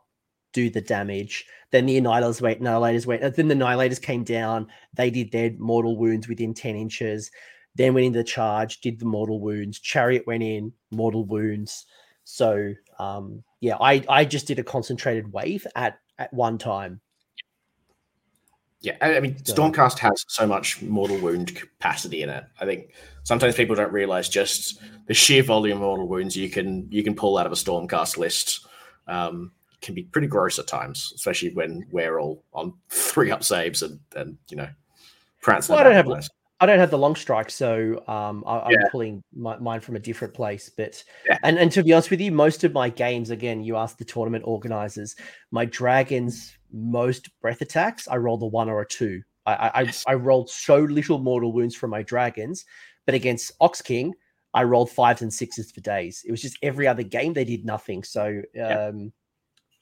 do 0.53 0.69
the 0.69 0.81
damage. 0.81 1.45
Then 1.73 1.87
the 1.87 1.99
annihilators 1.99 2.39
went, 2.39 2.61
annihilators 2.61 3.05
went. 3.05 3.35
Then 3.35 3.49
the 3.49 3.55
annihilators 3.55 4.01
came 4.01 4.23
down. 4.23 4.67
They 4.93 5.09
did 5.09 5.33
their 5.33 5.51
mortal 5.57 5.97
wounds 5.97 6.29
within 6.29 6.53
ten 6.53 6.77
inches 6.77 7.29
then 7.75 7.93
went 7.93 8.05
into 8.05 8.19
the 8.19 8.23
charge, 8.23 8.81
did 8.81 8.99
the 8.99 9.05
mortal 9.05 9.39
wounds. 9.39 9.79
Chariot 9.79 10.27
went 10.27 10.43
in, 10.43 10.73
mortal 10.91 11.25
wounds. 11.25 11.85
So 12.23 12.73
um, 12.99 13.43
yeah, 13.59 13.77
I 13.79 14.03
I 14.07 14.25
just 14.25 14.47
did 14.47 14.59
a 14.59 14.63
concentrated 14.63 15.31
wave 15.33 15.65
at 15.75 15.99
at 16.19 16.33
one 16.33 16.57
time. 16.57 17.01
Yeah, 18.81 18.97
I 19.01 19.17
I 19.17 19.19
mean, 19.19 19.35
Stormcast 19.35 19.97
has 19.99 20.25
so 20.27 20.45
much 20.45 20.81
mortal 20.81 21.17
wound 21.17 21.55
capacity 21.55 22.21
in 22.21 22.29
it. 22.29 22.43
I 22.59 22.65
think 22.65 22.93
sometimes 23.23 23.55
people 23.55 23.75
don't 23.75 23.91
realize 23.91 24.29
just 24.29 24.79
the 25.07 25.13
sheer 25.13 25.43
volume 25.43 25.77
of 25.77 25.83
mortal 25.83 26.07
wounds 26.07 26.35
you 26.35 26.49
can 26.49 26.87
you 26.91 27.03
can 27.03 27.15
pull 27.15 27.37
out 27.37 27.45
of 27.45 27.51
a 27.51 27.55
Stormcast 27.55 28.17
list 28.17 28.67
um, 29.07 29.51
can 29.83 29.93
be 29.93 30.03
pretty 30.03 30.27
gross 30.27 30.57
at 30.57 30.65
times, 30.67 31.13
especially 31.15 31.53
when 31.53 31.85
we're 31.91 32.19
all 32.19 32.43
on 32.53 32.73
three 32.89 33.29
up 33.29 33.43
saves 33.43 33.83
and 33.83 33.99
and 34.15 34.37
you 34.49 34.57
know, 34.57 34.69
prancing. 35.41 35.73
Well, 35.73 35.81
I 35.81 35.83
don't 35.83 35.93
have 35.93 36.07
the 36.07 36.13
place. 36.13 36.29
I 36.59 36.65
don't 36.65 36.79
have 36.79 36.91
the 36.91 36.97
long 36.97 37.15
strike, 37.15 37.49
so 37.51 38.01
um, 38.07 38.41
I, 38.47 38.59
I'm 38.59 38.71
Yeah. 38.71 38.87
pulling 38.89 39.21
my, 39.35 39.57
mine 39.57 39.81
from 39.81 39.97
a 39.97 39.99
different 39.99 40.33
place. 40.33 40.69
But 40.69 41.03
Yeah. 41.27 41.37
and 41.43 41.59
and 41.59 41.71
to 41.73 41.83
be 41.83 41.91
honest 41.91 42.09
with 42.09 42.21
you, 42.21 42.31
most 42.31 42.63
of 42.63 42.71
my 42.71 42.89
games, 42.89 43.31
again, 43.31 43.61
you 43.61 43.75
ask 43.75 43.97
the 43.97 44.05
tournament 44.05 44.45
organizers, 44.47 45.15
my 45.51 45.65
dragons 45.65 46.55
most 46.71 47.29
breath 47.41 47.61
attacks, 47.61 48.07
I 48.07 48.17
rolled 48.17 48.41
a 48.41 48.47
one 48.47 48.69
or 48.69 48.81
a 48.81 48.87
two. 48.87 49.21
I 49.45 49.53
I, 49.53 49.81
Yes. 49.81 50.03
I 50.07 50.11
I 50.11 50.15
rolled 50.15 50.49
so 50.49 50.79
little 50.79 51.19
mortal 51.19 51.51
wounds 51.51 51.75
from 51.75 51.89
my 51.89 52.01
dragons, 52.01 52.65
but 53.05 53.13
against 53.13 53.51
Ox 53.59 53.81
King, 53.81 54.13
I 54.53 54.63
rolled 54.63 54.89
fives 54.89 55.21
and 55.21 55.33
sixes 55.33 55.69
for 55.71 55.81
days. 55.81 56.23
It 56.25 56.31
was 56.31 56.41
just 56.41 56.57
every 56.61 56.87
other 56.87 57.03
game 57.03 57.33
they 57.33 57.43
did 57.43 57.65
nothing. 57.65 58.03
So 58.03 58.41
Yeah. 58.55 58.91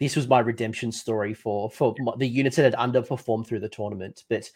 This 0.01 0.15
was 0.15 0.27
my 0.27 0.39
redemption 0.39 0.91
story 0.91 1.31
for 1.31 1.69
for 1.69 1.93
the 2.17 2.27
units 2.27 2.55
that 2.55 2.63
had 2.63 2.73
underperformed 2.73 3.45
through 3.45 3.59
the 3.59 3.69
tournament. 3.69 4.23
But 4.29 4.49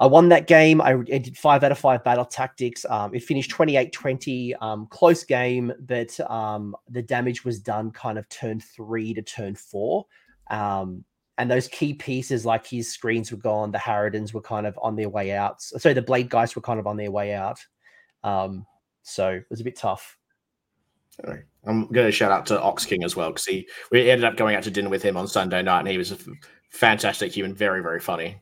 I 0.00 0.06
won 0.06 0.30
that 0.30 0.46
game. 0.46 0.80
I, 0.80 0.92
I 0.92 1.18
did 1.18 1.36
five 1.36 1.62
out 1.62 1.72
of 1.72 1.78
five 1.78 2.02
battle 2.02 2.24
tactics. 2.24 2.86
Um, 2.88 3.14
it 3.14 3.22
finished 3.22 3.50
28 3.50 3.92
20, 3.92 4.54
um, 4.56 4.86
close 4.86 5.24
game, 5.24 5.74
but 5.80 6.18
um, 6.30 6.74
the 6.88 7.02
damage 7.02 7.44
was 7.44 7.60
done 7.60 7.90
kind 7.90 8.16
of 8.16 8.26
turn 8.30 8.60
three 8.60 9.12
to 9.12 9.20
turn 9.20 9.54
four. 9.54 10.06
Um, 10.50 11.04
and 11.36 11.50
those 11.50 11.68
key 11.68 11.92
pieces, 11.92 12.46
like 12.46 12.66
his 12.66 12.90
screens 12.90 13.30
were 13.30 13.36
gone, 13.36 13.72
the 13.72 13.78
Harridans 13.78 14.32
were 14.32 14.40
kind 14.40 14.66
of 14.66 14.78
on 14.80 14.96
their 14.96 15.10
way 15.10 15.32
out. 15.32 15.60
So 15.60 15.92
the 15.92 16.00
Blade 16.00 16.30
Guys 16.30 16.56
were 16.56 16.62
kind 16.62 16.80
of 16.80 16.86
on 16.86 16.96
their 16.96 17.10
way 17.10 17.34
out. 17.34 17.58
Um, 18.24 18.64
so 19.02 19.32
it 19.32 19.46
was 19.50 19.60
a 19.60 19.64
bit 19.64 19.76
tough. 19.76 20.16
I'm 21.66 21.86
going 21.88 22.06
to 22.06 22.12
shout 22.12 22.32
out 22.32 22.46
to 22.46 22.60
Ox 22.60 22.84
King 22.84 23.04
as 23.04 23.14
well 23.14 23.30
because 23.30 23.46
he 23.46 23.68
we 23.90 24.10
ended 24.10 24.24
up 24.24 24.36
going 24.36 24.56
out 24.56 24.64
to 24.64 24.70
dinner 24.70 24.88
with 24.88 25.02
him 25.02 25.16
on 25.16 25.28
Sunday 25.28 25.62
night, 25.62 25.80
and 25.80 25.88
he 25.88 25.98
was 25.98 26.10
a 26.10 26.16
f- 26.16 26.26
fantastic 26.70 27.32
human, 27.32 27.54
very 27.54 27.82
very 27.82 28.00
funny. 28.00 28.41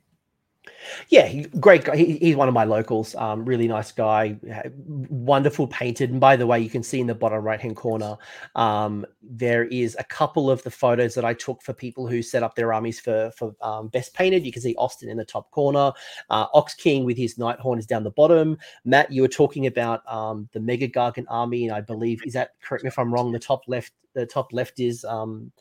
Yeah, 1.09 1.27
he, 1.27 1.43
great 1.43 1.85
guy. 1.85 1.97
He, 1.97 2.16
he's 2.19 2.36
one 2.36 2.48
of 2.48 2.55
my 2.55 2.65
locals. 2.65 3.15
Um, 3.15 3.44
really 3.44 3.69
nice 3.69 3.93
guy. 3.93 4.36
Wonderful 4.77 5.66
painted. 5.69 6.11
And 6.11 6.20
by 6.20 6.36
the 6.36 6.47
way, 6.47 6.61
you 6.61 6.70
can 6.70 6.82
see 6.82 7.01
in 7.01 7.07
the 7.07 7.15
bottom 7.15 7.43
right 7.43 7.61
hand 7.61 7.77
corner, 7.77 8.16
um, 8.55 9.07
there 9.23 9.65
is 9.65 9.97
a 9.98 10.05
couple 10.05 10.51
of 10.51 10.62
the 10.62 10.70
photos 10.70 11.15
that 11.15 11.24
I 11.24 11.35
took 11.35 11.62
for 11.62 11.73
people 11.73 12.07
who 12.07 12.23
set 12.23 12.43
up 12.43 12.55
their 12.55 12.73
armies 12.73 13.01
for 13.01 13.31
for 13.36 13.55
um, 13.61 13.89
best 13.89 14.15
painted. 14.15 14.47
You 14.47 14.52
can 14.52 14.62
see 14.62 14.74
Austin 14.77 15.09
in 15.09 15.16
the 15.16 15.24
top 15.24 15.51
corner. 15.51 15.93
Uh, 16.31 16.47
Ox 16.55 16.74
King 16.74 17.05
with 17.05 17.16
his 17.16 17.36
Nighthaunt 17.36 17.78
is 17.78 17.86
down 17.86 18.05
the 18.05 18.11
bottom. 18.11 18.57
Matt, 18.85 19.12
you 19.12 19.23
were 19.23 19.28
talking 19.28 19.66
about 19.66 20.01
um, 20.11 20.48
the 20.52 20.61
Mega 20.61 20.89
Gargant 20.89 21.27
army, 21.28 21.66
and 21.66 21.74
I 21.74 21.81
believe 21.81 22.23
is 22.24 22.32
that 22.35 22.52
correct 22.62 22.85
me 22.85 22.89
if 22.89 22.98
I'm 22.98 23.12
wrong. 23.12 23.32
The 23.32 23.39
top 23.39 23.62
left, 23.66 23.93
the 24.15 24.27
top 24.27 24.52
left 24.52 24.81
is 24.81 25.05
um, 25.05 25.52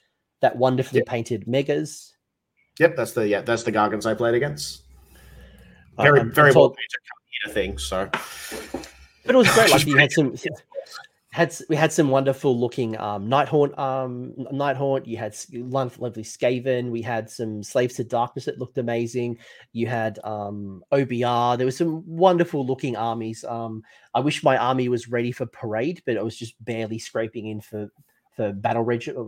that 0.41 0.55
wonderfully 0.55 0.99
Yep. 0.99 1.07
painted 1.07 1.47
Megas. 1.47 2.15
Yep, 2.79 2.95
that's 2.95 3.11
the 3.11 3.27
yeah, 3.27 3.41
that's 3.41 3.63
the 3.63 3.71
Gargans 3.71 4.05
I 4.05 4.13
played 4.13 4.35
against. 4.35 4.83
Very 6.01 6.19
I'm 6.21 6.31
very 6.31 6.51
well 6.51 6.69
painted 6.69 7.53
thing. 7.53 7.77
So 7.77 8.09
but 9.25 9.35
it 9.35 9.37
was 9.37 9.51
great. 9.51 9.71
Like 9.71 9.85
you 9.85 9.97
had 9.97 10.11
some 10.17 10.35
had 11.31 11.55
we 11.69 11.75
had 11.75 11.93
some 11.93 12.09
wonderful 12.09 12.59
looking 12.59 12.97
um 12.99 13.29
Nighthaunt 13.29 13.77
um 13.77 14.33
N- 14.37 14.47
Nighthaunt. 14.51 15.05
You 15.05 15.17
had 15.17 15.35
lovely 15.53 16.23
Skaven. 16.23 16.89
We 16.89 17.01
had 17.01 17.29
some 17.29 17.61
Slaves 17.63 17.95
to 17.95 18.03
Darkness 18.03 18.45
that 18.45 18.59
looked 18.59 18.77
amazing. 18.77 19.37
You 19.73 19.87
had 19.87 20.19
um 20.23 20.83
OBR. 20.91 21.57
There 21.57 21.65
was 21.65 21.77
some 21.77 22.03
wonderful 22.07 22.65
looking 22.65 22.95
armies. 22.95 23.43
Um, 23.43 23.83
I 24.13 24.19
wish 24.19 24.43
my 24.43 24.57
army 24.57 24.89
was 24.89 25.07
ready 25.07 25.31
for 25.31 25.45
parade, 25.45 26.01
but 26.05 26.17
I 26.17 26.23
was 26.23 26.35
just 26.35 26.53
barely 26.65 26.99
scraping 26.99 27.47
in 27.47 27.61
for 27.61 27.89
for 28.35 28.51
battle 28.51 28.83
reg- 28.83 29.09
uh, 29.15 29.23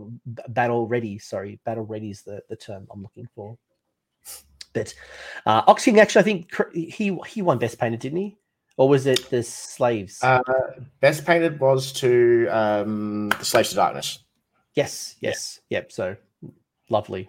battle 0.48 0.86
ready. 0.88 1.18
Sorry, 1.18 1.60
battle 1.64 1.84
ready 1.84 2.10
is 2.10 2.22
the 2.22 2.42
the 2.48 2.56
term 2.56 2.88
I'm 2.90 3.02
looking 3.02 3.28
for. 3.34 3.56
But 4.72 4.94
uh, 5.46 5.62
Oxking, 5.66 5.98
actually, 6.00 6.20
I 6.20 6.24
think 6.24 6.54
he 6.74 7.18
he 7.26 7.42
won 7.42 7.58
best 7.58 7.78
painted, 7.78 8.00
didn't 8.00 8.18
he? 8.18 8.38
Or 8.78 8.88
was 8.88 9.06
it 9.06 9.28
the 9.30 9.42
slaves? 9.42 10.18
uh, 10.22 10.40
best 11.00 11.26
painted 11.26 11.60
was 11.60 11.92
to 11.94 12.48
um, 12.48 13.28
the 13.38 13.44
Slaves 13.44 13.68
to 13.70 13.74
Darkness. 13.76 14.20
yes, 14.74 15.16
yes, 15.20 15.60
yep. 15.68 15.92
So 15.92 16.16
lovely. 16.88 17.28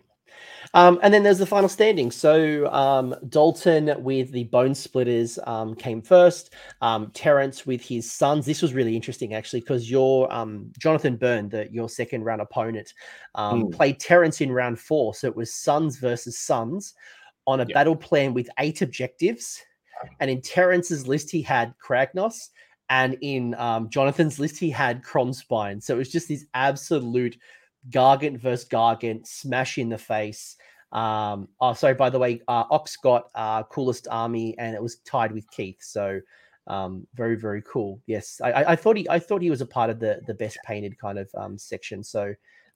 Um, 0.74 1.00
and 1.04 1.14
then 1.14 1.22
there's 1.22 1.38
the 1.38 1.46
final 1.46 1.70
standing. 1.70 2.10
So 2.10 2.72
um, 2.74 3.14
Dalton 3.30 3.94
with 4.02 4.32
the 4.32 4.46
Bonesplitterz 4.46 5.46
um, 5.48 5.76
came 5.76 6.02
first. 6.02 6.54
Um, 6.82 7.12
Terrence 7.14 7.68
with 7.68 7.82
his 7.82 8.12
sons. 8.12 8.46
This 8.46 8.62
was 8.62 8.74
really 8.74 8.96
interesting 8.96 9.34
actually 9.36 9.60
because 9.60 9.92
your 9.92 10.34
um, 10.34 10.72
Jonathan 10.80 11.18
Byrne, 11.18 11.50
the, 11.50 11.70
your 11.72 11.90
second 11.90 12.24
round 12.24 12.42
opponent, 12.42 12.94
um, 13.36 13.66
Mm. 13.66 13.72
played 13.74 14.00
Terrence 14.00 14.42
in 14.42 14.52
round 14.52 14.80
four. 14.80 15.14
So 15.14 15.28
it 15.28 15.36
was 15.36 15.54
sons 15.54 15.98
versus 15.98 16.40
sons 16.40 16.94
on 17.46 17.60
a 17.60 17.66
Yeah. 17.68 17.74
battle 17.74 17.96
plan 17.96 18.34
with 18.34 18.50
eight 18.60 18.82
objectives. 18.82 19.62
And 20.20 20.30
in 20.30 20.42
Terrence's 20.42 21.08
list, 21.08 21.32
he 21.32 21.42
had 21.42 21.74
Kragnos. 21.78 22.50
And 22.90 23.18
in 23.22 23.56
um, 23.56 23.90
Jonathan's 23.90 24.40
list, 24.40 24.60
he 24.60 24.70
had 24.70 25.04
Krondspine. 25.04 25.82
So 25.82 25.96
it 25.96 25.98
was 25.98 26.12
just 26.12 26.28
this 26.28 26.46
absolute 26.54 27.38
Gargant 27.90 28.40
versus 28.40 28.68
Gargant 28.68 29.26
smash 29.28 29.78
in 29.78 29.90
the 29.90 29.98
face. 29.98 30.58
Um, 30.92 31.48
oh, 31.60 31.74
sorry, 31.74 31.96
by 31.96 32.10
the 32.10 32.20
way, 32.20 32.42
uh, 32.48 32.66
Ox 32.70 32.98
got 32.98 33.30
uh, 33.36 33.64
coolest 33.64 34.08
army 34.12 34.58
and 34.60 34.76
it 34.76 34.84
was 34.84 34.98
tied 34.98 35.32
with 35.32 35.50
Keith. 35.50 35.82
So 35.82 36.22
Um, 36.66 37.06
very 37.14 37.36
very 37.36 37.62
cool. 37.64 38.00
Yes, 38.06 38.40
I, 38.42 38.72
I 38.72 38.76
thought 38.78 38.96
he 38.96 39.06
I 39.10 39.20
thought 39.20 39.42
he 39.42 39.50
was 39.50 39.60
a 39.60 39.66
part 39.66 39.90
of 39.90 40.00
the 40.00 40.22
the 40.28 40.34
best 40.34 40.58
painted 40.66 40.98
kind 40.98 41.20
of 41.20 41.28
um, 41.36 41.58
section. 41.58 42.04
So 42.04 42.34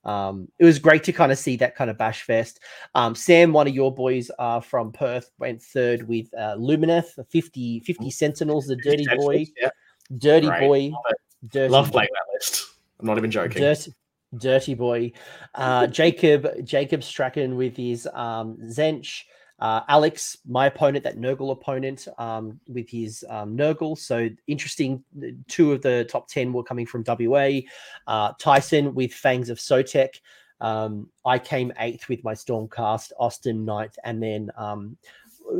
um, 0.08 0.48
it 0.58 0.66
was 0.66 0.80
great 0.80 1.04
to 1.04 1.12
kind 1.12 1.32
of 1.32 1.38
see 1.38 1.58
that 1.58 1.76
kind 1.76 1.90
of 1.90 1.98
bash 1.98 2.24
fest. 2.24 2.62
Um, 2.96 3.14
Sam, 3.14 3.52
one 3.52 3.68
of 3.68 3.76
your 3.76 3.94
boys 3.94 4.32
uh, 4.40 4.62
from 4.62 4.92
Perth, 4.92 5.30
went 5.38 5.62
third 5.62 6.08
with 6.08 6.34
uh, 6.34 6.56
Lumineth, 6.58 7.10
50, 7.30 7.82
50 7.82 8.10
Sentinels, 8.10 8.68
the 8.68 8.78
dirty 8.78 9.06
boy. 9.18 9.46
Yeah. 9.62 9.70
Dirty 10.18 10.48
Great. 10.48 10.60
boy. 10.62 10.80
Love. 10.94 11.04
Dirty 11.50 11.70
Love 11.70 11.92
playing 11.92 12.10
that 12.14 12.34
list. 12.34 12.66
I'm 13.00 13.06
not 13.06 13.18
even 13.18 13.30
joking. 13.30 13.62
Dirty, 13.62 13.94
dirty 14.38 14.74
boy. 14.74 15.12
Uh, 15.54 15.88
Jacob 15.88 16.48
Jacob 16.64 17.04
Strachan 17.04 17.56
with 17.56 17.76
his 17.76 18.08
um, 18.14 18.58
Tzeentch. 18.64 19.24
Uh, 19.60 19.82
Alex, 19.88 20.38
my 20.48 20.68
opponent, 20.68 21.04
that 21.04 21.18
Nurgle 21.18 21.52
opponent, 21.52 22.08
um, 22.18 22.60
with 22.68 22.90
his 22.90 23.26
um, 23.30 23.58
Nurgle. 23.58 23.98
So 23.98 24.30
interesting. 24.48 25.04
Two 25.48 25.72
of 25.72 25.82
the 25.82 26.06
top 26.06 26.28
10 26.28 26.54
were 26.54 26.64
coming 26.64 26.86
from 26.86 27.04
WA. 27.08 27.62
Uh, 28.06 28.34
Tyson 28.40 28.94
with 28.94 29.14
Fangs 29.14 29.50
of 29.50 29.58
Sotek. 29.58 30.20
Um, 30.60 31.10
I 31.26 31.40
came 31.40 31.72
eighth 31.80 32.10
with 32.10 32.24
my 32.24 32.34
Stormcast, 32.34 33.12
Austin 33.20 33.64
ninth, 33.66 33.98
and 34.04 34.22
then 34.22 34.50
um, 34.58 34.98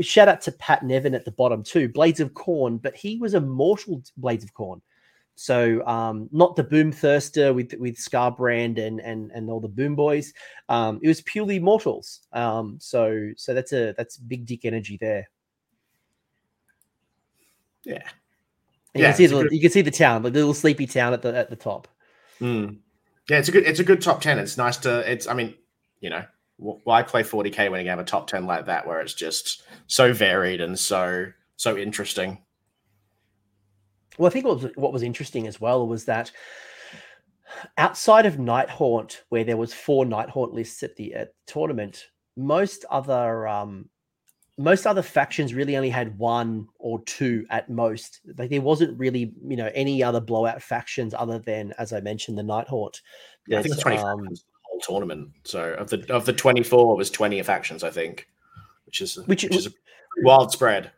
shout 0.02 0.28
out 0.28 0.42
to 0.42 0.52
Pat 0.54 0.84
Nevin 0.84 1.16
at 1.16 1.26
the 1.26 1.32
bottom 1.32 1.64
too, 1.64 1.90
Blades 1.90 2.20
of 2.20 2.34
Khorne, 2.34 2.82
but 2.82 2.96
he 2.96 3.18
was 3.18 3.34
a 3.34 3.42
mortal 3.42 4.02
Blades 4.18 4.44
of 4.44 4.54
Khorne. 4.54 4.82
So 5.40 5.86
um, 5.86 6.30
not 6.32 6.56
the 6.56 6.64
Boom 6.64 6.92
Thirster 6.92 7.54
with 7.54 7.72
with 7.78 7.96
Scarbrand 7.96 8.80
and 8.80 9.00
and 9.00 9.32
and 9.32 9.52
all 9.52 9.60
the 9.60 9.68
Boom 9.68 9.96
Boys. 9.96 10.34
Um, 10.68 11.00
it 11.04 11.08
was 11.08 11.22
purely 11.22 11.60
mortals. 11.60 12.22
Um, 12.34 12.78
so 12.82 13.30
so 13.38 13.54
that's 13.54 13.72
a 13.72 13.94
that's 13.96 14.18
big 14.18 14.48
dick 14.48 14.66
energy 14.66 14.98
there. 15.00 15.30
Yeah. 17.84 18.02
And 18.96 19.02
Yeah, 19.04 19.10
you 19.10 19.14
can 19.14 19.16
see 19.16 19.26
the, 19.28 19.44
good- 19.44 19.52
you 19.52 19.62
can 19.62 19.70
see 19.70 19.82
the 19.84 19.92
town, 19.92 20.24
the 20.24 20.32
little 20.32 20.56
sleepy 20.56 20.88
town 20.88 21.14
at 21.14 21.22
the 21.22 21.38
at 21.38 21.52
the 21.52 21.56
top. 21.56 21.88
Mm. 22.42 22.80
Yeah, 23.30 23.38
it's 23.38 23.48
a 23.48 23.52
good 23.52 23.64
it's 23.68 23.80
a 23.80 23.84
good 23.84 24.02
top 24.02 24.22
ten. 24.22 24.40
It's 24.40 24.58
nice 24.58 24.78
to 24.78 25.10
it's 25.10 25.28
I 25.28 25.36
mean, 25.36 25.54
you 26.02 26.10
know, 26.10 26.24
why 26.58 27.04
play 27.04 27.22
40k 27.22 27.70
when 27.70 27.84
you 27.84 27.92
have 27.92 28.00
a 28.00 28.04
top 28.04 28.26
ten 28.26 28.48
like 28.48 28.66
that 28.66 28.88
where 28.88 29.02
it's 29.02 29.14
just 29.14 29.62
so 29.86 30.14
varied 30.14 30.62
and 30.62 30.80
so 30.80 31.28
so 31.58 31.78
interesting. 31.78 32.40
Well, 34.18 34.28
I 34.28 34.34
think 34.34 34.46
what 34.46 34.62
was, 34.62 34.72
what 34.76 34.94
was 34.94 35.04
interesting 35.04 35.48
as 35.48 35.62
well 35.62 35.88
was 35.88 36.06
that 36.06 36.32
outside 37.78 38.26
of 38.26 38.40
Night 38.40 38.70
Haunt, 38.70 39.24
where 39.30 39.44
there 39.44 39.58
was 39.58 39.74
four 39.74 40.06
Night 40.06 40.30
Haunt 40.30 40.54
lists 40.54 40.84
at 40.84 40.96
the 40.96 41.14
at 41.14 41.30
the 41.30 41.52
tournament, 41.52 42.08
most 42.36 42.86
other 42.90 43.48
um, 43.48 43.90
most 44.58 44.88
other 44.88 45.02
factions 45.02 45.54
really 45.54 45.76
only 45.76 45.90
had 45.90 46.18
one 46.18 46.68
or 46.80 47.02
two 47.04 47.46
at 47.50 47.70
most. 47.70 48.22
Like 48.38 48.50
there 48.50 48.62
wasn't 48.62 48.98
really, 49.00 49.34
you 49.48 49.56
know, 49.56 49.70
any 49.76 50.04
other 50.04 50.20
blowout 50.20 50.62
factions 50.62 51.14
other 51.14 51.40
than, 51.40 51.74
as 51.78 51.94
I 51.94 52.00
mentioned, 52.00 52.38
the 52.38 52.44
Night 52.44 52.68
Haunt. 52.68 53.02
Yeah, 53.48 53.60
I 53.60 53.62
think 53.62 53.76
it's 53.76 53.84
20 53.84 53.98
um, 54.00 54.24
the 54.26 54.40
whole 54.64 54.80
tournament. 54.80 55.30
So 55.44 55.74
of 55.74 55.90
the 55.90 56.06
of 56.14 56.26
the 56.26 56.34
24 56.34 56.94
it 56.94 56.98
was 56.98 57.12
20 57.12 57.42
factions, 57.44 57.84
I 57.84 57.92
think. 57.92 58.28
Which 58.86 59.02
is 59.02 59.18
Which- 59.26 59.44
which, 59.44 59.56
is 59.56 59.68
a 59.68 59.72
wild 60.24 60.52
spread. 60.52 60.92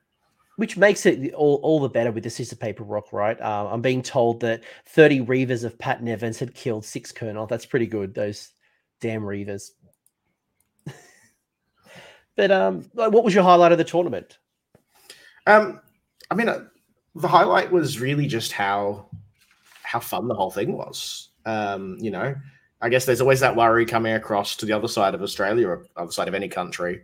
Which 0.59 0.75
makes 0.75 1.05
it 1.05 1.33
all, 1.33 1.55
all 1.63 1.79
the 1.79 1.87
better 1.87 2.11
with 2.11 2.25
the 2.25 2.29
sister 2.29 2.53
paper 2.53 2.83
rock, 2.83 3.13
right? 3.13 3.39
Uh, 3.39 3.69
I'm 3.71 3.81
being 3.81 4.01
told 4.01 4.41
that 4.41 4.61
30 4.87 5.21
Reavers 5.21 5.63
of 5.63 5.79
Pat 5.79 6.03
Nevins 6.03 6.37
had 6.37 6.53
killed 6.53 6.83
six 6.83 7.13
Colonel. 7.13 7.47
That's 7.47 7.65
pretty 7.65 7.87
good. 7.87 8.13
Those 8.13 8.51
damn 8.99 9.21
Reavers. 9.21 9.71
but 12.35 12.51
um, 12.51 12.81
what 12.93 13.23
was 13.23 13.33
your 13.33 13.45
highlight 13.45 13.71
of 13.71 13.77
the 13.77 13.85
tournament? 13.85 14.37
Um, 15.47 15.79
I 16.29 16.35
mean, 16.35 16.49
uh, 16.49 16.65
the 17.15 17.29
highlight 17.29 17.71
was 17.71 18.01
really 18.01 18.27
just 18.27 18.51
how 18.51 19.09
how 19.83 20.01
fun 20.01 20.27
the 20.27 20.35
whole 20.35 20.51
thing 20.51 20.73
was. 20.73 21.29
Um, 21.45 21.95
you 22.01 22.11
know, 22.11 22.35
I 22.81 22.89
guess 22.89 23.05
there's 23.05 23.21
always 23.21 23.39
that 23.39 23.55
worry 23.55 23.85
coming 23.85 24.13
across 24.13 24.57
to 24.57 24.65
the 24.65 24.73
other 24.73 24.89
side 24.89 25.15
of 25.15 25.21
Australia 25.21 25.69
or 25.69 25.85
other 25.95 26.11
side 26.11 26.27
of 26.27 26.35
any 26.35 26.49
country 26.49 27.01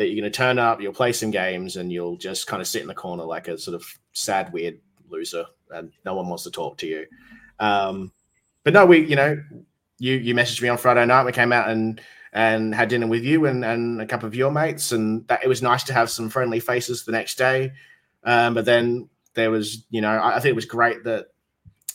that 0.00 0.06
you're 0.06 0.18
going 0.18 0.32
to 0.32 0.34
turn 0.34 0.58
up, 0.58 0.80
you'll 0.80 0.94
play 0.94 1.12
some 1.12 1.30
games, 1.30 1.76
and 1.76 1.92
you'll 1.92 2.16
just 2.16 2.46
kind 2.46 2.62
of 2.62 2.66
sit 2.66 2.80
in 2.80 2.88
the 2.88 2.94
corner 2.94 3.22
like 3.22 3.48
a 3.48 3.58
sort 3.58 3.74
of 3.74 3.84
sad, 4.14 4.50
weird 4.50 4.80
loser, 5.10 5.44
and 5.72 5.92
no 6.06 6.14
one 6.14 6.26
wants 6.26 6.44
to 6.44 6.50
talk 6.50 6.78
to 6.78 6.86
you. 6.86 7.04
Um, 7.58 8.10
but 8.64 8.72
no, 8.72 8.86
we, 8.86 9.04
you 9.04 9.14
know, 9.14 9.36
you 9.98 10.14
you 10.14 10.34
messaged 10.34 10.62
me 10.62 10.70
on 10.70 10.78
Friday 10.78 11.04
night. 11.04 11.26
We 11.26 11.32
came 11.32 11.52
out 11.52 11.68
and 11.68 12.00
and 12.32 12.74
had 12.74 12.88
dinner 12.88 13.08
with 13.08 13.24
you 13.24 13.44
and, 13.44 13.62
and 13.62 14.00
a 14.00 14.06
couple 14.06 14.26
of 14.26 14.34
your 14.34 14.50
mates, 14.50 14.92
and 14.92 15.28
that 15.28 15.44
it 15.44 15.48
was 15.48 15.60
nice 15.60 15.84
to 15.84 15.92
have 15.92 16.08
some 16.08 16.30
friendly 16.30 16.60
faces 16.60 17.04
the 17.04 17.12
next 17.12 17.36
day. 17.36 17.70
Um, 18.24 18.54
but 18.54 18.64
then 18.64 19.10
there 19.34 19.50
was, 19.50 19.84
you 19.90 20.00
know, 20.00 20.12
I, 20.12 20.36
I 20.36 20.40
think 20.40 20.52
it 20.52 20.56
was 20.56 20.64
great 20.64 21.04
that 21.04 21.26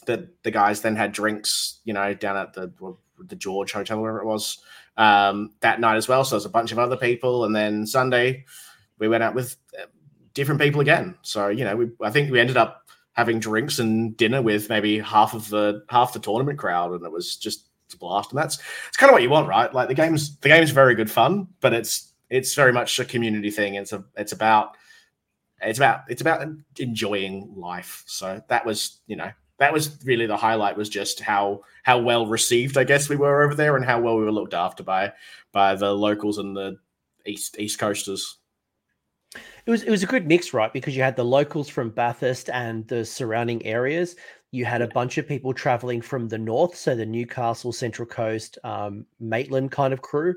that 0.06 0.44
the 0.44 0.52
guys 0.52 0.82
then 0.82 0.96
had 0.96 1.12
drinks, 1.12 1.80
you 1.86 1.94
know, 1.94 2.14
down 2.14 2.38
at 2.38 2.54
the 2.54 2.72
the 3.18 3.36
George 3.36 3.72
Hotel, 3.72 4.00
wherever 4.00 4.22
it 4.22 4.28
was, 4.28 4.60
um, 4.98 5.52
that 5.62 5.80
night 5.80 5.96
as 5.96 6.08
well. 6.08 6.24
So 6.24 6.36
there's 6.36 6.46
a 6.46 6.50
bunch 6.50 6.72
of 6.72 6.80
other 6.80 6.98
people, 6.98 7.46
and 7.46 7.56
then 7.56 7.86
Sunday 7.86 8.46
we 9.00 9.08
went 9.08 9.24
out 9.24 9.36
with 9.36 9.58
uh, 9.80 9.86
different 10.34 10.62
people 10.62 10.82
again. 10.82 11.18
So 11.22 11.48
you 11.48 11.64
know, 11.64 11.76
we 11.76 11.92
I 12.02 12.12
think 12.12 12.32
we 12.32 12.40
ended 12.40 12.58
up 12.58 12.90
having 13.14 13.40
drinks 13.40 13.80
and 13.80 14.16
dinner 14.18 14.42
with 14.42 14.70
maybe 14.70 15.00
half 15.00 15.34
of 15.34 15.50
the 15.50 15.84
half 15.90 16.14
the 16.14 16.20
tournament 16.20 16.60
crowd, 16.60 16.92
and 16.92 17.06
it 17.06 17.12
was 17.12 17.36
just 17.38 17.68
a 17.94 17.98
blast. 17.98 18.32
And 18.32 18.40
that's 18.40 18.60
it's 18.88 18.98
kind 18.98 19.10
of 19.10 19.14
what 19.14 19.24
you 19.24 19.30
want, 19.30 19.48
right? 19.48 19.74
Like 19.74 19.88
the 19.88 19.94
game's 19.94 20.38
the 20.38 20.50
game's 20.50 20.72
very 20.72 20.96
good 20.96 21.12
fun, 21.12 21.48
but 21.62 21.74
it's 21.74 22.14
it's 22.30 22.54
very 22.54 22.74
much 22.74 23.00
a 23.00 23.06
community 23.06 23.52
thing. 23.52 23.76
It's 23.76 23.94
a 23.94 24.04
it's 24.16 24.32
about 24.32 24.76
it's 25.62 25.80
about 25.80 26.02
it's 26.10 26.22
about 26.22 26.48
enjoying 26.78 27.54
life. 27.56 28.04
So 28.08 28.42
that 28.50 28.66
was 28.66 29.00
you 29.08 29.16
know 29.16 29.32
that 29.60 29.74
was 29.74 29.98
really 30.04 30.26
the 30.26 30.38
highlight 30.38 30.78
was 30.78 30.90
just 30.90 31.20
how 31.20 31.62
how 31.84 32.00
well 32.00 32.28
received 32.28 32.78
I 32.78 32.84
guess 32.84 33.10
we 33.10 33.16
were 33.16 33.44
over 33.44 33.56
there 33.56 33.76
and 33.76 33.86
how 33.86 34.02
well 34.02 34.18
we 34.18 34.24
were 34.24 34.32
looked 34.32 34.54
after 34.54 34.84
by 34.84 35.14
by 35.52 35.76
the 35.76 35.92
locals 35.92 36.38
and 36.38 36.56
the 36.56 36.78
east 37.26 37.58
east 37.60 37.80
coasters. 37.80 38.38
It 39.66 39.72
was 39.72 39.84
it 39.84 39.90
was 39.90 40.04
a 40.04 40.08
good 40.08 40.28
mix, 40.28 40.54
right? 40.54 40.72
Because 40.72 40.96
you 40.96 41.04
had 41.04 41.16
the 41.16 41.26
locals 41.26 41.68
from 41.68 41.90
Bathurst 41.90 42.50
and 42.50 42.88
the 42.88 43.04
surrounding 43.04 43.66
areas. 43.66 44.16
You 44.52 44.64
had 44.64 44.82
a 44.82 44.88
bunch 44.88 45.18
of 45.18 45.28
people 45.28 45.54
traveling 45.54 46.02
from 46.02 46.28
the 46.28 46.38
north, 46.38 46.76
so 46.76 46.96
the 46.96 47.06
Newcastle, 47.06 47.74
Central 47.74 48.06
Coast, 48.06 48.58
um, 48.64 49.06
Maitland 49.20 49.72
kind 49.72 49.92
of 49.92 50.02
crew. 50.02 50.36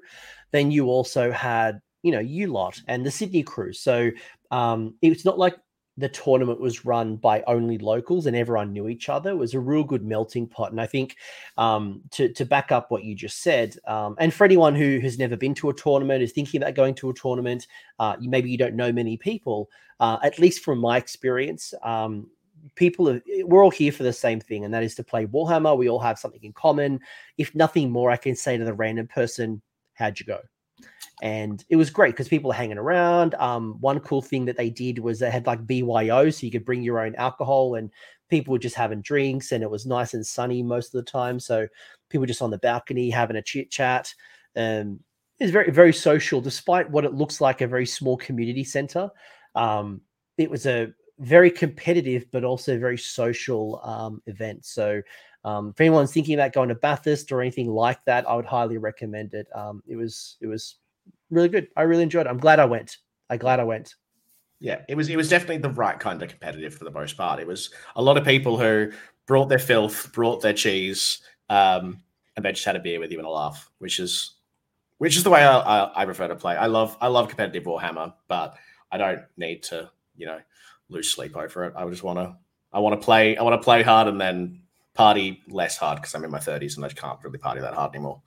Then 0.50 0.70
you 0.70 0.86
also 0.86 1.30
had, 1.30 1.80
you 2.02 2.10
know, 2.10 2.18
you 2.18 2.48
lot 2.48 2.80
and 2.88 3.04
the 3.04 3.10
Sydney 3.10 3.42
crew. 3.42 3.72
So 3.72 4.10
um, 4.50 4.94
it's 5.02 5.24
not 5.24 5.38
like 5.38 5.56
the 5.98 6.08
tournament 6.08 6.60
was 6.60 6.84
run 6.84 7.16
by 7.16 7.42
only 7.46 7.76
locals 7.76 8.26
and 8.26 8.36
everyone 8.36 8.72
knew 8.72 8.88
each 8.88 9.08
other. 9.08 9.30
It 9.30 9.36
was 9.36 9.54
a 9.54 9.60
real 9.60 9.82
good 9.82 10.04
melting 10.04 10.46
pot. 10.46 10.70
And 10.70 10.80
I 10.80 10.86
think 10.86 11.16
um, 11.56 12.02
to 12.12 12.32
to 12.32 12.44
back 12.44 12.70
up 12.70 12.90
what 12.90 13.04
you 13.04 13.14
just 13.14 13.42
said, 13.42 13.76
um, 13.86 14.14
and 14.18 14.32
for 14.32 14.44
anyone 14.44 14.74
who 14.74 15.00
has 15.00 15.18
never 15.18 15.36
been 15.36 15.54
to 15.54 15.70
a 15.70 15.74
tournament, 15.74 16.22
is 16.22 16.32
thinking 16.32 16.62
about 16.62 16.74
going 16.74 16.94
to 16.96 17.10
a 17.10 17.14
tournament, 17.14 17.66
uh, 17.98 18.16
maybe 18.20 18.50
you 18.50 18.58
don't 18.58 18.76
know 18.76 18.92
many 18.92 19.16
people. 19.16 19.68
Uh, 20.00 20.18
at 20.22 20.38
least 20.38 20.62
from 20.62 20.78
my 20.78 20.96
experience, 20.96 21.74
um, 21.82 22.28
people 22.76 23.08
are 23.10 23.20
we're 23.44 23.64
all 23.64 23.70
here 23.70 23.92
for 23.92 24.04
the 24.04 24.12
same 24.12 24.40
thing, 24.40 24.64
and 24.64 24.72
that 24.72 24.84
is 24.84 24.94
to 24.94 25.04
play 25.04 25.26
Warhammer. 25.26 25.76
We 25.76 25.88
all 25.88 25.98
have 25.98 26.18
something 26.18 26.42
in 26.44 26.52
common. 26.52 27.00
If 27.36 27.54
nothing 27.54 27.90
more, 27.90 28.10
I 28.10 28.16
can 28.16 28.36
say 28.36 28.56
to 28.56 28.64
the 28.64 28.74
random 28.74 29.08
person, 29.08 29.60
"How'd 29.94 30.20
you 30.20 30.26
go?" 30.26 30.40
And 31.20 31.64
it 31.68 31.76
was 31.76 31.90
great 31.90 32.12
because 32.12 32.28
people 32.28 32.48
were 32.48 32.54
hanging 32.54 32.78
around. 32.78 33.34
Um, 33.34 33.76
one 33.80 33.98
cool 34.00 34.22
thing 34.22 34.44
that 34.44 34.56
they 34.56 34.70
did 34.70 34.98
was 35.00 35.18
they 35.18 35.30
had 35.30 35.46
like 35.46 35.66
BYO, 35.66 36.30
so 36.30 36.46
you 36.46 36.52
could 36.52 36.64
bring 36.64 36.82
your 36.82 37.00
own 37.00 37.14
alcohol, 37.16 37.74
and 37.74 37.90
people 38.28 38.52
were 38.52 38.58
just 38.58 38.76
having 38.76 39.02
drinks, 39.02 39.52
and 39.52 39.62
it 39.62 39.70
was 39.70 39.86
nice 39.86 40.14
and 40.14 40.24
sunny 40.24 40.62
most 40.62 40.94
of 40.94 41.04
the 41.04 41.10
time. 41.10 41.40
So 41.40 41.66
people 42.08 42.20
were 42.20 42.26
just 42.28 42.42
on 42.42 42.50
the 42.50 42.58
balcony 42.58 43.10
having 43.10 43.36
a 43.36 43.42
chit 43.42 43.70
chat. 43.70 44.14
Um, 44.56 45.00
it's 45.40 45.50
very 45.50 45.70
very 45.70 45.92
social, 45.92 46.40
despite 46.40 46.90
what 46.90 47.04
it 47.04 47.14
looks 47.14 47.40
like 47.40 47.60
a 47.60 47.66
very 47.66 47.86
small 47.86 48.16
community 48.16 48.64
center. 48.64 49.10
Um, 49.54 50.02
it 50.36 50.50
was 50.50 50.66
a 50.66 50.92
very 51.18 51.50
competitive, 51.50 52.26
but 52.30 52.44
also 52.44 52.78
very 52.78 52.98
social 52.98 53.80
um, 53.84 54.22
event. 54.26 54.64
So. 54.64 55.02
Um, 55.44 55.68
if 55.68 55.80
anyone's 55.80 56.12
thinking 56.12 56.34
about 56.34 56.52
going 56.52 56.68
to 56.68 56.74
Bathurst 56.74 57.30
or 57.30 57.40
anything 57.40 57.70
like 57.70 58.04
that, 58.06 58.28
I 58.28 58.34
would 58.34 58.44
highly 58.44 58.76
recommend 58.76 59.34
it. 59.34 59.46
Um, 59.54 59.82
it 59.86 59.94
was 59.94 60.36
it 60.40 60.48
was 60.48 60.74
really 61.30 61.48
good. 61.48 61.68
I 61.76 61.82
really 61.82 62.02
enjoyed 62.02 62.26
it. 62.26 62.30
I'm 62.30 62.38
glad 62.38 62.60
I 62.60 62.64
went. 62.64 62.96
I'm 63.30 63.38
glad 63.38 63.60
I 63.60 63.64
went. 63.64 63.94
Yeah, 64.60 64.82
it 64.88 64.96
was 64.96 65.08
it 65.08 65.16
was 65.16 65.28
definitely 65.28 65.58
the 65.58 65.70
right 65.70 65.98
kind 65.98 66.20
of 66.22 66.28
competitive 66.28 66.74
for 66.74 66.84
the 66.84 66.90
most 66.90 67.16
part. 67.16 67.40
It 67.40 67.46
was 67.46 67.70
a 67.94 68.02
lot 68.02 68.16
of 68.16 68.24
people 68.24 68.58
who 68.58 68.90
brought 69.26 69.48
their 69.48 69.58
filth, 69.58 70.12
brought 70.12 70.42
their 70.42 70.52
cheese, 70.52 71.20
um, 71.48 72.02
and 72.36 72.44
they 72.44 72.52
just 72.52 72.64
had 72.64 72.76
a 72.76 72.80
beer 72.80 72.98
with 72.98 73.12
you 73.12 73.18
and 73.18 73.26
a 73.26 73.30
laugh, 73.30 73.70
which 73.78 74.00
is 74.00 74.34
which 74.98 75.16
is 75.16 75.22
the 75.22 75.30
way 75.30 75.44
I, 75.44 75.58
I, 75.58 76.02
I 76.02 76.04
prefer 76.04 76.26
to 76.28 76.34
play. 76.34 76.56
I 76.56 76.66
love 76.66 76.96
I 77.00 77.06
love 77.06 77.28
competitive 77.28 77.64
Warhammer, 77.64 78.14
but 78.26 78.56
I 78.90 78.98
don't 78.98 79.22
need 79.36 79.62
to 79.64 79.90
you 80.16 80.26
know 80.26 80.40
lose 80.88 81.10
sleep 81.10 81.36
over 81.36 81.64
it. 81.64 81.74
I 81.76 81.88
just 81.88 82.02
want 82.02 82.18
to 82.18 82.36
I 82.72 82.80
want 82.80 83.00
to 83.00 83.04
play 83.04 83.36
I 83.36 83.42
want 83.42 83.60
to 83.60 83.64
play 83.64 83.82
hard 83.82 84.08
and 84.08 84.20
then 84.20 84.62
party 84.94 85.42
less 85.48 85.76
hard 85.76 85.96
because 85.96 86.14
I'm 86.16 86.24
in 86.24 86.30
my 86.32 86.40
30s 86.40 86.74
and 86.74 86.84
I 86.84 86.88
can't 86.88 87.22
really 87.22 87.38
party 87.38 87.60
that 87.60 87.74
hard 87.74 87.94
anymore. 87.94 88.20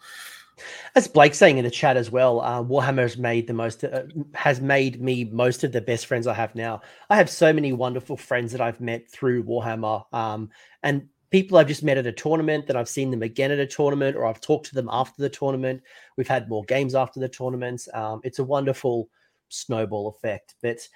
As 0.95 1.07
Blake's 1.07 1.37
saying 1.37 1.57
in 1.57 1.63
the 1.63 1.71
chat 1.71 1.97
as 1.97 2.11
well, 2.11 2.41
uh, 2.41 2.61
Warhammer 2.61 3.01
has 3.01 3.17
made 3.17 3.47
the 3.47 3.53
most 3.53 3.83
uh, 3.83 4.03
has 4.33 4.61
made 4.61 5.01
me 5.01 5.25
most 5.25 5.63
of 5.63 5.71
the 5.71 5.81
best 5.81 6.05
friends 6.05 6.27
I 6.27 6.33
have 6.33 6.55
now. 6.55 6.81
I 7.09 7.15
have 7.15 7.29
so 7.29 7.53
many 7.53 7.73
wonderful 7.73 8.17
friends 8.17 8.51
that 8.51 8.61
I've 8.61 8.81
met 8.81 9.09
through 9.09 9.43
Warhammer, 9.43 10.05
um, 10.13 10.49
and 10.83 11.07
people 11.31 11.57
I've 11.57 11.67
just 11.67 11.83
met 11.83 11.97
at 11.97 12.05
a 12.05 12.11
tournament 12.11 12.67
that 12.67 12.75
I've 12.75 12.89
seen 12.89 13.09
them 13.09 13.23
again 13.23 13.51
at 13.51 13.59
a 13.59 13.65
tournament, 13.65 14.15
or 14.17 14.25
I've 14.25 14.41
talked 14.41 14.67
to 14.67 14.75
them 14.75 14.89
after 14.91 15.21
the 15.21 15.29
tournament. 15.29 15.81
We've 16.17 16.27
had 16.27 16.49
more 16.49 16.63
games 16.65 16.93
after 16.93 17.19
the 17.19 17.29
tournaments. 17.29 17.87
Um, 17.93 18.21
it's 18.23 18.39
a 18.39 18.43
wonderful 18.43 19.09
snowball 19.49 20.09
effect. 20.09 20.55
But 20.61 20.87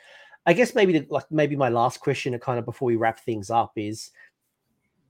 I 0.45 0.53
guess 0.53 0.75
maybe 0.75 0.99
the, 0.99 1.07
like 1.09 1.25
maybe 1.31 1.55
my 1.55 1.69
last 1.69 1.99
question, 1.99 2.37
kind 2.39 2.59
of 2.59 2.65
before 2.65 2.85
we 2.85 2.97
wrap 2.97 3.19
things 3.21 3.49
up, 3.49 3.73
is 3.77 4.11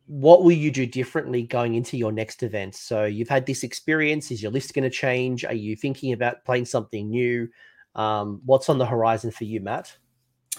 what 0.08 0.44
will 0.44 0.52
you 0.52 0.72
do 0.72 0.86
differently 0.86 1.44
going 1.44 1.76
into 1.76 1.98
your 1.98 2.12
next 2.12 2.44
event? 2.44 2.76
So 2.76 3.06
you've 3.06 3.30
had 3.30 3.46
this 3.46 3.64
experience. 3.64 4.32
Is 4.32 4.42
your 4.42 4.52
list 4.52 4.74
going 4.74 4.84
to 4.84 4.90
change? 4.90 5.44
Are 5.46 5.54
you 5.54 5.76
thinking 5.76 6.14
about 6.14 6.46
playing 6.46 6.66
something 6.66 7.10
new? 7.10 7.50
Um, 7.96 8.42
what's 8.46 8.70
on 8.70 8.78
the 8.78 8.86
horizon 8.86 9.32
for 9.32 9.46
you, 9.46 9.62
Matt? 9.62 9.96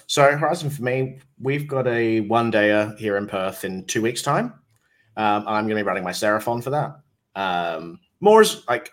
So 0.07 0.37
horizon 0.37 0.71
for 0.71 0.83
me, 0.83 1.21
we've 1.41 1.67
got 1.67 1.87
a 1.87 2.21
one 2.21 2.51
dayer 2.51 2.97
here 2.99 3.17
in 3.17 3.27
Perth 3.27 3.65
in 3.65 3.85
two 3.87 4.03
weeks' 4.03 4.23
time. 4.23 4.53
Um, 5.17 5.45
I'm 5.47 5.65
going 5.65 5.71
to 5.71 5.75
be 5.77 5.83
running 5.83 6.05
my 6.05 6.13
Seraphon 6.13 6.63
for 6.63 6.71
that. 6.71 7.01
Um, 7.35 8.01
more 8.21 8.41
as 8.41 8.67
like, 8.69 8.91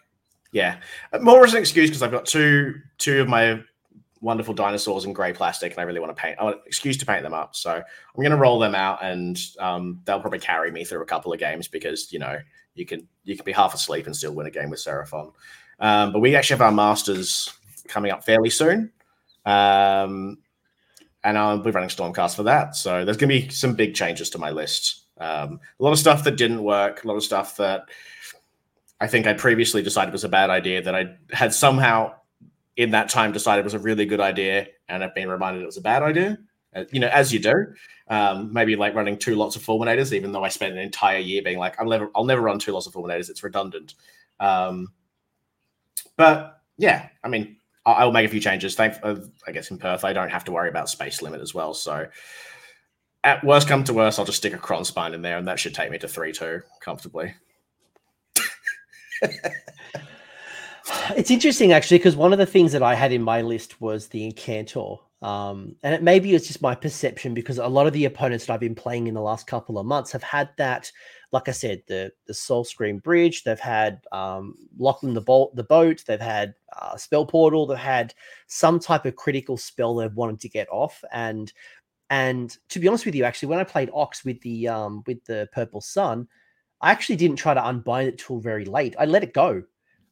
yeah, 0.52 0.78
more 1.22 1.44
as 1.44 1.54
an 1.54 1.60
excuse 1.60 1.90
because 1.90 2.04
I've 2.04 2.12
got 2.12 2.26
two 2.26 2.76
two 2.98 3.22
of 3.22 3.28
my 3.28 3.62
wonderful 4.24 4.54
dinosaurs 4.54 5.06
in 5.06 5.14
grey 5.14 5.34
plastic, 5.34 5.74
and 5.74 5.80
I 5.80 5.84
really 5.84 6.00
want 6.00 6.16
to 6.16 6.20
paint. 6.20 6.38
I 6.40 6.44
want 6.44 6.56
an 6.56 6.62
excuse 6.66 6.98
to 6.98 7.06
paint 7.06 7.22
them 7.24 7.34
up, 7.34 7.56
so 7.56 7.72
I'm 7.72 7.84
going 8.16 8.32
to 8.32 8.38
roll 8.38 8.58
them 8.58 8.74
out, 8.74 9.04
and 9.04 9.38
um, 9.60 10.02
they'll 10.06 10.22
probably 10.22 10.40
carry 10.40 10.72
me 10.72 10.86
through 10.86 11.02
a 11.02 11.06
couple 11.06 11.34
of 11.34 11.40
games 11.40 11.68
because 11.68 12.12
you 12.12 12.20
know 12.20 12.40
you 12.74 12.86
can 12.86 13.08
you 13.26 13.36
can 13.36 13.45
be 13.45 13.52
half 13.52 13.74
asleep 13.74 14.08
and 14.08 14.16
still 14.16 14.34
win 14.34 14.48
a 14.48 14.52
game 14.52 14.70
with 14.70 14.80
Seraphon. 14.80 15.34
Um, 15.80 16.14
but 16.14 16.20
we 16.20 16.36
actually 16.36 16.56
have 16.56 16.62
our 16.62 16.72
masters 16.72 17.52
coming 17.88 18.12
up 18.12 18.24
fairly 18.24 18.50
soon, 18.50 18.91
um, 19.45 20.38
and 21.24 21.38
I'll 21.38 21.60
be 21.60 21.72
running 21.72 21.90
Stormcast 21.90 22.36
for 22.36 22.44
that. 22.44 22.76
So 22.76 23.04
there's 23.04 23.18
going 23.18 23.30
to 23.30 23.48
be 23.48 23.50
some 23.50 23.76
big 23.76 23.94
changes 23.94 24.30
to 24.32 24.40
my 24.40 24.52
list. 24.52 25.02
Um, 25.20 25.60
a 25.80 25.84
lot 25.84 25.91
of 25.91 26.00
stuff 26.00 26.24
that 26.24 26.38
didn't 26.38 26.64
work, 26.64 27.04
a 27.04 27.08
lot 27.08 27.18
of 27.18 27.24
stuff 27.24 27.58
that 27.58 27.84
I 29.00 29.08
think 29.08 29.28
I 29.28 29.34
previously 29.34 29.84
decided 29.84 30.14
was 30.14 30.24
a 30.24 30.30
bad 30.30 30.50
idea 30.50 30.82
that 30.82 30.95
I 30.95 31.16
had 31.32 31.54
somehow 31.54 32.14
in 32.78 32.91
that 32.91 33.10
time 33.10 33.32
decided 33.32 33.64
was 33.64 33.74
a 33.74 33.80
really 33.80 34.06
good 34.06 34.20
idea 34.20 34.68
and 34.90 35.04
have 35.04 35.14
been 35.14 35.30
reminded 35.30 35.62
it 35.62 35.66
was 35.66 35.78
a 35.78 35.82
bad 35.82 36.04
idea. 36.04 36.38
Uh, 36.76 36.86
you 36.91 37.00
know, 37.00 37.08
as 37.08 37.32
you 37.32 37.40
do, 37.40 37.68
um, 38.08 38.52
maybe 38.52 38.76
like 38.76 38.95
running 38.95 39.18
two 39.18 39.36
lots 39.36 39.56
of 39.56 39.64
fulminators, 39.64 40.12
even 40.12 40.32
though 40.32 40.44
I 40.44 40.50
spent 40.50 40.74
an 40.74 40.80
entire 40.80 41.20
year 41.20 41.44
being 41.44 41.60
like, 41.60 41.80
I'll 41.80 41.88
never, 41.88 42.10
I'll 42.16 42.26
never 42.26 42.41
run 42.41 42.60
two 42.60 42.72
lots 42.72 42.88
of 42.88 42.94
fulminators. 42.94 43.30
It's 43.30 43.44
redundant. 43.44 43.94
Um, 44.40 44.90
but 46.18 46.62
yeah, 46.78 47.10
I 47.24 47.28
mean, 47.28 47.58
I, 47.86 48.06
will 48.06 48.12
make 48.12 48.26
a 48.26 48.30
few 48.30 48.40
changes. 48.40 48.76
Thank, 48.76 48.95
uh, 49.04 49.18
I 49.45 49.52
guess 49.52 49.70
in 49.70 49.78
Perth, 49.78 50.04
I 50.04 50.14
don't 50.14 50.30
have 50.30 50.45
to 50.45 50.52
worry 50.52 50.70
about 50.70 50.90
space 50.90 51.22
limit 51.22 51.41
as 51.41 51.54
well. 51.54 51.74
So 51.74 52.08
at 53.24 53.44
worst 53.44 53.68
come 53.68 53.84
to 53.86 53.94
worst, 53.94 54.20
I'll 54.20 54.26
just 54.26 54.38
stick 54.40 54.54
a 54.54 54.58
Krondspine 54.58 55.14
in 55.14 55.22
there, 55.22 55.38
and 55.38 55.48
that 55.48 55.60
should 55.60 55.74
take 55.74 55.91
me 55.91 55.98
to 56.00 56.08
three 56.08 56.32
two 56.32 56.62
comfortably. 56.82 57.36
it's 61.15 61.32
interesting 61.32 61.72
actually 61.72 61.98
because 61.98 62.15
one 62.15 62.34
of 62.34 62.40
the 62.40 62.45
things 62.45 62.72
that 62.72 62.84
I 62.84 62.95
had 62.95 63.11
in 63.11 63.22
my 63.22 63.41
list 63.41 63.82
was 63.82 64.07
the 64.07 64.32
Incantor. 64.32 64.99
Um, 65.22 65.78
and 65.84 65.95
it 65.95 66.03
maybe 66.03 66.36
it's 66.36 66.48
just 66.48 66.61
my 66.61 66.76
perception 66.76 67.34
because 67.34 67.57
a 67.57 67.68
lot 67.68 67.88
of 67.88 67.94
the 67.94 68.06
opponents 68.06 68.45
that 68.45 68.53
I've 68.53 68.60
been 68.60 68.76
playing 68.76 69.07
in 69.07 69.14
the 69.14 69.22
last 69.22 69.48
couple 69.48 69.80
of 69.80 69.86
months 69.86 70.11
have 70.11 70.24
had 70.24 70.49
that, 70.57 70.91
like 71.32 71.48
I 71.48 71.53
said, 71.53 71.82
the 71.88 72.11
the 72.28 72.34
Soul 72.34 72.65
Scream 72.65 72.99
Bridge. 72.99 73.44
They've 73.44 73.57
had 73.57 74.02
um, 74.11 74.56
Lauchon 74.78 75.14
the 75.14 75.22
bolt, 75.22 75.56
the 75.56 75.64
boat. 75.64 76.03
They've 76.06 76.20
had 76.20 76.56
uh, 76.78 76.98
Spell 76.98 77.26
Portal. 77.26 77.65
They've 77.65 77.78
had 77.78 78.14
some 78.48 78.80
type 78.80 79.06
of 79.06 79.15
critical 79.15 79.56
spell 79.56 79.95
they've 79.95 80.14
wanted 80.14 80.41
to 80.41 80.49
get 80.49 80.68
off. 80.70 81.02
And 81.14 81.53
and 82.10 82.56
to 82.70 82.80
be 82.80 82.90
honest 82.90 83.06
with 83.06 83.15
you, 83.15 83.24
actually, 83.24 83.48
when 83.48 83.60
I 83.60 83.64
played 83.64 83.91
Ox 83.94 84.26
with 84.26 84.41
the 84.41 84.68
um, 84.68 85.03
with 85.07 85.24
the 85.24 85.48
Purple 85.53 85.80
Sun, 85.80 86.28
I 86.82 86.91
actually 86.91 87.15
didn't 87.15 87.38
try 87.38 87.53
to 87.53 87.65
unbind 87.65 88.10
it 88.10 88.18
till 88.18 88.41
very 88.41 88.65
late. 88.65 88.94
I 88.99 89.06
let 89.06 89.24
it 89.24 89.34
go. 89.34 89.64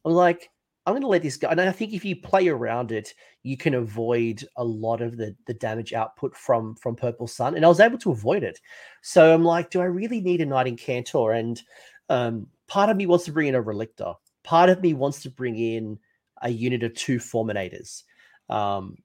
I'm 0.06 0.12
like, 0.12 0.50
I'm 0.84 0.94
going 0.94 1.02
to 1.02 1.08
let 1.08 1.22
this 1.22 1.36
go. 1.36 1.48
And 1.48 1.60
I 1.60 1.70
think 1.70 1.92
if 1.92 2.04
you 2.04 2.16
play 2.16 2.48
around 2.48 2.90
it, 2.90 3.14
you 3.44 3.56
can 3.56 3.74
avoid 3.74 4.44
a 4.56 4.64
lot 4.64 5.00
of 5.00 5.16
the 5.16 5.34
the 5.46 5.54
damage 5.54 5.92
output 5.92 6.36
from 6.36 6.74
from 6.76 6.96
Purple 6.96 7.28
Sun. 7.28 7.54
And 7.54 7.64
I 7.64 7.68
was 7.68 7.80
able 7.80 7.98
to 7.98 8.10
avoid 8.10 8.42
it. 8.42 8.58
So 9.00 9.32
I'm 9.32 9.44
like, 9.44 9.70
do 9.70 9.80
I 9.80 9.84
really 9.84 10.20
need 10.20 10.40
a 10.40 10.46
Knight-Incantor? 10.46 11.38
And 11.38 11.62
um, 12.08 12.46
part 12.66 12.90
of 12.90 12.96
me 12.96 13.06
wants 13.06 13.24
to 13.26 13.32
bring 13.32 13.48
in 13.48 13.54
a 13.54 13.62
Relictor. 13.62 14.16
Part 14.42 14.70
of 14.70 14.82
me 14.82 14.92
wants 14.92 15.22
to 15.22 15.30
bring 15.30 15.56
in 15.56 15.98
a 16.42 16.50
unit 16.50 16.82
of 16.82 16.94
two 16.94 17.18
Fulminators. 17.18 18.02
Um, 18.50 18.96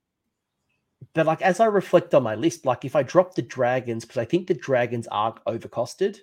but 1.13 1.27
like 1.27 1.43
as 1.43 1.59
I 1.59 1.65
reflect 1.65 2.15
on 2.15 2.23
my 2.23 2.33
list, 2.33 2.65
like 2.65 2.85
if 2.85 2.95
I 2.95 3.03
drop 3.03 3.35
the 3.35 3.43
dragons, 3.43 4.03
because 4.03 4.17
I 4.17 4.25
think 4.25 4.47
the 4.47 4.55
dragons 4.55 5.07
are 5.07 5.35
overcosted, 5.47 6.17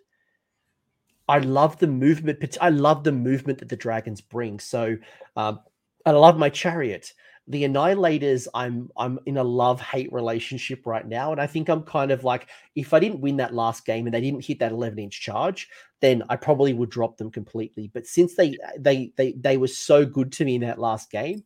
I 1.28 1.38
love 1.38 1.78
the 1.78 1.86
movement. 1.86 2.58
I 2.60 2.68
love 2.68 3.04
the 3.04 3.12
movement 3.12 3.58
that 3.60 3.68
the 3.68 3.76
dragons 3.76 4.20
bring. 4.20 4.60
So, 4.60 4.96
um, 5.36 5.60
I 6.04 6.10
love 6.10 6.36
my 6.36 6.50
chariot. 6.50 7.12
The 7.48 7.64
annihilators, 7.64 8.46
I'm 8.54 8.90
I'm 8.96 9.18
in 9.26 9.36
a 9.36 9.44
love 9.44 9.80
hate 9.80 10.12
relationship 10.12 10.86
right 10.86 11.06
now, 11.06 11.32
and 11.32 11.40
I 11.40 11.46
think 11.46 11.68
I'm 11.68 11.82
kind 11.82 12.10
of 12.10 12.24
like 12.24 12.48
if 12.74 12.94
I 12.94 13.00
didn't 13.00 13.20
win 13.20 13.36
that 13.38 13.54
last 13.54 13.84
game 13.84 14.06
and 14.06 14.14
they 14.14 14.20
didn't 14.20 14.44
hit 14.44 14.58
that 14.60 14.72
11 14.72 14.98
inch 14.98 15.20
charge, 15.20 15.68
then 16.00 16.22
I 16.28 16.36
probably 16.36 16.72
would 16.72 16.90
drop 16.90 17.16
them 17.18 17.30
completely. 17.30 17.90
But 17.92 18.06
since 18.06 18.34
they 18.34 18.56
they 18.78 19.12
they 19.16 19.32
they 19.32 19.56
were 19.58 19.68
so 19.68 20.06
good 20.06 20.32
to 20.32 20.44
me 20.44 20.54
in 20.56 20.62
that 20.62 20.78
last 20.78 21.10
game, 21.10 21.44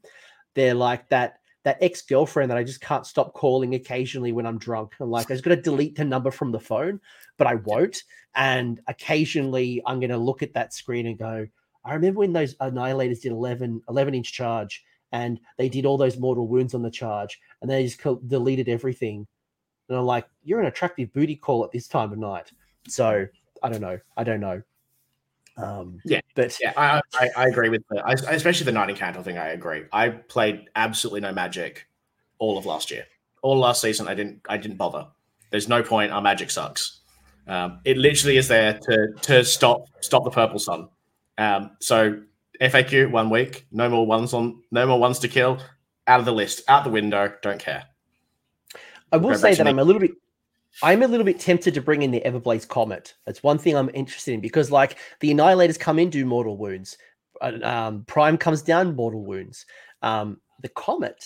they're 0.55 0.75
like 0.75 1.09
that 1.09 1.41
that 1.69 1.83
ex 1.83 2.01
girlfriend 2.01 2.51
that 2.51 2.57
I 2.57 2.65
just 2.65 2.81
can't 2.81 3.07
stop 3.07 3.35
calling 3.35 3.75
occasionally 3.75 4.33
when 4.33 4.47
I'm 4.47 4.57
drunk. 4.57 4.95
I'm 5.01 5.11
like, 5.11 5.31
I 5.31 5.35
just 5.35 5.45
got 5.45 5.51
to 5.51 5.61
delete 5.61 5.97
the 5.97 6.05
number 6.05 6.31
from 6.31 6.51
the 6.51 6.59
phone, 6.59 6.99
but 7.37 7.47
I 7.47 7.57
won't. 7.57 8.05
And 8.35 8.81
occasionally 8.87 9.83
I'm 9.85 10.01
going 10.01 10.09
to 10.09 10.17
look 10.17 10.43
at 10.43 10.55
that 10.55 10.73
screen 10.73 11.07
and 11.07 11.19
go, 11.19 11.47
I 11.85 11.93
remember 11.93 12.21
when 12.21 12.33
those 12.33 12.55
annihilators 12.55 13.21
did 13.21 13.33
11, 13.33 13.83
11 13.87 14.15
inch 14.15 14.33
charge 14.33 14.83
and 15.13 15.39
they 15.59 15.69
did 15.69 15.85
all 15.85 15.99
those 15.99 16.17
mortal 16.17 16.49
wounds 16.49 16.73
on 16.73 16.81
the 16.81 16.91
charge 16.91 17.39
and 17.61 17.71
they 17.71 17.85
just 17.85 18.01
deleted 18.27 18.71
everything. 18.71 19.27
And 19.91 19.99
I'm 19.99 20.07
like, 20.07 20.27
you're 20.43 20.61
an 20.61 20.67
attractive 20.69 21.13
booty 21.13 21.37
call 21.37 21.67
at 21.67 21.71
this 21.71 21.87
time 21.87 22.13
of 22.13 22.19
night. 22.19 22.51
So 22.89 23.27
I 23.63 23.69
don't 23.69 23.83
know. 23.83 23.99
I 24.17 24.25
don't 24.25 24.41
know. 24.41 24.63
Um, 25.59 26.01
yeah, 26.05 26.21
but 26.35 26.57
yeah, 26.61 26.73
I, 26.77 27.01
I, 27.15 27.31
I 27.37 27.49
agree 27.49 27.69
with 27.69 27.83
the, 27.91 28.01
I, 28.05 28.13
especially 28.13 28.65
the 28.65 28.73
Nightingale 28.73 29.23
thing. 29.23 29.39
I 29.39 29.49
agree. 29.49 29.85
I 29.93 30.11
played 30.11 30.67
absolutely 30.77 31.21
no 31.21 31.33
magic 31.33 31.87
all 32.39 32.57
of 32.57 32.65
last 32.65 32.91
year, 32.91 33.05
all 33.43 33.59
last 33.59 33.81
season. 33.81 34.07
I 34.07 34.15
didn't, 34.15 34.41
I 34.49 34.57
didn't 34.57 34.77
bother. 34.77 35.07
There's 35.51 35.69
no 35.69 35.83
point. 35.83 36.13
Our 36.13 36.23
magic 36.23 36.51
sucks. 36.51 37.01
Um, 37.49 37.81
it 37.85 37.97
literally 37.97 38.37
is 38.37 38.47
there 38.47 38.79
to 38.79 39.09
to 39.23 39.45
stop 39.45 39.87
stop 40.01 40.23
the 40.23 40.31
purple 40.31 40.59
sun. 40.59 40.89
Um, 41.39 41.71
so 41.81 42.21
FAQ 42.61 43.11
one 43.11 43.31
week, 43.31 43.67
no 43.73 43.89
more 43.89 44.07
ones 44.07 44.35
on, 44.35 44.63
no 44.71 44.87
more 44.87 45.01
ones 45.01 45.19
to 45.21 45.29
kill, 45.29 45.61
out 46.07 46.21
of 46.21 46.27
the 46.27 46.33
list, 46.33 46.63
out 46.69 46.85
the 46.85 46.91
window. 46.91 47.33
Don't 47.43 47.59
care. 47.59 47.85
I 49.11 49.17
will 49.17 49.37
say 49.37 49.55
that 49.55 49.67
I'm 49.67 49.79
a 49.79 49.85
little 49.85 50.01
bit 50.01 50.13
I'm 50.83 51.03
a 51.03 51.09
little 51.09 51.25
bit 51.25 51.41
tempted 51.41 51.75
to 51.75 51.81
bring 51.81 52.03
in 52.03 52.11
the 52.11 52.23
Everblaze 52.25 52.69
Comet. 52.69 53.15
That's 53.27 53.43
one 53.43 53.59
thing 53.59 53.77
I'm 53.77 53.91
interested 53.95 54.35
in 54.35 54.41
because, 54.41 54.71
like, 54.71 54.99
the 55.21 55.31
Annihilators 55.31 55.79
come 55.79 55.99
in, 55.99 56.11
do 56.11 56.25
mortal 56.25 56.57
wounds. 56.57 56.97
Um, 57.41 58.05
Prime 58.05 58.37
comes 58.39 58.63
down, 58.63 58.97
mortal 58.97 59.25
wounds. 59.25 59.67
Um, 60.03 60.41
the 60.63 60.69
Comet 60.71 61.25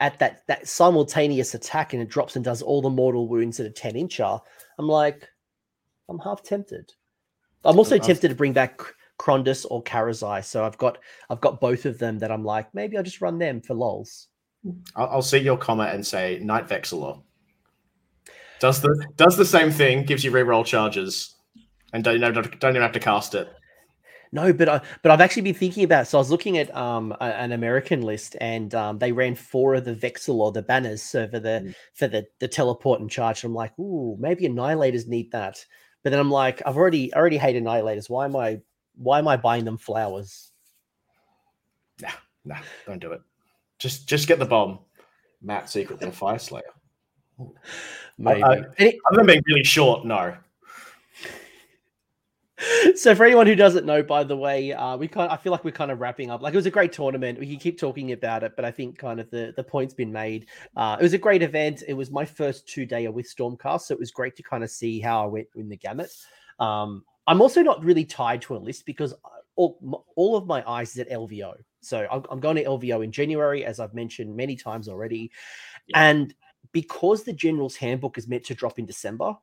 at 0.00 0.18
that 0.18 0.42
that 0.48 0.68
simultaneous 0.68 1.54
attack 1.54 1.92
and 1.92 2.02
it 2.02 2.08
drops 2.08 2.36
and 2.36 2.44
does 2.44 2.62
all 2.62 2.82
the 2.82 2.90
mortal 2.90 3.28
wounds 3.28 3.60
at 3.60 3.66
a 3.66 3.70
10 3.70 3.94
incher. 3.94 4.40
I'm 4.78 4.88
like, 4.88 5.28
I'm 6.08 6.18
half 6.18 6.42
tempted. 6.42 6.92
I'm 7.64 7.78
also 7.78 7.98
tempted 7.98 8.28
to 8.28 8.34
bring 8.34 8.52
back 8.52 8.80
Krondys 9.18 9.64
or 9.70 9.82
Karazai. 9.82 10.44
So 10.44 10.64
I've 10.64 10.78
got 10.78 10.98
I've 11.30 11.40
got 11.40 11.60
both 11.60 11.86
of 11.86 11.98
them 11.98 12.18
that 12.18 12.30
I'm 12.30 12.44
like, 12.44 12.74
maybe 12.74 12.96
I'll 12.96 13.02
just 13.02 13.20
run 13.20 13.38
them 13.38 13.60
for 13.60 13.74
lols. 13.74 14.28
I'll, 14.96 15.08
I'll 15.08 15.22
see 15.22 15.38
your 15.38 15.56
comment 15.56 15.94
and 15.94 16.06
say 16.06 16.40
Knight 16.42 16.68
Vexillor. 16.68 17.22
Does 18.60 18.80
the 18.80 19.06
does 19.16 19.36
the 19.36 19.44
same 19.44 19.70
thing, 19.70 20.04
gives 20.04 20.24
you 20.24 20.30
reroll 20.30 20.64
charges, 20.64 21.34
and 21.92 22.04
don't 22.04 22.20
don't, 22.20 22.60
don't 22.60 22.70
even 22.72 22.82
have 22.82 22.92
to 22.92 23.00
cast 23.00 23.34
it. 23.34 23.48
No, 24.34 24.52
but 24.52 24.68
I 24.68 24.80
but 25.02 25.12
I've 25.12 25.20
actually 25.20 25.42
been 25.42 25.54
thinking 25.54 25.84
about. 25.84 26.08
So 26.08 26.18
I 26.18 26.20
was 26.20 26.30
looking 26.30 26.58
at 26.58 26.74
um 26.74 27.12
a, 27.20 27.24
an 27.24 27.52
American 27.52 28.02
list, 28.02 28.36
and 28.40 28.74
um 28.74 28.98
they 28.98 29.12
ran 29.12 29.36
four 29.36 29.76
of 29.76 29.84
the 29.84 29.94
Vexillor 29.94 30.52
the 30.52 30.62
banners 30.62 31.02
so 31.02 31.28
for 31.28 31.38
the 31.38 31.62
mm. 31.64 31.74
for 31.94 32.08
the 32.08 32.26
the 32.40 32.48
teleport 32.48 33.00
and 33.00 33.08
charge. 33.08 33.44
And 33.44 33.50
I'm 33.50 33.54
like, 33.54 33.78
ooh, 33.78 34.16
maybe 34.18 34.44
annihilators 34.44 35.06
need 35.06 35.30
that. 35.30 35.64
But 36.02 36.10
then 36.10 36.18
I'm 36.18 36.32
like, 36.32 36.62
I've 36.66 36.76
already 36.76 37.14
I 37.14 37.18
already 37.18 37.38
hate 37.38 37.54
annihilators. 37.54 38.10
Why 38.10 38.24
am 38.24 38.34
I 38.34 38.60
why 38.96 39.20
am 39.20 39.28
I 39.28 39.36
buying 39.36 39.64
them 39.64 39.78
flowers? 39.78 40.50
Nah, 42.02 42.08
nah, 42.44 42.58
don't 42.86 43.00
do 43.00 43.12
it. 43.12 43.22
Just 43.78 44.08
just 44.08 44.26
get 44.26 44.40
the 44.40 44.46
bomb. 44.46 44.80
Matt 45.42 45.70
secretly 45.70 46.08
a 46.08 46.10
fire 46.12 46.40
slayer. 46.40 46.62
Maybe. 48.18 48.42
Uh, 48.42 48.48
other 48.48 49.16
than 49.16 49.26
being 49.26 49.42
really 49.48 49.64
short, 49.64 50.04
no. 50.04 50.36
so 52.94 53.14
for 53.14 53.24
anyone 53.24 53.46
who 53.46 53.54
doesn't 53.54 53.84
know, 53.84 54.02
by 54.02 54.24
the 54.24 54.36
way, 54.36 54.72
uh, 54.72 54.96
we 54.96 55.08
kind 55.08 55.30
I 55.30 55.36
feel 55.36 55.52
like 55.52 55.64
we're 55.64 55.72
kind 55.72 55.90
of 55.90 56.00
wrapping 56.00 56.30
up. 56.30 56.42
Like 56.42 56.54
it 56.54 56.56
was 56.56 56.66
a 56.66 56.70
great 56.70 56.92
tournament. 56.92 57.38
We 57.38 57.46
can 57.46 57.58
keep 57.58 57.78
talking 57.78 58.12
about 58.12 58.42
it, 58.42 58.54
but 58.56 58.64
I 58.64 58.70
think 58.70 58.98
kind 58.98 59.20
of 59.20 59.30
the 59.30 59.52
the 59.56 59.64
point's 59.64 59.94
been 59.94 60.12
made. 60.12 60.46
Uh, 60.76 60.96
it 60.98 61.02
was 61.02 61.14
a 61.14 61.18
great 61.18 61.42
event. 61.42 61.82
It 61.86 61.94
was 61.94 62.10
my 62.10 62.24
first 62.24 62.68
two 62.68 62.86
day 62.86 63.06
with 63.08 63.26
Stormcast, 63.26 63.82
so 63.82 63.94
it 63.94 64.00
was 64.00 64.10
great 64.10 64.36
to 64.36 64.42
kind 64.42 64.62
of 64.62 64.70
see 64.70 65.00
how 65.00 65.24
I 65.24 65.26
went 65.26 65.48
in 65.56 65.68
the 65.68 65.76
gamut. 65.76 66.10
Um, 66.60 67.04
I'm 67.26 67.40
also 67.40 67.62
not 67.62 67.82
really 67.82 68.04
tied 68.04 68.42
to 68.42 68.56
a 68.56 68.58
list 68.58 68.86
because 68.86 69.14
all, 69.56 70.04
all 70.14 70.36
of 70.36 70.46
my 70.46 70.68
eyes 70.68 70.90
is 70.90 70.98
at 70.98 71.10
LVO. 71.10 71.54
So 71.80 72.06
I'm, 72.10 72.22
I'm 72.30 72.40
going 72.40 72.56
to 72.56 72.64
LVO 72.64 73.04
in 73.04 73.12
January, 73.12 73.64
as 73.64 73.80
I've 73.80 73.94
mentioned 73.94 74.34
many 74.34 74.56
times 74.56 74.88
already, 74.88 75.30
yeah. 75.86 76.10
and 76.10 76.34
because 76.72 77.24
the 77.24 77.32
General's 77.32 77.76
Handbook 77.76 78.18
is 78.18 78.28
meant 78.28 78.44
to 78.44 78.54
drop 78.54 78.78
in 78.78 78.86
December, 78.86 79.34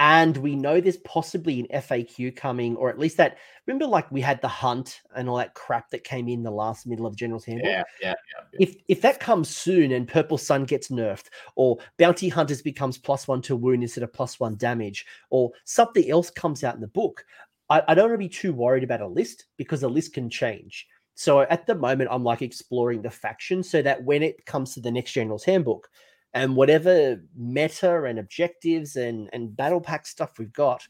and 0.00 0.34
we 0.38 0.56
know 0.56 0.80
there's 0.80 0.96
possibly 0.98 1.60
an 1.60 1.66
FAQ 1.82 2.34
coming, 2.34 2.74
or 2.76 2.88
at 2.88 2.98
least 2.98 3.18
that. 3.18 3.36
Remember, 3.66 3.86
like 3.86 4.10
we 4.10 4.22
had 4.22 4.40
the 4.40 4.48
hunt 4.48 5.02
and 5.14 5.28
all 5.28 5.36
that 5.36 5.54
crap 5.54 5.90
that 5.90 6.04
came 6.04 6.26
in 6.26 6.42
the 6.42 6.50
last 6.50 6.86
middle 6.86 7.04
of 7.04 7.12
the 7.12 7.18
General's 7.18 7.44
Handbook. 7.44 7.66
Yeah, 7.66 7.82
yeah, 8.00 8.08
yeah, 8.08 8.44
yeah. 8.52 8.58
If 8.66 8.76
if 8.88 9.02
that 9.02 9.20
comes 9.20 9.54
soon 9.54 9.92
and 9.92 10.08
Purple 10.08 10.38
Sun 10.38 10.64
gets 10.64 10.88
nerfed, 10.88 11.26
or 11.54 11.78
Bounty 11.98 12.30
Hunters 12.30 12.62
becomes 12.62 12.96
plus 12.96 13.28
one 13.28 13.42
to 13.42 13.54
wound 13.54 13.82
instead 13.82 14.02
of 14.02 14.12
plus 14.12 14.40
one 14.40 14.56
damage, 14.56 15.04
or 15.28 15.50
something 15.64 16.10
else 16.10 16.30
comes 16.30 16.64
out 16.64 16.76
in 16.76 16.80
the 16.80 16.88
book, 16.88 17.24
I, 17.68 17.82
I 17.88 17.94
don't 17.94 18.08
want 18.08 18.14
to 18.14 18.26
be 18.26 18.28
too 18.30 18.54
worried 18.54 18.84
about 18.84 19.02
a 19.02 19.06
list 19.06 19.46
because 19.58 19.82
a 19.82 19.88
list 19.88 20.14
can 20.14 20.30
change. 20.30 20.86
So 21.14 21.42
at 21.42 21.66
the 21.66 21.74
moment, 21.74 22.08
I'm 22.10 22.24
like 22.24 22.40
exploring 22.40 23.02
the 23.02 23.10
faction 23.10 23.62
so 23.62 23.82
that 23.82 24.02
when 24.02 24.22
it 24.22 24.46
comes 24.46 24.72
to 24.72 24.80
the 24.80 24.90
next 24.90 25.12
General's 25.12 25.44
Handbook, 25.44 25.90
and 26.34 26.54
whatever 26.56 27.20
meta 27.36 28.04
and 28.04 28.18
objectives 28.18 28.96
and 28.96 29.28
and 29.32 29.56
battle 29.56 29.80
pack 29.80 30.06
stuff 30.06 30.38
we've 30.38 30.52
got 30.52 30.86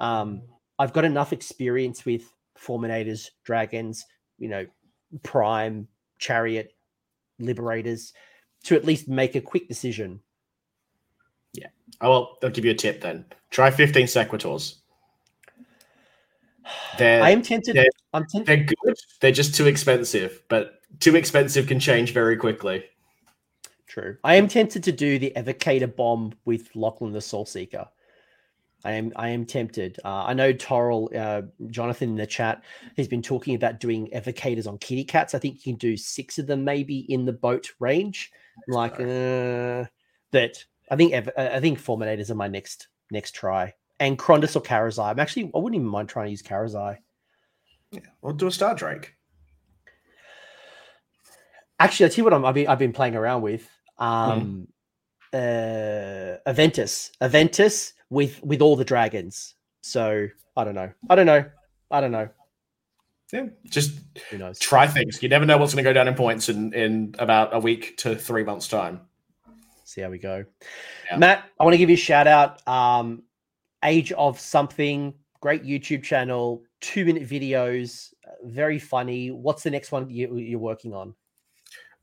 um 0.00 0.42
i've 0.78 0.92
got 0.92 1.04
enough 1.04 1.32
experience 1.32 2.04
with 2.04 2.32
fulminators 2.58 3.30
dragons 3.44 4.06
you 4.38 4.48
know 4.48 4.66
prime 5.22 5.88
chariot 6.18 6.74
liberators 7.38 8.12
to 8.62 8.74
at 8.76 8.84
least 8.84 9.08
make 9.08 9.34
a 9.34 9.40
quick 9.40 9.68
decision 9.68 10.20
yeah 11.52 11.68
oh 12.00 12.10
well 12.10 12.38
i'll 12.42 12.50
give 12.50 12.64
you 12.64 12.70
a 12.70 12.74
tip 12.74 13.00
then 13.00 13.24
try 13.50 13.70
15 13.70 14.06
sequitors 14.06 14.80
they're, 16.98 17.22
I 17.22 17.30
am 17.30 17.42
tempted. 17.42 17.76
They're, 17.76 17.84
I'm 18.12 18.24
tempted. 18.24 18.46
They're 18.46 18.64
good. 18.64 18.96
They're 19.20 19.32
just 19.32 19.54
too 19.54 19.66
expensive, 19.66 20.42
but 20.48 20.80
too 21.00 21.14
expensive 21.14 21.66
can 21.66 21.78
change 21.78 22.12
very 22.12 22.36
quickly. 22.38 22.84
True. 23.86 24.16
I 24.24 24.36
am 24.36 24.48
tempted 24.48 24.82
to 24.84 24.92
do 24.92 25.18
the 25.18 25.32
Evocator 25.36 25.94
bomb 25.94 26.32
with 26.44 26.72
Lauchon 26.72 27.12
the 27.12 27.20
Soul 27.20 27.46
Seeker. 27.46 27.88
I 28.84 28.92
am 28.92 29.12
I 29.16 29.28
am 29.30 29.46
tempted. 29.46 29.98
Uh, 30.04 30.24
I 30.24 30.34
know 30.34 30.52
Toril, 30.52 31.14
uh, 31.16 31.42
Jonathan 31.68 32.10
in 32.10 32.16
the 32.16 32.26
chat, 32.26 32.62
he's 32.96 33.08
been 33.08 33.22
talking 33.22 33.54
about 33.54 33.80
doing 33.80 34.10
evocators 34.14 34.66
on 34.66 34.78
kitty 34.78 35.04
cats. 35.04 35.34
I 35.34 35.38
think 35.38 35.64
you 35.64 35.72
can 35.72 35.78
do 35.78 35.96
six 35.96 36.38
of 36.38 36.46
them 36.46 36.64
maybe 36.64 37.00
in 37.12 37.24
the 37.24 37.32
boat 37.32 37.72
range. 37.80 38.30
like 38.68 38.94
uh, 39.00 39.84
that. 40.32 40.64
I 40.90 40.96
think 40.96 41.14
ev- 41.14 41.30
I 41.36 41.60
think 41.60 41.80
Fulminators 41.80 42.30
are 42.30 42.34
my 42.34 42.48
next 42.48 42.88
next 43.10 43.34
try. 43.34 43.72
And 44.00 44.18
Krondys 44.18 44.56
or 44.56 44.60
Karazai. 44.60 45.10
I'm 45.10 45.20
actually 45.20 45.50
I 45.54 45.58
wouldn't 45.58 45.76
even 45.76 45.88
mind 45.88 46.10
trying 46.10 46.26
to 46.26 46.30
use 46.30 46.42
Karazai. 46.42 46.98
Yeah, 47.90 48.00
or 48.20 48.32
do 48.34 48.48
a 48.48 48.50
Star 48.50 48.74
Drake. 48.74 49.14
Actually, 51.80 52.06
I 52.06 52.08
tell 52.10 52.16
you 52.18 52.24
what 52.24 52.34
I'm, 52.34 52.44
I've 52.44 52.54
been 52.54 52.68
I've 52.68 52.78
been 52.78 52.92
playing 52.92 53.16
around 53.16 53.40
with. 53.40 53.66
Um, 53.98 54.66
mm. 55.32 56.36
uh, 56.46 56.50
Aventis, 56.50 57.10
Aventis 57.20 57.92
with 58.10 58.42
with 58.42 58.60
all 58.60 58.76
the 58.76 58.84
dragons. 58.84 59.54
So 59.82 60.28
I 60.56 60.64
don't 60.64 60.74
know. 60.74 60.90
I 61.10 61.14
don't 61.14 61.26
know. 61.26 61.44
I 61.90 62.00
don't 62.00 62.12
know. 62.12 62.28
Yeah, 63.32 63.46
just 63.64 63.98
Who 64.30 64.38
knows? 64.38 64.58
try 64.58 64.86
things. 64.86 65.22
You 65.22 65.28
never 65.28 65.44
know 65.44 65.58
what's 65.58 65.74
going 65.74 65.84
to 65.84 65.88
go 65.88 65.92
down 65.92 66.08
in 66.08 66.14
points 66.14 66.48
in 66.48 66.72
in 66.72 67.14
about 67.18 67.54
a 67.54 67.58
week 67.58 67.96
to 67.98 68.14
three 68.14 68.44
months 68.44 68.68
time. 68.68 69.00
See 69.84 70.00
how 70.00 70.10
we 70.10 70.18
go. 70.18 70.44
Yeah. 71.10 71.18
Matt, 71.18 71.44
I 71.58 71.64
want 71.64 71.74
to 71.74 71.78
give 71.78 71.90
you 71.90 71.94
a 71.94 71.98
shout 71.98 72.26
out. 72.26 72.66
Um, 72.66 73.22
Age 73.84 74.12
of 74.12 74.40
Something, 74.40 75.14
great 75.40 75.62
YouTube 75.62 76.02
channel, 76.02 76.62
two 76.80 77.04
minute 77.04 77.28
videos, 77.28 78.12
very 78.44 78.78
funny. 78.78 79.30
What's 79.30 79.62
the 79.62 79.70
next 79.70 79.92
one 79.92 80.08
you, 80.08 80.36
you're 80.36 80.58
working 80.58 80.94
on? 80.94 81.14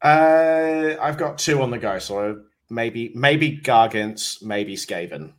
Uh, 0.01 0.95
I've 0.99 1.17
got 1.17 1.37
two 1.37 1.61
on 1.61 1.69
the 1.69 1.77
go, 1.77 1.99
so 1.99 2.41
maybe 2.69 3.11
maybe 3.13 3.57
Gargants, 3.57 4.41
maybe 4.41 4.75
Skaven. 4.75 5.33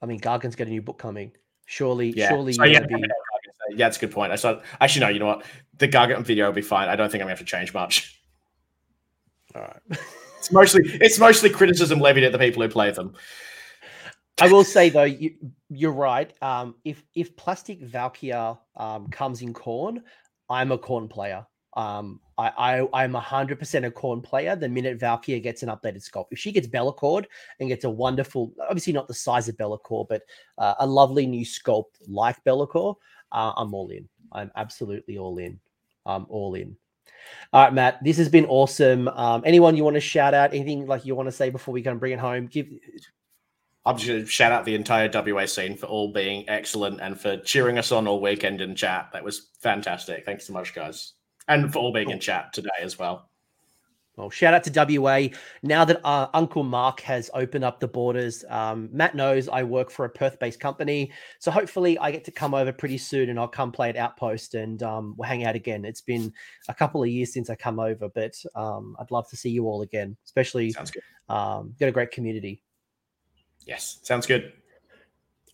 I 0.00 0.06
mean, 0.06 0.20
Gargant's 0.20 0.56
got 0.56 0.66
a 0.66 0.70
new 0.70 0.82
book 0.82 0.98
coming. 0.98 1.32
Surely, 1.66 2.10
yeah. 2.10 2.28
surely, 2.28 2.52
so, 2.52 2.64
yeah, 2.64 2.80
be... 2.80 2.94
yeah, 3.70 3.76
that's 3.76 3.96
a 3.96 4.00
good 4.00 4.12
point. 4.12 4.32
I 4.32 4.36
saw. 4.36 4.60
Actually, 4.80 5.06
no. 5.06 5.08
You 5.08 5.18
know 5.18 5.26
what? 5.26 5.44
The 5.78 5.88
Gargant 5.88 6.24
video 6.24 6.46
will 6.46 6.52
be 6.52 6.62
fine. 6.62 6.88
I 6.88 6.96
don't 6.96 7.10
think 7.10 7.22
I'm 7.22 7.26
going 7.26 7.36
to 7.36 7.40
have 7.40 7.46
to 7.46 7.50
change 7.50 7.74
much. 7.74 8.20
All 9.54 9.62
right. 9.62 9.80
it's 10.38 10.52
mostly 10.52 10.82
it's 10.84 11.18
mostly 11.18 11.50
criticism 11.50 12.00
levied 12.00 12.24
at 12.24 12.32
the 12.32 12.38
people 12.38 12.62
who 12.62 12.68
play 12.68 12.90
them. 12.90 13.14
I 14.40 14.50
will 14.50 14.64
say 14.64 14.88
though, 14.88 15.04
you, 15.04 15.36
are 15.84 15.92
right. 15.92 16.32
Um, 16.42 16.74
if 16.84 17.02
if 17.14 17.36
Plastic 17.36 17.82
Valkia 17.82 18.58
um, 18.76 19.08
comes 19.08 19.42
in 19.42 19.54
Khorne, 19.54 20.02
I'm 20.50 20.72
a 20.72 20.78
Khorne 20.78 21.08
player. 21.08 21.46
Um, 21.76 22.20
I, 22.38 22.48
I 22.48 23.04
I'm 23.04 23.14
hundred 23.14 23.58
percent 23.58 23.84
a 23.84 23.90
Khorne 23.90 24.22
player. 24.22 24.56
The 24.56 24.68
minute 24.68 24.98
Valkia 24.98 25.42
gets 25.42 25.62
an 25.62 25.68
updated 25.68 26.08
sculpt, 26.08 26.26
if 26.30 26.38
she 26.38 26.52
gets 26.52 26.66
Be'lakor 26.66 27.24
and 27.60 27.68
gets 27.68 27.84
a 27.84 27.90
wonderful, 27.90 28.52
obviously 28.68 28.92
not 28.92 29.08
the 29.08 29.14
size 29.14 29.48
of 29.48 29.56
Be'lakor, 29.56 30.08
but 30.08 30.22
uh, 30.58 30.74
a 30.78 30.86
lovely 30.86 31.26
new 31.26 31.44
sculpt 31.44 31.96
like 32.08 32.42
Be'lakor, 32.44 32.96
uh, 33.32 33.52
I'm 33.56 33.74
all 33.74 33.88
in. 33.90 34.08
I'm 34.32 34.50
absolutely 34.56 35.18
all 35.18 35.38
in. 35.38 35.60
I'm 36.06 36.26
all 36.28 36.54
in. 36.54 36.76
All 37.52 37.64
right, 37.64 37.72
Matt. 37.72 38.02
This 38.02 38.16
has 38.16 38.28
been 38.28 38.46
awesome. 38.46 39.08
Um, 39.08 39.42
anyone 39.46 39.76
you 39.76 39.84
want 39.84 39.94
to 39.94 40.00
shout 40.00 40.34
out? 40.34 40.52
Anything 40.52 40.86
like 40.86 41.06
you 41.06 41.14
want 41.14 41.28
to 41.28 41.32
say 41.32 41.50
before 41.50 41.72
we 41.72 41.82
of 41.82 42.00
bring 42.00 42.12
it 42.12 42.18
home? 42.18 42.46
Give. 42.46 42.66
I'm 43.86 43.96
just 43.96 44.08
going 44.08 44.20
to 44.20 44.26
shout 44.26 44.50
out 44.50 44.64
the 44.64 44.74
entire 44.74 45.10
WA 45.12 45.46
scene 45.46 45.76
for 45.76 45.86
all 45.86 46.10
being 46.10 46.48
excellent 46.48 47.00
and 47.00 47.20
for 47.20 47.36
cheering 47.38 47.78
us 47.78 47.92
on 47.92 48.06
all 48.06 48.20
weekend 48.20 48.60
in 48.60 48.74
chat. 48.74 49.10
That 49.12 49.22
was 49.22 49.50
fantastic. 49.60 50.24
Thanks 50.24 50.46
so 50.46 50.52
much, 50.52 50.74
guys 50.74 51.12
and 51.48 51.72
for 51.72 51.78
all 51.78 51.92
being 51.92 52.10
in 52.10 52.20
chat 52.20 52.52
today 52.52 52.70
as 52.80 52.98
well. 52.98 53.28
Well, 54.16 54.30
shout 54.30 54.54
out 54.54 54.62
to 54.64 55.00
WA. 55.00 55.28
Now 55.64 55.84
that 55.84 56.00
uh, 56.04 56.28
Uncle 56.34 56.62
Mark 56.62 57.00
has 57.00 57.30
opened 57.34 57.64
up 57.64 57.80
the 57.80 57.88
borders, 57.88 58.44
um, 58.48 58.88
Matt 58.92 59.16
knows 59.16 59.48
I 59.48 59.64
work 59.64 59.90
for 59.90 60.04
a 60.04 60.08
Perth 60.08 60.38
based 60.38 60.60
company. 60.60 61.10
So 61.40 61.50
hopefully 61.50 61.98
I 61.98 62.12
get 62.12 62.24
to 62.26 62.30
come 62.30 62.54
over 62.54 62.72
pretty 62.72 62.98
soon 62.98 63.28
and 63.28 63.40
I'll 63.40 63.48
come 63.48 63.72
play 63.72 63.88
at 63.88 63.96
Outpost 63.96 64.54
and 64.54 64.80
um, 64.84 65.14
we'll 65.18 65.28
hang 65.28 65.44
out 65.44 65.56
again. 65.56 65.84
It's 65.84 66.00
been 66.00 66.32
a 66.68 66.74
couple 66.74 67.02
of 67.02 67.08
years 67.08 67.32
since 67.32 67.50
I 67.50 67.56
come 67.56 67.80
over, 67.80 68.08
but 68.08 68.40
um, 68.54 68.96
I'd 69.00 69.10
love 69.10 69.28
to 69.30 69.36
see 69.36 69.50
you 69.50 69.66
all 69.66 69.82
again, 69.82 70.16
especially. 70.24 70.70
Sounds 70.70 70.92
good. 70.92 71.02
Um, 71.28 71.74
got 71.80 71.88
a 71.88 71.92
great 71.92 72.12
community. 72.12 72.62
Yes, 73.66 73.98
sounds 74.02 74.26
good. 74.26 74.52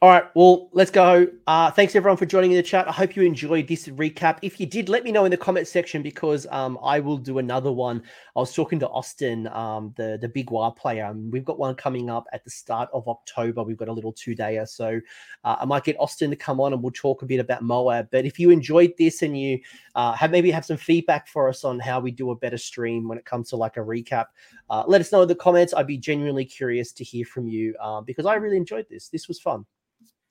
All 0.02 0.08
right, 0.08 0.24
well, 0.34 0.70
let's 0.72 0.90
go. 0.90 1.26
Uh, 1.46 1.70
thanks 1.70 1.94
everyone 1.94 2.16
for 2.16 2.24
joining 2.24 2.52
in 2.52 2.56
the 2.56 2.62
chat. 2.62 2.88
I 2.88 2.90
hope 2.90 3.16
you 3.16 3.22
enjoyed 3.22 3.68
this 3.68 3.86
recap. 3.86 4.38
If 4.40 4.58
you 4.58 4.64
did, 4.64 4.88
let 4.88 5.04
me 5.04 5.12
know 5.12 5.26
in 5.26 5.30
the 5.30 5.36
comment 5.36 5.68
section 5.68 6.00
because 6.00 6.46
um, 6.50 6.78
I 6.82 7.00
will 7.00 7.18
do 7.18 7.36
another 7.36 7.70
one. 7.70 8.02
I 8.34 8.40
was 8.40 8.54
talking 8.54 8.78
to 8.78 8.88
Austin, 8.88 9.46
um, 9.48 9.92
the 9.98 10.16
the 10.18 10.30
big 10.30 10.46
Waaagh 10.46 10.74
player. 10.74 11.12
We've 11.14 11.44
got 11.44 11.58
one 11.58 11.74
coming 11.74 12.08
up 12.08 12.24
at 12.32 12.44
the 12.44 12.50
start 12.50 12.88
of 12.94 13.08
October. 13.08 13.62
We've 13.62 13.76
got 13.76 13.88
a 13.88 13.92
little 13.92 14.10
two 14.10 14.34
dayer, 14.34 14.66
so 14.66 14.98
uh, 15.44 15.56
I 15.60 15.66
might 15.66 15.84
get 15.84 16.00
Austin 16.00 16.30
to 16.30 16.36
come 16.36 16.62
on 16.62 16.72
and 16.72 16.82
we'll 16.82 16.92
talk 16.92 17.20
a 17.20 17.26
bit 17.26 17.38
about 17.38 17.62
Moab. 17.62 18.08
But 18.10 18.24
if 18.24 18.38
you 18.38 18.48
enjoyed 18.48 18.94
this 18.96 19.20
and 19.20 19.38
you 19.38 19.60
uh, 19.96 20.14
have 20.14 20.30
maybe 20.30 20.50
have 20.50 20.64
some 20.64 20.78
feedback 20.78 21.28
for 21.28 21.46
us 21.46 21.62
on 21.62 21.78
how 21.78 22.00
we 22.00 22.10
do 22.10 22.30
a 22.30 22.36
better 22.36 22.56
stream 22.56 23.06
when 23.06 23.18
it 23.18 23.26
comes 23.26 23.50
to 23.50 23.56
like 23.56 23.76
a 23.76 23.80
recap, 23.80 24.28
uh, 24.70 24.82
let 24.86 25.02
us 25.02 25.12
know 25.12 25.20
in 25.20 25.28
the 25.28 25.34
comments. 25.34 25.74
I'd 25.74 25.86
be 25.86 25.98
genuinely 25.98 26.46
curious 26.46 26.90
to 26.92 27.04
hear 27.04 27.26
from 27.26 27.48
you 27.48 27.74
uh, 27.78 28.00
because 28.00 28.24
I 28.24 28.36
really 28.36 28.56
enjoyed 28.56 28.86
this. 28.88 29.10
This 29.10 29.28
was 29.28 29.38
fun. 29.38 29.66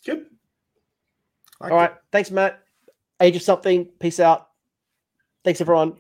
Good. 0.06 0.26
Like 1.60 1.72
All 1.72 1.78
right. 1.78 1.92
It. 1.92 1.98
Thanks, 2.12 2.32
Matt. 2.32 2.60
Age 3.22 3.36
of 3.36 3.42
something. 3.42 3.86
Peace 4.00 4.20
out. 4.20 4.48
Thanks, 5.44 5.62
everyone. 5.62 5.98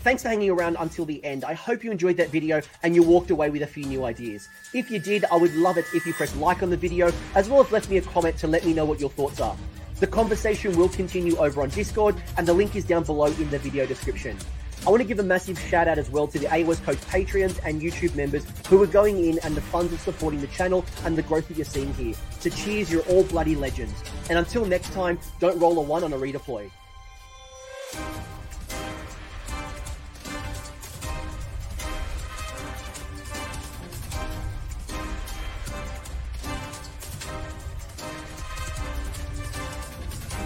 Thanks 0.00 0.22
for 0.22 0.28
hanging 0.30 0.50
around 0.50 0.76
until 0.80 1.04
the 1.04 1.24
end. 1.24 1.44
I 1.44 1.54
hope 1.54 1.84
you 1.84 1.90
enjoyed 1.92 2.16
that 2.16 2.30
video 2.30 2.60
and 2.82 2.94
you 2.94 3.02
walked 3.02 3.30
away 3.30 3.50
with 3.50 3.62
a 3.62 3.66
few 3.66 3.84
new 3.84 4.04
ideas. 4.04 4.48
If 4.74 4.90
you 4.90 4.98
did, 4.98 5.24
I 5.30 5.36
would 5.36 5.54
love 5.54 5.78
it 5.78 5.84
if 5.94 6.04
you 6.06 6.12
press 6.12 6.34
like 6.36 6.62
on 6.62 6.70
the 6.70 6.76
video, 6.76 7.12
as 7.36 7.48
well 7.48 7.62
as 7.62 7.70
left 7.70 7.88
me 7.88 7.98
a 7.98 8.02
comment 8.02 8.36
to 8.38 8.48
let 8.48 8.66
me 8.66 8.74
know 8.74 8.84
what 8.84 8.98
your 8.98 9.10
thoughts 9.10 9.40
are. 9.40 9.56
The 10.00 10.06
conversation 10.08 10.76
will 10.76 10.88
continue 10.88 11.36
over 11.36 11.62
on 11.62 11.68
Discord, 11.68 12.16
and 12.36 12.48
the 12.48 12.52
link 12.52 12.74
is 12.74 12.84
down 12.84 13.04
below 13.04 13.26
in 13.26 13.48
the 13.50 13.58
video 13.60 13.86
description. 13.86 14.36
I 14.84 14.90
want 14.90 15.00
to 15.00 15.06
give 15.06 15.20
a 15.20 15.22
massive 15.22 15.60
shout 15.60 15.86
out 15.86 15.96
as 15.96 16.10
well 16.10 16.26
to 16.26 16.40
the 16.40 16.46
AOS 16.46 16.82
Coach 16.82 16.98
Patreons 17.02 17.60
and 17.64 17.80
YouTube 17.80 18.16
members 18.16 18.44
who 18.66 18.82
are 18.82 18.86
going 18.86 19.24
in 19.24 19.38
and 19.44 19.54
the 19.54 19.60
funds 19.60 19.92
of 19.92 20.00
supporting 20.00 20.40
the 20.40 20.48
channel 20.48 20.84
and 21.04 21.16
the 21.16 21.22
growth 21.22 21.46
that 21.46 21.56
you're 21.56 21.64
seeing 21.64 21.94
here. 21.94 22.14
So 22.40 22.50
cheers, 22.50 22.90
you're 22.90 23.02
all 23.02 23.22
bloody 23.22 23.54
legends. 23.54 23.94
And 24.28 24.40
until 24.40 24.64
next 24.64 24.92
time, 24.92 25.20
don't 25.38 25.56
roll 25.60 25.78
a 25.78 25.82
one 25.82 26.02
on 26.02 26.12
a 26.12 26.16
redeploy. 26.16 26.68